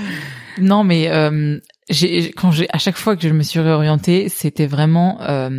non 0.59 0.83
mais 0.83 1.09
euh, 1.11 1.59
j'ai 1.89 2.31
quand 2.31 2.51
j'ai 2.51 2.67
à 2.73 2.77
chaque 2.79 2.97
fois 2.97 3.15
que 3.15 3.27
je 3.27 3.33
me 3.33 3.43
suis 3.43 3.59
réorientée 3.59 4.27
c'était 4.29 4.65
vraiment 4.67 5.19
euh, 5.21 5.49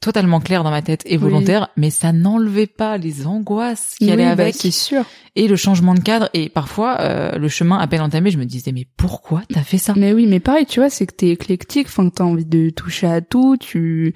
totalement 0.00 0.40
clair 0.40 0.64
dans 0.64 0.70
ma 0.70 0.82
tête 0.82 1.02
et 1.06 1.12
Oui. 1.12 1.16
volontaire 1.18 1.68
mais 1.76 1.90
ça 1.90 2.12
n'enlevait 2.12 2.66
pas 2.66 2.96
les 2.96 3.26
angoisses 3.26 3.94
qui 3.98 4.04
Oui, 4.06 4.12
allaient 4.12 4.24
bah, 4.24 4.30
avec 4.44 4.54
c'est 4.54 4.70
sûr. 4.70 5.04
et 5.36 5.46
le 5.46 5.56
changement 5.56 5.94
de 5.94 6.00
cadre 6.00 6.30
et 6.32 6.48
parfois 6.48 7.00
euh, 7.00 7.36
le 7.38 7.48
chemin 7.48 7.78
à 7.78 7.86
peine 7.86 8.00
entamé 8.00 8.30
je 8.30 8.38
me 8.38 8.44
disais 8.46 8.72
mais 8.72 8.86
pourquoi 8.96 9.42
t'as 9.52 9.62
fait 9.62 9.78
ça? 9.78 9.92
Mais 9.96 10.12
oui, 10.12 10.26
mais 10.26 10.40
pareil, 10.40 10.64
tu 10.66 10.80
vois, 10.80 10.88
c'est 10.90 11.06
que 11.06 11.14
t'es 11.14 11.28
éclectique, 11.28 11.86
enfin 11.88 12.08
que 12.08 12.14
t'as 12.14 12.24
envie 12.24 12.46
de 12.46 12.70
toucher 12.70 13.06
à 13.08 13.20
tout, 13.20 13.56
tu 13.60 14.14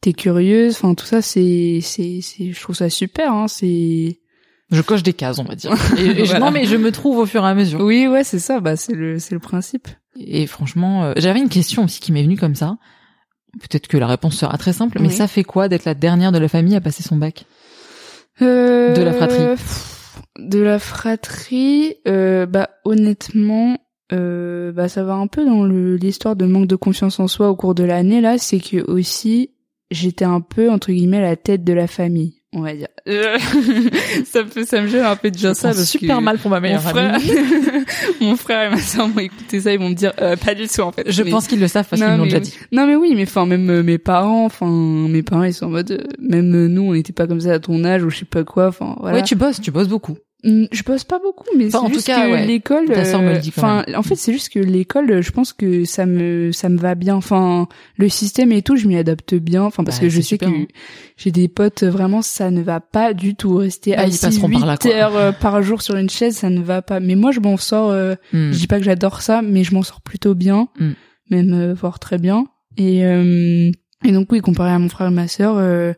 t'es 0.00 0.12
curieuse, 0.12 0.74
enfin 0.76 0.94
tout 0.94 1.06
ça, 1.06 1.20
c'est 1.22 1.80
c'est 1.82 2.20
c'est, 2.22 2.52
je 2.52 2.60
trouve 2.60 2.76
ça 2.76 2.88
super, 2.90 3.32
hein, 3.32 3.48
c'est. 3.48 4.20
je 4.70 4.80
coche 4.82 5.02
des 5.02 5.14
cases 5.14 5.38
on 5.40 5.44
va 5.44 5.54
dire 5.56 5.72
et, 5.98 6.02
et 6.04 6.14
je- 6.20 6.24
Voilà. 6.26 6.38
non 6.40 6.50
mais 6.52 6.64
je 6.66 6.76
me 6.76 6.92
trouve 6.92 7.18
au 7.18 7.26
fur 7.26 7.44
et 7.44 7.48
à 7.48 7.54
mesure 7.54 7.80
Oui, 7.80 8.06
ouais, 8.06 8.22
c'est 8.22 8.38
ça, 8.38 8.60
bah 8.60 8.76
c'est 8.76 8.94
le 8.94 9.18
c'est 9.18 9.34
le 9.34 9.40
principe. 9.40 9.88
et 10.16 10.46
franchement 10.46 11.04
euh, 11.04 11.12
j'avais 11.16 11.40
une 11.40 11.48
question 11.48 11.84
aussi 11.84 11.98
qui 12.00 12.12
m'est 12.12 12.22
venue 12.22 12.36
comme 12.36 12.54
ça 12.54 12.76
peut-être 13.60 13.86
que 13.88 13.96
la 13.96 14.06
réponse 14.06 14.36
sera 14.36 14.56
très 14.58 14.72
simple 14.72 14.98
mais 15.00 15.08
Oui. 15.08 15.14
ça 15.14 15.26
fait 15.26 15.44
quoi 15.44 15.68
d'être 15.68 15.84
la 15.84 15.94
dernière 15.94 16.32
de 16.32 16.38
la 16.38 16.48
famille 16.48 16.76
à 16.76 16.80
passer 16.80 17.02
son 17.02 17.16
bac? 17.16 17.44
Euh, 18.42 18.94
De 18.94 19.02
la 19.02 19.12
fratrie. 19.12 19.42
De 20.38 20.58
la 20.60 20.78
fratrie, 20.78 21.94
euh, 22.08 22.46
bah 22.46 22.70
honnêtement, 22.84 23.76
euh, 24.12 24.72
bah 24.72 24.88
ça 24.88 25.04
va 25.04 25.14
un 25.14 25.26
peu 25.28 25.44
dans 25.44 25.64
l'histoire 25.64 26.34
de 26.36 26.44
manque 26.44 26.66
de 26.66 26.76
confiance 26.76 27.20
en 27.20 27.28
soi 27.28 27.48
au 27.50 27.56
cours 27.56 27.74
de 27.74 27.84
l'année 27.84 28.20
là, 28.20 28.36
c'est 28.38 28.58
que 28.58 28.82
aussi 28.90 29.50
j'étais 29.90 30.24
un 30.24 30.40
peu 30.40 30.70
entre 30.70 30.90
guillemets 30.92 31.20
la 31.20 31.36
tête 31.36 31.62
de 31.62 31.72
la 31.72 31.86
famille, 31.86 32.42
on 32.54 32.60
va 32.62 32.72
dire. 32.74 32.88
Euh, 33.08 33.36
ça 34.24 34.42
peut 34.44 34.64
ça 34.64 34.80
me 34.80 34.86
gêne 34.88 35.04
un 35.04 35.16
peu 35.16 35.30
de 35.30 35.36
dire 35.36 35.54
ça 35.54 35.68
parce 35.68 35.84
super 35.84 36.18
que 36.18 36.22
mal 36.22 36.38
pour 36.38 36.50
ma 36.50 36.56
Mon 36.58 36.62
meilleure 36.62 36.82
frère, 36.82 37.14
amie 37.16 37.30
mon 38.20 38.36
frère 38.36 38.68
et 38.68 38.74
ma 38.74 38.80
soeur 38.80 39.08
vont 39.08 39.20
écouter 39.20 39.60
ça, 39.60 39.72
ils 39.72 39.78
vont 39.78 39.90
me 39.90 39.94
dire 39.94 40.12
euh, 40.20 40.36
pas 40.36 40.54
du 40.54 40.66
tout 40.68 40.80
en 40.80 40.92
fait. 40.92 41.04
je 41.10 41.22
Mais- 41.22 41.30
pense 41.30 41.46
qu'ils 41.46 41.60
le 41.60 41.68
savent 41.68 41.86
parce 41.88 42.00
qu'ils 42.00 42.10
l'ont 42.16 42.24
déjà 42.24 42.40
dit 42.40 42.54
non 42.72 42.86
mais 42.86 42.96
oui, 42.96 43.12
mais 43.16 43.24
enfin 43.24 43.44
même 43.46 43.68
euh, 43.70 43.82
mes 43.82 43.98
parents, 43.98 44.44
enfin 44.46 44.66
mes 44.68 45.22
parents 45.22 45.42
ils 45.44 45.52
sont 45.54 45.66
en 45.66 45.70
mode 45.70 45.90
euh, 45.90 45.98
même 46.20 46.66
nous 46.68 46.82
on 46.82 46.92
n'était 46.94 47.12
pas 47.12 47.26
comme 47.26 47.40
ça 47.40 47.52
à 47.52 47.58
ton 47.58 47.84
âge 47.84 48.02
ou 48.04 48.10
je 48.10 48.18
sais 48.18 48.24
pas 48.24 48.44
quoi, 48.44 48.68
enfin 48.68 48.96
voilà. 49.00 49.18
ouais 49.18 49.22
tu 49.22 49.34
bosses 49.34 49.60
tu 49.60 49.70
bosses 49.70 49.88
beaucoup 49.88 50.16
Je 50.44 50.82
bosse 50.82 51.04
pas 51.04 51.18
beaucoup, 51.18 51.46
mais 51.56 51.66
Enfin, 51.68 51.78
en 51.78 51.82
c'est 51.86 51.88
tout 51.88 51.94
juste 51.94 52.06
cas, 52.06 52.26
que 52.26 52.32
ouais. 52.32 52.46
l'école. 52.46 52.84
Ta 52.86 53.04
sœur 53.06 53.22
me 53.22 53.30
le 53.30 53.36
euh, 53.36 53.38
dit 53.38 53.50
quand 53.50 53.62
Enfin, 53.62 53.84
en 53.96 54.02
fait, 54.02 54.14
c'est 54.16 54.32
juste 54.32 54.50
que 54.50 54.58
l'école, 54.58 55.22
je 55.22 55.30
pense 55.30 55.52
que 55.54 55.84
ça 55.86 56.04
me 56.04 56.52
ça 56.52 56.68
me 56.68 56.76
va 56.78 56.94
bien. 56.94 57.14
Enfin, 57.14 57.66
le 57.96 58.08
système 58.10 58.52
et 58.52 58.60
tout, 58.60 58.76
je 58.76 58.86
m'y 58.86 58.96
adapte 58.98 59.34
bien. 59.34 59.62
Enfin, 59.62 59.84
parce 59.84 59.98
Bah, 59.98 60.02
que 60.04 60.08
je 60.10 60.20
sais 60.20 60.26
super, 60.36 60.50
que 60.50 60.54
hein. 60.54 60.66
j'ai 61.16 61.30
des 61.30 61.48
potes 61.48 61.82
vraiment, 61.84 62.20
ça 62.20 62.50
ne 62.50 62.60
va 62.62 62.80
pas 62.80 63.14
du 63.14 63.34
tout 63.34 63.56
rester 63.56 63.96
Ah, 63.96 64.04
ils 64.04 64.08
assis 64.08 64.20
passeront 64.26 64.48
8 64.48 64.58
par 64.58 64.66
là, 64.66 64.76
heures 64.86 65.16
euh, 65.16 65.32
par 65.32 65.62
jour 65.62 65.80
sur 65.80 65.96
une 65.96 66.10
chaise, 66.10 66.36
ça 66.36 66.50
ne 66.50 66.60
va 66.60 66.82
pas. 66.82 67.00
Mais 67.00 67.14
moi, 67.14 67.30
je 67.32 67.40
m'en 67.40 67.56
sors. 67.56 67.88
euh, 67.90 68.14
Hmm. 68.32 68.52
Je 68.52 68.58
dis 68.58 68.66
pas 68.66 68.78
que 68.78 68.84
j'adore 68.84 69.22
ça, 69.22 69.40
mais 69.42 69.64
je 69.64 69.72
m'en 69.74 69.82
sors 69.82 70.00
plutôt 70.02 70.34
bien, 70.34 70.68
Mm. 70.78 70.90
même 71.30 71.52
euh, 71.54 71.74
voire 71.74 71.98
très 71.98 72.18
bien. 72.18 72.46
Et 72.76 73.04
euh, 73.06 73.70
et 74.04 74.12
donc 74.12 74.30
oui, 74.30 74.40
comparé 74.40 74.70
à 74.72 74.78
mon 74.78 74.88
frère 74.90 75.06
et 75.08 75.10
ma 75.10 75.26
sœur, 75.28 75.54
euh, 75.56 75.94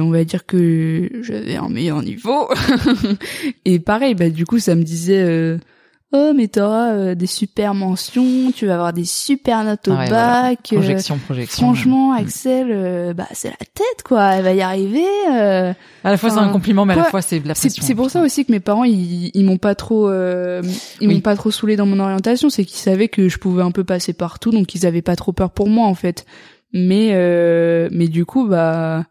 on 0.00 0.10
va 0.10 0.24
dire 0.24 0.46
que 0.46 1.08
j'avais 1.22 1.56
un 1.56 1.68
meilleur 1.68 2.02
niveau. 2.02 2.48
et 3.64 3.78
pareil, 3.78 4.14
bah 4.14 4.30
du 4.30 4.46
coup, 4.46 4.58
ça 4.58 4.74
me 4.74 4.82
disait. 4.82 5.22
euh, 5.22 5.58
Oh 6.10 6.32
mais 6.34 6.48
t'auras 6.48 6.92
euh, 6.94 7.14
des 7.14 7.26
super 7.26 7.74
mentions, 7.74 8.50
tu 8.56 8.64
vas 8.64 8.76
avoir 8.76 8.94
des 8.94 9.04
super 9.04 9.62
notes 9.62 9.88
au 9.88 9.92
Ah 9.92 9.98
ouais, 9.98 10.08
voilà. 10.08 10.42
bac. 10.42 10.58
euh, 10.72 10.76
projection 10.76 11.18
projection 11.18 11.66
franchement, 11.66 12.12
Mm. 12.14 12.16
Axel, 12.16 12.68
euh, 12.70 13.12
bah 13.12 13.26
c'est 13.34 13.50
la 13.50 13.56
tête 13.58 14.02
quoi, 14.06 14.24
elle 14.36 14.42
va 14.42 14.54
y 14.54 14.62
arriver. 14.62 15.04
euh. 15.30 15.74
à 16.04 16.10
la 16.10 16.16
fois 16.16 16.30
c'est 16.30 16.38
un 16.38 16.48
compliment 16.48 16.86
mais 16.86 16.94
à 16.94 16.96
la 16.96 17.04
fois 17.04 17.20
c'est 17.20 17.40
de 17.40 17.46
la 17.48 17.52
pression 17.52 17.82
c'est 17.84 17.94
pour 17.94 18.08
ça 18.10 18.22
aussi 18.22 18.46
que 18.46 18.52
mes 18.52 18.58
parents 18.60 18.84
ils, 18.84 19.30
ils 19.34 19.44
m'ont 19.44 19.58
pas 19.58 19.74
trop 19.74 20.08
euh, 20.08 20.62
ils 21.02 21.08
Oui. 21.08 21.16
m'ont 21.16 21.20
pas 21.20 21.36
trop 21.36 21.50
saoulé 21.50 21.76
dans 21.76 21.84
mon 21.84 22.00
orientation, 22.00 22.48
c'est 22.48 22.64
qu'ils 22.64 22.78
savaient 22.78 23.08
que 23.08 23.28
je 23.28 23.36
pouvais 23.36 23.62
un 23.62 23.70
peu 23.70 23.84
passer 23.84 24.14
partout 24.14 24.50
donc 24.50 24.74
ils 24.74 24.86
avaient 24.86 25.02
pas 25.02 25.14
trop 25.14 25.34
peur 25.34 25.50
pour 25.50 25.68
moi 25.68 25.86
en 25.88 25.94
fait. 25.94 26.24
Mais 26.72 27.10
euh, 27.12 27.90
mais 27.92 28.08
du 28.08 28.24
coup 28.24 28.48
bah 28.48 29.04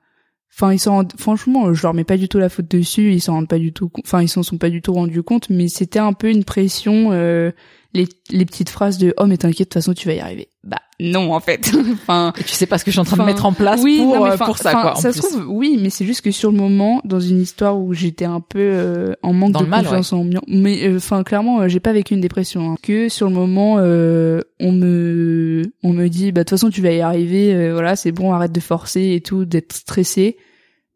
enfin 0.60 0.74
ils 0.74 0.80
s'en 0.80 0.92
rendent- 0.94 1.14
franchement 1.18 1.74
je 1.74 1.84
leur 1.84 1.94
mets 1.94 2.04
pas 2.04 2.18
du 2.18 2.28
tout 2.28 2.40
la 2.40 2.50
faute 2.50 2.68
dessus, 2.70 3.14
ils 3.14 3.22
s'en 3.22 3.34
rendent 3.34 3.48
pas 3.48 3.60
du 3.60 3.74
tout 3.74 3.92
enfin 4.04 4.22
ils 4.22 4.28
s'en 4.30 4.42
sont 4.44 4.58
pas 4.58 4.70
du 4.72 4.82
tout 4.82 4.94
rendus 4.94 5.22
compte 5.24 5.50
mais 5.52 5.68
c'était 5.68 6.00
un 6.00 6.14
peu 6.14 6.30
une 6.30 6.44
pression 6.44 7.10
euh, 7.12 7.52
les 7.94 8.08
les 8.32 8.46
petites 8.46 8.70
phrases 8.70 8.98
de 8.98 9.14
oh 9.18 9.26
mais 9.28 9.38
t'inquiète 9.38 9.60
de 9.60 9.64
toute 9.66 9.74
façon 9.76 9.94
tu 9.94 10.08
vas 10.08 10.14
y 10.16 10.20
arriver. 10.20 10.50
Bah 10.64 10.78
non 11.00 11.32
en 11.34 11.40
fait. 11.40 11.72
enfin 11.94 12.34
et 12.38 12.44
tu 12.44 12.50
sais 12.50 12.66
pas 12.66 12.78
ce 12.78 12.84
que 12.84 12.92
je 12.92 12.96
suis 12.96 13.00
en 13.00 13.06
train 13.06 13.16
de 13.18 13.24
mettre 13.24 13.46
en 13.46 13.54
place 13.54 13.82
oui, 13.84 14.00
pour 14.00 14.16
non, 14.16 14.26
mais 14.26 14.32
euh, 14.32 14.38
pour 14.38 14.58
ça 14.58 14.72
quoi 14.74 14.92
en 14.94 14.96
ça 14.96 15.12
plus. 15.12 15.22
se 15.22 15.28
trouve, 15.28 15.46
oui, 15.48 15.80
mais 15.82 15.90
c'est 15.90 16.06
juste 16.06 16.22
que 16.22 16.32
sur 16.32 16.52
le 16.52 16.58
moment, 16.58 17.02
dans 17.06 17.20
une 17.22 17.40
histoire 17.40 17.80
où 17.80 17.94
j'étais 17.94 18.26
un 18.26 18.42
peu 18.42 18.60
euh, 18.60 19.14
en 19.24 19.32
manque 19.32 19.54
Dans 19.54 19.62
de 19.62 19.68
mal, 19.68 19.86
confiance 19.86 20.12
en 20.12 20.26
moi, 20.26 20.42
mais 20.48 20.86
euh, 20.88 20.98
enfin 20.98 21.24
clairement, 21.24 21.62
euh, 21.62 21.68
j'ai 21.70 21.80
pas 21.80 21.94
vécu 21.94 22.14
une 22.16 22.22
dépression. 22.22 22.72
hein. 22.72 22.76
Que 22.84 23.08
sur 23.10 23.28
le 23.30 23.34
moment, 23.36 23.76
euh, 23.80 24.42
on 24.60 24.72
me 24.74 25.62
on 25.84 25.94
me 25.94 26.08
dit, 26.10 26.32
bah 26.34 26.42
de 26.42 26.44
toute 26.44 26.50
façon 26.60 26.70
tu 26.70 26.82
vas 26.82 26.92
y 26.92 27.00
arriver, 27.02 27.54
euh, 27.56 27.72
voilà, 27.74 27.96
c'est 27.96 28.12
bon, 28.12 28.34
arrête 28.34 28.52
de 28.52 28.60
forcer 28.60 29.14
et 29.14 29.22
tout, 29.22 29.46
d'être 29.46 29.72
stressé. 29.74 30.36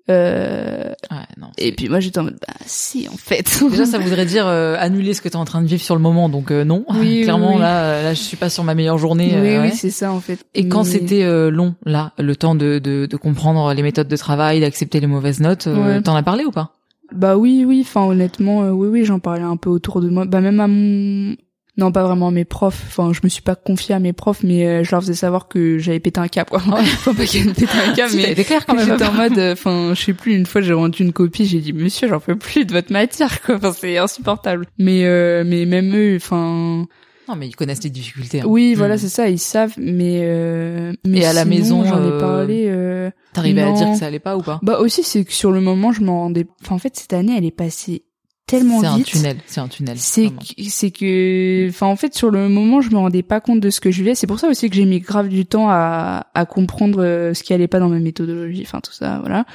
Euh, 0.09 0.91
Ouais, 1.11 1.17
non, 1.37 1.47
et 1.57 1.71
puis 1.73 1.89
moi 1.89 1.99
j'étais 1.99 2.19
en 2.19 2.23
mode, 2.23 2.37
bah 2.47 2.53
si 2.65 3.07
en 3.11 3.17
fait. 3.17 3.63
Déjà, 3.69 3.85
ça 3.85 3.97
voudrait 3.99 4.25
dire 4.25 4.47
euh, 4.47 4.75
annuler 4.79 5.13
ce 5.13 5.21
que 5.21 5.27
tu 5.29 5.33
es 5.33 5.37
en 5.37 5.45
train 5.45 5.61
de 5.61 5.67
vivre 5.67 5.81
sur 5.81 5.95
le 5.95 6.01
moment, 6.01 6.29
donc 6.29 6.51
euh, 6.51 6.63
non. 6.63 6.85
Oui, 6.93 7.21
Clairement, 7.23 7.55
oui, 7.55 7.59
là, 7.61 7.83
euh, 7.83 8.03
là, 8.03 8.13
je 8.13 8.19
suis 8.21 8.37
pas 8.37 8.49
sur 8.49 8.63
ma 8.63 8.75
meilleure 8.75 8.97
journée. 8.97 9.31
oui, 9.41 9.55
euh, 9.55 9.61
oui, 9.63 9.71
c'est 9.73 9.89
ça 9.89 10.11
en 10.11 10.19
fait. 10.19 10.39
Et 10.53 10.67
quand 10.67 10.83
c'était 10.83 11.23
euh, 11.23 11.49
long, 11.49 11.75
là, 11.85 12.13
le 12.17 12.35
temps 12.35 12.55
de, 12.55 12.79
de, 12.79 13.05
de 13.05 13.17
comprendre 13.17 13.73
les 13.73 13.81
méthodes 13.83 14.07
de 14.07 14.15
travail, 14.17 14.59
d'accepter 14.61 14.99
les 14.99 15.07
mauvaises 15.07 15.39
notes, 15.39 15.67
euh, 15.67 15.95
Ouais. 15.97 16.01
t'en 16.01 16.15
as 16.15 16.23
parlé 16.23 16.45
ou 16.45 16.51
pas? 16.51 16.71
Bah 17.13 17.35
oui, 17.35 17.65
oui, 17.67 17.81
enfin 17.85 18.05
honnêtement, 18.05 18.63
euh, 18.63 18.69
oui, 18.71 18.87
oui, 18.87 19.05
j'en 19.05 19.19
parlais 19.19 19.41
un 19.43 19.57
peu 19.57 19.69
autour 19.69 19.99
de 20.01 20.09
moi. 20.09 20.25
Bah 20.25 20.39
même 20.39 20.59
à 20.61 20.67
mon... 20.67 21.35
Non, 21.77 21.91
pas 21.91 22.03
vraiment 22.03 22.31
mes 22.31 22.43
profs. 22.43 22.83
Enfin, 22.87 23.11
je 23.13 23.21
me 23.23 23.29
suis 23.29 23.41
pas 23.41 23.55
confiée 23.55 23.95
à 23.95 23.99
mes 23.99 24.11
profs, 24.13 24.43
mais 24.43 24.67
euh, 24.67 24.83
je 24.83 24.91
leur 24.91 25.01
faisais 25.01 25.13
savoir 25.13 25.47
que 25.47 25.77
j'avais 25.79 25.99
pété 26.01 26.19
un 26.19 26.27
cap, 26.27 26.49
quoi. 26.49 26.59
Enfin, 26.67 27.13
pas 27.13 27.25
qu'elle 27.25 27.53
pété 27.53 27.67
un 27.87 27.93
cap, 27.93 28.09
Si, 28.09 28.17
mais 28.17 28.35
clair 28.43 28.65
quand 28.65 28.77
j'étais 28.77 29.05
en 29.05 29.13
mode, 29.13 29.37
euh, 29.37 29.53
enfin, 29.53 29.93
je 29.95 30.01
sais 30.03 30.13
plus, 30.13 30.35
une 30.35 30.45
fois 30.45 30.59
j'ai 30.61 30.73
rendu 30.73 31.01
une 31.03 31.13
copie, 31.13 31.45
j'ai 31.45 31.59
dit, 31.59 31.71
monsieur, 31.71 32.09
j'en 32.09 32.19
peux 32.19 32.35
plus 32.35 32.65
de 32.65 32.73
votre 32.73 32.91
matière, 32.91 33.41
quoi. 33.41 33.55
Enfin, 33.55 33.71
c'est 33.71 33.97
insupportable. 33.97 34.65
Mais, 34.77 35.05
euh, 35.05 35.43
mais 35.45 35.65
même 35.65 35.95
eux, 35.95 36.17
enfin, 36.17 36.85
Non, 37.29 37.35
mais 37.37 37.47
ils 37.47 37.55
connaissent 37.55 37.83
les 37.83 37.89
difficultés. 37.89 38.41
hein. 38.41 38.45
Oui, 38.47 38.73
voilà, 38.75 38.95
Mm. 38.95 38.99
c'est 38.99 39.09
ça, 39.09 39.29
ils 39.29 39.39
savent, 39.39 39.75
mais 39.77 40.19
euh, 40.23 40.91
mais 41.07 41.19
Et 41.19 41.25
à 41.25 41.31
la 41.31 41.45
maison, 41.45 41.85
j'en 41.85 42.03
ai 42.03 42.07
euh, 42.11 42.19
parlé. 42.19 42.65
Euh... 42.67 43.09
T'arrivais 43.31 43.61
à 43.61 43.71
dire 43.71 43.91
que 43.91 43.97
ça 43.97 44.07
allait 44.07 44.19
pas 44.19 44.35
ou 44.35 44.41
pas? 44.41 44.59
Bah 44.61 44.79
aussi, 44.79 45.03
c'est 45.03 45.23
que 45.23 45.31
sur 45.31 45.53
le 45.53 45.61
moment, 45.61 45.93
je 45.93 46.01
m'en 46.01 46.19
rendais. 46.23 46.45
Enfin, 46.61 46.75
en 46.75 46.79
fait, 46.79 46.97
cette 46.97 47.13
année, 47.13 47.33
elle 47.37 47.45
est 47.45 47.51
passée 47.55 48.03
tellement 48.51 48.81
C'est 48.81 48.87
un 48.87 48.99
tunnel, 48.99 49.37
c'est 49.45 49.59
un 49.59 49.67
tunnel. 49.67 49.97
C'est 49.97 50.31
c'est 50.67 50.91
que, 50.91 51.69
enfin, 51.69 51.87
en 51.87 51.95
fait, 51.95 52.13
sur 52.13 52.29
le 52.29 52.49
moment, 52.49 52.81
je 52.81 52.89
me 52.91 52.97
rendais 52.97 53.23
pas 53.23 53.39
compte 53.39 53.59
de 53.59 53.69
ce 53.69 53.79
que 53.79 53.91
je 53.91 53.97
vivais. 53.97 54.15
C'est 54.15 54.27
pour 54.27 54.39
ça 54.39 54.47
aussi 54.49 54.69
que 54.69 54.75
j'ai 54.75 54.85
mis 54.85 54.99
grave 54.99 55.29
du 55.29 55.45
temps 55.45 55.69
à, 55.69 56.27
à 56.33 56.45
comprendre 56.45 57.03
euh, 57.03 57.33
ce 57.33 57.43
qui 57.43 57.53
allait 57.53 57.67
pas 57.67 57.79
dans 57.79 57.89
ma 57.89 57.99
méthodologie, 57.99 58.63
enfin, 58.65 58.81
tout 58.81 58.91
ça, 58.93 59.19
voilà. 59.19 59.45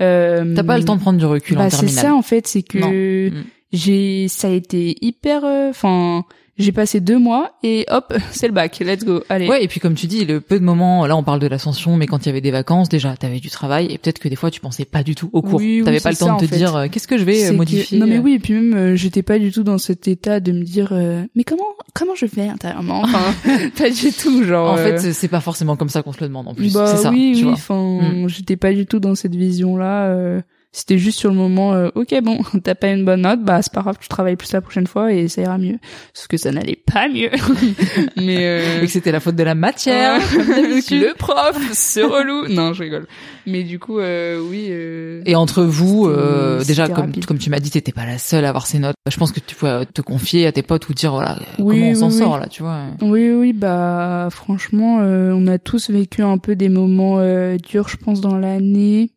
Euh, 0.00 0.54
T'as 0.54 0.62
pas 0.62 0.78
le 0.78 0.84
temps 0.84 0.96
de 0.96 1.00
prendre 1.00 1.18
du 1.18 1.24
recul 1.24 1.56
bah, 1.56 1.64
en 1.64 1.70
c'est 1.70 1.78
terminale. 1.78 2.04
ça, 2.04 2.14
en 2.14 2.22
fait, 2.22 2.46
c'est 2.46 2.62
que. 2.62 3.30
Mm. 3.30 3.44
j'ai, 3.72 4.28
ça 4.28 4.48
a 4.48 4.52
été 4.52 4.96
hyper, 5.00 5.44
euh, 5.44 5.70
enfin, 5.70 6.24
j'ai 6.58 6.72
passé 6.72 7.00
deux 7.00 7.18
mois 7.18 7.52
et 7.62 7.84
hop, 7.90 8.14
c'est 8.30 8.46
le 8.46 8.52
bac, 8.52 8.78
let's 8.80 9.04
go, 9.04 9.22
allez. 9.28 9.48
Ouais, 9.48 9.62
et 9.62 9.68
puis 9.68 9.80
comme 9.80 9.94
tu 9.94 10.06
dis, 10.06 10.24
le 10.24 10.40
peu 10.40 10.58
de 10.58 10.64
moments, 10.64 11.06
là 11.06 11.16
on 11.16 11.22
parle 11.22 11.38
de 11.40 11.46
l'ascension, 11.46 11.96
mais 11.96 12.06
quand 12.06 12.24
il 12.24 12.26
y 12.26 12.30
avait 12.30 12.40
des 12.40 12.50
vacances, 12.50 12.88
déjà, 12.88 13.14
t'avais 13.16 13.40
du 13.40 13.50
travail, 13.50 13.86
et 13.90 13.98
peut-être 13.98 14.18
que 14.18 14.28
des 14.28 14.36
fois 14.36 14.50
tu 14.50 14.60
pensais 14.60 14.84
pas 14.84 15.02
du 15.02 15.14
tout 15.14 15.28
au 15.32 15.42
cours. 15.42 15.54
Oui, 15.60 15.78
oui, 15.80 15.84
T'avais 15.84 16.00
pas 16.00 16.10
le 16.10 16.16
temps 16.16 16.26
ça, 16.26 16.34
de 16.34 16.40
te 16.40 16.46
fait. 16.46 16.56
dire, 16.56 16.74
euh, 16.76 16.86
qu'est-ce 16.90 17.08
que 17.08 17.18
je 17.18 17.24
vais 17.24 17.44
euh, 17.46 17.50
que- 17.50 17.54
modifier 17.56 17.98
Non 17.98 18.06
mais 18.06 18.16
euh, 18.18 18.20
oui, 18.22 18.34
et 18.34 18.38
puis 18.38 18.54
même 18.54 18.74
euh, 18.74 18.96
j'étais 18.96 19.22
pas 19.22 19.38
du 19.38 19.52
tout 19.52 19.62
dans 19.64 19.78
cet 19.78 20.08
état 20.08 20.40
de 20.40 20.52
me 20.52 20.62
dire 20.62 20.88
euh, 20.92 21.22
mais 21.34 21.44
comment 21.44 21.64
comment 21.94 22.14
je 22.14 22.26
fais 22.26 22.48
intérieurement 22.48 23.02
Enfin, 23.02 23.34
pas 23.78 23.90
du 23.90 24.12
tout 24.12 24.42
genre. 24.44 24.72
En 24.72 24.76
fait, 24.76 24.98
c'est- 25.12 25.28
pas 25.28 25.40
forcément 25.40 25.76
comme 25.76 25.88
ça 25.88 26.02
qu'on 26.02 26.12
se 26.12 26.20
le 26.20 26.28
demande 26.28 26.48
en 26.48 26.54
plus. 26.54 26.72
bah 26.72 26.86
c'est 26.86 27.02
ça, 27.02 27.10
oui 27.10 27.34
tu 27.38 27.44
oui, 27.44 27.50
enfin 27.52 27.98
Mm. 28.00 28.28
j'étais 28.28 28.56
pas 28.56 28.72
du 28.72 28.86
tout 28.86 29.00
dans 29.00 29.14
cette 29.14 29.34
vision 29.34 29.76
là. 29.76 30.40
C'était 30.78 30.98
juste 30.98 31.18
sur 31.18 31.30
le 31.30 31.36
moment, 31.36 31.72
euh, 31.72 31.88
ok 31.94 32.14
bon, 32.22 32.38
t'as 32.62 32.74
pas 32.74 32.88
une 32.88 33.06
bonne 33.06 33.22
note, 33.22 33.42
bah 33.42 33.62
c'est 33.62 33.72
pas 33.72 33.80
grave, 33.80 33.96
tu 33.98 34.08
travailles 34.08 34.36
plus 34.36 34.52
la 34.52 34.60
prochaine 34.60 34.86
fois 34.86 35.10
et 35.10 35.26
ça 35.26 35.40
ira 35.40 35.56
mieux. 35.56 35.78
Sauf 36.12 36.26
que 36.28 36.36
ça 36.36 36.52
n'allait 36.52 36.76
pas 36.76 37.08
mieux. 37.08 37.30
mais 38.18 38.44
euh, 38.46 38.78
Et 38.82 38.84
que 38.84 38.92
c'était 38.92 39.10
la 39.10 39.20
faute 39.20 39.36
de 39.36 39.42
la 39.42 39.54
matière. 39.54 40.20
d'habitude. 40.20 41.02
le 41.02 41.14
prof, 41.16 41.56
ce 41.72 42.00
relou. 42.00 42.46
Non, 42.48 42.74
je 42.74 42.82
rigole. 42.82 43.06
Mais 43.46 43.62
du 43.62 43.78
coup, 43.78 44.00
euh, 44.00 44.38
oui. 44.38 44.66
euh, 44.68 45.22
Et 45.24 45.34
entre 45.34 45.62
vous, 45.62 46.06
euh, 46.08 46.62
déjà 46.64 46.88
comme 46.88 47.06
rapide. 47.06 47.24
comme 47.24 47.38
tu 47.38 47.48
m'as 47.48 47.58
dit, 47.60 47.70
t'étais 47.70 47.92
pas 47.92 48.04
la 48.04 48.18
seule 48.18 48.44
à 48.44 48.50
avoir 48.50 48.66
ces 48.66 48.78
notes. 48.78 48.96
Je 49.10 49.16
pense 49.16 49.32
que 49.32 49.40
tu 49.40 49.54
pouvais 49.56 49.86
te 49.86 50.02
confier 50.02 50.46
à 50.46 50.52
tes 50.52 50.62
potes 50.62 50.88
ou 50.90 50.92
dire 50.94 51.12
voilà 51.12 51.38
Oui, 51.58 51.78
comment 51.78 51.90
on 51.92 51.94
s'en 51.94 52.08
oui, 52.08 52.18
sort 52.18 52.38
là, 52.38 52.48
tu 52.48 52.62
vois. 52.62 52.80
Oui, 53.00 53.30
oui, 53.30 53.52
bah 53.54 54.28
franchement, 54.30 54.98
euh, 55.00 55.32
on 55.34 55.46
a 55.46 55.58
tous 55.58 55.88
vécu 55.90 56.20
un 56.22 56.36
peu 56.36 56.54
des 56.54 56.68
moments 56.68 57.16
euh, 57.18 57.56
durs, 57.56 57.88
je 57.88 57.96
pense, 57.96 58.20
dans 58.20 58.36
l'année, 58.36 59.10
euh, 59.12 59.15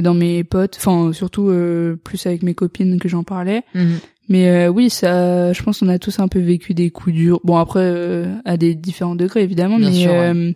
dans 0.00 0.14
mes 0.14 0.44
potes, 0.44 0.76
enfin 0.78 1.12
surtout 1.12 1.48
euh, 1.48 1.96
plus 2.02 2.24
avec 2.26 2.42
mes 2.42 2.54
copines 2.54 2.98
que 2.98 3.08
j'en 3.08 3.24
parlais. 3.24 3.62
Mhm. 3.74 3.98
Mais 4.28 4.48
euh, 4.48 4.68
oui, 4.68 4.90
ça, 4.90 5.52
je 5.52 5.62
pense 5.62 5.80
qu'on 5.80 5.88
a 5.88 5.98
tous 5.98 6.20
un 6.20 6.28
peu 6.28 6.38
vécu 6.38 6.72
des 6.72 6.90
coups 6.90 7.14
durs. 7.16 7.40
Bon 7.42 7.56
après, 7.56 7.80
euh, 7.82 8.32
à 8.44 8.56
des 8.56 8.76
différents 8.76 9.16
degrés 9.16 9.42
évidemment, 9.42 9.78
Bien 9.78 9.90
mais 9.90 10.02
sûr, 10.02 10.12
ouais. 10.12 10.52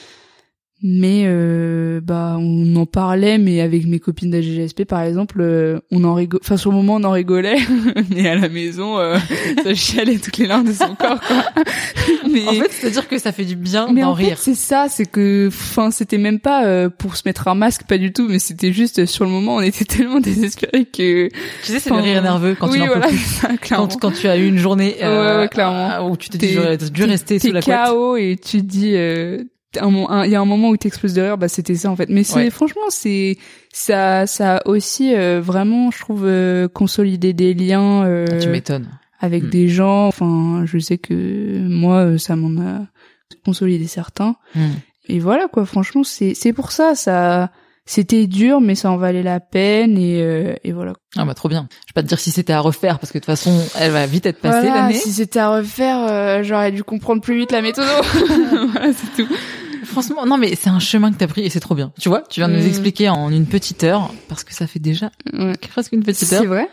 Euh, 0.82 0.86
mais 0.86 1.22
euh, 1.26 2.00
bah 2.02 2.36
on 2.38 2.76
en 2.76 2.84
parlait, 2.86 3.38
mais 3.38 3.60
avec 3.60 3.86
mes 3.86 3.98
copines 4.00 4.30
d'AGGSP 4.30 4.84
par 4.84 5.00
exemple, 5.02 5.38
euh, 5.40 5.78
on 5.90 6.04
en 6.04 6.14
rigole. 6.14 6.40
Enfin 6.42 6.56
sur 6.56 6.70
le 6.70 6.76
moment 6.76 6.96
on 6.96 7.04
en 7.04 7.10
rigolait, 7.12 7.58
mais 8.10 8.28
à 8.28 8.34
la 8.34 8.48
maison, 8.48 8.98
euh, 8.98 9.16
ça 9.64 9.74
chialait 9.74 10.18
toutes 10.18 10.36
les 10.38 10.46
larmes 10.46 10.66
de 10.66 10.72
son 10.72 10.94
corps. 10.94 11.20
Quoi. 11.20 11.44
Mais 12.30 12.46
En 12.48 12.52
fait, 12.54 12.70
c'est-à-dire 12.72 13.06
que 13.06 13.18
ça 13.18 13.32
fait 13.32 13.44
du 13.44 13.54
bien 13.54 13.86
mais 13.92 14.00
d'en 14.00 14.10
en 14.12 14.16
fait, 14.16 14.24
rire. 14.24 14.38
c'est 14.38 14.54
ça, 14.56 14.86
c'est 14.88 15.04
que, 15.06 15.48
enfin, 15.48 15.90
c'était 15.90 16.18
même 16.18 16.40
pas 16.40 16.64
euh, 16.66 16.88
pour 16.88 17.16
se 17.16 17.22
mettre 17.26 17.46
un 17.48 17.54
masque, 17.54 17.82
pas 17.86 17.98
du 17.98 18.12
tout, 18.12 18.26
mais 18.28 18.38
c'était 18.40 18.72
juste 18.72 19.00
euh, 19.00 19.06
sur 19.06 19.24
le 19.24 19.30
moment, 19.30 19.56
on 19.56 19.60
était 19.60 19.84
tellement 19.84 20.20
désespérés 20.20 20.84
que. 20.86 21.28
Tu 21.28 21.72
sais, 21.72 21.78
c'est 21.80 21.90
le 21.90 21.96
rire 21.96 22.22
nerveux 22.22 22.56
quand 22.58 22.68
oui, 22.70 22.80
tu 22.80 22.86
voilà, 22.86 23.08
c'est 23.10 23.16
ça. 23.16 23.48
Quand, 23.68 24.00
quand 24.00 24.10
tu 24.10 24.26
as 24.26 24.36
eu 24.38 24.48
une 24.48 24.58
journée 24.58 24.96
Ouais, 25.00 25.36
ouais, 25.36 25.48
clairement. 25.50 25.90
euh, 25.90 26.10
où 26.10 26.16
tu 26.16 26.30
T'es- 26.30 26.48
j'aurais 26.54 26.76
dû 26.78 27.04
rester 27.04 27.38
T'es 27.38 27.48
sous 27.48 27.54
la 27.54 27.62
couette. 27.62 27.78
KO 27.90 28.16
et 28.16 28.36
tu 28.42 28.58
te 28.62 28.66
dis, 28.66 28.94
il 29.76 30.30
y 30.30 30.34
a 30.34 30.40
un 30.40 30.44
moment 30.44 30.68
où 30.70 30.76
t'exploses 30.76 31.14
de 31.14 31.22
rire, 31.22 31.38
bah 31.38 31.48
c'était 31.48 31.74
ça 31.74 31.90
en 31.90 31.96
fait. 31.96 32.08
Mais 32.08 32.22
c'est 32.24 32.36
Ouais. 32.36 32.50
franchement, 32.50 32.82
c'est 32.90 33.36
ça, 33.72 34.26
ça 34.26 34.56
a 34.56 34.68
aussi 34.68 35.14
euh, 35.14 35.40
vraiment, 35.40 35.90
je 35.90 35.98
trouve, 36.00 36.24
euh, 36.26 36.68
consolidé 36.68 37.32
des 37.32 37.54
liens 37.54 38.04
euh, 38.04 38.26
Ah, 38.30 38.36
tu 38.38 38.48
m'étonnes. 38.48 38.88
avec 39.20 39.44
Mm. 39.44 39.50
des 39.50 39.68
gens. 39.68 40.06
Enfin, 40.06 40.62
je 40.66 40.78
sais 40.78 40.98
que 40.98 41.58
moi, 41.68 42.04
euh, 42.04 42.18
ça 42.18 42.36
m'en 42.36 42.60
a 42.62 42.80
consolidé 43.44 43.86
certains. 43.86 44.36
Mm. 44.54 44.60
Et 45.08 45.18
voilà 45.18 45.48
quoi, 45.48 45.66
franchement, 45.66 46.02
c'est 46.04 46.34
c'est 46.34 46.52
pour 46.52 46.72
ça, 46.72 46.94
ça 46.94 47.50
c'était 47.86 48.26
dur 48.26 48.62
mais 48.62 48.74
ça 48.74 48.90
en 48.90 48.96
valait 48.96 49.22
la 49.22 49.40
peine 49.40 49.98
et 49.98 50.22
euh, 50.22 50.54
et 50.64 50.72
voilà. 50.72 50.94
Ah 51.16 51.26
bah 51.26 51.34
trop 51.34 51.50
bien. 51.50 51.68
Je 51.86 51.90
vais 51.90 51.94
pas 51.94 52.02
te 52.02 52.08
dire 52.08 52.18
si 52.18 52.30
c'était 52.30 52.54
à 52.54 52.60
refaire 52.60 52.98
parce 52.98 53.12
que 53.12 53.18
de 53.18 53.20
toute 53.20 53.26
façon, 53.26 53.52
elle 53.78 53.90
va 53.92 54.06
vite 54.06 54.24
être 54.24 54.40
passée 54.40 54.66
Voilà, 54.68 54.82
l'année. 54.84 54.94
si 54.94 55.12
c'était 55.12 55.40
à 55.40 55.50
refaire, 55.56 55.98
euh, 56.08 56.42
j'aurais 56.42 56.72
dû 56.72 56.82
comprendre 56.82 57.20
plus 57.20 57.36
vite 57.36 57.52
la 57.52 57.60
méthode. 57.60 57.84
voilà, 58.72 58.92
c'est 58.94 59.22
tout. 59.22 59.28
Franchement, 59.94 60.26
non 60.26 60.36
mais 60.36 60.54
c'est 60.54 60.70
un 60.70 60.78
chemin 60.80 61.10
que 61.12 61.16
t'as 61.18 61.26
pris 61.26 61.42
et 61.42 61.48
c'est 61.50 61.60
trop 61.60 61.74
bien. 61.74 61.92
Tu 62.00 62.08
vois, 62.08 62.22
tu 62.28 62.40
viens 62.40 62.48
de 62.48 62.54
nous 62.56 62.62
Mm. 62.62 62.68
expliquer 62.68 63.08
en 63.08 63.30
une 63.30 63.46
petite 63.46 63.82
heure 63.84 64.12
parce 64.28 64.44
que 64.44 64.52
ça 64.54 64.66
fait 64.66 64.78
déjà 64.80 65.10
Ouais. 65.32 65.52
presque 65.70 65.92
une 65.92 66.02
petite 66.02 66.28
C'est 66.28 66.36
heure. 66.36 66.44
vrai 66.44 66.68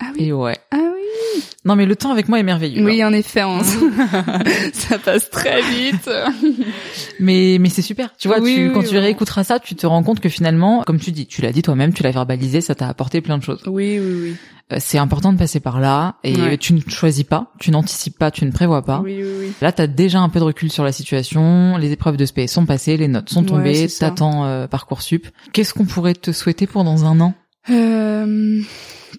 Ah 0.00 0.06
oui. 0.14 0.24
Et 0.26 0.32
ouais. 0.32 0.56
Ah 0.72 0.76
oui. 0.78 1.42
Non 1.64 1.74
mais 1.76 1.86
le 1.86 1.96
temps 1.96 2.10
avec 2.12 2.28
moi 2.28 2.38
est 2.38 2.42
merveilleux. 2.44 2.84
Oui, 2.84 3.02
en 3.04 3.12
effet, 3.12 3.42
on- 3.44 3.62
ça 4.72 4.98
passe 4.98 5.30
très 5.30 5.62
vite. 5.62 6.08
Mais 7.20 7.56
mais 7.60 7.68
c'est 7.70 7.82
super. 7.82 8.10
Tu 8.18 8.28
vois, 8.28 8.38
Oui, 8.40 8.54
tu, 8.54 8.66
oui, 8.68 8.72
quand 8.74 8.82
tu 8.82 8.98
réécouteras 8.98 9.44
ça, 9.44 9.58
tu 9.58 9.74
te 9.74 9.86
rends 9.86 10.02
compte 10.02 10.20
que 10.20 10.28
finalement, 10.28 10.82
comme 10.86 11.00
tu 11.00 11.12
dis, 11.12 11.26
tu 11.26 11.40
l'as 11.42 11.52
dit 11.52 11.62
toi-même, 11.62 11.92
tu 11.92 12.02
l'as 12.02 12.10
verbalisé, 12.10 12.60
ça 12.60 12.74
t'a 12.74 12.88
apporté 12.88 13.20
plein 13.20 13.38
de 13.38 13.42
choses. 13.42 13.62
Oui, 13.66 13.98
oui, 13.98 14.20
oui. 14.22 14.36
Euh, 14.72 14.78
C'est 14.80 14.98
important 14.98 15.32
de 15.32 15.38
passer 15.38 15.60
par 15.60 15.78
là 15.80 16.16
et 16.24 16.34
Ouais. 16.36 16.58
tu 16.58 16.74
ne 16.74 16.80
choisis 16.88 17.22
pas, 17.24 17.52
tu 17.60 17.70
n'anticipes 17.70 18.18
pas, 18.18 18.30
tu 18.32 18.44
ne 18.44 18.50
prévois 18.50 18.82
pas. 18.82 19.00
Oui, 19.04 19.18
oui, 19.22 19.30
oui. 19.40 19.52
Là, 19.62 19.70
t'as 19.70 19.86
déjà 19.86 20.18
un 20.20 20.28
peu 20.28 20.40
de 20.40 20.44
recul 20.44 20.72
sur 20.72 20.82
la 20.82 20.90
situation. 20.92 21.76
Les 21.76 21.92
épreuves 21.92 22.16
de 22.16 22.24
SP 22.26 22.46
sont 22.48 22.66
passées, 22.66 22.96
les 22.96 23.06
notes 23.08 23.30
sont 23.30 23.44
tombées. 23.44 23.86
T'attends 23.88 24.44
euh, 24.44 24.66
parcoursup. 24.66 25.28
Qu'est-ce 25.52 25.72
qu'on 25.72 25.84
pourrait 25.84 26.14
te 26.14 26.32
souhaiter 26.32 26.66
pour 26.66 26.82
dans 26.82 27.04
un 27.04 27.20
an? 27.20 27.34
Euh, 27.70 28.60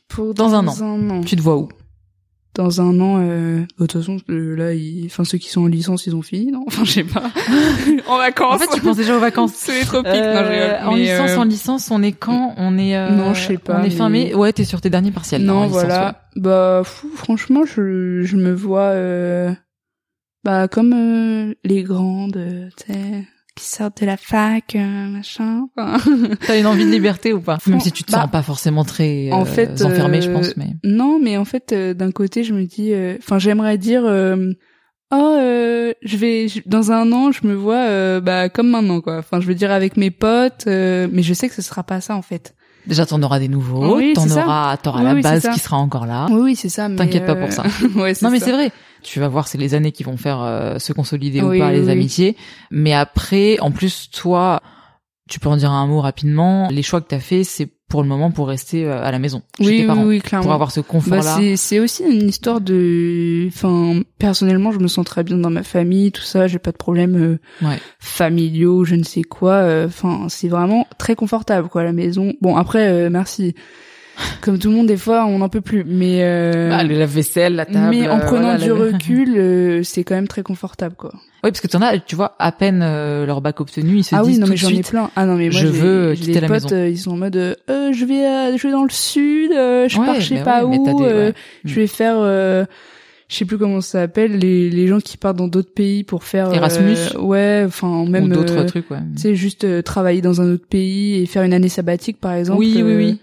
pour 0.10 0.34
Dans 0.34 0.54
un 0.54 0.68
an. 0.68 0.76
un 0.82 1.10
an. 1.10 1.22
Tu 1.22 1.36
te 1.36 1.42
vois 1.42 1.58
où? 1.58 1.70
Dans 2.58 2.82
un 2.82 3.00
an, 3.00 3.20
euh, 3.22 3.60
de 3.60 3.66
toute 3.78 3.94
façon, 3.94 4.18
euh, 4.32 4.56
là, 4.56 4.74
ils... 4.74 5.06
enfin 5.06 5.24
ceux 5.24 5.38
qui 5.38 5.50
sont 5.50 5.62
en 5.62 5.68
licence, 5.68 6.08
ils 6.08 6.16
ont 6.16 6.24
fini, 6.24 6.52
non? 6.52 6.64
Enfin, 6.66 6.84
je 6.86 6.92
sais 6.92 7.04
pas. 7.04 7.22
en 8.08 8.18
vacances. 8.18 8.56
En 8.56 8.58
fait, 8.58 8.68
tu 8.74 8.82
penses 8.82 8.98
déjà 8.98 9.16
aux 9.16 9.20
vacances. 9.20 9.54
C'est 9.56 9.80
les 9.80 9.86
tropiques, 9.86 10.12
non, 10.12 10.18
Euh, 10.18 10.42
rigole. 10.42 10.88
en 10.88 10.92
Mais, 10.94 10.98
licence, 11.02 11.30
euh, 11.30 11.38
en 11.38 11.44
licence, 11.44 11.92
on 11.92 12.02
est 12.02 12.14
quand? 12.14 12.56
On 12.58 12.78
est 12.80 12.98
euh, 12.98 13.12
Non, 13.12 13.36
je 13.36 13.42
sais 13.44 13.58
pas, 13.60 13.80
On 13.80 13.84
est 13.84 13.92
fin 13.92 14.10
mais- 14.10 14.26
mai? 14.30 14.34
Ouais, 14.34 14.52
t'es 14.54 14.64
sur 14.66 14.82
tes 14.82 14.90
derniers 14.90 15.12
partiels. 15.12 15.44
Non, 15.44 15.66
licence, 15.66 15.72
voilà. 15.82 16.24
Bah, 16.36 16.82
fou, 16.84 17.10
franchement, 17.14 17.62
je, 17.66 18.24
je 18.24 18.36
me 18.38 18.52
vois, 18.54 18.90
euh, 18.90 19.52
bah, 20.44 20.68
comme 20.68 20.94
euh, 20.94 21.54
les 21.64 21.84
grandes, 21.84 22.38
euh, 22.38 22.70
tu 22.76 22.92
sais, 22.92 23.24
qui 23.58 23.66
sortent 23.68 24.02
de 24.02 24.06
la 24.06 24.16
fac, 24.18 24.76
euh, 24.76 25.08
machin. 25.10 25.68
T'as 26.48 26.60
une 26.60 26.68
envie 26.68 26.86
de 26.86 26.92
liberté 26.92 27.34
ou 27.34 27.42
pas? 27.42 27.58
Même 27.68 27.80
si 27.82 27.92
tu 27.92 28.04
te 28.04 28.12
bah, 28.12 28.22
sens 28.22 28.32
pas 28.32 28.42
forcément 28.44 28.86
très 28.86 29.32
en 29.32 29.42
euh, 29.42 29.46
fait, 29.46 29.82
enfermé, 29.82 30.22
je 30.22 30.30
euh, 30.30 30.34
pense. 30.34 30.56
Mais 30.58 30.68
non, 30.84 31.20
mais 31.22 31.38
en 31.38 31.46
fait, 31.46 31.72
euh, 31.74 31.94
d'un 31.94 32.12
côté, 32.12 32.44
je 32.44 32.54
me 32.54 32.64
dis, 32.64 32.94
euh, 32.94 33.18
enfin, 33.20 33.40
j'aimerais 33.40 33.78
dire, 33.78 34.04
euh, 34.06 34.52
oh, 35.12 35.36
euh, 35.40 35.94
je 36.04 36.18
vais, 36.18 36.48
je- 36.48 36.62
dans 36.66 36.92
un 36.92 37.12
an, 37.12 37.32
je 37.32 37.46
me 37.48 37.54
vois, 37.56 37.76
euh, 37.88 38.22
bah, 38.22 38.50
comme 38.50 38.70
maintenant, 38.70 39.02
quoi. 39.02 39.18
Enfin, 39.18 39.40
je 39.42 39.48
veux 39.48 39.56
dire 39.56 39.72
avec 39.72 39.98
mes 39.98 40.12
potes, 40.12 40.66
euh, 40.68 41.08
mais 41.12 41.24
je 41.24 41.34
sais 41.34 41.50
que 41.50 41.56
ce 41.56 41.62
sera 41.62 41.84
pas 41.84 42.00
ça, 42.02 42.16
en 42.16 42.22
fait. 42.22 42.54
déjà, 42.86 43.06
t'en 43.06 43.22
auras 43.22 43.40
des 43.40 43.48
nouveaux. 43.50 43.98
Oui, 43.98 44.14
t'en 44.14 44.30
auras, 44.30 44.78
t'auras 44.78 45.00
Oui, 45.00 45.06
la 45.06 45.14
oui, 45.16 45.22
base 45.22 45.48
qui 45.54 45.60
sera 45.60 45.78
encore 45.78 46.06
là. 46.06 46.28
Oui, 46.30 46.40
oui, 46.42 46.56
c'est 46.56 46.70
ça. 46.70 46.88
T'inquiète 46.90 47.26
pas 47.26 47.34
euh, 47.36 47.42
pour 47.42 47.52
ça. 47.52 47.64
ouais, 47.96 48.14
Non 48.22 48.30
mais 48.32 48.40
c'est 48.40 48.52
vrai. 48.54 48.72
Tu 49.04 49.20
vas 49.20 49.28
voir, 49.28 49.48
c'est 49.48 49.58
les 49.58 49.74
années 49.76 49.92
qui 49.92 50.04
vont 50.04 50.18
faire 50.18 50.42
euh, 50.42 50.80
se 50.80 50.94
consolider 50.94 51.42
Oui, 51.42 51.58
ou 51.58 51.60
pas 51.60 51.68
oui, 51.70 51.74
les 51.74 51.86
oui. 51.86 51.92
amitiés. 51.92 52.36
Mais 52.72 52.94
après, 52.94 53.60
en 53.60 53.72
plus, 53.72 54.10
toi, 54.12 54.62
tu 55.30 55.40
peux 55.40 55.50
en 55.50 55.58
dire 55.58 55.72
un 55.72 55.88
mot 55.88 56.02
rapidement. 56.02 56.68
Les 56.72 56.84
choix 56.84 57.02
que 57.02 57.08
t'as 57.08 57.20
fait, 57.20 57.44
c'est 57.44 57.68
pour 57.90 58.02
le 58.04 58.10
moment 58.10 58.32
pour 58.32 58.50
rester 58.50 58.86
euh, 58.86 59.02
à 59.02 59.12
la 59.12 59.20
maison 59.20 59.44
chez 59.62 59.66
Oui, 59.66 59.76
tes 59.78 59.82
oui, 59.84 59.88
parents, 59.88 60.04
oui, 60.04 60.20
clairement. 60.22 60.44
pour 60.44 60.54
avoir 60.54 60.72
ce 60.72 60.82
Bah, 60.82 60.86
confort-là. 60.90 61.38
c'est 61.38 61.56
c'est 61.56 61.80
aussi 61.80 62.04
une 62.04 62.28
histoire 62.28 62.60
de 62.60 63.48
enfin 63.48 64.02
personnellement 64.20 64.74
je 64.74 64.80
me 64.80 64.90
sens 64.90 65.06
très 65.06 65.24
bien 65.24 65.38
dans 65.38 65.50
ma 65.50 65.64
famille 65.64 66.12
tout 66.12 66.22
ça 66.22 66.48
j'ai 66.48 66.60
pas 66.60 66.74
de 66.74 66.78
problèmes 66.78 67.16
euh, 67.16 67.40
Ouais. 67.66 67.80
familiaux 67.98 68.84
je 68.84 68.96
ne 68.96 69.04
sais 69.04 69.22
quoi 69.24 69.54
euh, 69.54 69.88
enfin 69.88 70.28
c'est 70.28 70.50
vraiment 70.50 70.86
très 70.98 71.16
confortable 71.16 71.70
quoi 71.70 71.80
à 71.80 71.84
la 71.86 71.94
maison 71.94 72.34
bon 72.42 72.58
après 72.58 72.90
euh, 72.90 73.10
merci 73.10 73.56
comme 74.42 74.58
tout 74.60 74.70
le 74.70 74.76
monde 74.76 74.88
des 74.88 74.98
fois 74.98 75.26
on 75.26 75.40
n'en 75.40 75.50
peut 75.50 75.62
plus 75.62 75.84
mais 75.86 76.24
euh, 76.24 76.72
Ah, 76.74 76.84
le 76.84 76.98
lave-vaisselle, 76.98 77.56
la 77.56 77.66
table. 77.66 77.90
mais 77.92 78.08
en 78.08 78.18
euh, 78.18 78.26
prenant 78.26 78.42
voilà, 78.56 78.58
du 78.58 78.70
la- 78.70 78.76
recul 78.76 79.34
euh, 79.38 79.84
c'est 79.84 80.04
quand 80.04 80.16
même 80.16 80.28
très 80.28 80.44
confortable 80.44 80.96
quoi 80.96 81.12
Oui, 81.44 81.52
parce 81.52 81.62
que 81.62 81.68
t'en 81.68 81.82
as, 81.82 82.00
tu 82.00 82.16
vois, 82.16 82.36
à 82.40 82.52
peine 82.52 82.82
euh, 82.84 83.26
leur 83.26 83.42
bac 83.42 83.60
obtenu, 83.62 83.98
ils 83.98 84.04
se 84.04 84.16
ah 84.16 84.24
disent 84.24 84.36
oui 84.36 84.40
non 84.40 84.48
mais 84.48 84.58
j'en 84.58 84.70
ai 84.70 84.82
plein 84.82 85.12
ah 85.16 85.26
non 85.26 85.36
mais 85.36 85.50
moi 85.50 85.60
je 85.60 85.68
veux 85.68 86.14
quitter 86.16 86.34
des 86.34 86.40
la 86.42 86.48
potes 86.48 86.64
maison. 86.64 86.76
euh, 86.76 86.90
ils 86.90 86.98
sont 86.98 87.12
en 87.12 87.18
mode 87.18 87.36
euh, 87.36 87.54
je 87.94 88.06
vais 88.06 88.58
je 88.58 88.68
vais 88.68 88.72
dans 88.72 88.84
le 88.84 88.90
sud 88.90 89.52
euh, 89.52 89.88
je 89.88 90.00
Ouais, 90.00 90.06
pars 90.06 90.20
je 90.20 90.28
sais 90.28 90.36
bah 90.36 90.44
pas 90.44 90.66
ouais, 90.66 90.78
où 90.78 90.86
des- 90.86 91.04
euh, 91.06 91.28
ouais. 91.28 91.34
je 91.66 91.76
vais 91.76 91.88
faire 91.88 92.16
euh, 92.18 92.66
je 93.30 93.36
sais 93.36 93.46
plus 93.46 93.58
comment 93.58 93.82
ça 93.82 94.00
s'appelle 94.02 94.38
les 94.38 94.70
les 94.70 94.88
gens 94.88 95.00
qui 95.00 95.18
partent 95.18 95.36
dans 95.38 95.48
d'autres 95.50 95.74
pays 95.74 96.04
pour 96.06 96.24
faire 96.24 96.50
euh, 96.50 96.54
Erasmus 96.54 96.96
ouais 97.20 97.64
enfin 97.68 97.88
ou 97.90 98.06
même 98.06 98.30
d'autres 98.30 98.60
euh, 98.60 98.66
trucs, 98.66 98.90
ouais. 98.90 99.00
tu 99.16 99.22
sais 99.22 99.36
juste 99.36 99.64
euh, 99.66 99.82
travailler 99.82 100.22
dans 100.22 100.40
un 100.42 100.54
autre 100.54 100.66
pays 100.68 101.22
et 101.22 101.26
faire 101.26 101.44
une 101.44 101.54
année 101.54 101.68
sabbatique 101.70 102.20
par 102.22 102.34
exemple 102.34 102.60
Oui, 102.60 102.82
oui, 102.84 102.96
oui. 102.96 103.20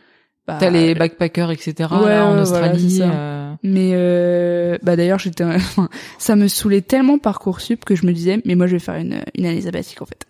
Bah, 0.47 0.59
T'as 0.61 0.71
les 0.71 0.95
backpackers, 0.95 1.51
etc. 1.51 1.73
ouais, 1.93 2.09
là, 2.11 2.27
en 2.27 2.39
Australie. 2.39 2.99
voilà, 2.99 3.13
euh, 3.15 3.55
Mais 3.63 3.91
euh, 3.95 4.77
bah 4.83 4.95
d'ailleurs, 4.97 5.19
j'étais, 5.19 5.45
ça 6.19 6.37
me 6.37 6.49
saoulait 6.49 6.83
tellement 6.83 7.19
parcoursup 7.19 7.85
que 7.85 7.95
je 7.95 8.05
me 8.07 8.13
disais, 8.13 8.41
mais 8.45 8.55
moi 8.55 8.67
je 8.67 8.73
vais 8.73 8.79
faire 8.79 8.97
une, 8.97 9.23
une 9.37 9.47
année 9.47 9.63
sabbatique 9.63 10.03
en 10.03 10.07
fait. 10.07 10.27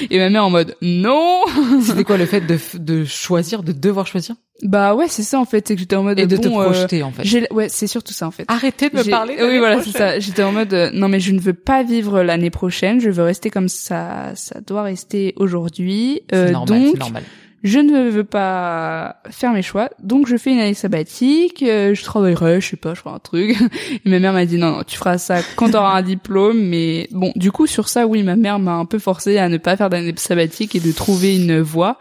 et 0.10 0.18
ma 0.18 0.28
mère 0.28 0.44
en 0.44 0.50
mode 0.50 0.76
non. 0.82 1.40
C'était 1.82 2.04
quoi 2.04 2.18
le 2.18 2.26
fait 2.26 2.42
de, 2.42 2.58
de 2.78 3.04
choisir, 3.04 3.62
de 3.62 3.72
devoir 3.72 4.06
choisir? 4.06 4.34
Bah 4.62 4.94
ouais, 4.94 5.06
c'est 5.08 5.22
ça 5.22 5.40
en 5.40 5.46
fait, 5.46 5.66
c'est 5.66 5.74
que 5.74 5.80
j'étais 5.80 5.96
en 5.96 6.02
mode 6.02 6.18
et 6.18 6.26
de 6.26 6.36
bon, 6.36 6.42
te 6.42 6.48
euh, 6.48 6.50
projeter 6.50 7.02
en 7.02 7.10
fait. 7.12 7.50
ouais, 7.50 7.70
c'est 7.70 7.86
surtout 7.86 8.12
ça 8.12 8.26
en 8.26 8.30
fait. 8.30 8.44
Arrêtez 8.46 8.90
de 8.90 8.96
me 8.98 9.08
parler. 9.10 9.38
de 9.38 9.42
Oui, 9.42 9.58
voilà, 9.58 9.82
c'est 9.82 9.90
ça. 9.96 10.18
J'étais 10.18 10.42
en 10.42 10.52
mode 10.52 10.74
euh, 10.74 10.90
non 10.92 11.08
mais 11.08 11.18
je 11.18 11.32
ne 11.32 11.40
veux 11.40 11.54
pas 11.54 11.82
vivre 11.82 12.22
l'année 12.22 12.50
prochaine, 12.50 13.00
je 13.00 13.08
veux 13.08 13.22
rester 13.22 13.48
comme 13.48 13.70
ça, 13.70 14.32
ça 14.34 14.60
doit 14.60 14.82
rester 14.82 15.32
aujourd'hui. 15.36 16.20
C'est 16.30 16.36
Euh, 16.36 16.50
normal, 16.50 16.90
normal. 16.98 17.22
Je 17.62 17.78
ne 17.78 18.08
veux 18.08 18.24
pas 18.24 19.16
faire 19.30 19.52
mes 19.52 19.62
choix, 19.62 19.90
donc 20.02 20.26
je 20.26 20.36
fais 20.36 20.50
une 20.52 20.60
année 20.60 20.74
sabbatique, 20.74 21.62
euh, 21.62 21.94
je 21.94 22.02
travaillerai, 22.02 22.60
je 22.60 22.68
sais 22.68 22.76
pas, 22.76 22.94
je 22.94 23.00
ferai 23.00 23.14
un 23.14 23.18
truc. 23.18 23.56
Et 24.04 24.08
ma 24.08 24.18
mère 24.18 24.32
m'a 24.32 24.46
dit 24.46 24.56
non, 24.56 24.70
non, 24.78 24.82
tu 24.82 24.96
feras 24.96 25.18
ça 25.18 25.40
quand 25.56 25.70
t'auras 25.70 25.96
un 25.98 26.02
diplôme, 26.02 26.58
mais 26.60 27.08
bon, 27.10 27.32
du 27.36 27.52
coup 27.52 27.66
sur 27.66 27.88
ça, 27.88 28.06
oui, 28.06 28.22
ma 28.22 28.36
mère 28.36 28.58
m'a 28.58 28.72
un 28.74 28.84
peu 28.86 28.98
forcé 28.98 29.38
à 29.38 29.48
ne 29.48 29.58
pas 29.58 29.76
faire 29.76 29.90
d'année 29.90 30.14
sabbatique 30.16 30.74
et 30.74 30.80
de 30.80 30.92
trouver 30.92 31.36
une 31.36 31.60
voie. 31.60 31.98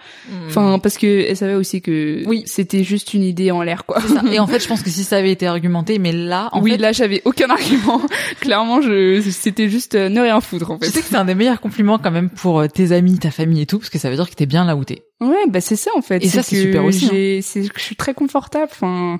Enfin, 0.47 0.79
parce 0.79 0.97
que 0.97 1.25
elle 1.29 1.35
savait 1.37 1.55
aussi 1.55 1.81
que 1.81 2.23
Oui. 2.27 2.43
c'était 2.45 2.83
juste 2.83 3.13
une 3.13 3.23
idée 3.23 3.51
en 3.51 3.61
l'air, 3.61 3.85
quoi. 3.85 3.99
Ça. 4.01 4.21
Et 4.31 4.39
en 4.39 4.47
fait, 4.47 4.59
je 4.61 4.67
pense 4.67 4.81
que 4.83 4.89
si 4.89 5.03
ça 5.03 5.17
avait 5.17 5.31
été 5.31 5.45
argumenté, 5.47 5.99
mais 5.99 6.11
là, 6.11 6.49
en 6.53 6.61
oui, 6.61 6.71
fait, 6.71 6.77
là 6.77 6.91
j'avais 6.91 7.21
aucun 7.25 7.49
argument. 7.49 8.01
Clairement, 8.39 8.81
je 8.81 9.21
c'était 9.29 9.69
juste 9.69 9.95
euh, 9.95 10.09
ne 10.09 10.21
rien 10.21 10.39
foutre 10.41 10.71
en 10.71 10.77
tu 10.79 10.85
fait. 10.87 10.91
sais 10.91 11.01
que 11.01 11.07
c'est 11.07 11.15
un 11.17 11.25
des 11.25 11.35
meilleurs 11.35 11.59
compliments 11.61 11.97
quand 11.99 12.11
même 12.11 12.29
pour 12.29 12.59
euh, 12.61 12.67
tes 12.67 12.91
amis, 12.91 13.19
ta 13.19 13.31
famille 13.31 13.61
et 13.61 13.65
tout, 13.65 13.77
parce 13.79 13.89
que 13.89 13.99
ça 13.99 14.09
veut 14.09 14.15
dire 14.15 14.29
que 14.29 14.35
t'es 14.35 14.45
bien 14.45 14.65
là 14.65 14.75
où 14.75 14.83
t'es. 14.83 15.03
Ouais, 15.21 15.47
bah 15.49 15.61
c'est 15.61 15.75
ça 15.75 15.91
en 15.97 16.01
fait. 16.01 16.23
Et 16.23 16.27
ça, 16.29 16.43
c'est 16.43 16.55
super 16.55 16.83
aussi, 16.85 17.05
hein. 17.05 17.09
j'ai- 17.11 17.41
C'est 17.41 17.61
que 17.67 17.79
je 17.79 17.83
suis 17.83 17.95
très 17.95 18.13
confortable. 18.13 18.69
Enfin, 18.71 19.19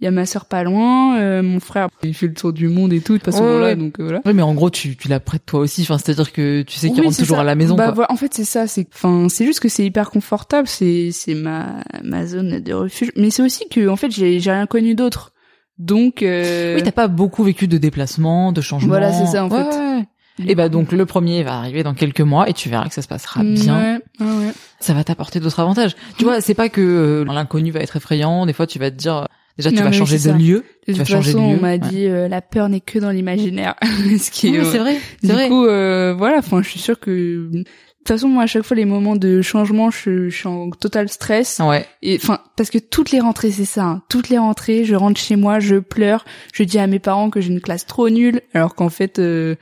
il 0.00 0.04
y 0.04 0.08
a 0.08 0.10
ma 0.10 0.26
sœur 0.26 0.46
pas 0.46 0.64
loin, 0.64 1.18
euh, 1.18 1.42
mon 1.42 1.60
frère 1.60 1.88
il 2.02 2.14
fait 2.14 2.26
le 2.26 2.34
tour 2.34 2.52
du 2.52 2.66
monde 2.68 2.92
et 2.92 3.00
tout 3.00 3.16
de 3.18 3.22
façon 3.22 3.44
Ouais, 3.44 3.58
là, 3.58 3.64
ouais. 3.66 3.76
donc 3.76 4.00
euh, 4.00 4.02
voilà. 4.04 4.20
Oui, 4.24 4.34
mais 4.34 4.42
en 4.42 4.52
gros, 4.54 4.68
tu, 4.70 4.96
tu 4.96 5.06
la 5.08 5.20
prêtes 5.20 5.46
toi 5.46 5.60
aussi. 5.60 5.82
Enfin, 5.82 5.98
c'est-à-dire 5.98 6.32
que 6.32 6.62
tu 6.62 6.76
sais 6.76 6.90
qu'il 6.90 7.00
Oui, 7.00 7.06
rentre 7.06 7.18
toujours 7.18 7.36
ça. 7.36 7.42
à 7.42 7.44
la 7.44 7.54
maison. 7.54 7.74
Bah 7.76 7.86
quoi. 7.86 7.92
voilà, 7.94 8.12
en 8.12 8.16
fait 8.16 8.32
c'est 8.34 8.44
ça. 8.44 8.66
C'est 8.66 8.86
enfin 8.94 9.28
c'est 9.28 9.44
juste 9.44 9.60
que 9.60 9.68
c'est 9.68 9.84
hyper 9.84 10.10
confortable. 10.10 10.66
C'est 10.68 11.10
c'est 11.12 11.34
ma 11.34 11.82
ma 12.02 12.26
zone 12.26 12.60
de 12.60 12.72
refuge. 12.74 13.10
Mais 13.16 13.30
c'est 13.30 13.42
aussi 13.42 13.68
que 13.68 13.88
en 13.88 13.96
fait 13.96 14.10
j'ai 14.10 14.40
j'ai 14.40 14.50
rien 14.50 14.66
connu 14.66 14.94
d'autre. 14.94 15.32
Donc 15.78 16.22
euh, 16.22 16.76
Oui, 16.76 16.82
t'as 16.82 16.92
pas 16.92 17.08
beaucoup 17.08 17.42
vécu 17.42 17.66
de 17.66 17.78
déplacements, 17.78 18.52
de 18.52 18.60
changements. 18.60 18.88
Voilà, 18.88 19.12
c'est 19.12 19.26
ça, 19.26 19.44
en 19.44 19.48
Ouais, 19.50 19.64
fait. 19.64 20.06
Et 20.46 20.54
bah 20.54 20.68
donc 20.68 20.92
le 20.92 21.04
premier 21.06 21.42
va 21.42 21.58
arriver 21.58 21.82
dans 21.82 21.94
quelques 21.94 22.20
mois 22.22 22.48
et 22.48 22.52
tu 22.54 22.68
verras 22.68 22.88
que 22.88 22.94
ça 22.94 23.02
se 23.02 23.08
passera 23.08 23.42
bien. 23.44 24.00
Ouais, 24.20 24.26
ouais. 24.26 24.52
Ça 24.80 24.94
va 24.94 25.04
t'apporter 25.04 25.40
d'autres 25.40 25.60
avantages. 25.60 25.94
Tu 26.18 26.24
vois, 26.24 26.40
c'est 26.40 26.54
pas 26.54 26.68
que 26.68 26.80
euh, 26.80 27.24
l'inconnu 27.24 27.70
va 27.70 27.80
être 27.80 27.96
effrayant. 27.96 28.46
Des 28.46 28.52
fois, 28.52 28.66
tu 28.66 28.78
vas 28.78 28.90
te 28.90 28.96
dire, 28.96 29.16
euh, 29.16 29.24
déjà, 29.58 29.70
tu 29.70 29.76
Non, 29.76 29.84
vas 29.84 29.92
changer 29.92 30.16
de 30.16 30.22
ça. 30.22 30.32
lieu. 30.32 30.64
De 30.88 30.92
Tu 30.94 30.98
vas 30.98 31.04
toute 31.04 31.16
de 31.16 31.22
façon, 31.22 31.50
lieu. 31.50 31.56
on 31.58 31.60
m'a 31.60 31.72
Ouais. 31.72 31.78
dit 31.78 32.06
euh, 32.06 32.28
la 32.28 32.40
peur 32.40 32.68
n'est 32.70 32.80
que 32.80 32.98
dans 32.98 33.10
l'imaginaire. 33.10 33.74
Ce 33.82 34.30
qui 34.30 34.48
Oui, 34.50 34.56
est, 34.56 34.58
mais 34.60 34.64
c'est 34.64 34.78
vrai. 34.78 34.96
C'est 35.20 35.26
Du 35.28 35.32
vrai. 35.34 35.48
coup, 35.48 35.66
euh, 35.66 36.14
voilà, 36.16 36.38
enfin, 36.38 36.62
je 36.62 36.68
suis 36.68 36.80
sûre 36.80 36.98
que 36.98 37.48
de 37.52 37.58
toute 37.62 38.08
façon, 38.08 38.28
moi, 38.28 38.44
à 38.44 38.46
chaque 38.46 38.64
fois, 38.64 38.76
les 38.76 38.86
moments 38.86 39.14
de 39.16 39.42
changement, 39.42 39.90
je, 39.90 40.28
je 40.30 40.34
suis 40.36 40.48
en 40.48 40.70
total 40.70 41.08
stress. 41.10 41.60
Ouais. 41.62 41.86
Et 42.02 42.16
enfin, 42.20 42.40
parce 42.56 42.70
que 42.70 42.78
toutes 42.78 43.12
les 43.12 43.20
rentrées, 43.20 43.52
c'est 43.52 43.64
ça. 43.66 43.84
hein. 43.84 44.02
Toutes 44.08 44.28
les 44.30 44.38
rentrées, 44.38 44.84
je 44.84 44.94
rentre 44.96 45.20
chez 45.20 45.36
moi, 45.36 45.60
je 45.60 45.76
pleure, 45.76 46.24
je 46.54 46.64
dis 46.64 46.78
à 46.80 46.86
mes 46.88 46.98
parents 46.98 47.28
que 47.30 47.40
j'ai 47.40 47.52
une 47.52 47.60
classe 47.60 47.86
trop 47.86 48.08
nulle, 48.08 48.40
alors 48.54 48.74
qu'en 48.74 48.88
fait, 48.88 49.18
euh, 49.20 49.54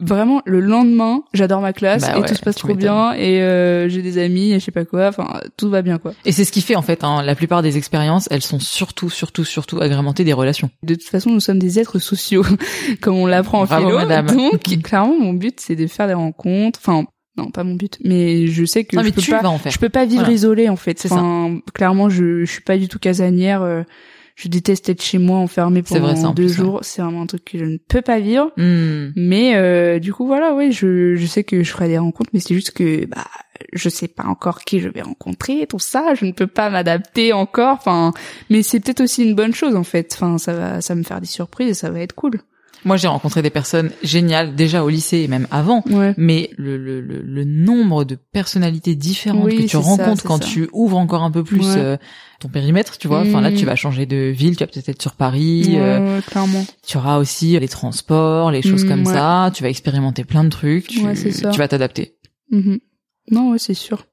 vraiment, 0.00 0.42
le 0.46 0.60
lendemain, 0.60 1.22
j'adore 1.32 1.60
ma 1.60 1.72
classe 1.72 2.02
Bah 2.02 2.14
et 2.16 2.20
ouais, 2.20 2.26
tout 2.28 2.34
se 2.34 2.40
passe 2.40 2.56
trop 2.56 2.74
bien 2.74 3.12
et 3.12 3.42
euh, 3.42 3.88
j'ai 3.88 4.02
des 4.02 4.18
amis 4.18 4.52
et 4.52 4.58
je 4.60 4.64
sais 4.64 4.70
pas 4.72 4.84
quoi. 4.84 5.08
Enfin, 5.08 5.40
tout 5.56 5.70
va 5.70 5.82
bien 5.82 5.98
quoi. 5.98 6.12
Et 6.24 6.32
c'est 6.32 6.44
ce 6.44 6.52
qui 6.52 6.60
fait 6.62 6.76
en 6.76 6.82
fait. 6.82 7.04
Hein, 7.04 7.22
la 7.22 7.34
plupart 7.34 7.62
des 7.62 7.76
expériences, 7.76 8.26
elles 8.30 8.42
sont 8.42 8.58
surtout, 8.60 9.10
surtout, 9.10 9.44
surtout 9.44 9.80
agrémentées 9.80 10.24
des 10.24 10.32
relations. 10.32 10.70
De 10.82 10.94
toute 10.94 11.04
façon, 11.08 11.30
nous 11.30 11.40
sommes 11.40 11.58
des 11.58 11.78
êtres 11.78 11.98
sociaux, 11.98 12.44
comme 13.00 13.16
on 13.16 13.26
l'apprend 13.26 13.60
en 13.62 13.66
philo. 13.66 13.96
madame. 13.96 14.26
Donc, 14.36 14.62
clairement, 14.82 15.18
mon 15.18 15.32
but, 15.34 15.60
c'est 15.60 15.76
de 15.76 15.86
faire 15.86 16.06
des 16.06 16.14
rencontres. 16.14 16.78
Enfin, 16.82 17.04
non, 17.36 17.50
pas 17.50 17.62
mon 17.64 17.74
but, 17.74 17.98
mais 18.04 18.48
je 18.48 18.64
sais 18.64 18.84
que 18.84 18.96
non, 18.96 19.02
je 19.02 19.10
peux 19.10 19.22
pas. 19.22 19.46
en. 19.48 19.58
Je 19.64 19.78
peux 19.78 19.88
pas 19.88 20.04
vivre 20.04 20.20
Voilà. 20.22 20.34
isolée 20.34 20.68
en 20.68 20.76
fait. 20.76 20.98
C'est 20.98 21.12
Enfin, 21.12 21.58
clairement, 21.74 22.08
je, 22.10 22.44
je 22.44 22.50
suis 22.50 22.60
pas 22.62 22.76
du 22.76 22.88
tout 22.88 22.98
casanière. 22.98 23.62
euh, 23.62 23.82
je 24.40 24.48
déteste 24.48 24.88
être 24.88 25.02
chez 25.02 25.18
moi 25.18 25.38
enfermée 25.38 25.82
pendant 25.82 26.06
vrai, 26.06 26.16
ça, 26.16 26.28
en 26.28 26.32
deux 26.32 26.48
jours. 26.48 26.80
C'est 26.82 27.02
vraiment 27.02 27.22
un 27.22 27.26
truc 27.26 27.44
que 27.44 27.58
je 27.58 27.64
ne 27.64 27.76
peux 27.76 28.00
pas 28.00 28.20
vivre. 28.20 28.50
Hmm. 28.56 29.10
Mais 29.14 29.54
euh, 29.56 29.98
du 29.98 30.14
coup, 30.14 30.26
voilà, 30.26 30.54
ouais, 30.54 30.72
je, 30.72 31.14
je 31.14 31.26
sais 31.26 31.44
que 31.44 31.62
je 31.62 31.70
ferai 31.70 31.88
des 31.88 31.98
rencontres, 31.98 32.30
mais 32.32 32.40
c'est 32.40 32.54
juste 32.54 32.70
que 32.70 33.04
bah 33.04 33.26
je 33.74 33.90
sais 33.90 34.08
pas 34.08 34.24
encore 34.24 34.64
qui 34.64 34.80
je 34.80 34.88
vais 34.88 35.02
rencontrer, 35.02 35.66
tout 35.68 35.78
ça. 35.78 36.14
Je 36.14 36.24
ne 36.24 36.32
peux 36.32 36.46
pas 36.46 36.70
m'adapter 36.70 37.34
encore. 37.34 37.76
Enfin, 37.76 38.12
mais 38.48 38.62
c'est 38.62 38.80
peut-être 38.80 39.02
aussi 39.02 39.24
une 39.24 39.34
bonne 39.34 39.52
chose 39.52 39.76
en 39.76 39.84
fait. 39.84 40.10
Enfin, 40.14 40.38
ça 40.38 40.54
va, 40.54 40.80
ça 40.80 40.94
va 40.94 40.98
me 40.98 41.04
faire 41.04 41.20
des 41.20 41.26
surprises 41.26 41.68
et 41.68 41.74
ça 41.74 41.90
va 41.90 42.00
être 42.00 42.14
cool. 42.14 42.40
Moi, 42.84 42.96
j'ai 42.96 43.08
rencontré 43.08 43.42
des 43.42 43.50
personnes 43.50 43.90
géniales 44.02 44.54
déjà 44.54 44.82
au 44.84 44.88
lycée 44.88 45.18
et 45.18 45.28
même 45.28 45.46
avant. 45.50 45.82
Ouais. 45.90 46.14
Mais 46.16 46.50
le, 46.56 46.78
le, 46.78 47.00
le, 47.00 47.20
le 47.22 47.44
nombre 47.44 48.04
de 48.04 48.14
personnalités 48.14 48.94
différentes 48.94 49.44
Oui, 49.44 49.56
que 49.58 49.62
tu 49.62 49.68
ça, 49.68 49.78
rencontres 49.80 50.24
quand 50.24 50.42
ça. 50.42 50.48
tu 50.48 50.68
ouvres 50.72 50.96
encore 50.96 51.22
un 51.22 51.30
peu 51.30 51.44
plus 51.44 51.60
Ouais. 51.60 51.76
euh, 51.76 51.96
ton 52.40 52.48
périmètre, 52.48 52.96
tu 52.96 53.06
vois. 53.06 53.20
Enfin 53.20 53.40
là, 53.42 53.50
Mm. 53.50 53.54
tu 53.56 53.66
vas 53.66 53.76
changer 53.76 54.06
de 54.06 54.30
ville, 54.34 54.56
tu 54.56 54.64
vas 54.64 54.68
peut-être 54.68 54.88
être 54.88 55.02
sur 55.02 55.12
Paris. 55.12 55.64
Ouais, 55.74 55.78
euh, 55.78 56.16
ouais, 56.16 56.22
clairement. 56.22 56.64
tu 56.86 56.96
auras 56.96 57.18
aussi 57.18 57.58
les 57.58 57.68
transports, 57.68 58.50
les 58.50 58.62
choses 58.62 58.84
Mm, 58.84 58.88
comme 58.88 59.04
ça. 59.04 59.50
Tu 59.54 59.62
vas 59.62 59.68
expérimenter 59.68 60.24
plein 60.24 60.44
de 60.44 60.48
trucs. 60.48 60.88
Tu, 60.88 61.04
Ouais, 61.04 61.14
c'est 61.14 61.32
ça. 61.32 61.50
tu 61.50 61.58
vas 61.58 61.68
t'adapter. 61.68 62.16
Mhm. 62.50 62.78
Non, 63.30 63.50
ouais, 63.50 63.58
c'est 63.58 63.74
sûr. 63.74 64.06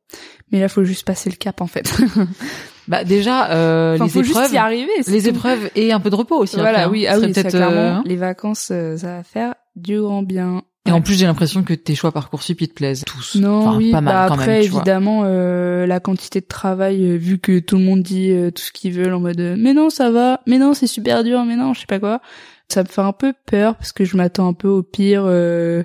Mais 0.51 0.59
là, 0.59 0.67
faut 0.67 0.83
juste 0.83 1.05
passer 1.05 1.29
le 1.29 1.35
cap 1.37 1.61
en 1.61 1.67
fait. 1.67 1.89
Bah 2.87 3.03
déjà, 3.03 3.51
euh, 3.51 3.95
Enfin, 3.95 4.05
les 4.05 4.09
faut 4.09 4.23
juste 4.23 4.35
épreuves, 4.37 4.53
y 4.53 4.57
arriver. 4.57 4.91
les 5.07 5.21
tout. 5.23 5.29
épreuves 5.29 5.69
et 5.75 5.91
un 5.91 5.99
peu 5.99 6.09
de 6.09 6.15
repos 6.15 6.37
aussi. 6.37 6.55
Voilà, 6.55 6.83
après, 6.83 6.83
hein. 6.83 6.89
oui, 6.91 7.03
Ce 7.03 7.09
ah 7.09 7.19
oui, 7.19 7.33
ça 7.33 7.41
peut-être, 7.41 7.55
clairement. 7.55 7.75
euh, 7.77 8.01
Les 8.05 8.15
vacances, 8.15 8.69
euh, 8.71 8.97
ça 8.97 9.17
va 9.17 9.23
faire 9.23 9.55
du 9.75 9.99
grand 9.99 10.23
bien. 10.23 10.61
Et 10.87 10.91
en 10.91 11.01
plus, 11.01 11.15
j'ai 11.19 11.25
l'impression 11.25 11.63
que 11.63 11.73
tes 11.73 11.95
choix 11.95 12.13
parcoursup 12.13 12.61
ils 12.61 12.69
te 12.69 12.73
plaisent 12.73 13.03
tous. 13.05 13.35
Non, 13.35 13.67
enfin, 13.67 13.77
oui, 13.77 13.91
pas 13.91 13.99
mal 13.99 14.13
bah 14.13 14.25
quand 14.29 14.35
après 14.35 14.47
même, 14.47 14.61
évidemment 14.63 15.23
euh, 15.25 15.85
la 15.85 15.99
quantité 15.99 16.39
de 16.39 16.45
travail 16.45 17.03
euh, 17.03 17.17
vu 17.17 17.39
que 17.39 17.59
tout 17.59 17.75
le 17.77 17.83
monde 17.83 18.01
dit 18.03 18.31
euh, 18.31 18.51
tout 18.51 18.61
ce 18.61 18.71
qu'ils 18.71 18.93
veulent 18.93 19.13
en 19.13 19.19
mode 19.19 19.55
mais 19.57 19.73
non 19.73 19.89
ça 19.89 20.11
va, 20.11 20.39
mais 20.47 20.57
non 20.59 20.73
c'est 20.73 20.87
super 20.87 21.25
dur, 21.25 21.43
mais 21.43 21.57
non 21.57 21.73
je 21.73 21.81
sais 21.81 21.87
pas 21.87 21.99
quoi. 21.99 22.21
Ça 22.69 22.83
me 22.83 22.87
fait 22.87 23.01
un 23.01 23.11
peu 23.11 23.33
peur 23.45 23.75
parce 23.75 23.91
que 23.91 24.05
je 24.05 24.15
m'attends 24.15 24.47
un 24.47 24.53
peu 24.53 24.69
au 24.69 24.81
pire 24.81 25.23
euh, 25.25 25.83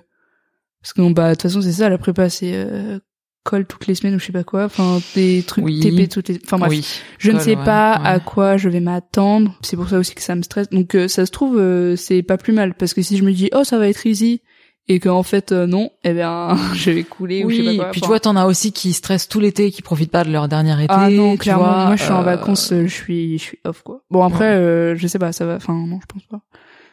parce 0.80 0.92
que 0.92 1.00
bon, 1.03 1.11
bah 1.11 1.30
de 1.30 1.34
toute 1.34 1.42
façon 1.42 1.62
c'est 1.62 1.72
ça 1.72 1.88
la 1.88 1.98
prépa 1.98 2.28
c'est 2.30 2.53
euh, 2.55 3.00
colle 3.45 3.66
toutes 3.66 3.86
les 3.86 3.95
semaines 3.95 4.14
ou 4.14 4.18
je 4.18 4.26
sais 4.26 4.32
pas 4.32 4.45
quoi, 4.45 4.64
enfin 4.64 5.01
des 5.14 5.43
trucs 5.43 5.64
Oui. 5.64 5.80
TP 5.80 6.09
toutes 6.09 6.28
les 6.28 6.38
enfin 6.45 6.59
bref. 6.59 6.70
Oui. 6.70 6.86
Je 7.18 7.30
ne 7.30 7.38
sais 7.38 7.57
ouais, 7.57 7.64
pas 7.64 7.99
ouais. 8.01 8.09
à 8.09 8.20
quoi 8.20 8.57
je 8.57 8.68
vais 8.68 8.80
m'attendre. 8.80 9.55
C'est 9.62 9.76
pour 9.76 9.88
ça 9.88 9.99
aussi 9.99 10.14
que 10.14 10.22
ça 10.22 10.34
me 10.34 10.43
stresse. 10.43 10.70
Donc 10.70 10.95
euh, 10.95 11.09
ça 11.09 11.26
se 11.26 11.30
trouve 11.32 11.59
euh, 11.59 11.97
c'est 11.97 12.22
pas 12.22 12.36
plus 12.36 12.53
mal 12.53 12.74
parce 12.74 12.95
que 12.95 13.03
si 13.03 13.16
je 13.16 13.24
me 13.24 13.32
dis 13.32 13.51
oh 13.55 13.64
ça 13.64 13.78
va 13.78 13.88
être 13.88 14.07
easy 14.07 14.43
et 14.88 14.99
qu'en 15.01 15.22
fait 15.22 15.53
euh, 15.53 15.66
non, 15.66 15.90
eh 16.05 16.12
bien 16.12 16.57
je 16.74 16.90
vais 16.90 17.05
couler 17.05 17.45
ou 17.45 17.51
je 17.51 17.57
sais 17.57 17.62
pas 17.62 17.70
Oui, 17.70 17.76
quoi. 17.78 17.90
puis 17.93 18.01
tu 18.01 18.07
vois, 18.07 18.20
t'en 18.20 18.36
as 18.36 18.47
aussi 18.47 18.72
qui 18.72 18.93
stressent 18.93 19.28
tout 19.28 19.40
l'été, 19.40 19.70
qui 19.70 19.82
profitent 19.82 20.11
pas 20.11 20.24
de 20.24 20.30
leur 20.30 20.49
dernier 20.49 20.74
été. 20.82 20.86
ah 20.93 21.09
non 21.11 21.36
clairement 21.36 21.64
vois, 21.64 21.86
moi 21.86 21.97
je 21.97 22.03
suis 22.03 22.12
en 22.12 22.20
euh, 22.20 22.24
vacances, 22.24 22.72
euh, 22.72 22.86
je 22.86 22.95
suis 22.95 23.38
je 23.38 23.43
suis 23.43 23.59
off 23.64 23.82
quoi. 23.82 24.03
Bon 24.11 24.22
après 24.24 24.53
euh, 24.55 24.97
je 24.97 25.07
sais 25.07 25.18
pas 25.18 25.32
ça 25.32 25.47
va 25.47 25.57
enfin 25.57 25.72
non 25.74 25.99
je 26.01 26.07
pense 26.07 26.24
pas. 26.26 26.40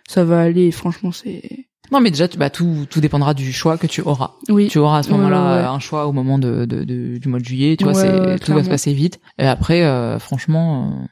Ça 0.07 0.23
va 0.23 0.41
aller 0.41 0.71
franchement 0.71 1.11
c'est 1.11 1.67
Non, 1.91 1.99
mais 2.01 2.11
déjà, 2.11 2.27
tu, 2.27 2.37
bah, 2.37 2.49
tout, 2.49 2.85
tout 2.89 3.01
dépendra 3.01 3.33
du 3.33 3.51
choix 3.51 3.77
que 3.77 3.87
tu 3.87 4.01
auras. 4.01 4.31
oui. 4.49 4.67
Tu 4.67 4.77
auras 4.77 4.99
à 4.99 5.03
ce 5.03 5.11
moment-là 5.11 5.55
ouais, 5.55 5.61
ouais. 5.61 5.67
un 5.67 5.79
choix 5.79 6.05
au 6.07 6.11
moment 6.11 6.37
de, 6.39 6.65
de, 6.65 6.83
de- 6.83 7.17
du 7.17 7.27
mois 7.27 7.39
de 7.39 7.45
juillet. 7.45 7.75
Tu 7.77 7.83
vois, 7.83 7.93
Ouais, 7.93 8.37
tout 8.39 8.53
va 8.53 8.63
se 8.63 8.69
passer 8.69 8.93
vite. 8.93 9.19
Et 9.37 9.45
après, 9.47 9.83
euh, 9.83 10.19
franchement, 10.19 10.91
euh, 11.03 11.05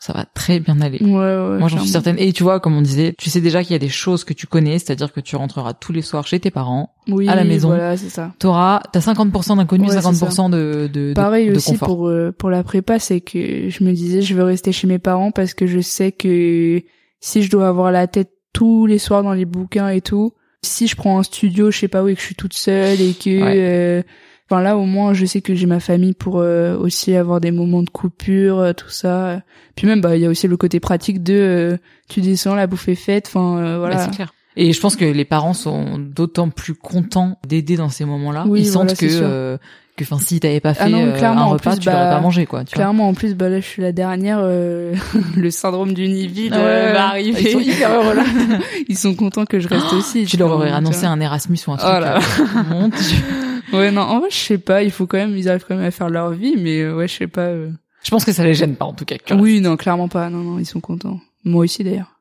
ça 0.00 0.12
va 0.12 0.24
très 0.26 0.60
bien 0.60 0.80
aller. 0.80 0.98
Ouais, 1.02 1.08
ouais, 1.10 1.58
Moi, 1.58 1.68
j'en 1.68 1.78
suis 1.80 1.88
certaine. 1.88 2.16
Et 2.18 2.32
tu 2.32 2.42
vois, 2.44 2.60
comme 2.60 2.76
on 2.76 2.82
disait, 2.82 3.14
tu 3.18 3.30
sais 3.30 3.40
déjà 3.40 3.62
qu'il 3.62 3.72
y 3.72 3.76
a 3.76 3.80
des 3.80 3.88
choses 3.88 4.22
que 4.24 4.32
tu 4.32 4.46
connais, 4.46 4.78
c'est-à-dire 4.78 5.12
que 5.12 5.20
tu 5.20 5.34
rentreras 5.36 5.72
tous 5.74 5.92
les 5.92 6.02
soirs 6.02 6.26
chez 6.26 6.38
tes 6.38 6.50
parents. 6.52 6.94
Oui, 7.08 7.28
à 7.28 7.34
la 7.34 7.42
maison. 7.44 7.68
Voilà, 7.68 7.96
c'est 7.96 8.08
ça. 8.08 8.32
T'auras, 8.38 8.80
t'as 8.92 9.00
50% 9.00 9.56
d'inconnu, 9.56 9.88
Ouais, 9.88 9.92
c'est 9.92 9.98
50% 10.08 10.50
de, 10.50 10.88
de, 10.92 11.08
de, 11.10 11.12
Pareil 11.14 11.50
aussi 11.50 11.72
confort. 11.72 11.88
pour 11.88 12.08
euh, 12.08 12.32
pour 12.36 12.50
la 12.50 12.62
prépa, 12.62 12.98
c'est 13.00 13.20
que 13.20 13.68
je 13.70 13.82
me 13.84 13.92
disais 13.92 14.22
je 14.22 14.34
veux 14.34 14.44
rester 14.44 14.70
chez 14.72 14.86
mes 14.86 14.98
parents 15.00 15.30
parce 15.32 15.52
que 15.54 15.66
je 15.66 15.80
sais 15.80 16.12
que 16.12 16.80
si 17.20 17.42
je 17.42 17.50
dois 17.50 17.66
avoir 17.68 17.90
la 17.90 18.06
tête 18.06 18.30
tous 18.58 18.86
les 18.86 18.98
soirs 18.98 19.22
dans 19.22 19.32
les 19.34 19.44
bouquins 19.44 19.88
et 19.90 20.00
tout, 20.00 20.32
si 20.64 20.88
je 20.88 20.96
prends 20.96 21.18
un 21.18 21.22
studio, 21.22 21.70
je 21.70 21.78
sais 21.78 21.88
pas 21.88 22.02
où 22.02 22.08
et 22.08 22.14
que 22.14 22.20
je 22.20 22.26
suis 22.26 22.34
toute 22.34 22.54
seule 22.54 23.00
et 23.00 23.14
que 23.14 23.30
Ouais. 23.42 23.54
euh, 23.58 24.02
enfin 24.50 24.60
là 24.62 24.76
au 24.76 24.84
moins 24.84 25.14
je 25.14 25.24
sais 25.26 25.40
que 25.42 25.54
j'ai 25.54 25.66
ma 25.66 25.78
famille 25.78 26.14
pour 26.14 26.40
euh, 26.40 26.76
aussi 26.76 27.14
avoir 27.14 27.40
des 27.40 27.52
moments 27.52 27.82
de 27.84 27.90
coupure, 27.90 28.58
euh, 28.58 28.72
tout 28.72 28.88
ça. 28.88 29.42
Puis 29.76 29.86
même 29.86 30.00
bah 30.00 30.16
il 30.16 30.22
y 30.22 30.26
a 30.26 30.28
aussi 30.28 30.48
le 30.48 30.56
côté 30.56 30.80
pratique 30.80 31.22
de 31.22 31.34
euh, 31.34 31.76
tu 32.08 32.20
descends 32.20 32.56
la 32.56 32.66
bouffe 32.66 32.88
est 32.88 32.94
faite, 32.96 33.26
enfin 33.28 33.58
euh, 33.58 33.72
Bah, 33.74 33.78
voilà. 33.78 33.98
c'est 34.04 34.10
clair. 34.16 34.32
Et 34.56 34.72
je 34.72 34.80
pense 34.80 34.96
que 34.96 35.04
les 35.04 35.24
parents 35.24 35.54
sont 35.54 35.98
d'autant 35.98 36.48
plus 36.50 36.74
contents 36.74 37.38
d'aider 37.46 37.76
dans 37.76 37.90
ces 37.90 38.04
moments-là. 38.04 38.44
Oui, 38.48 38.62
Ils 38.62 38.70
voilà, 38.72 38.88
sentent 38.88 38.98
que, 38.98 39.06
euh, 39.08 39.56
que, 39.98 40.04
enfin, 40.04 40.18
si 40.24 40.40
t'avais 40.40 40.60
pas 40.60 40.74
fait 40.74 40.84
Ah 40.84 40.88
non, 40.88 41.06
euh, 41.06 41.22
un 41.22 41.44
repas, 41.44 41.72
plus, 41.72 41.80
tu 41.80 41.88
l'aurais 41.88 42.04
bah, 42.04 42.14
pas 42.16 42.20
mangé, 42.20 42.46
quoi. 42.46 42.60
Tu 42.60 42.70
vois. 42.70 42.76
Clairement, 42.76 43.08
en 43.08 43.14
plus, 43.14 43.34
bah 43.34 43.48
là, 43.48 43.60
je 43.60 43.66
suis 43.66 43.82
la 43.82 43.92
dernière. 43.92 44.38
euh, 44.40 44.94
le 45.36 45.50
syndrome 45.50 45.92
du 45.92 46.08
nid 46.08 46.26
vide 46.28 46.52
Ouais, 46.52 46.58
euh, 46.60 46.92
va 46.92 47.08
arriver. 47.08 47.42
Ils 47.42 47.52
sont 47.52 47.60
hyper 47.60 47.92
heureux, 47.92 48.14
là. 48.14 48.24
Ils 48.88 48.96
sont 48.96 49.14
contents 49.14 49.44
que 49.44 49.60
je 49.60 49.68
reste 49.68 49.92
aussi. 49.92 50.24
Tu 50.24 50.36
leur 50.36 50.50
aurais 50.50 50.70
annoncé 50.70 51.04
un 51.06 51.20
Erasmus 51.20 51.58
ou 51.66 51.72
un 51.72 51.76
truc. 51.76 51.90
Oh 51.90 52.00
là 52.00 52.14
là. 52.14 52.18
euh, 52.18 52.62
mon 52.70 52.88
Dieu. 52.88 53.16
Ouais, 53.72 53.90
non, 53.90 54.02
en 54.02 54.20
vrai, 54.20 54.28
je 54.30 54.36
sais 54.38 54.58
pas. 54.58 54.82
Il 54.82 54.90
faut 54.90 55.06
quand 55.06 55.18
même, 55.18 55.36
ils 55.36 55.48
arrivent 55.48 55.64
quand 55.68 55.76
même 55.76 55.84
à 55.84 55.90
faire 55.90 56.08
leur 56.08 56.30
vie, 56.30 56.56
mais 56.58 56.80
euh, 56.80 56.96
ouais, 56.96 57.08
je 57.08 57.14
sais 57.16 57.26
pas. 57.26 57.50
Je 58.02 58.10
pense 58.10 58.24
que 58.24 58.32
ça 58.32 58.44
les 58.44 58.54
gêne 58.54 58.76
pas, 58.76 58.86
en 58.86 58.94
tout 58.94 59.04
cas. 59.04 59.16
Oui, 59.36 59.60
non, 59.60 59.76
clairement 59.76 60.08
pas. 60.08 60.30
Non, 60.30 60.38
non, 60.38 60.58
ils 60.58 60.66
sont 60.66 60.80
contents. 60.80 61.20
Moi 61.44 61.64
aussi 61.64 61.84
d'ailleurs. 61.84 62.17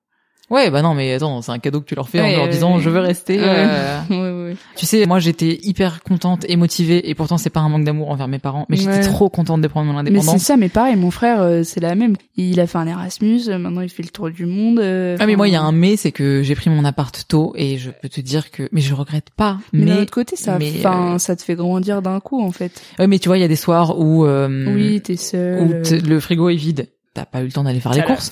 Ouais, 0.50 0.70
bah 0.72 0.82
non, 0.82 0.94
mais 0.94 1.14
attends, 1.14 1.42
c'est 1.42 1.52
un 1.52 1.60
cadeau 1.60 1.82
que 1.82 1.86
tu 1.86 1.96
leur 1.96 2.08
fais 2.08 2.22
en 2.22 2.38
leur 2.38 2.48
disant 2.48 2.76
ouais. 2.78 2.82
je 2.82 2.90
veux 2.90 3.00
rester. 3.02 3.38
Ouais. 3.38 3.44
euh, 3.48 4.00
ouais, 4.10 4.50
ouais. 4.52 4.56
Tu 4.78 4.86
sais, 4.86 5.06
moi 5.06 5.20
j'étais 5.20 5.60
hyper 5.64 6.02
contente 6.04 6.46
et 6.48 6.56
motivée 6.56 7.10
et 7.10 7.16
pourtant 7.16 7.38
c'est 7.38 7.50
pas 7.50 7.60
un 7.60 7.68
manque 7.68 7.84
d'amour 7.84 8.10
envers 8.12 8.30
mes 8.30 8.40
parents, 8.40 8.66
mais 8.70 8.78
j'étais 8.78 9.02
trop 9.02 9.30
contente 9.30 9.60
de 9.62 9.68
prendre 9.68 9.88
mon 9.92 9.94
Mais 10.02 10.06
c'est 10.06 10.10
indépendance. 10.16 10.42
ça, 10.44 10.56
mais 10.56 10.70
pareil, 10.70 10.96
mon 10.96 11.12
frère, 11.12 11.42
euh, 11.42 11.64
c'est 11.64 11.82
la 11.82 11.96
même. 11.96 12.16
Il 12.38 12.60
a 12.62 12.68
fait 12.68 12.78
un 12.78 12.88
Erasmus, 12.88 13.42
euh, 13.50 13.58
maintenant 13.58 13.82
il 13.82 13.90
fait 13.90 14.04
le 14.04 14.10
tour 14.10 14.30
du 14.30 14.46
monde. 14.46 14.80
euh, 14.80 15.18
Ah 15.20 15.26
mais 15.26 15.36
moi 15.36 15.50
il 15.50 15.52
y 15.52 15.58
a 15.58 15.62
un 15.62 15.74
mais, 15.74 15.98
c'est 15.98 16.14
que 16.14 16.42
j'ai 16.44 16.56
pris 16.56 16.70
mon 16.70 16.86
appart 16.86 17.26
tôt 17.28 17.54
et 17.58 17.78
je 17.78 17.90
peux 18.02 18.08
te 18.08 18.22
dire 18.22 18.50
que 18.50 18.70
mais 18.72 18.80
je 18.82 18.94
regrette 18.94 19.32
pas. 19.36 19.58
Mais, 19.74 19.84
Mais 19.84 19.96
d'un 19.96 20.02
autre 20.04 20.14
côté, 20.14 20.38
ça, 20.38 20.58
enfin, 20.80 21.20
ça 21.20 21.36
te 21.36 21.42
fait 21.44 21.56
grandir 21.56 22.02
d'un 22.02 22.22
coup, 22.22 22.42
en 22.42 22.52
fait. 22.52 22.72
ouais, 23.00 23.08
mais 23.08 23.20
tu 23.20 23.28
vois 23.28 23.38
il 23.38 23.42
y 23.42 23.44
a 23.44 23.50
des 23.50 23.56
soirs 23.58 24.00
où 24.00 24.26
euh, 24.26 24.74
oui, 24.74 25.02
t'es 25.02 25.18
seul. 25.18 25.62
où 25.62 26.08
le 26.08 26.20
frigo 26.22 26.48
est 26.50 26.56
vide, 26.56 26.88
t'as 27.18 27.26
pas 27.26 27.42
eu 27.42 27.46
le 27.46 27.52
temps 27.52 27.64
d'aller 27.64 27.80
faire 27.80 27.94
les 27.94 28.04
courses 28.04 28.32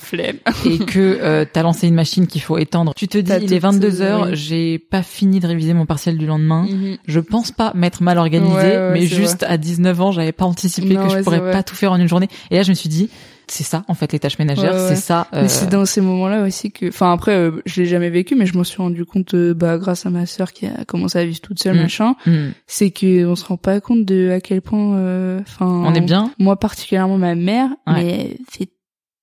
et 0.64 0.78
que 0.78 1.18
euh, 1.20 1.44
t'as 1.50 1.62
lancé 1.62 1.88
une 1.88 1.94
machine 1.96 2.26
qu'il 2.28 2.40
faut 2.40 2.56
étendre. 2.56 2.92
Tu 2.94 3.08
te 3.08 3.18
dis 3.18 3.32
il 3.42 3.52
est 3.52 3.56
toute, 3.56 3.58
22 3.72 4.00
heures, 4.00 4.28
j'ai 4.34 4.78
pas 4.78 5.02
fini 5.02 5.40
de 5.40 5.46
réviser 5.48 5.74
mon 5.74 5.86
partiel 5.86 6.16
du 6.18 6.26
lendemain. 6.26 6.66
Mhm. 6.70 6.96
Je 7.06 7.18
pense 7.20 7.50
pas 7.50 7.72
m'être 7.74 8.00
mal 8.02 8.16
organisé, 8.18 8.54
Ouais, 8.54 8.76
ouais, 8.76 8.90
mais 8.92 9.06
juste 9.06 9.42
à 9.42 9.56
19 9.58 10.00
ans, 10.00 10.12
j'avais 10.12 10.32
pas 10.32 10.44
anticipé 10.44 10.94
Non, 10.94 11.04
que 11.04 11.10
je 11.10 11.16
ouais, 11.16 11.22
pourrais 11.24 11.38
vrai. 11.40 11.50
pas 11.50 11.62
tout 11.64 11.74
faire 11.74 11.90
en 11.92 11.96
une 12.00 12.08
journée. 12.08 12.28
Et 12.50 12.56
là, 12.56 12.62
je 12.62 12.70
me 12.70 12.74
suis 12.74 12.88
dit, 12.88 13.10
c'est 13.48 13.62
ça, 13.64 13.84
en 13.88 13.94
fait, 13.94 14.12
les 14.12 14.18
tâches 14.18 14.38
ménagères, 14.40 14.74
Ouais, 14.74 14.80
ouais. 14.80 14.88
c'est 14.88 14.96
ça. 14.96 15.28
euh, 15.32 15.42
Mais 15.42 15.48
c'est 15.48 15.68
dans 15.70 15.84
ces 15.84 16.00
moments-là 16.00 16.42
aussi 16.44 16.72
que, 16.72 16.88
enfin 16.88 17.12
après, 17.12 17.32
euh, 17.36 17.62
je 17.64 17.80
l'ai 17.80 17.86
jamais 17.86 18.10
vécu, 18.10 18.34
mais 18.34 18.44
je 18.46 18.56
m'en 18.56 18.64
suis 18.64 18.78
rendu 18.82 19.04
compte, 19.04 19.34
euh, 19.34 19.54
bah 19.54 19.78
grâce 19.78 20.04
à 20.06 20.10
ma 20.10 20.26
sœur 20.26 20.52
qui 20.52 20.66
a 20.66 20.84
commencé 20.84 21.18
à 21.18 21.24
vivre 21.24 21.40
toute 21.40 21.60
seule, 21.62 21.76
Mm. 21.76 21.80
machin. 21.82 22.14
hmm, 22.26 22.48
C'est 22.66 22.90
que 22.90 23.24
on 23.26 23.36
se 23.36 23.44
rend 23.44 23.56
pas 23.56 23.80
compte 23.80 24.04
de 24.04 24.30
à 24.30 24.40
quel 24.40 24.62
point, 24.62 24.96
euh, 24.96 25.40
enfin. 25.42 25.66
on 25.66 25.94
est 25.94 26.00
bien. 26.00 26.30
Moi 26.40 26.56
particulièrement 26.56 27.18
ma 27.18 27.34
mère, 27.36 27.68
Ouais. 27.86 27.94
mais 27.94 28.20
elle 28.32 28.36
fait 28.50 28.68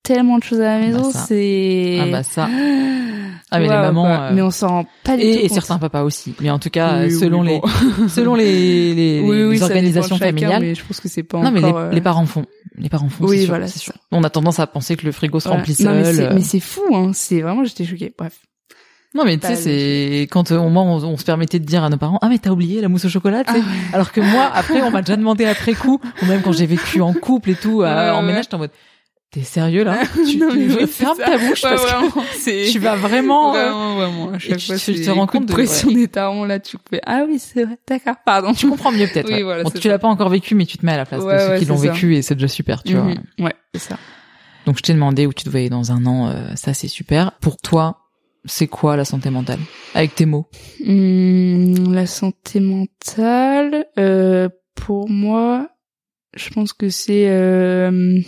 tellement 0.04 0.38
de 0.38 0.44
choses 0.44 0.60
à 0.62 0.78
la 0.78 0.80
bah 0.80 0.86
maison, 0.86 1.12
c'est. 1.12 2.00
Ah 2.02 2.06
bah 2.12 2.24
ça. 2.24 2.48
Ah 3.56 3.60
mais 3.60 3.66
les 3.66 3.70
mamans. 3.70 4.02
quoi. 4.06 4.12
euh, 4.20 4.32
Mais 4.34 4.42
on 4.42 4.50
s'en 4.50 4.68
rend 4.68 4.86
pas 5.04 5.16
du 5.16 5.22
tout 5.22 5.28
et, 5.28 5.34
et 5.34 5.42
compte. 5.48 5.52
certains 5.54 5.78
papas 5.78 6.02
aussi. 6.02 6.34
Mais 6.42 6.50
en 6.50 6.58
tout 6.58 6.72
cas, 6.72 7.04
Oui, 7.04 7.12
selon 7.12 7.42
oui, 7.42 7.48
les, 7.50 7.60
bon. 7.60 8.08
selon 8.10 8.34
les, 8.34 8.96
les, 8.96 9.20
oui, 9.20 9.52
les 9.52 9.62
organisations 9.62 10.16
chacun, 10.16 10.26
familiales. 10.32 10.62
mais 10.64 10.74
je 10.74 10.84
pense 10.84 11.00
que 11.00 11.08
c'est 11.08 11.22
pas 11.22 11.40
Non, 11.40 11.52
mais 11.52 11.62
les, 11.62 11.72
euh, 11.72 11.92
les 11.92 12.02
parents 12.02 12.26
font. 12.26 12.46
Les 12.80 12.90
parents 12.90 13.10
font. 13.10 13.26
Oui, 13.26 13.42
sûr, 13.42 13.50
voilà, 13.50 13.68
c'est 13.68 13.78
sûr. 13.78 13.94
On 14.12 14.24
a 14.24 14.32
tendance 14.32 14.60
à 14.60 14.66
penser 14.66 14.96
que 14.96 15.06
le 15.06 15.12
frigo 15.12 15.40
se 15.40 15.48
remplit 15.50 15.76
Non, 15.82 15.92
mais 15.94 16.04
seul. 16.04 16.16
c'est- 16.16 16.24
euh. 16.24 16.32
mais 16.34 16.42
c'est 16.42 16.60
fou, 16.60 16.82
hein. 16.96 17.12
C'est 17.14 17.42
vraiment, 17.42 17.64
j'étais 17.64 17.86
choquée. 17.86 18.12
Bref. 18.18 18.40
Non, 19.14 19.24
mais 19.24 19.38
tu 19.38 19.46
sais, 19.46 19.56
c'est 19.56 20.22
quand 20.32 20.52
euh, 20.52 20.58
au 20.58 20.70
où 20.70 20.76
on 20.80 21.18
se 21.18 21.24
permettait 21.24 21.60
de 21.60 21.66
dire 21.66 21.84
à 21.84 21.90
nos 21.92 21.98
parents, 21.98 22.18
ah 22.24 22.30
mais 22.30 22.40
t'as 22.40 22.50
oublié 22.50 22.82
la 22.82 22.88
mousse 22.90 23.06
au 23.06 23.10
chocolat. 23.10 23.44
Ah 23.46 23.54
Alors 23.94 24.12
que 24.12 24.20
moi, 24.22 24.50
après, 24.52 24.82
on 24.82 24.90
m'a 24.90 25.04
déjà 25.04 25.16
demandé 25.16 25.46
après 25.46 25.74
coup, 25.76 26.02
ou 26.24 26.26
même 26.26 26.42
quand 26.42 26.54
j'ai 26.54 26.66
vécu 26.66 27.02
en 27.02 27.14
couple 27.14 27.52
et 27.52 27.56
tout, 27.56 27.82
Ouais, 27.82 27.88
en 28.10 28.22
ouais. 28.22 28.26
ménage, 28.26 28.50
t'es 28.50 28.56
en 28.56 28.58
mode, 28.58 28.72
t'es 29.34 29.42
sérieux 29.44 29.84
là? 29.84 30.00
Tu, 30.30 30.38
Non, 30.38 30.52
tu- 30.52 30.88
ferme 30.88 31.18
ça. 31.18 31.26
ta 31.26 31.38
bouche 31.38 31.64
Ouais, 31.64 31.70
parce 31.72 31.82
vraiment, 31.84 32.10
que 32.12 32.72
tu 32.72 32.80
vas 32.80 32.96
vraiment. 32.96 33.56
euh, 33.56 33.64
Vraiment, 33.72 33.96
vraiment. 33.96 34.30
À 34.32 34.40
chaque 34.40 34.58
tu- 34.60 34.66
fois, 34.68 34.78
tu 34.78 34.94
te 35.02 35.10
rends 35.10 35.28
compte 35.28 35.46
de- 35.48 35.52
pression 35.54 35.92
des 35.92 36.08
tarons, 36.08 36.46
là, 36.46 36.60
tu 36.60 36.78
fais, 36.90 37.02
ah 37.06 37.26
oui, 37.28 37.40
c'est 37.40 37.66
vrai. 37.66 37.78
D'accord, 37.88 38.16
pardon. 38.26 38.54
tu 38.54 38.70
comprends 38.70 38.92
mieux 38.92 39.08
peut-être. 39.08 39.28
Oui, 39.30 39.34
ouais. 39.36 39.44
voilà, 39.44 39.64
Bon, 39.64 39.70
tu 39.72 39.88
l'as 39.90 40.00
pas 40.00 40.08
encore 40.08 40.30
vécu, 40.30 40.56
mais 40.56 40.66
tu 40.66 40.78
te 40.78 40.86
mets 40.86 40.94
à 40.94 40.98
la 40.98 41.06
place 41.06 41.22
Ouais, 41.24 41.34
de 41.34 41.40
ceux 41.54 41.60
qui 41.60 41.66
l'ont 41.66 41.76
vécu 41.76 42.16
et 42.16 42.22
c'est 42.22 42.36
déjà 42.36 42.48
super, 42.48 42.84
tu 42.84 42.94
vois. 42.96 43.04
Mhm. 43.06 43.16
Ouais, 43.40 43.54
c'est 43.74 43.82
ça. 43.82 43.98
Donc 44.66 44.78
je 44.78 44.82
t'ai 44.84 44.94
demandé 44.94 45.26
où 45.26 45.34
tu 45.34 45.44
devais 45.46 45.60
aller 45.60 45.70
dans 45.70 45.92
un 45.92 46.06
an, 46.06 46.30
euh, 46.30 46.56
ça 46.56 46.74
c'est 46.74 46.88
super. 46.88 47.34
Pour 47.42 47.58
toi, 47.58 48.00
c'est 48.46 48.68
quoi 48.68 48.96
la 48.96 49.04
santé 49.06 49.30
mentale? 49.30 49.60
Avec 49.94 50.16
tes 50.16 50.26
mots. 50.26 50.48
Hum, 50.88 51.94
la 51.94 52.06
santé 52.06 52.60
mentale, 52.60 53.86
euh, 53.98 54.48
pour 54.76 55.10
moi, 55.10 55.68
je 56.36 56.50
pense 56.50 56.72
que 56.74 56.90
c'est 56.90 57.26
euh, 57.30 58.20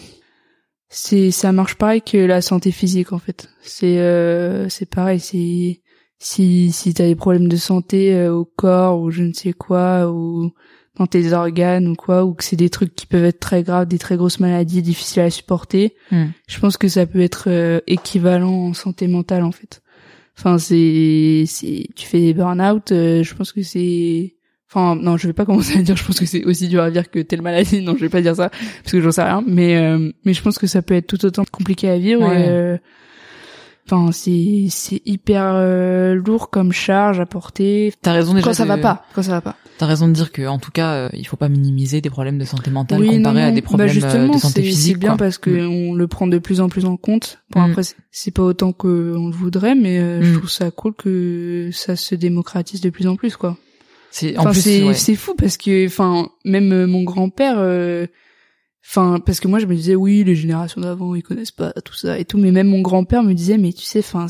c'est 0.97 1.29
ça 1.29 1.51
marche 1.51 1.75
pareil 1.75 2.01
que 2.01 2.17
la 2.17 2.41
santé 2.41 2.71
physique 2.71 3.11
en 3.11 3.19
fait. 3.19 3.49
C'est 3.61 3.99
euh, 3.99 4.69
c'est 4.69 4.89
pareil, 4.89 5.19
c'est 5.19 5.81
si 6.19 6.71
si 6.71 6.93
t'as 6.93 7.05
des 7.05 7.15
problèmes 7.15 7.49
de 7.49 7.57
santé 7.57 8.15
euh, 8.15 8.33
au 8.33 8.45
corps 8.45 9.01
ou 9.01 9.11
je 9.11 9.23
ne 9.23 9.33
sais 9.33 9.51
quoi 9.51 10.09
ou 10.09 10.53
dans 10.97 11.05
tes 11.05 11.33
organes 11.33 11.89
ou 11.89 11.95
quoi 11.95 12.23
ou 12.23 12.33
que 12.33 12.45
c'est 12.45 12.55
des 12.55 12.69
trucs 12.69 12.95
qui 12.95 13.07
peuvent 13.07 13.25
être 13.25 13.41
très 13.41 13.61
graves, 13.61 13.87
des 13.89 13.97
très 13.99 14.15
grosses 14.15 14.39
maladies 14.39 14.81
difficiles 14.81 15.23
à 15.23 15.29
supporter, 15.29 15.93
Hmm. 16.11 16.27
je 16.47 16.59
pense 16.61 16.77
que 16.77 16.87
ça 16.87 17.05
peut 17.05 17.19
être 17.19 17.49
euh, 17.49 17.81
équivalent 17.87 18.67
en 18.69 18.73
santé 18.73 19.07
mentale 19.07 19.43
en 19.43 19.51
fait. 19.51 19.81
Enfin, 20.37 20.57
c'est, 20.57 21.43
c'est, 21.45 21.87
tu 21.95 22.07
fais 22.07 22.19
des 22.19 22.33
burn-out, 22.33 22.91
euh, 22.93 23.21
je 23.23 23.35
pense 23.35 23.51
que 23.51 23.63
c'est, 23.63 24.35
enfin, 24.70 24.95
non, 24.95 25.18
je 25.18 25.28
vais 25.28 25.34
pas 25.34 25.45
commencer 25.45 25.78
à 25.78 25.82
dire, 25.82 25.95
je 25.97 26.03
pense 26.05 26.20
que 26.20 26.26
c'est 26.26 26.43
aussi 26.45 26.68
dur 26.68 26.82
à 26.84 26.91
dire 26.91 27.09
que 27.09 27.20
telle 27.20 27.41
maladie, 27.41 27.82
non, 27.82 27.93
je 27.95 28.01
vais 28.01 28.09
pas 28.09 28.22
dire 28.22 28.36
ça, 28.36 28.49
parce 28.49 28.91
que 28.91 29.01
j'en 29.01 29.11
sais 29.11 29.24
rien, 29.24 29.43
mais, 29.47 29.78
euh, 29.78 30.11
mais 30.26 30.34
je 30.34 30.41
pense 30.41 30.57
que 30.57 30.68
ça 30.68 30.82
peut 30.82 30.93
être 30.95 31.07
tout 31.07 31.24
autant 31.26 31.43
compliqué 31.51 31.89
à 31.89 31.97
vivre, 31.97 32.28
Ouais. 32.28 32.41
et, 32.41 32.49
euh, 32.49 32.78
enfin, 33.88 34.11
c'est, 34.11 34.66
c'est 34.70 35.01
hyper 35.05 35.43
euh, 35.55 36.16
lourd 36.16 36.49
comme 36.49 36.72
charge 36.72 37.20
à 37.20 37.26
porter, 37.26 37.93
T'as 38.01 38.13
raison 38.13 38.34
déjà. 38.34 38.45
quand 38.47 38.53
ça 38.53 38.63
de- 38.63 38.70
va 38.70 38.78
pas, 38.78 39.05
quand 39.13 39.22
ça 39.24 39.32
va 39.32 39.41
pas. 39.41 39.55
T'as 39.78 39.88
raison 39.88 40.07
de 40.07 40.13
dire 40.13 40.32
que, 40.32 40.47
en 40.47 40.57
tout 40.57 40.72
cas, 40.72 40.93
euh, 40.93 41.09
il 41.11 41.28
faut 41.28 41.36
pas 41.36 41.49
minimiser 41.49 41.99
des 41.99 42.09
problèmes 42.09 42.38
de 42.38 42.45
santé 42.45 42.72
mentale 42.72 43.01
Oui, 43.01 43.18
comparés 43.18 43.43
à 43.43 43.51
des 43.51 43.61
problèmes 43.61 43.88
bah 43.89 43.93
justement, 43.93 44.34
de 44.36 44.39
santé 44.39 44.61
physique. 44.63 44.93
C'est 44.93 44.99
bien 45.01 45.09
quoi. 45.09 45.18
parce 45.18 45.38
que 45.38 45.49
Mm. 45.49 45.89
on 45.89 45.93
le 45.95 46.07
prend 46.07 46.28
de 46.28 46.38
plus 46.38 46.61
en 46.61 46.70
plus 46.70 46.86
en 46.86 46.95
compte. 46.95 47.39
Bon 47.51 47.59
Mm. 47.59 47.72
après 47.72 47.82
c'est- 48.09 48.32
pas 48.32 48.43
autant 48.43 48.72
que 48.72 49.13
on 49.18 49.28
le 49.28 49.34
voudrait, 49.36 49.76
mais 49.76 49.99
euh, 49.99 50.22
Mm. 50.22 50.24
je 50.24 50.34
trouve 50.38 50.49
ça 50.49 50.72
cool 50.72 50.93
que 50.93 51.72
ça 51.74 51.97
se 51.97 52.16
démocratise 52.16 52.80
de 52.80 52.89
plus 52.89 53.05
en 53.05 53.18
plus 53.18 53.36
quoi. 53.36 53.57
C'est 54.16 54.38
en 54.38 54.41
Enfin 54.43 54.51
plus 54.51 54.61
c'est 54.61 54.84
ouais. 55.11 55.16
fou 55.16 55.36
parce 55.36 55.57
que 55.57 55.86
enfin 55.88 56.30
même 56.45 56.86
mon 56.86 57.03
grand-père 57.03 57.55
euh, 57.57 58.07
Enfin, 58.88 59.19
parce 59.25 59.39
que 59.39 59.47
moi 59.47 59.57
je 59.59 59.65
me 59.65 59.75
disais 59.75 59.95
oui, 59.95 60.23
les 60.23 60.36
générations 60.36 60.79
d'avant 60.79 61.15
ils 61.15 61.23
connaissent 61.23 61.51
pas 61.51 61.71
tout 61.83 61.95
ça 61.95 62.19
et 62.19 62.23
tout, 62.23 62.38
mais 62.38 62.51
même 62.51 62.67
mon 62.67 62.81
grand-père 62.81 63.23
me 63.23 63.33
disait 63.33 63.57
mais 63.57 63.73
tu 63.73 63.83
sais, 63.83 63.99
enfin 63.99 64.27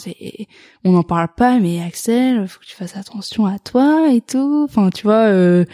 on 0.86 0.94
n'en 0.94 1.04
parle 1.04 1.28
pas, 1.36 1.60
mais 1.60 1.82
Axel, 1.84 2.48
faut 2.48 2.60
que 2.62 2.66
tu 2.66 2.74
fasses 2.76 2.96
attention 2.96 3.46
à 3.46 3.60
toi 3.60 4.10
et 4.14 4.22
tout. 4.22 4.66
Enfin, 4.68 4.90
tu 4.92 5.04
vois, 5.04 5.26
euh, 5.28 5.66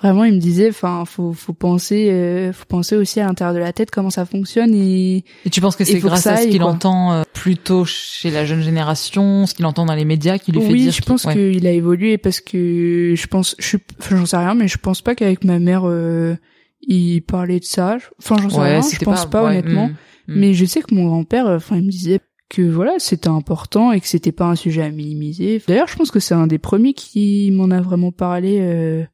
vraiment 0.00 0.24
il 0.24 0.34
me 0.34 0.40
disait, 0.40 0.70
enfin 0.70 1.04
faut 1.04 1.32
faut 1.34 1.52
penser, 1.52 2.08
euh, 2.10 2.52
faut 2.54 2.64
penser 2.64 2.96
aussi 2.96 3.20
à 3.20 3.26
l'intérieur 3.26 3.54
de 3.54 3.60
la 3.60 3.74
tête 3.74 3.90
comment 3.90 4.10
ça 4.10 4.24
fonctionne 4.24 4.74
et 4.74 5.22
Et 5.44 5.50
tu 5.50 5.60
penses 5.60 5.76
que 5.76 5.84
c'est 5.84 6.00
que 6.00 6.06
grâce 6.06 6.26
à 6.26 6.38
ce 6.38 6.46
qu'il 6.48 6.62
entend 6.62 7.12
euh, 7.12 7.22
plutôt 7.34 7.84
chez 7.84 8.30
la 8.30 8.46
jeune 8.46 8.62
génération, 8.62 9.46
ce 9.46 9.52
qu'il 9.54 9.66
entend 9.66 9.84
dans 9.84 9.94
les 9.94 10.06
médias, 10.06 10.38
qui 10.38 10.50
lui 10.52 10.62
fait 10.62 10.72
oui, 10.72 10.80
dire 10.84 10.92
je 10.92 10.96
qu'il- 10.96 11.04
pense 11.04 11.24
ouais. 11.26 11.34
qu'il 11.34 11.66
a 11.66 11.72
évolué 11.72 12.16
parce 12.16 12.40
que 12.40 13.12
je 13.16 13.26
pense, 13.26 13.54
je 13.58 13.66
suis, 13.66 13.78
enfin, 14.00 14.16
j'en 14.16 14.26
sais 14.26 14.36
rien, 14.38 14.54
mais 14.54 14.66
je 14.66 14.78
pense 14.78 15.02
pas 15.02 15.14
qu'avec 15.14 15.44
ma 15.44 15.58
mère, 15.58 15.82
euh, 15.84 16.34
il 16.82 17.20
parlait 17.22 17.60
de 17.60 17.64
ça. 17.64 17.98
Enfin, 18.18 18.36
j'en 18.42 18.50
sais 18.50 18.58
Ouais, 18.58 18.78
rien, 18.78 18.80
je 18.82 19.04
pense 19.04 19.26
pas, 19.28 19.42
ouais, 19.44 19.50
honnêtement. 19.50 19.88
mm, 19.88 19.92
mm. 19.92 19.96
Mais 20.38 20.54
je 20.54 20.64
sais 20.64 20.80
que 20.82 20.94
mon 20.94 21.06
grand-père, 21.06 21.46
enfin, 21.46 21.76
il 21.76 21.84
me 21.84 21.90
disait 21.90 22.20
que 22.48 22.62
voilà, 22.62 22.94
c'était 22.98 23.28
important 23.28 23.92
et 23.92 24.00
que 24.00 24.06
c'était 24.08 24.32
pas 24.32 24.46
un 24.46 24.56
sujet 24.56 24.82
à 24.82 24.90
minimiser. 24.90 25.62
D'ailleurs, 25.68 25.86
je 25.88 25.96
pense 25.96 26.10
que 26.10 26.18
c'est 26.20 26.34
un 26.34 26.46
des 26.48 26.58
premiers 26.58 26.94
qui 26.94 27.50
m'en 27.52 27.70
a 27.70 27.80
vraiment 27.80 28.10
parlé 28.12 28.58
euh, 28.60 29.04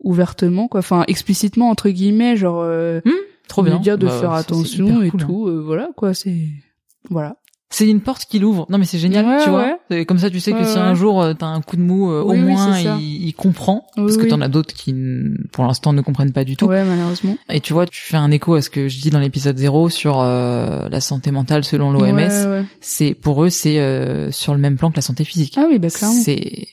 ouvertement, 0.00 0.68
quoi. 0.68 0.80
Enfin, 0.80 1.04
explicitement 1.08 1.70
entre 1.70 1.88
guillemets, 1.90 2.36
genre 2.36 2.60
euh, 2.62 3.00
Trop 3.48 3.62
me 3.62 3.68
bien. 3.70 3.78
dire 3.78 3.98
de 3.98 4.06
Bah, 4.06 4.18
faire 4.20 4.32
attention 4.32 5.02
et 5.02 5.10
cool, 5.10 5.20
hein. 5.22 5.26
tout. 5.26 5.48
euh, 5.48 5.60
voilà, 5.64 5.90
quoi. 5.96 6.14
C'est 6.14 6.36
voilà. 7.10 7.36
C'est 7.68 7.88
une 7.88 8.00
porte 8.00 8.26
qui 8.26 8.38
l'ouvre. 8.38 8.64
Non 8.70 8.78
mais 8.78 8.84
c'est 8.84 8.98
génial, 8.98 9.26
Ouais, 9.26 9.42
tu 9.42 9.50
vois. 9.50 9.76
ouais. 9.90 10.04
Comme 10.04 10.18
ça, 10.18 10.30
tu 10.30 10.38
sais 10.38 10.52
que 10.52 10.58
Ouais, 10.58 10.64
si 10.64 10.78
un 10.78 10.94
jour 10.94 11.20
euh, 11.20 11.34
t'as 11.34 11.46
un 11.46 11.60
coup 11.60 11.76
de 11.76 11.82
mou, 11.82 12.10
euh, 12.10 12.22
Oui, 12.24 12.38
au 12.38 12.40
moins 12.40 12.78
il, 12.78 13.26
il 13.26 13.32
comprend, 13.34 13.86
Oui, 13.96 14.04
parce 14.04 14.16
que 14.16 14.26
t'en 14.26 14.40
as 14.40 14.48
d'autres 14.48 14.72
qui, 14.72 14.94
pour 15.52 15.64
l'instant, 15.64 15.92
ne 15.92 16.00
comprennent 16.00 16.32
pas 16.32 16.44
du 16.44 16.56
tout. 16.56 16.66
Ouais, 16.66 16.84
malheureusement. 16.84 17.36
Et 17.50 17.60
tu 17.60 17.72
vois, 17.72 17.86
tu 17.86 18.00
fais 18.00 18.16
un 18.16 18.30
écho 18.30 18.54
à 18.54 18.62
ce 18.62 18.70
que 18.70 18.86
je 18.88 19.00
dis 19.00 19.10
dans 19.10 19.18
l'épisode 19.18 19.58
0 19.58 19.88
sur 19.88 20.20
euh, 20.20 20.88
la 20.88 21.00
santé 21.00 21.32
mentale 21.32 21.64
selon 21.64 21.90
l'OMS. 21.90 22.64
C'est 22.80 23.14
pour 23.14 23.42
eux, 23.44 23.50
c'est 23.50 23.80
euh, 23.80 24.30
sur 24.30 24.54
le 24.54 24.60
même 24.60 24.76
plan 24.76 24.90
que 24.90 24.96
la 24.96 25.02
santé 25.02 25.24
physique. 25.24 25.54
Ah 25.56 25.66
oui, 25.68 25.78
bah 25.80 25.88
clairement. 25.90 26.14
c'est 26.22 26.68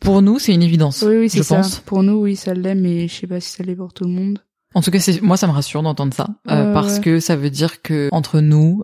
pour 0.00 0.22
nous, 0.22 0.40
c'est 0.40 0.52
une 0.52 0.64
évidence. 0.64 1.04
Oui, 1.06 1.16
oui, 1.18 1.30
c'est 1.30 1.44
ça. 1.44 1.58
pense. 1.58 1.78
Pour 1.78 2.02
nous, 2.02 2.14
oui, 2.14 2.34
ça 2.34 2.52
l'est, 2.54 2.74
mais 2.74 3.06
je 3.06 3.14
sais 3.14 3.26
pas 3.28 3.38
si 3.38 3.50
ça 3.50 3.62
l'est 3.62 3.76
pour 3.76 3.92
tout 3.92 4.04
le 4.04 4.10
monde. 4.10 4.40
En 4.74 4.80
tout 4.80 4.90
cas, 4.90 4.98
c'est 4.98 5.20
moi, 5.22 5.36
ça 5.36 5.46
me 5.46 5.52
rassure 5.52 5.82
d'entendre 5.82 6.12
ça, 6.14 6.28
euh, 6.50 6.72
parce 6.72 6.94
ouais. 6.94 7.00
que 7.00 7.20
ça 7.20 7.36
veut 7.36 7.50
dire 7.50 7.82
que 7.82 8.08
entre 8.10 8.40
nous, 8.40 8.82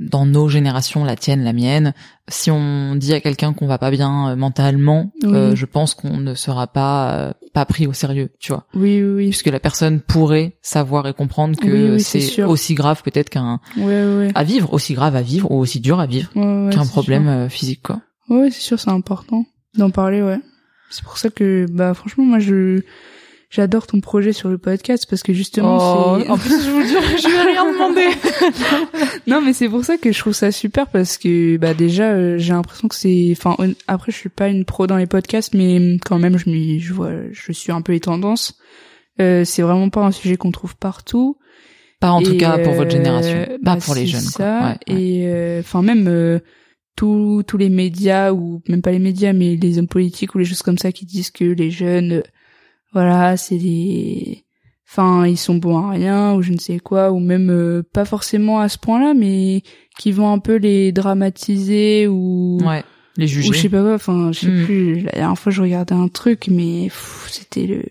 dans 0.00 0.24
nos 0.26 0.48
générations, 0.48 1.04
la 1.04 1.14
tienne, 1.14 1.44
la 1.44 1.52
mienne, 1.52 1.92
si 2.26 2.50
on 2.50 2.96
dit 2.96 3.12
à 3.12 3.20
quelqu'un 3.20 3.52
qu'on 3.52 3.66
va 3.66 3.76
pas 3.78 3.90
bien 3.90 4.30
euh, 4.30 4.36
mentalement, 4.36 5.12
Oui. 5.22 5.30
euh, 5.34 5.54
je 5.54 5.66
pense 5.66 5.94
qu'on 5.94 6.16
ne 6.16 6.34
sera 6.34 6.66
pas 6.66 7.12
euh, 7.12 7.32
pas 7.52 7.66
pris 7.66 7.86
au 7.86 7.92
sérieux, 7.92 8.30
tu 8.40 8.52
vois, 8.52 8.66
Oui, 8.74 9.02
oui, 9.02 9.28
puisque 9.28 9.48
la 9.48 9.60
personne 9.60 10.00
pourrait 10.00 10.56
savoir 10.62 11.06
et 11.06 11.12
comprendre 11.12 11.58
que 11.60 11.66
Oui, 11.66 11.90
oui, 11.96 12.00
c'est 12.00 12.42
aussi 12.44 12.74
grave 12.74 13.02
peut-être 13.02 13.28
qu'un 13.28 13.60
oui. 13.76 14.30
À 14.34 14.42
vivre, 14.42 14.72
aussi 14.72 14.94
grave 14.94 15.16
à 15.16 15.22
vivre 15.22 15.50
ou 15.50 15.58
aussi 15.58 15.80
dur 15.80 16.00
à 16.00 16.06
vivre 16.06 16.30
qu'un 16.32 16.86
problème 16.86 17.24
sûr. 17.24 17.32
euh, 17.32 17.48
physique, 17.48 17.82
quoi. 17.82 18.00
Ouais, 18.30 18.50
c'est 18.50 18.60
sûr, 18.62 18.80
c'est 18.80 18.90
important 18.90 19.44
d'en 19.76 19.90
parler, 19.90 20.22
ouais. 20.22 20.38
C'est 20.90 21.04
pour 21.04 21.18
ça 21.18 21.28
que, 21.30 21.66
bah, 21.70 21.92
franchement, 21.94 22.24
moi, 22.24 22.38
je, 22.38 22.80
j'adore 23.50 23.86
ton 23.86 24.00
projet 24.00 24.32
sur 24.32 24.48
le 24.48 24.56
podcast 24.56 25.06
parce 25.08 25.22
que 25.22 25.32
justement. 25.32 25.76
Oh, 26.16 26.22
en 26.28 26.38
plus, 26.38 26.64
je 26.64 26.70
vous 26.70 26.86
jure, 26.86 27.02
je 27.02 27.28
vais 27.28 27.52
rien 27.52 27.70
demander. 27.70 28.08
non, 29.26 29.42
mais 29.42 29.52
c'est 29.52 29.68
pour 29.68 29.84
ça 29.84 29.98
que 29.98 30.12
je 30.12 30.18
trouve 30.18 30.32
ça 30.32 30.50
super 30.50 30.86
parce 30.86 31.18
que, 31.18 31.58
bah, 31.58 31.74
déjà, 31.74 32.12
euh, 32.12 32.38
j'ai 32.38 32.52
l'impression 32.52 32.88
que 32.88 32.94
c'est, 32.94 33.28
enfin, 33.32 33.56
après, 33.86 34.12
je 34.12 34.16
suis 34.16 34.28
pas 34.30 34.48
une 34.48 34.64
pro 34.64 34.86
dans 34.86 34.96
les 34.96 35.06
podcasts, 35.06 35.52
mais 35.54 35.98
quand 36.06 36.18
même, 36.18 36.38
je 36.38 36.48
m'y, 36.48 36.80
je 36.80 36.94
vois, 36.94 37.10
je 37.30 37.52
suis 37.52 37.72
un 37.72 37.82
peu 37.82 37.92
les 37.92 38.00
tendances. 38.00 38.56
Euh, 39.20 39.44
c'est 39.44 39.62
vraiment 39.62 39.90
pas 39.90 40.00
un 40.00 40.12
sujet 40.12 40.36
qu'on 40.36 40.50
trouve 40.50 40.76
partout. 40.76 41.36
Pas 42.00 42.12
en 42.12 42.22
tout 42.22 42.36
cas 42.38 42.58
pour 42.58 42.72
votre 42.72 42.88
euh, 42.88 42.98
génération, 42.98 43.44
pas 43.62 43.74
bah, 43.74 43.76
pour 43.76 43.94
les 43.94 44.06
jeunes. 44.06 44.22
quoi. 44.22 44.30
Ça. 44.30 44.60
Ouais, 44.60 44.94
ouais. 44.94 45.00
Et 45.00 45.26
euh, 45.26 45.60
enfin 45.60 45.82
même 45.82 46.08
euh, 46.08 46.38
tous 46.96 47.42
tous 47.46 47.58
les 47.58 47.68
médias 47.68 48.32
ou 48.32 48.62
même 48.68 48.80
pas 48.80 48.90
les 48.90 48.98
médias, 48.98 49.34
mais 49.34 49.56
les 49.56 49.78
hommes 49.78 49.86
politiques 49.86 50.34
ou 50.34 50.38
les 50.38 50.46
choses 50.46 50.62
comme 50.62 50.78
ça 50.78 50.92
qui 50.92 51.04
disent 51.04 51.30
que 51.30 51.44
les 51.44 51.70
jeunes, 51.70 52.22
voilà, 52.92 53.36
c'est 53.36 53.56
des, 53.58 54.44
enfin 54.88 55.26
ils 55.26 55.36
sont 55.36 55.54
bons 55.56 55.78
à 55.78 55.90
rien 55.90 56.34
ou 56.34 56.42
je 56.42 56.52
ne 56.52 56.58
sais 56.58 56.78
quoi 56.80 57.12
ou 57.12 57.20
même 57.20 57.50
euh, 57.50 57.82
pas 57.92 58.04
forcément 58.04 58.60
à 58.60 58.68
ce 58.68 58.78
point-là, 58.78 59.14
mais 59.14 59.62
qui 59.98 60.12
vont 60.12 60.32
un 60.32 60.38
peu 60.38 60.56
les 60.56 60.92
dramatiser 60.92 62.06
ou 62.08 62.58
Ouais, 62.64 62.82
les 63.16 63.26
juger. 63.26 63.48
ou 63.48 63.52
je 63.52 63.58
sais 63.60 63.68
pas 63.68 63.82
quoi. 63.82 63.94
Enfin 63.94 64.30
je 64.32 64.40
sais 64.40 64.46
Mm. 64.48 64.64
plus. 64.64 65.00
La 65.02 65.12
dernière 65.12 65.38
fois 65.38 65.52
je 65.52 65.62
regardais 65.62 65.94
un 65.94 66.08
truc, 66.08 66.48
mais 66.50 66.88
c'était 67.28 67.66
le 67.66 67.82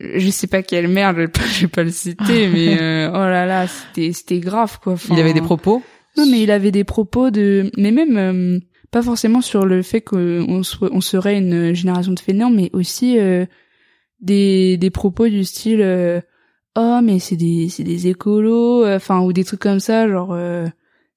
je 0.00 0.30
sais 0.30 0.46
pas 0.46 0.62
quelle 0.62 0.88
merde, 0.88 1.16
je 1.16 1.20
vais 1.22 1.28
pas, 1.28 1.42
je 1.52 1.60
vais 1.62 1.68
pas 1.68 1.84
le 1.84 1.90
citer, 1.90 2.48
mais 2.52 2.80
euh, 2.80 3.10
oh 3.10 3.18
là 3.28 3.46
là, 3.46 3.66
c'était 3.68 4.12
c'était 4.12 4.38
grave 4.40 4.78
quoi. 4.82 4.94
Enfin, 4.94 5.14
Il 5.14 5.20
avait 5.20 5.34
des 5.34 5.42
propos. 5.42 5.82
Non, 6.16 6.26
mais 6.30 6.42
il 6.42 6.50
avait 6.50 6.70
des 6.72 6.84
propos 6.84 7.30
de, 7.30 7.70
mais 7.78 7.90
même 7.90 8.16
euh, 8.18 8.58
pas 8.90 9.02
forcément 9.02 9.40
sur 9.40 9.64
le 9.64 9.82
fait 9.82 10.00
qu'on 10.02 10.62
on 10.82 11.00
serait 11.00 11.38
une 11.38 11.72
génération 11.74 12.12
de 12.12 12.20
fainéants, 12.20 12.50
mais 12.50 12.68
aussi 12.74 13.18
euh, 13.18 13.46
des 14.22 14.76
des 14.78 14.90
propos 14.90 15.28
du 15.28 15.44
style 15.44 15.82
euh, 15.82 16.20
oh 16.76 17.00
mais 17.02 17.18
c'est 17.18 17.36
des 17.36 17.68
c'est 17.68 17.84
des 17.84 18.06
écolos, 18.08 18.84
euh, 18.84 18.96
enfin 18.96 19.20
ou 19.20 19.32
des 19.32 19.44
trucs 19.44 19.60
comme 19.60 19.80
ça, 19.80 20.08
genre 20.08 20.32
euh, 20.32 20.66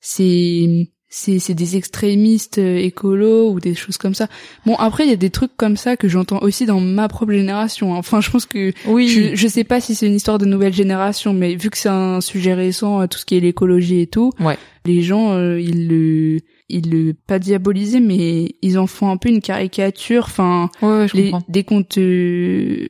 c'est 0.01 0.89
c'est 1.07 1.39
c'est 1.39 1.53
des 1.53 1.77
extrémistes 1.77 2.57
euh, 2.57 2.75
écolos 2.77 3.51
ou 3.51 3.59
des 3.61 3.73
choses 3.73 3.97
comme 3.97 4.13
ça. 4.15 4.27
Bon 4.65 4.75
après 4.75 5.05
il 5.05 5.09
y 5.09 5.13
a 5.13 5.17
des 5.17 5.29
trucs 5.29 5.55
comme 5.55 5.77
ça 5.77 5.95
que 5.95 6.09
j'entends 6.09 6.39
aussi 6.41 6.65
dans 6.65 6.81
ma 6.81 7.07
propre 7.07 7.31
génération. 7.31 7.93
hein. 7.95 7.99
Enfin 7.99 8.19
je 8.21 8.29
pense 8.31 8.45
que 8.45 8.73
Oui. 8.87 9.07
je, 9.07 9.33
je 9.35 9.47
sais 9.47 9.63
pas 9.63 9.79
si 9.79 9.95
c'est 9.95 10.07
une 10.07 10.15
histoire 10.15 10.39
de 10.39 10.45
nouvelle 10.45 10.73
génération, 10.73 11.31
mais 11.33 11.55
vu 11.55 11.69
que 11.69 11.77
c'est 11.77 11.89
un 11.89 12.19
sujet 12.21 12.53
récent, 12.53 13.01
euh, 13.01 13.07
tout 13.07 13.17
ce 13.19 13.25
qui 13.25 13.37
est 13.37 13.39
l'écologie 13.39 14.01
et 14.01 14.07
tout, 14.07 14.31
Ouais. 14.41 14.57
les 14.85 15.01
gens, 15.03 15.31
euh, 15.33 15.57
ils 15.61 15.87
le, 15.87 16.39
ils 16.67 16.89
le 16.91 17.13
pas 17.13 17.39
diaboliser, 17.39 18.01
mais 18.01 18.55
ils 18.61 18.77
en 18.77 18.87
font 18.87 19.09
un 19.09 19.17
peu 19.17 19.29
une 19.29 19.41
caricature. 19.41 20.25
Enfin, 20.25 20.69
Ouais, 20.81 20.87
ouais, 20.89 21.07
je 21.07 21.15
les, 21.15 21.23
comprends. 21.31 21.45
dès 21.47 21.63
qu'on 21.63 21.83
te, 21.83 22.89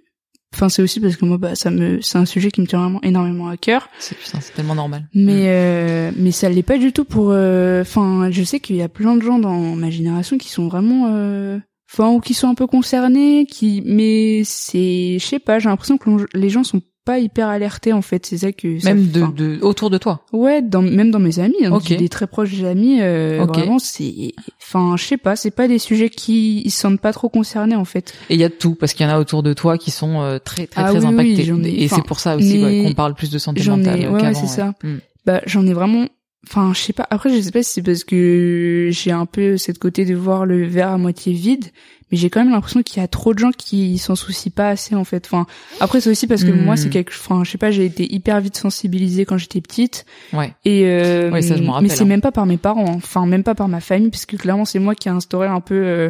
enfin 0.56 0.70
c'est 0.70 0.82
aussi 0.82 0.99
parce 0.99 1.16
que 1.18 1.26
moi, 1.26 1.38
bah 1.38 1.53
ça 1.56 1.70
me, 1.70 1.99
c'est 2.01 2.18
un 2.18 2.26
sujet 2.26 2.49
qui 2.49 2.62
me 2.62 2.66
tient 2.68 2.80
vraiment 2.80 3.01
énormément 3.03 3.47
à 3.49 3.58
cœur. 3.58 3.89
C'est 3.99 4.16
putain, 4.18 4.39
c'est 4.41 4.53
tellement 4.53 4.76
normal. 4.76 5.08
Mais 5.14 5.43
euh, 5.49 6.12
mais 6.18 6.32
ça 6.32 6.49
l'est 6.49 6.64
pas 6.64 6.78
du 6.78 6.91
tout 6.93 7.06
pour. 7.06 7.30
euh, 7.32 7.82
Enfin, 7.82 8.30
je 8.32 8.43
sais 8.43 8.60
qu'il 8.60 8.78
y 8.78 8.82
a 8.82 8.89
plein 8.89 9.16
de 9.16 9.22
gens 9.22 9.38
dans 9.39 9.76
ma 9.76 9.89
génération 9.89 10.38
qui 10.38 10.49
sont 10.49 10.68
vraiment. 10.68 11.08
euh, 11.12 11.60
Enfin, 11.93 12.10
ou 12.10 12.20
qui 12.20 12.34
sont 12.34 12.47
un 12.47 12.56
peu 12.56 12.66
concernés, 12.68 13.45
qui. 13.45 13.84
Mais 13.86 14.41
c'est, 14.43 15.18
je 15.20 15.26
sais 15.26 15.39
pas, 15.39 15.60
j'ai 15.60 15.70
l'impression 15.70 15.97
que 15.99 16.10
les 16.34 16.49
gens 16.49 16.64
sont 16.64 16.82
pas 17.06 17.20
hyper 17.20 17.47
alertés 17.47 17.93
en 17.93 18.01
fait. 18.01 18.26
C'est 18.26 18.39
ça 18.39 18.51
que. 18.51 18.80
ça- 18.80 18.93
Même 18.93 19.08
de, 19.08 19.26
de 19.32 19.60
autour 19.62 19.89
de 19.89 19.97
toi? 19.97 20.22
Ouais, 20.34 20.62
dans, 20.62 20.82
même 20.82 21.12
dans 21.12 21.20
mes 21.20 21.39
amis, 21.39 21.56
hein, 21.64 21.72
Ok. 21.72 21.95
des 21.95 22.10
très 22.10 22.28
proches 22.28 22.62
amis, 22.64 22.97
euh, 23.01 23.45
vraiment 23.47 23.80
c'est, 23.80 24.34
enfin, 24.62 24.95
je 24.97 25.03
sais 25.06 25.18
pas, 25.18 25.36
c'est 25.36 25.51
pas 25.51 25.68
des 25.68 25.80
sujets 25.80 26.10
qui 26.10 26.62
ils 26.66 26.72
se 26.72 26.80
sentent 26.82 26.99
pas 26.99 27.14
trop 27.14 27.30
concernés 27.30 27.76
en 27.76 27.86
fait. 27.86 28.14
Et 28.30 28.34
il 28.34 28.39
y 28.39 28.43
a 28.43 28.49
de 28.49 28.53
tout 28.53 28.76
parce 28.76 28.93
qu'il 28.93 29.06
y 29.06 29.10
en 29.10 29.14
a 29.14 29.20
autour 29.20 29.43
de 29.43 29.53
toi 29.53 29.78
qui 29.78 29.91
sont 29.91 30.22
euh, 30.22 30.39
très 30.39 30.68
très 30.68 30.82
Ah 30.84 30.89
très 30.89 30.99
oui, 30.99 31.06
impactés. 31.06 31.43
ai- 31.49 31.84
et 31.84 31.88
c'est 31.88 32.03
pour 32.03 32.20
ça 32.20 32.36
aussi 32.36 32.58
mais 32.58 32.64
ouais, 32.64 32.84
qu'on 32.89 32.93
parle 32.93 33.14
plus 33.14 33.30
de 33.30 33.38
santé 33.38 33.64
mentale 33.70 33.99
ouais, 34.10 34.22
ouais, 34.22 34.34
c'est 34.34 34.47
ça. 34.47 34.74
Mm. 34.84 34.95
Bah, 35.26 35.41
j'en 35.47 35.66
ai 35.66 35.74
vraiment, 35.74 36.06
enfin, 36.48 36.72
je 36.74 36.80
sais 36.80 36.93
pas. 36.93 37.08
Après, 37.10 37.30
je 37.30 37.39
sais 37.41 37.52
pas 37.52 37.64
si 37.64 37.72
c'est 37.74 37.82
parce 37.82 38.04
que 38.04 38.89
j'ai 38.91 39.12
un 39.12 39.26
peu 39.26 39.58
cette 39.58 39.80
côté 39.80 40.06
de 40.06 40.16
voir 40.16 40.46
le 40.46 40.66
verre 40.66 40.89
à 40.89 40.98
moitié 40.98 41.34
vide, 41.34 41.66
mais 42.12 42.18
j'ai 42.18 42.30
quand 42.30 42.39
même 42.43 42.52
l'impression 42.52 42.84
qu'il 42.84 43.02
y 43.02 43.04
a 43.04 43.08
trop 43.08 43.34
de 43.34 43.39
gens 43.39 43.52
qui 43.52 43.98
s'en 43.98 44.16
soucient 44.16 44.52
pas 44.56 44.70
assez 44.70 44.93
en 44.96 45.04
fait. 45.04 45.26
Enfin, 45.26 45.48
après 45.80 46.02
c'est 46.02 46.10
aussi 46.10 46.28
parce 46.28 46.43
que 46.43 46.52
Hmm. 46.52 46.64
moi 46.64 46.78
c'est 46.78 46.89
quelque, 46.89 47.12
enfin, 47.12 47.43
je 47.43 47.52
sais 47.52 47.58
pas, 47.58 47.72
j'ai 47.72 47.86
été 47.86 48.14
hyper 48.14 48.39
vite 48.41 48.58
sensibilisée 48.58 49.26
quand 49.26 49.38
j'étais 49.38 49.60
petite. 49.62 50.06
Ouais. 50.34 50.54
Et 50.66 50.84
euh, 50.86 51.32
Ouais, 51.32 51.41
ça, 51.41 51.58
je 51.58 51.64
m'en 51.64 51.82
mais 51.82 51.89
c'est 51.89 52.04
hein. 52.04 52.06
même 52.06 52.22
pas 52.22 52.32
par 52.32 52.46
mes 52.46 52.58
parents, 52.58 52.86
hein. 52.88 52.98
enfin 52.98 53.26
même 53.26 53.43
pas 53.43 53.56
par 53.56 53.68
ma 53.68 53.80
famille, 53.82 54.10
puisque 54.12 54.38
clairement 54.38 54.66
c'est 54.66 54.80
moi 54.80 54.93
qui 54.96 55.08
ai 55.08 55.12
instauré 55.12 55.48
un 55.48 55.62
peu 55.62 55.76
euh, 55.76 56.10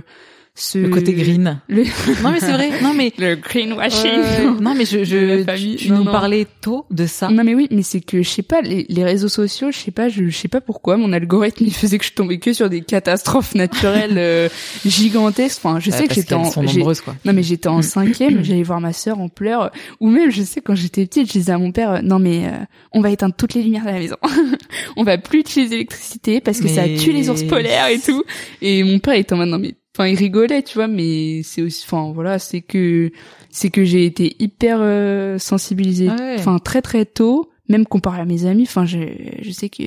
ce 0.58 0.78
Le 0.78 0.88
côté 0.90 1.14
green. 1.14 1.60
le, 1.68 1.84
non 2.24 2.32
mais 2.32 2.40
c'est 2.40 2.54
vrai. 2.54 2.82
Non 2.82 2.94
mais 2.94 3.12
le 3.18 3.36
greenwashing. 3.36 4.10
Euh, 4.10 4.52
non 4.62 4.74
mais 4.74 4.86
je, 4.86 5.04
je 5.04 5.40
tu, 5.40 5.44
famille. 5.44 5.76
tu 5.76 5.90
Non, 5.90 5.98
nous 5.98 6.04
non. 6.06 6.12
parlais 6.14 6.48
tôt 6.62 6.86
de 6.92 7.06
ça. 7.06 7.28
Non 7.30 7.44
mais 7.44 7.54
oui, 7.54 7.68
mais 7.72 7.84
c'est 7.84 8.00
que 8.00 8.22
je 8.24 8.30
sais 8.30 8.42
pas 8.42 8.62
les, 8.62 8.86
les 8.88 9.04
réseaux 9.04 9.28
sociaux, 9.28 9.70
je 9.72 9.78
sais 9.78 9.92
pas, 9.92 10.08
je, 10.08 10.28
je 10.30 10.38
sais 10.38 10.48
pas 10.48 10.62
pourquoi 10.62 10.96
mon 10.96 11.12
algorithme 11.12 11.66
il 11.66 11.74
faisait 11.74 11.98
que 11.98 12.06
je 12.06 12.14
tombais 12.14 12.38
que 12.40 12.54
sur 12.54 12.70
des 12.70 12.82
catastrophes 12.82 13.54
naturelles 13.54 14.16
euh, 14.18 14.48
gigantesques. 14.86 15.60
Enfin, 15.64 15.80
je 15.80 15.92
Ouais, 15.92 15.98
sais 15.98 16.08
que 16.08 16.14
j'étais 16.14 16.34
en 16.36 16.44
qu'elles 16.44 16.52
sont 16.54 16.66
j'ai- 16.68 16.78
nombreuses 16.80 17.02
quoi. 17.02 17.16
non 17.26 17.34
mais 17.34 17.44
j'étais 17.44 17.68
en 17.68 17.82
cinquième, 17.82 18.44
j'allais 18.44 18.64
voir 18.64 18.80
ma 18.80 18.94
sœur 18.94 19.20
en 19.20 19.28
pleurs, 19.30 19.72
ou 20.00 20.10
même 20.10 20.32
je 20.32 20.42
sais 20.42 20.62
quand 20.62 20.76
j'étais 20.76 21.06
petite, 21.06 21.28
je 21.28 21.34
disais 21.34 21.52
à 21.52 21.58
mon 21.58 21.72
père 21.72 21.92
euh, 21.92 22.02
non 22.02 22.20
mais 22.20 22.46
euh, 22.48 22.52
on 22.94 23.02
va 23.02 23.10
éteindre 23.10 23.36
toutes 23.38 23.54
les 23.56 23.62
lumières 23.64 23.84
de 23.84 23.90
la 23.92 24.00
maison, 24.00 24.16
on 24.96 25.04
va 25.04 25.18
plus 25.18 25.40
utiliser 25.42 25.72
l'électricité 25.76 26.40
parce 26.40 26.60
que 26.62 26.68
ça 26.70 26.84
tue 26.98 27.12
les 27.12 27.30
ours 27.30 27.44
polaires 27.44 27.88
et 27.90 28.00
tout. 28.00 28.24
Et 28.62 28.84
mon 28.84 29.00
père 29.00 29.16
était 29.16 29.34
en 29.34 29.38
mode 29.38 29.50
non 29.50 29.60
mais 29.60 29.76
enfin 29.96 30.08
il 30.08 30.16
rigolait 30.18 30.62
tu 30.62 30.74
vois 30.76 30.88
mais 30.88 31.42
c'est 31.44 31.62
aussi 31.62 31.86
enfin 31.88 32.12
voilà 32.14 32.38
c'est 32.38 32.60
que 32.62 33.12
c'est 33.50 33.70
que 33.70 33.86
j'ai 33.86 34.06
été 34.06 34.36
hyper 34.40 34.80
euh, 34.82 35.38
sensibilisée 35.38 36.10
Ouais. 36.10 36.36
enfin 36.38 36.60
très 36.60 36.82
très 36.82 37.06
tôt 37.06 37.50
même 37.70 37.86
comparé 37.86 38.20
à 38.20 38.26
mes 38.26 38.46
amis 38.46 38.64
enfin 38.64 38.86
je 38.86 39.00
je 39.42 39.52
sais 39.52 39.70
que 39.70 39.84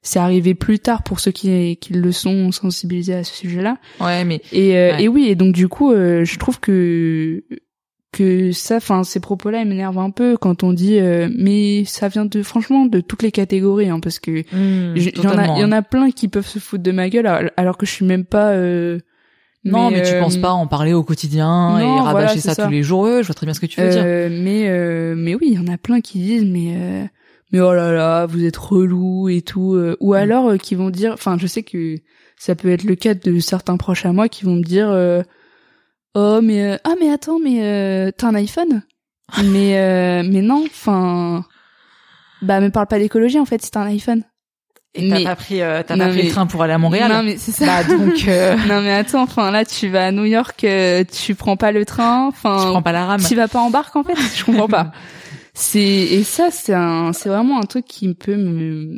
c'est 0.00 0.18
arrivé 0.18 0.54
plus 0.54 0.78
tard 0.78 1.02
pour 1.02 1.20
ceux 1.20 1.30
qui 1.32 1.76
qui 1.76 1.92
le 1.92 2.10
sont 2.12 2.50
sensibilisés 2.52 3.14
à 3.14 3.24
ce 3.24 3.34
sujet-là 3.34 3.76
Ouais 4.00 4.24
mais 4.24 4.40
et 4.52 4.76
euh, 4.78 4.92
Ouais. 4.96 5.02
et 5.04 5.08
oui 5.08 5.26
et 5.28 5.34
donc 5.34 5.54
du 5.54 5.68
coup 5.68 5.92
euh, 5.92 6.24
je 6.24 6.38
trouve 6.38 6.58
que 6.58 7.44
que 8.10 8.52
ça 8.52 8.76
enfin 8.76 9.04
ces 9.04 9.20
propos-là 9.20 9.60
ils 9.60 9.68
m'énervent 9.68 9.98
un 9.98 10.10
peu 10.10 10.38
quand 10.38 10.62
on 10.62 10.72
dit 10.72 10.98
euh, 10.98 11.28
mais 11.36 11.84
ça 11.84 12.08
vient 12.08 12.24
de 12.24 12.42
franchement 12.42 12.86
de 12.86 13.00
toutes 13.00 13.22
les 13.22 13.30
catégories 13.30 13.90
hein, 13.90 14.00
parce 14.00 14.18
que 14.18 14.44
je- 14.50 15.10
il 15.14 15.22
y 15.22 15.26
en 15.26 15.36
a 15.36 15.44
il 15.56 15.60
y 15.60 15.64
en 15.64 15.72
hein. 15.72 15.72
a 15.72 15.82
plein 15.82 16.10
qui 16.10 16.28
peuvent 16.28 16.46
se 16.46 16.58
foutre 16.58 16.82
de 16.82 16.90
ma 16.90 17.10
gueule 17.10 17.26
alors, 17.26 17.50
alors 17.58 17.76
que 17.76 17.84
je 17.84 17.90
suis 17.92 18.06
même 18.06 18.24
pas 18.24 18.52
euh, 18.52 18.98
Non 19.70 19.90
mais, 19.90 20.02
tu 20.02 20.12
euh, 20.14 20.20
penses 20.20 20.36
pas 20.36 20.50
en 20.52 20.66
parler 20.66 20.92
au 20.92 21.02
quotidien 21.04 21.78
et 21.78 21.84
rabâcher 21.84 22.10
voilà, 22.10 22.28
ça, 22.28 22.34
c'est 22.40 22.54
ça. 22.54 22.64
tous 22.64 22.70
les 22.70 22.82
jours. 22.82 23.06
Je 23.22 23.26
vois 23.26 23.34
très 23.34 23.46
bien 23.46 23.54
ce 23.54 23.60
que 23.60 23.66
tu 23.66 23.80
veux 23.80 23.88
dire. 23.90 24.02
euh, 24.04 24.28
mais 24.30 24.68
euh, 24.68 25.14
mais 25.16 25.34
oui 25.34 25.48
il 25.52 25.54
y 25.54 25.58
en 25.58 25.66
a 25.72 25.76
plein 25.78 26.00
qui 26.00 26.18
disent 26.18 26.44
mais 26.44 26.74
euh, 26.76 27.04
mais 27.52 27.60
oh 27.60 27.72
là 27.74 27.92
là 27.92 28.26
vous 28.26 28.44
êtes 28.44 28.56
relou 28.56 29.28
et 29.28 29.42
tout 29.42 29.74
euh, 29.74 29.96
ou 30.00 30.12
Mm. 30.12 30.16
alors 30.16 30.48
euh, 30.50 30.56
qui 30.56 30.74
vont 30.74 30.90
dire 30.90 31.12
enfin 31.12 31.36
je 31.38 31.46
sais 31.46 31.62
que 31.62 31.96
ça 32.36 32.54
peut 32.54 32.70
être 32.70 32.84
le 32.84 32.94
cas 32.94 33.14
de 33.14 33.38
certains 33.40 33.76
proches 33.76 34.04
à 34.06 34.12
moi 34.12 34.28
qui 34.28 34.44
vont 34.44 34.54
me 34.56 34.62
dire 34.62 34.88
euh, 34.90 35.22
oh 36.14 36.40
mais 36.42 36.64
euh, 36.72 36.76
ah 36.84 36.94
mais 37.00 37.10
attends 37.10 37.38
mais 37.42 37.62
euh, 37.64 38.10
t'as 38.16 38.28
un 38.28 38.34
iPhone? 38.34 38.82
Mais 39.44 39.78
euh, 39.78 40.22
mais 40.26 40.40
non 40.40 40.64
enfin 40.66 41.44
bah 42.40 42.60
me 42.60 42.70
parle 42.70 42.86
pas 42.86 42.98
d'écologie 42.98 43.38
en 43.38 43.44
fait 43.44 43.60
si 43.62 43.70
t'as 43.70 43.80
un 43.82 43.88
iPhone 43.88 44.22
Et 44.94 45.08
t'as 45.08 45.22
pas 45.22 45.36
pris, 45.36 45.60
euh, 45.60 45.82
t'as 45.86 45.96
pas 45.96 46.08
pris 46.08 46.16
mais- 46.16 46.22
le 46.24 46.30
train 46.30 46.46
pour 46.46 46.62
aller 46.62 46.72
à 46.72 46.78
Montréal. 46.78 47.12
non 47.12 47.22
mais 47.22 47.36
c'est 47.36 47.52
ça 47.52 47.66
Bah 47.66 47.84
donc, 47.84 48.14
euh, 48.28 48.56
non 48.68 48.80
mais 48.80 48.92
attends 48.92 49.22
enfin 49.22 49.50
là 49.50 49.64
tu 49.64 49.88
vas 49.88 50.06
à 50.06 50.12
New 50.12 50.24
York 50.24 50.64
euh, 50.64 51.04
tu 51.04 51.34
prends 51.34 51.56
pas 51.56 51.72
le 51.72 51.84
train 51.84 52.26
enfin 52.26 52.58
tu 52.62 52.68
prends 52.70 52.82
pas 52.82 52.92
la 52.92 53.04
rame. 53.06 53.20
tu 53.22 53.34
vas 53.36 53.48
pas 53.48 53.60
en 53.60 53.70
barque 53.70 53.94
en 53.96 54.02
fait 54.02 54.14
je 54.36 54.44
comprends 54.44 54.66
pas 54.66 54.90
c'est 55.54 55.80
et 55.82 56.24
ça 56.24 56.48
c'est 56.50 56.72
un 56.74 57.12
c'est 57.12 57.28
vraiment 57.28 57.58
un 57.60 57.64
truc 57.66 57.84
qui 57.84 58.12
peut 58.14 58.36
me 58.36 58.96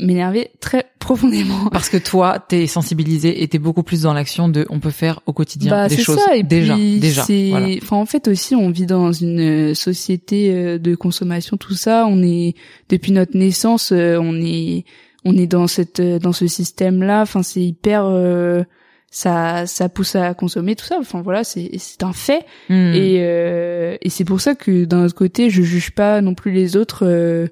m'énerver 0.00 0.50
très 0.60 0.86
profondément 0.98 1.68
Parce 1.70 1.88
que 1.88 1.96
toi, 1.98 2.38
t'es 2.48 2.66
sensibilisé 2.66 3.42
et 3.42 3.48
t'es 3.48 3.58
beaucoup 3.58 3.82
plus 3.84 4.02
dans 4.02 4.12
l'action 4.12 4.48
de 4.48 4.66
on 4.70 4.80
peut 4.80 4.90
faire 4.90 5.20
au 5.26 5.32
quotidien 5.32 5.70
bah 5.70 5.88
des 5.88 5.96
choses 5.98 6.18
ça 6.18 6.34
et 6.34 6.42
déjà, 6.42 6.74
puis 6.74 6.98
déjà. 6.98 7.24
Voilà. 7.50 7.68
enfin 7.82 7.96
en 7.96 8.06
fait 8.06 8.26
aussi 8.26 8.54
on 8.56 8.70
vit 8.70 8.86
dans 8.86 9.12
une 9.12 9.70
euh, 9.70 9.74
société 9.74 10.50
euh, 10.52 10.78
de 10.78 10.94
consommation 10.94 11.56
tout 11.56 11.74
ça 11.74 12.06
on 12.08 12.22
est 12.22 12.54
depuis 12.88 13.12
notre 13.12 13.36
naissance 13.36 13.92
euh, 13.92 14.18
on 14.20 14.34
est 14.36 14.84
on 15.24 15.36
est 15.36 15.46
dans 15.46 15.66
cette 15.66 16.00
euh, 16.00 16.18
dans 16.18 16.32
ce 16.32 16.46
système 16.46 17.02
là 17.02 17.22
enfin 17.22 17.42
c'est 17.42 17.62
hyper 17.62 18.04
euh, 18.06 18.62
ça 19.10 19.66
ça 19.66 19.88
pousse 19.88 20.16
à 20.16 20.34
consommer 20.34 20.74
tout 20.76 20.84
ça 20.84 20.96
enfin 21.00 21.22
voilà 21.22 21.44
c'est 21.44 21.70
c'est 21.78 22.02
un 22.02 22.12
fait 22.12 22.44
Hmm. 22.68 22.92
Et, 22.94 23.18
euh, 23.20 23.96
et 24.02 24.10
c'est 24.10 24.24
pour 24.24 24.40
ça 24.40 24.54
que 24.54 24.84
d'un 24.84 25.04
autre 25.04 25.14
côté, 25.14 25.50
je 25.50 25.62
juge 25.62 25.90
pas 25.92 26.20
non 26.20 26.34
plus 26.34 26.50
les 26.52 26.76
autres 26.76 27.04
euh, 27.06 27.46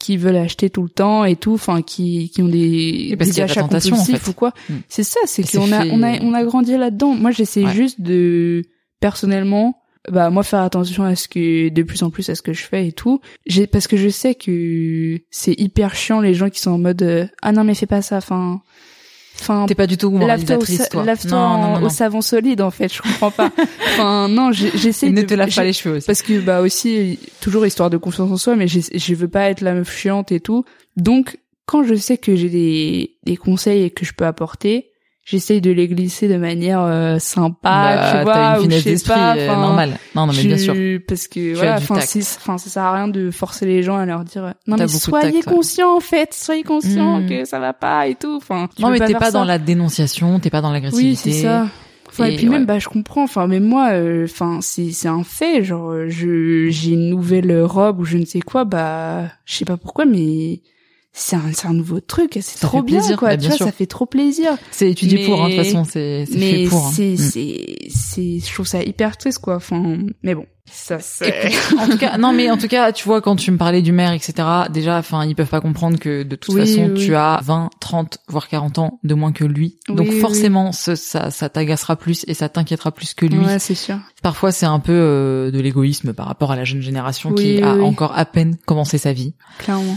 qui 0.00 0.16
veulent 0.16 0.36
acheter 0.36 0.70
tout 0.70 0.82
le 0.82 0.88
temps 0.88 1.24
et 1.24 1.36
tout, 1.36 1.52
enfin 1.54 1.80
qui 1.82 2.30
qui 2.30 2.42
ont 2.42 2.48
des, 2.48 3.14
parce 3.18 3.30
des 3.30 3.40
achats 3.40 3.62
en 3.64 3.68
compulsifs 3.68 4.18
fait. 4.22 4.30
ou 4.30 4.32
quoi. 4.34 4.52
Mm. 4.68 4.74
C'est 4.88 5.02
ça, 5.04 5.20
c'est 5.26 5.42
qu'on 5.50 5.70
a 5.72 5.86
on 5.86 6.02
a 6.02 6.20
on 6.20 6.34
a 6.34 6.44
grandi 6.44 6.76
là-dedans. 6.76 7.14
Moi, 7.14 7.30
j'essaie 7.30 7.64
Ouais. 7.64 7.72
juste 7.72 8.00
de 8.00 8.62
personnellement 9.00 9.76
bah 10.10 10.28
moi 10.30 10.42
faire 10.42 10.60
attention 10.60 11.04
à 11.04 11.16
ce 11.16 11.28
que 11.28 11.68
de 11.70 11.82
plus 11.82 12.02
en 12.02 12.10
plus 12.10 12.28
à 12.28 12.34
ce 12.34 12.42
que 12.42 12.52
je 12.52 12.62
fais 12.62 12.88
et 12.88 12.92
tout. 12.92 13.20
J'ai 13.46 13.66
parce 13.66 13.86
que 13.86 13.96
je 13.96 14.08
sais 14.08 14.34
que 14.34 15.18
c'est 15.30 15.58
hyper 15.58 15.94
chiant 15.94 16.20
les 16.20 16.34
gens 16.34 16.50
qui 16.50 16.60
sont 16.60 16.72
en 16.72 16.78
mode 16.78 17.02
euh, 17.02 17.26
ah 17.42 17.52
non 17.52 17.64
mais 17.64 17.74
fais 17.74 17.86
pas 17.86 18.02
ça. 18.02 18.18
Enfin 18.18 18.60
enfin 19.40 19.66
T'es 19.66 19.74
pas 19.74 19.86
du 19.86 19.96
tout 19.96 20.10
lave-toi 20.10 20.16
au, 20.16 20.20
moralisatrice, 20.20 20.88
toi. 20.90 21.04
lave-toi 21.04 21.90
savon 21.90 22.20
solide 22.20 22.60
en 22.60 22.70
fait 22.70 22.92
je 22.92 23.02
comprends 23.02 23.30
pas. 23.30 23.50
Enfin 23.94 24.28
non 24.28 24.52
j'essaie 24.52 25.06
Et 25.06 25.10
ne 25.10 25.22
de- 25.22 25.26
te 25.26 25.34
lave 25.34 25.54
pas 25.54 25.64
les 25.64 25.72
cheveux 25.72 25.96
aussi. 25.96 26.06
parce 26.06 26.22
que 26.22 26.38
bah 26.40 26.60
aussi 26.60 27.18
toujours 27.40 27.66
histoire 27.66 27.90
de 27.90 27.96
confiance 27.96 28.30
en 28.30 28.36
soi 28.36 28.56
mais 28.56 28.66
je 28.68 29.14
veux 29.14 29.28
pas 29.28 29.50
être 29.50 29.60
la 29.60 29.74
meuf 29.74 29.96
chiante 29.96 30.32
et 30.32 30.40
tout. 30.40 30.64
Donc 30.96 31.38
quand 31.66 31.82
je 31.82 31.94
sais 31.94 32.18
que 32.18 32.36
j'ai 32.36 32.50
des 32.50 33.16
des 33.24 33.36
conseils 33.36 33.90
que 33.90 34.04
je 34.04 34.12
peux 34.12 34.26
apporter 34.26 34.90
j'essaye 35.24 35.60
de 35.60 35.70
les 35.70 35.88
glisser 35.88 36.28
de 36.28 36.36
manière 36.36 36.80
euh, 36.82 37.18
sympa, 37.18 37.54
Bah, 37.62 38.12
tu 38.18 38.24
vois, 38.24 38.58
une 38.60 38.72
ou 38.72 38.76
je 38.76 38.96
sais 38.96 39.08
pas, 39.08 39.36
euh, 39.36 39.48
enfin, 39.48 39.60
normale. 39.60 39.98
Non, 40.14 40.26
non, 40.26 40.32
mais 40.36 40.42
bien 40.44 40.58
sûr. 40.58 40.74
Parce 41.06 41.28
que 41.28 41.52
as 41.54 41.56
voilà, 41.56 41.74
enfin, 41.76 42.00
ça 42.58 42.58
sert 42.70 42.82
à 42.82 42.92
rien 42.94 43.08
de 43.08 43.30
forcer 43.30 43.66
les 43.66 43.82
gens 43.82 43.96
à 43.96 44.06
leur 44.06 44.24
dire, 44.24 44.44
euh, 44.44 44.50
non 44.66 44.76
mais 44.76 44.88
soyez 44.88 45.42
conscients 45.42 45.96
en 45.96 46.00
fait, 46.00 46.34
soyez 46.34 46.62
conscients 46.62 47.20
Mm. 47.20 47.28
que 47.28 47.44
ça 47.44 47.58
va 47.58 47.72
pas 47.72 48.06
et 48.06 48.14
tout. 48.14 48.36
Enfin, 48.36 48.68
tu 48.76 48.82
Non, 48.82 48.90
mais 48.90 48.98
t'es 48.98 49.14
pas 49.14 49.30
dans 49.30 49.44
la 49.44 49.58
dénonciation, 49.58 50.38
t'es 50.40 50.50
pas 50.50 50.60
dans 50.60 50.72
l'agressivité. 50.72 51.28
Oui, 51.30 51.32
c'est 51.34 51.42
ça. 51.42 51.66
Enfin, 52.08 52.26
et, 52.26 52.34
Et 52.34 52.36
puis 52.36 52.46
ouais. 52.48 52.52
même, 52.58 52.64
bah, 52.66 52.78
je 52.78 52.88
comprends. 52.88 53.24
Enfin, 53.24 53.46
mais 53.48 53.58
moi, 53.58 53.88
euh, 53.92 54.24
enfin, 54.24 54.58
c'est 54.60 54.90
c'est 54.92 55.08
un 55.08 55.24
fait. 55.24 55.64
Genre, 55.64 55.92
je 56.08 56.68
j'ai 56.70 56.92
une 56.92 57.08
nouvelle 57.10 57.62
robe 57.62 57.98
ou 58.00 58.04
je 58.04 58.18
ne 58.18 58.24
sais 58.24 58.40
quoi. 58.40 58.64
Bah, 58.64 59.22
je 59.46 59.54
sais 59.56 59.64
pas 59.64 59.76
pourquoi, 59.76 60.04
mais 60.04 60.60
c'est 61.16 61.36
un 61.36 61.52
c'est 61.52 61.68
un 61.68 61.72
nouveau 61.74 62.00
truc. 62.00 62.38
C'est 62.42 62.58
trop 62.60 62.82
bien, 62.82 62.98
plaisir, 62.98 63.16
quoi. 63.16 63.28
bah, 63.28 63.36
tu 63.36 63.46
vois, 63.46 63.56
sûr. 63.56 63.66
ça 63.66 63.72
fait 63.72 63.86
trop 63.86 64.04
plaisir. 64.06 64.50
C'est 64.72 64.90
étudié 64.90 65.18
Mais- 65.20 65.26
pour, 65.26 65.42
hein, 65.44 65.48
de 65.48 65.54
toute 65.54 65.64
façon, 65.64 65.84
c'est 65.84 66.26
c'est 66.28 66.38
mais 66.38 66.64
fait 66.64 66.68
pour. 66.68 66.86
hein. 66.86 66.90
c'est 66.92 67.12
Mm. 67.12 67.16
c'est 67.16 67.76
c'est 67.88 68.38
je 68.40 68.52
trouve 68.52 68.66
ça 68.66 68.82
hyper 68.82 69.16
triste, 69.16 69.38
quoi. 69.38 69.54
Enfin, 69.56 69.98
mais 70.24 70.34
bon, 70.34 70.44
ça 70.68 70.98
c'est. 70.98 71.52
en 71.78 71.88
tout 71.88 71.98
cas, 71.98 72.18
non, 72.18 72.32
mais 72.32 72.50
en 72.50 72.56
tout 72.58 72.66
cas, 72.66 72.90
tu 72.90 73.04
vois, 73.04 73.20
quand 73.20 73.36
tu 73.36 73.50
me 73.52 73.56
parlais 73.58 73.80
du 73.80 73.92
maire, 73.92 74.12
etc., 74.12 74.32
déjà, 74.72 74.98
enfin, 74.98 75.24
ils 75.24 75.36
peuvent 75.36 75.46
pas 75.48 75.60
comprendre 75.60 75.98
que 76.00 76.24
de 76.24 76.34
toute 76.34 76.52
Oui, 76.54 76.62
façon, 76.62 76.90
oui. 76.92 77.00
tu 77.06 77.14
as 77.14 77.40
20, 77.44 77.70
30, 77.78 78.18
voire 78.28 78.48
40 78.48 78.78
ans 78.78 78.98
de 79.04 79.14
moins 79.14 79.30
que 79.30 79.44
lui. 79.44 79.76
Donc 79.88 80.10
forcément, 80.14 80.72
ce- 80.72 80.96
ça, 80.96 81.30
ça 81.30 81.48
t'agacera 81.48 81.94
plus 81.94 82.24
et 82.26 82.34
ça 82.34 82.48
t'inquiétera 82.48 82.90
plus 82.90 83.14
que 83.14 83.26
lui. 83.26 83.38
Ouais, 83.38 83.60
c'est 83.60 83.76
sûr. 83.76 83.98
Parfois, 84.22 84.50
c'est 84.50 84.66
un 84.66 84.80
peu 84.80 84.92
euh, 84.92 85.50
de 85.52 85.60
l'égoïsme 85.60 86.12
par 86.12 86.26
rapport 86.26 86.50
à 86.50 86.56
la 86.56 86.64
jeune 86.64 86.82
génération 86.82 87.32
qui 87.34 87.62
a 87.62 87.74
encore 87.76 88.18
à 88.18 88.24
peine 88.24 88.56
commencé 88.66 88.98
sa 88.98 89.12
vie. 89.12 89.34
Clairement. 89.58 89.96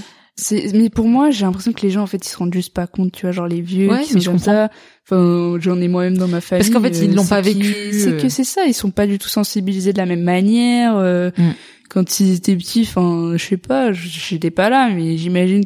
Mais 0.74 0.90
pour 0.90 1.08
moi, 1.08 1.32
j'ai 1.32 1.46
l'impression 1.46 1.74
que 1.74 1.82
les 1.82 1.90
gens, 1.90 2.04
en 2.04 2.08
fait, 2.08 2.26
ils 2.26 2.30
se 2.30 2.38
rendent 2.38 2.54
juste 2.54 2.74
pas 2.74 2.86
compte, 2.86 3.12
tu 3.12 3.22
vois, 3.24 3.32
genre 3.32 3.48
les 3.48 3.62
vieux 3.62 3.90
Ouais, 3.90 4.04
qui 4.04 4.14
sont 4.14 4.20
je 4.20 4.26
comme 4.26 4.36
comprends. 4.38 4.52
ça. 4.52 4.70
Enfin, 5.10 5.58
j'en 5.60 5.82
ai 5.82 5.88
moi-même 5.88 6.18
dans 6.18 6.28
ma 6.28 6.42
famille. 6.42 6.64
Parce 6.64 6.70
qu'en 6.74 6.82
fait, 6.88 6.98
ils 7.04 7.12
euh, 7.12 7.16
l'ont 7.16 7.26
pas 7.26 7.42
vécu, 7.42 7.74
C'est 7.92 8.10
euh. 8.14 8.22
que 8.22 8.30
c'est 8.30 8.44
ça, 8.44 8.66
ils 8.66 8.74
sont 8.74 8.92
pas 8.92 9.08
du 9.08 9.18
tout 9.18 9.30
sensibilisés 9.30 9.94
de 9.94 9.98
la 9.98 10.06
même 10.06 10.22
manière. 10.24 10.96
euh, 10.98 11.32
Mm. 11.38 11.52
Quand 11.90 12.20
ils 12.20 12.34
étaient 12.34 12.56
petits, 12.58 12.82
enfin, 12.82 13.32
je 13.38 13.44
sais 13.46 13.56
pas, 13.58 13.94
je- 13.94 14.08
j'étais 14.10 14.52
pas 14.52 14.70
là, 14.70 14.90
mais 14.94 15.18
j'imagine, 15.18 15.64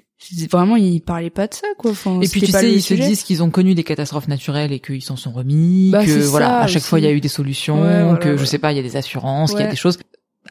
vraiment, 0.51 0.75
ils 0.75 1.01
parlaient 1.01 1.31
pas 1.31 1.47
de 1.47 1.53
ça, 1.55 1.65
quoi. 1.79 1.89
Enfin, 1.91 2.21
Et 2.21 2.27
puis 2.27 2.41
tu 2.41 2.51
sais, 2.51 2.71
ils 2.71 2.81
se 2.81 2.93
disent 2.93 3.23
qu'ils 3.23 3.41
ont 3.41 3.49
connu 3.49 3.73
des 3.73 3.83
catastrophes 3.83 4.27
naturelles 4.27 4.71
et 4.71 4.79
qu'ils 4.79 5.01
s'en 5.01 5.15
sont 5.15 5.31
remis, 5.31 5.89
Bah, 5.91 6.05
que 6.05 6.11
voilà, 6.27 6.45
ça 6.45 6.59
à 6.61 6.67
chaque 6.67 6.83
fois 6.83 6.99
il 6.99 7.05
y 7.05 7.07
a 7.07 7.11
eu 7.11 7.21
des 7.21 7.27
solutions, 7.27 7.81
Ouais, 7.81 8.03
voilà, 8.03 8.17
que 8.19 8.35
je 8.37 8.41
ouais. 8.41 8.45
sais 8.45 8.59
pas, 8.59 8.71
il 8.71 8.75
y 8.75 8.79
a 8.79 8.83
des 8.83 8.97
assurances, 8.97 9.49
qu'il 9.51 9.61
y 9.61 9.63
a 9.63 9.65
Ouais. 9.65 9.71
des 9.71 9.75
choses. 9.77 9.97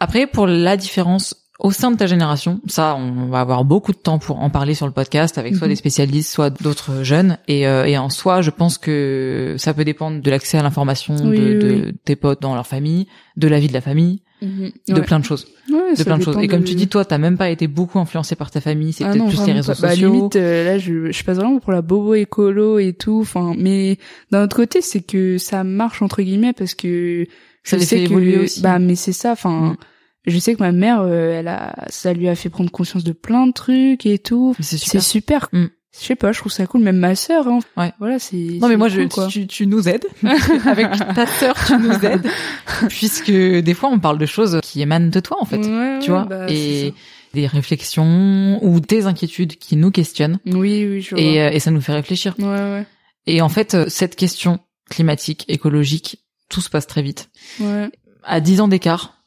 Après, 0.01 0.27
pour 0.27 0.49
la 0.49 0.77
différence 0.77 1.37
au 1.61 1.71
sein 1.73 1.91
de 1.91 1.97
ta 1.97 2.07
génération, 2.07 2.61
ça, 2.67 2.97
on 2.97 3.27
va 3.27 3.41
avoir 3.41 3.65
beaucoup 3.65 3.93
de 3.93 3.99
temps 3.99 4.19
pour 4.19 4.41
en 4.41 4.51
parler 4.51 4.75
sur 4.75 4.87
le 4.87 4.93
podcast 4.93 5.39
avec 5.39 5.55
soit 5.57 5.67
Mhm. 5.67 5.73
des 5.73 5.77
spécialistes, 5.77 6.33
soit 6.33 6.51
d'autres 6.51 7.03
jeunes. 7.03 7.39
Et, 7.49 7.67
euh, 7.67 7.85
et 7.85 7.97
en 7.99 8.09
soi, 8.11 8.41
je 8.43 8.51
pense 8.51 8.79
que 8.79 9.55
ça 9.59 9.75
peut 9.75 9.85
dépendre 9.85 10.21
de 10.23 10.31
l'accès 10.31 10.59
à 10.59 10.63
l'information 10.63 11.15
Oui, 11.17 11.39
de, 11.39 11.45
oui, 11.45 11.59
de 11.59 11.85
oui. 11.87 11.93
tes 12.05 12.17
potes 12.17 12.41
dans 12.43 12.55
leur 12.55 12.67
famille, 12.67 13.07
de 13.37 13.49
la 13.49 13.61
vie 13.61 13.69
de 13.69 13.73
la 13.75 13.81
famille, 13.81 14.23
Mhm. 14.43 14.71
de 14.89 14.95
Ouais. 14.95 15.03
plein 15.03 15.19
de 15.21 15.25
choses, 15.25 15.47
Ouais, 15.71 15.95
de 15.97 16.03
plein 16.03 16.17
de 16.19 16.23
choses. 16.25 16.39
Et 16.41 16.49
comme 16.49 16.61
de- 16.61 16.67
tu 16.67 16.75
dis, 16.75 16.89
toi, 16.89 17.05
t'as 17.05 17.19
même 17.19 17.37
pas 17.37 17.51
été 17.51 17.67
beaucoup 17.67 17.99
influencé 17.99 18.37
par 18.37 18.51
ta 18.51 18.61
famille, 18.63 18.93
c'est 18.95 19.05
Ah 19.05 19.11
peut-être 19.13 19.27
plus 19.29 19.37
vraiment 19.37 19.55
réseaux 19.55 19.73
pas. 19.75 19.79
Bah, 19.83 19.91
sociaux. 19.91 20.13
limite, 20.13 20.37
euh, 20.37 20.65
là, 20.65 20.79
je, 20.79 21.13
je 21.13 21.25
passe 21.25 21.37
vraiment 21.37 21.59
pour 21.59 21.73
la 21.73 21.83
bobo 21.83 22.15
écolo 22.15 22.79
et 22.79 22.95
tout. 22.95 23.19
Enfin, 23.21 23.53
mais 23.59 23.99
d'un 24.31 24.45
autre 24.45 24.57
côté, 24.57 24.81
c'est 24.81 25.03
que 25.03 25.37
ça 25.37 25.63
marche 25.63 26.01
entre 26.01 26.23
guillemets 26.23 26.55
parce 26.55 26.75
que 26.75 27.27
Ça 27.65 27.77
je 27.77 27.81
les 27.81 27.87
sais 27.87 27.97
fait 27.99 28.05
que, 28.07 28.11
évoluer 28.13 28.39
aussi. 28.39 28.63
Bah, 28.63 28.79
mais 28.79 28.95
c'est 28.95 29.13
ça. 29.13 29.33
Enfin, 29.33 29.73
Mm. 29.73 29.77
Je 30.27 30.39
sais 30.39 30.55
que 30.55 30.61
ma 30.61 30.73
mère, 30.73 31.01
euh, 31.03 31.39
elle 31.39 31.49
a, 31.49 31.75
ça 31.89 32.13
lui 32.13 32.29
a 32.29 32.35
fait 32.35 32.49
prendre 32.51 32.71
conscience 32.71 33.05
de 33.05 33.13
plein 33.13 33.47
de 33.47 33.53
trucs 33.53 34.07
et 34.07 34.19
tout. 34.19 34.55
C'est 34.61 34.77
super. 34.79 35.03
super. 35.03 35.49
Mm. 35.53 35.67
Je 35.99 36.07
sais 36.07 36.15
pas, 36.15 36.31
je 36.31 36.39
trouve 36.39 36.53
ça 36.53 36.67
cool. 36.67 36.83
Même 36.83 36.99
ma 36.99 37.17
sœur, 37.17 37.49
hein. 37.49 37.59
Ouais. 37.77 37.93
Voilà, 37.99 38.19
c'est. 38.21 38.37
Non 38.37 38.69
mais 38.69 38.77
moi 38.77 38.89
cool, 38.89 39.03
je 39.03 39.09
quoi. 39.09 39.27
tu, 39.27 39.47
tu 39.49 39.67
nous 39.67 39.89
aides 39.89 40.07
avec 40.67 40.89
ta 41.15 41.27
sœur 41.27 41.57
tu 41.67 41.77
nous 41.79 42.05
aides 42.05 42.27
puisque 42.89 43.31
des 43.33 43.75
fois 43.75 43.89
on 43.93 43.99
parle 43.99 44.19
de 44.19 44.27
choses 44.27 44.61
qui 44.63 44.83
émanent 44.83 45.11
de 45.11 45.19
toi 45.21 45.39
en 45.41 45.45
fait 45.45 45.57
Ouais, 45.59 45.99
tu 46.01 46.11
ouais, 46.13 46.17
vois 46.19 46.25
bah, 46.27 46.47
et 46.49 46.95
des 47.35 47.47
réflexions 47.49 48.59
ou 48.63 48.79
des 48.81 49.07
inquiétudes 49.07 49.57
qui 49.57 49.77
nous 49.77 49.91
questionnent 49.91 50.39
Oui, 50.47 50.87
oui, 50.87 51.01
je 51.01 51.15
vois. 51.17 51.25
euh, 51.25 51.51
et 51.51 51.59
ça 51.59 51.71
nous 51.73 51.81
fait 51.81 51.93
réfléchir 51.93 52.35
Ouais, 52.39 52.45
ouais, 52.47 52.87
et 53.27 53.41
en 53.43 53.49
fait 53.49 53.75
euh, 53.75 53.87
cette 53.89 54.15
question 54.17 54.61
climatique 54.91 55.45
écologique 55.49 56.19
tout 56.49 56.61
se 56.61 56.71
passe 56.71 56.87
très 56.87 57.03
vite 57.03 57.31
ouais, 57.61 57.91
à 58.23 58.41
10 58.41 58.61
ans 58.61 58.69
d'écart 58.69 59.20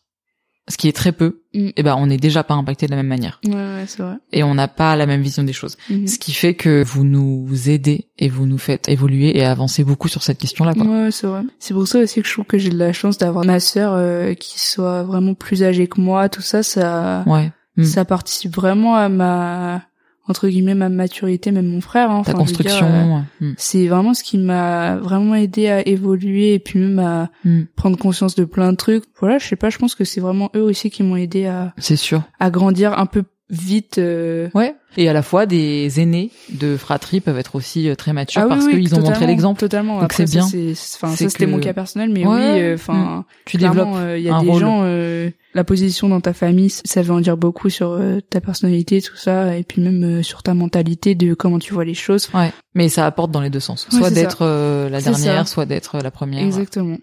ce 0.69 0.77
qui 0.77 0.87
est 0.87 0.93
très 0.93 1.11
peu 1.11 1.39
Mm. 1.55 1.69
et 1.77 1.83
ben 1.83 1.95
on 1.99 2.07
n'est 2.07 2.17
déjà 2.17 2.43
pas 2.43 2.55
impacté 2.55 2.87
de 2.87 2.91
la 2.91 2.97
même 2.97 3.07
manière 3.07 3.39
ouais, 3.45 3.53
ouais, 3.53 3.83
c'est 3.85 4.01
vrai. 4.01 4.15
et 4.31 4.41
on 4.43 4.55
n'a 4.55 4.67
pas 4.67 4.95
la 4.95 5.05
même 5.05 5.21
vision 5.21 5.43
des 5.43 5.53
choses 5.53 5.77
Mhm. 5.89 6.07
ce 6.07 6.17
qui 6.17 6.31
fait 6.33 6.55
que 6.55 6.83
vous 6.83 7.03
nous 7.03 7.47
aidez 7.69 8.07
et 8.17 8.27
vous 8.29 8.47
nous 8.47 8.57
faites 8.57 8.89
évoluer 8.89 9.37
et 9.37 9.43
avancer 9.45 9.83
beaucoup 9.83 10.07
sur 10.07 10.23
cette 10.23 10.39
question 10.39 10.65
là 10.65 10.73
quoi. 10.73 10.85
Ouais, 10.85 11.11
c'est 11.11 11.27
vrai. 11.27 11.41
C'est 11.59 11.73
pour 11.75 11.87
ça 11.87 11.99
aussi 11.99 12.21
que 12.23 12.27
je 12.27 12.33
trouve 12.33 12.45
que 12.45 12.57
j'ai 12.57 12.69
de 12.69 12.77
la 12.77 12.91
chance 12.93 13.17
d'avoir 13.19 13.45
ma 13.45 13.59
sœur 13.59 13.93
euh, 13.93 14.33
qui 14.33 14.59
soit 14.59 15.03
vraiment 15.03 15.35
plus 15.35 15.61
âgée 15.63 15.87
que 15.87 16.01
moi. 16.01 16.27
Tout 16.29 16.41
ça, 16.41 16.63
ça, 16.63 17.23
ouais 17.27 17.51
Mm. 17.75 17.83
ça 17.85 18.05
participe 18.05 18.55
vraiment 18.55 18.95
à 18.95 19.09
ma 19.09 19.81
entre 20.27 20.47
guillemets 20.47 20.75
ma 20.75 20.89
maturité, 20.89 21.51
même 21.51 21.67
mon 21.67 21.81
frère. 21.81 22.09
Hein, 22.11 22.23
ta 22.23 22.33
construction 22.33 22.85
euh. 22.87 23.19
Mm. 23.45 23.53
c'est 23.57 23.87
vraiment 23.87 24.13
ce 24.13 24.23
qui 24.23 24.37
m'a 24.37 24.95
vraiment 24.97 25.35
aidé 25.35 25.67
à 25.67 25.87
évoluer 25.87 26.53
et 26.53 26.59
puis 26.59 26.79
même 26.79 26.99
à 26.99 27.29
Mm. 27.45 27.63
prendre 27.75 27.97
conscience 27.97 28.35
de 28.35 28.45
plein 28.45 28.71
de 28.71 28.77
trucs. 28.77 29.03
Voilà, 29.19 29.37
je 29.37 29.45
sais 29.47 29.55
pas, 29.55 29.69
je 29.69 29.77
pense 29.77 29.95
que 29.95 30.03
c'est 30.05 30.21
vraiment 30.21 30.49
eux 30.55 30.61
aussi 30.61 30.89
qui 30.89 31.03
m'ont 31.03 31.15
aidé 31.17 31.45
à, 31.45 31.73
C'est 31.77 31.95
sûr. 31.97 32.23
à 32.39 32.49
grandir 32.49 32.97
un 32.97 33.05
peu 33.05 33.23
vite. 33.53 33.97
euh, 33.99 34.49
Ouais. 34.53 34.75
Et 34.95 35.09
à 35.09 35.13
la 35.13 35.23
fois, 35.23 35.45
des 35.47 35.99
aînés 36.01 36.29
de 36.51 36.77
fratrie 36.77 37.19
peuvent 37.19 37.37
être 37.39 37.55
aussi 37.55 37.89
euh, 37.89 37.95
très 37.95 38.13
matures 38.13 38.41
Ah 38.43 38.47
parce 38.47 38.65
oui, 38.65 38.73
qu'ils 38.81 38.93
ont 38.93 38.99
montré 39.01 39.25
l'exemple. 39.25 39.59
Totalement. 39.59 39.99
Donc 40.01 40.13
c'est 40.13 40.29
bien. 40.29 40.43
Enfin, 40.45 41.09
ça 41.15 41.29
c'était 41.29 41.45
que- 41.45 41.49
mon 41.49 41.59
cas 41.59 41.73
personnel, 41.73 42.09
mais 42.11 42.25
Ouais, 42.27 42.35
oui, 42.35 42.61
euh, 42.61 42.75
enfin, 42.75 43.25
Tu 43.45 43.57
développes. 43.57 43.87
euh, 43.95 44.17
il 44.19 44.23
y 44.23 44.29
a 44.29 44.39
des 44.41 44.49
rôle. 44.49 44.59
gens, 44.61 44.81
euh, 44.83 45.31
la 45.55 45.63
position 45.63 46.09
dans 46.09 46.21
ta 46.21 46.33
famille, 46.33 46.69
ça 46.69 47.01
veut 47.01 47.11
en 47.13 47.21
dire 47.21 47.37
beaucoup 47.37 47.69
sur 47.71 47.99
ta 48.29 48.39
personnalité, 48.41 49.01
tout 49.01 49.15
ça, 49.15 49.57
et 49.57 49.63
puis 49.63 49.81
même 49.81 50.21
sur 50.21 50.43
ta 50.43 50.53
mentalité 50.53 51.15
de 51.15 51.33
comment 51.33 51.57
tu 51.59 51.73
vois 51.73 51.85
les 51.85 51.93
choses. 51.95 52.29
Ouais. 52.35 52.51
Mais 52.75 52.87
ça 52.89 53.05
apporte 53.07 53.31
dans 53.31 53.41
les 53.41 53.49
deux 53.49 53.59
sens. 53.59 53.87
Soit 53.89 54.11
d'être 54.11 54.45
la 54.91 55.01
dernière, 55.01 55.47
soit 55.47 55.65
d'être 55.65 55.97
la 56.03 56.11
première. 56.11 56.43
Exactement. 56.43 56.97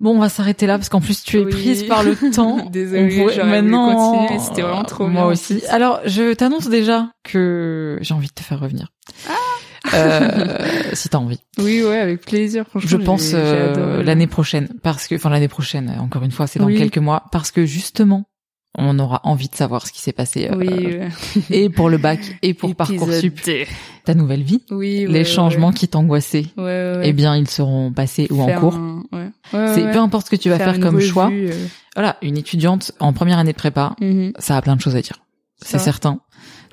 Bon, 0.00 0.16
on 0.16 0.18
va 0.18 0.28
s'arrêter 0.28 0.66
là 0.66 0.76
parce 0.76 0.88
qu'en 0.88 1.00
plus 1.00 1.22
tu 1.22 1.38
es 1.40 1.44
Oui. 1.44 1.50
prise 1.52 1.82
par 1.84 2.02
le 2.02 2.14
temps. 2.34 2.68
Désolée, 2.70 3.24
On 3.42 3.46
maintenant, 3.46 4.12
continuer, 4.22 4.38
c'était 4.40 4.62
vraiment 4.62 4.82
trop 4.84 5.06
Moi 5.06 5.22
bien, 5.22 5.30
aussi. 5.30 5.54
plus. 5.60 5.66
Alors, 5.68 6.00
je 6.04 6.32
t'annonce 6.34 6.68
déjà 6.68 7.08
que 7.22 7.98
j'ai 8.00 8.12
envie 8.14 8.28
de 8.28 8.32
te 8.32 8.42
faire 8.42 8.60
revenir. 8.60 8.88
Euh, 9.92 10.58
si 10.94 11.08
t'as 11.08 11.18
envie. 11.18 11.40
Oui, 11.58 11.82
ouais, 11.82 11.98
avec 11.98 12.22
plaisir. 12.22 12.64
Franchement, 12.68 12.88
Je 12.90 12.96
pense 12.96 13.30
euh, 13.34 14.02
l'année 14.02 14.26
prochaine 14.26 14.68
parce 14.82 15.06
que 15.06 15.14
enfin 15.16 15.28
l'année 15.30 15.48
prochaine 15.48 15.94
encore 16.00 16.22
une 16.22 16.30
fois 16.30 16.46
c'est 16.46 16.58
dans 16.58 16.66
Oui. 16.66 16.76
quelques 16.78 16.98
mois 16.98 17.24
parce 17.32 17.50
que 17.50 17.66
justement 17.66 18.24
on 18.76 18.98
aura 18.98 19.20
envie 19.24 19.48
de 19.48 19.54
savoir 19.54 19.86
ce 19.86 19.92
qui 19.92 20.00
s'est 20.00 20.12
passé 20.12 20.48
euh, 20.50 20.56
Oui, 20.56 21.42
et 21.50 21.68
pour 21.68 21.88
le 21.88 21.98
bac 21.98 22.20
et 22.42 22.54
pour 22.54 22.74
parcoursup. 22.74 23.40
ta 24.04 24.14
nouvelle 24.14 24.42
vie 24.42 24.62
Oui, 24.70 25.06
ouais, 25.06 25.12
les 25.12 25.18
ouais. 25.20 25.24
changements 25.24 25.72
qui 25.72 25.86
t'angoissaient 25.88 26.46
Ouais, 26.56 27.00
eh 27.04 27.12
bien 27.12 27.36
ils 27.36 27.48
seront 27.48 27.92
passés 27.92 28.26
ou 28.30 28.40
en 28.42 28.52
cours. 28.58 28.74
un- 28.74 29.02
c'est 29.74 29.90
peu 29.92 29.98
importe 29.98 30.26
ce 30.26 30.30
que 30.30 30.36
tu 30.36 30.48
vas 30.50 30.58
faire, 30.58 30.80
comme 30.80 30.96
revue, 30.96 31.06
choix. 31.06 31.30
euh, 31.30 31.52
voilà 31.94 32.16
une 32.22 32.36
étudiante 32.36 32.92
en 33.00 33.12
première 33.12 33.38
année 33.38 33.52
de 33.52 33.56
prépa 33.58 33.94
mhm. 34.00 34.32
ça 34.38 34.56
a 34.56 34.62
plein 34.62 34.76
de 34.76 34.80
choses 34.80 34.96
à 34.96 35.00
dire. 35.00 35.20
C'est 35.62 35.78
certain 35.78 36.18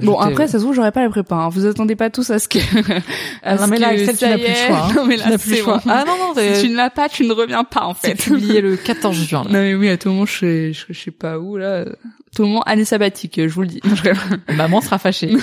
Bon 0.01 0.17
après 0.19 0.47
ça 0.47 0.53
se 0.57 0.63
trouve 0.63 0.73
j'aurais 0.73 0.91
pas 0.91 1.03
la 1.03 1.09
prépa. 1.09 1.35
Hein. 1.35 1.49
Vous 1.49 1.65
attendez 1.67 1.95
pas 1.95 2.09
tous 2.09 2.29
à 2.31 2.39
ce 2.39 2.47
que. 2.47 2.57
à 3.43 3.55
non 3.55 3.65
ce 3.65 3.69
mais 3.69 3.77
là 3.77 3.89
Axel 3.89 4.17
tu 4.17 4.25
n'as 4.25 4.37
plus 4.37 4.47
le 4.47 4.55
choix 4.55 4.77
hein. 4.87 4.93
Non 4.95 5.05
mais 5.05 5.15
tu 5.17 5.21
là 5.23 5.29
n'as 5.29 5.37
plus 5.37 5.49
le 5.51 5.55
c'est 5.57 5.61
choix 5.63 5.81
ah 5.87 6.03
non 6.07 6.13
non 6.17 6.33
Si 6.35 6.41
c'est 6.55 6.61
tu 6.63 6.69
ne 6.69 6.75
l'as 6.75 6.89
pas, 6.89 7.07
tu 7.07 7.23
ne 7.27 7.33
reviens 7.33 7.63
pas 7.63 7.81
en 7.85 7.93
c'est 7.93 8.15
fait. 8.19 8.31
publié 8.31 8.61
le 8.61 8.77
14 8.77 9.15
juin 9.15 9.43
là. 9.43 9.49
Non 9.51 9.59
mais 9.59 9.75
oui 9.75 9.89
à 9.89 9.97
tout 9.97 10.09
moment 10.09 10.25
je 10.25 10.71
je, 10.71 10.85
je 10.89 10.99
sais 10.99 11.11
pas 11.11 11.37
où 11.37 11.55
là. 11.57 11.85
Tout 12.33 12.43
le 12.43 12.47
monde 12.47 12.63
année 12.65 12.85
sabbatique 12.85 13.39
je 13.45 13.53
vous 13.53 13.61
le 13.61 13.67
dis. 13.67 13.81
Maman 14.55 14.79
sera 14.81 14.97
fâchée. 14.97 15.35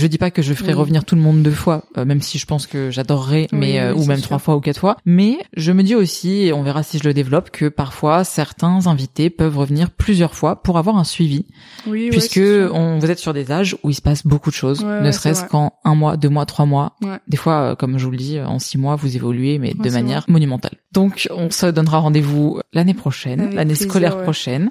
je 0.00 0.06
dis 0.06 0.16
pas 0.18 0.30
que 0.30 0.40
je 0.40 0.54
ferai 0.54 0.68
Oui. 0.68 0.72
revenir 0.80 1.04
tout 1.04 1.14
le 1.14 1.20
monde 1.20 1.42
deux 1.42 1.50
fois, 1.50 1.84
euh, 1.98 2.06
même 2.06 2.22
si 2.22 2.38
je 2.38 2.46
pense 2.46 2.66
que 2.66 2.90
j'adorerais, 2.90 3.48
Oui, 3.52 3.58
mais 3.58 3.80
euh, 3.80 3.92
oui, 3.92 3.98
ou 3.98 4.02
c'est 4.02 4.08
même 4.08 4.16
sûr. 4.18 4.24
trois 4.26 4.38
fois 4.38 4.56
ou 4.56 4.60
quatre 4.60 4.80
fois. 4.80 4.96
Mais 5.04 5.36
je 5.58 5.72
me 5.72 5.82
dis 5.82 5.94
aussi, 5.94 6.46
et 6.46 6.54
on 6.54 6.62
verra 6.62 6.82
si 6.82 6.98
je 6.98 7.04
le 7.04 7.12
développe, 7.12 7.50
que 7.50 7.68
parfois 7.68 8.24
certains 8.24 8.86
invités 8.86 9.28
peuvent 9.28 9.58
revenir 9.58 9.90
plusieurs 9.90 10.34
fois 10.34 10.62
pour 10.62 10.78
avoir 10.78 10.96
un 10.96 11.04
suivi, 11.04 11.44
Oui 11.86 12.08
puisque 12.10 12.32
c'est 12.34 12.64
on 12.72 12.98
vous 12.98 13.10
êtes 13.10 13.18
sur 13.18 13.34
des 13.34 13.45
âges 13.52 13.76
où 13.82 13.90
il 13.90 13.94
se 13.94 14.02
passe 14.02 14.26
beaucoup 14.26 14.50
de 14.50 14.54
choses, 14.54 14.82
Ouais, 14.84 15.00
ne 15.00 15.04
ouais, 15.06 15.12
serait-ce 15.12 15.40
vrai. 15.40 15.48
qu'en 15.48 15.72
un 15.84 15.94
mois, 15.94 16.16
deux 16.16 16.28
mois, 16.28 16.46
trois 16.46 16.66
mois. 16.66 16.94
Ouais. 17.02 17.18
Des 17.28 17.36
fois, 17.36 17.60
euh, 17.60 17.74
comme 17.74 17.98
je 17.98 18.04
vous 18.04 18.10
le 18.10 18.16
dis, 18.16 18.40
en 18.40 18.58
six 18.58 18.78
mois, 18.78 18.96
vous 18.96 19.16
évoluez, 19.16 19.58
mais 19.58 19.74
de 19.74 19.90
manière 19.90 20.24
monumentale. 20.28 20.72
Donc, 20.92 21.28
on 21.30 21.50
se 21.50 21.66
donnera 21.66 21.98
rendez-vous 21.98 22.60
l'année 22.72 22.94
prochaine, 22.94 23.54
l'année 23.54 23.74
scolaire 23.74 24.16
ouais. 24.16 24.22
prochaine. 24.22 24.70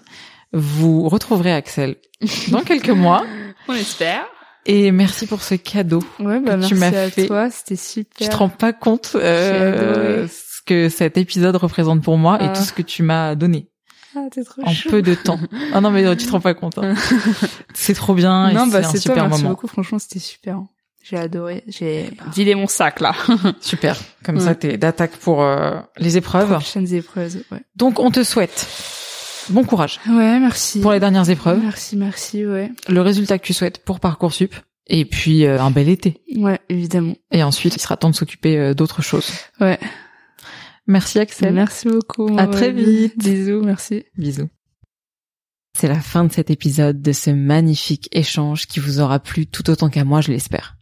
Vous 0.53 1.09
retrouverez 1.09 1.51
Axel 1.53 1.95
dans 2.49 2.61
quelques 2.61 2.89
mois. 2.89 3.23
On 3.67 3.73
espère. 3.73 4.25
Et 4.67 4.91
merci 4.91 5.27
pour 5.27 5.43
ce 5.43 5.53
cadeau. 5.55 5.99
Ouais 6.19 6.39
bah 6.39 6.53
que 6.53 6.57
merci 6.57 6.67
tu 6.69 6.75
m'as 6.75 6.87
à 6.87 7.09
fait. 7.09 7.27
toi 7.27 7.49
c'était 7.51 7.75
super. 7.75 8.15
Tu 8.17 8.29
te 8.29 8.35
rends 8.35 8.49
pas 8.49 8.73
compte 8.73 9.11
euh, 9.15 10.27
ce 10.27 10.61
que 10.65 10.89
cet 10.89 11.17
épisode 11.17 11.55
représente 11.55 12.01
pour 12.01 12.17
moi 12.17 12.41
et 12.41 12.45
Ah. 12.45 12.53
tout 12.55 12.63
ce 12.63 12.73
que 12.73 12.81
tu 12.81 13.03
m'as 13.03 13.35
donné 13.35 13.67
Ah 14.15 14.21
t'es 14.31 14.43
trop 14.43 14.61
en 14.65 14.73
chou. 14.73 14.89
peu 14.89 15.01
de 15.01 15.13
temps. 15.15 15.39
Ah 15.73 15.81
non 15.81 15.91
mais 15.91 16.15
tu 16.15 16.25
te 16.25 16.31
rends 16.31 16.39
pas 16.41 16.53
compte. 16.53 16.77
hein. 16.77 16.93
c'est 17.73 17.93
trop 17.93 18.13
bien 18.13 18.51
Non 18.51 18.67
bah 18.67 18.83
c'est 18.83 18.97
super 18.99 19.15
toi 19.15 19.27
merci 19.27 19.41
moment. 19.43 19.53
beaucoup 19.53 19.67
franchement 19.67 19.99
c'était 19.99 20.19
super. 20.19 20.59
J'ai 21.03 21.17
adoré. 21.17 21.63
J'ai 21.67 22.07
Eh 22.11 22.15
ben. 22.15 22.31
vidé 22.33 22.55
mon 22.55 22.65
sac 22.67 22.99
là. 22.99 23.13
Super. 23.61 23.95
Comme 24.23 24.37
Ouais. 24.37 24.41
ça, 24.43 24.55
t'es 24.55 24.75
d'attaque 24.77 25.11
pour 25.17 25.43
euh, 25.43 25.79
les 25.97 26.17
épreuves. 26.17 26.49
Prochaines 26.49 26.91
épreuves. 26.95 27.43
Ouais. 27.51 27.61
Donc, 27.75 27.99
on 27.99 28.09
te 28.09 28.23
souhaite 28.23 28.65
bon 29.49 29.63
courage 29.65 29.99
Ouais, 30.09 30.39
merci. 30.39 30.79
pour 30.79 30.93
les 30.93 30.99
dernières 30.99 31.29
épreuves, 31.29 31.59
Merci, 31.61 31.95
merci. 31.95 32.43
Ouais. 32.43 32.71
le 32.89 33.01
résultat 33.01 33.37
que 33.37 33.45
tu 33.45 33.53
souhaites 33.53 33.85
pour 33.85 33.99
Parcoursup, 33.99 34.55
et 34.87 35.05
puis 35.05 35.45
euh, 35.45 35.61
un 35.61 35.69
bel 35.69 35.89
été. 35.89 36.21
Ouais, 36.37 36.59
évidemment. 36.69 37.13
Et 37.31 37.43
ensuite, 37.43 37.75
il 37.75 37.79
sera 37.79 37.97
temps 37.97 38.09
de 38.09 38.15
s'occuper 38.15 38.57
euh, 38.57 38.73
d'autres 38.73 39.03
choses. 39.03 39.29
Ouais. 39.59 39.77
Merci 40.87 41.19
Axel. 41.19 41.53
Merci 41.53 41.87
beaucoup. 41.87 42.37
À 42.37 42.47
très 42.47 42.71
vite. 42.71 43.17
Bisous, 43.17 43.61
merci. 43.63 44.05
Bisous. 44.17 44.49
C'est 45.77 45.87
la 45.87 45.99
fin 45.99 46.23
de 46.23 46.31
cet 46.31 46.49
épisode, 46.51 47.01
de 47.01 47.11
ce 47.11 47.31
magnifique 47.31 48.07
échange 48.11 48.65
qui 48.65 48.79
vous 48.79 49.01
aura 49.01 49.19
plu 49.19 49.45
tout 49.45 49.69
autant 49.69 49.89
qu'à 49.89 50.05
moi, 50.05 50.21
je 50.21 50.31
l'espère. 50.31 50.77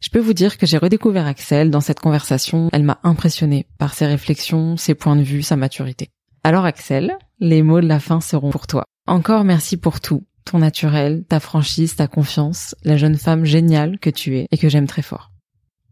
Je 0.00 0.08
peux 0.08 0.18
vous 0.18 0.32
dire 0.32 0.56
que 0.56 0.64
j'ai 0.64 0.78
redécouvert 0.78 1.26
Axel 1.26 1.70
dans 1.70 1.82
cette 1.82 2.00
conversation. 2.00 2.70
Elle 2.72 2.84
m'a 2.84 3.00
impressionné 3.02 3.66
par 3.76 3.92
ses 3.92 4.06
réflexions, 4.06 4.78
ses 4.78 4.94
points 4.94 5.16
de 5.16 5.22
vue, 5.22 5.42
sa 5.42 5.56
maturité. 5.56 6.08
Alors 6.42 6.64
Axel, 6.64 7.18
les 7.38 7.62
mots 7.62 7.82
de 7.82 7.86
la 7.86 8.00
fin 8.00 8.22
seront 8.22 8.50
pour 8.50 8.66
toi. 8.66 8.84
Encore 9.06 9.44
merci 9.44 9.76
pour 9.76 10.00
tout. 10.00 10.24
Ton 10.46 10.60
naturel, 10.60 11.24
ta 11.28 11.38
franchise, 11.38 11.96
ta 11.96 12.06
confiance, 12.06 12.74
la 12.82 12.96
jeune 12.96 13.18
femme 13.18 13.44
géniale 13.44 13.98
que 13.98 14.08
tu 14.08 14.38
es 14.38 14.46
et 14.50 14.56
que 14.56 14.70
j'aime 14.70 14.86
très 14.86 15.02
fort. 15.02 15.32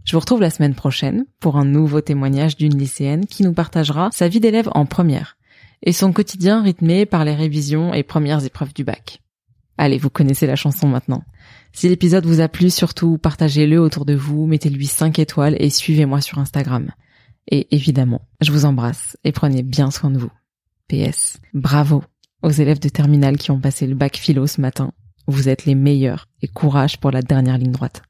Je 0.09 0.15
vous 0.15 0.21
retrouve 0.21 0.41
la 0.41 0.49
semaine 0.49 0.75
prochaine 0.75 1.27
pour 1.39 1.59
un 1.59 1.67
nouveau 1.67 2.01
témoignage 2.01 2.57
d'une 2.57 2.79
lycéenne 2.79 3.27
qui 3.27 3.43
nous 3.43 3.53
partagera 3.53 4.09
sa 4.11 4.27
vie 4.27 4.41
d'élève 4.41 4.71
en 4.73 4.87
première 4.87 5.37
et 5.83 5.93
son 5.93 6.15
quotidien 6.15 6.63
rythmé 6.63 7.05
par 7.05 7.27
les 7.27 7.35
révisions 7.35 7.93
et 7.93 8.03
premières 8.03 8.43
épreuves 8.43 8.73
du 8.73 8.85
bac. 8.85 9.21
Allez, 9.77 9.99
vous 9.99 10.09
connaissez 10.09 10.47
la 10.47 10.57
chanson 10.57 10.89
maintenant. 10.89 11.25
Si 11.75 11.91
l'épisode 11.91 12.25
vous 12.25 12.41
a 12.41 12.49
plu, 12.49 12.71
surtout 12.71 13.19
partagez-le 13.19 13.79
autour 13.79 14.07
de 14.07 14.15
vous, 14.15 14.47
mettez-lui 14.47 14.87
5 14.87 15.19
étoiles 15.19 15.57
et 15.59 15.69
suivez-moi 15.69 16.23
sur 16.23 16.39
Instagram. 16.39 16.91
Et 17.51 17.69
évidemment, 17.77 18.23
je 18.41 18.51
vous 18.51 18.65
embrasse 18.65 19.19
et 19.25 19.33
prenez 19.33 19.63
bien 19.63 19.91
soin 19.91 20.11
de 20.11 20.17
vous. 20.17 20.33
PS, 20.89 21.37
bravo 21.53 22.03
aux 22.43 22.49
élèves 22.49 22.81
de 22.81 22.89
terminale 22.89 23.37
qui 23.37 23.51
ont 23.51 23.61
passé 23.61 23.87
le 23.87 23.95
bac 23.95 24.17
philo 24.17 24.47
ce 24.47 24.63
matin. 24.63 24.93
Vous 25.27 25.51
êtes 25.51 25.67
les 25.67 25.75
meilleurs 25.75 26.29
et 26.41 26.49
courage 26.49 26.99
pour 26.99 27.11
la 27.11 27.21
dernière 27.21 27.59
ligne 27.59 27.73
droite. 27.73 28.08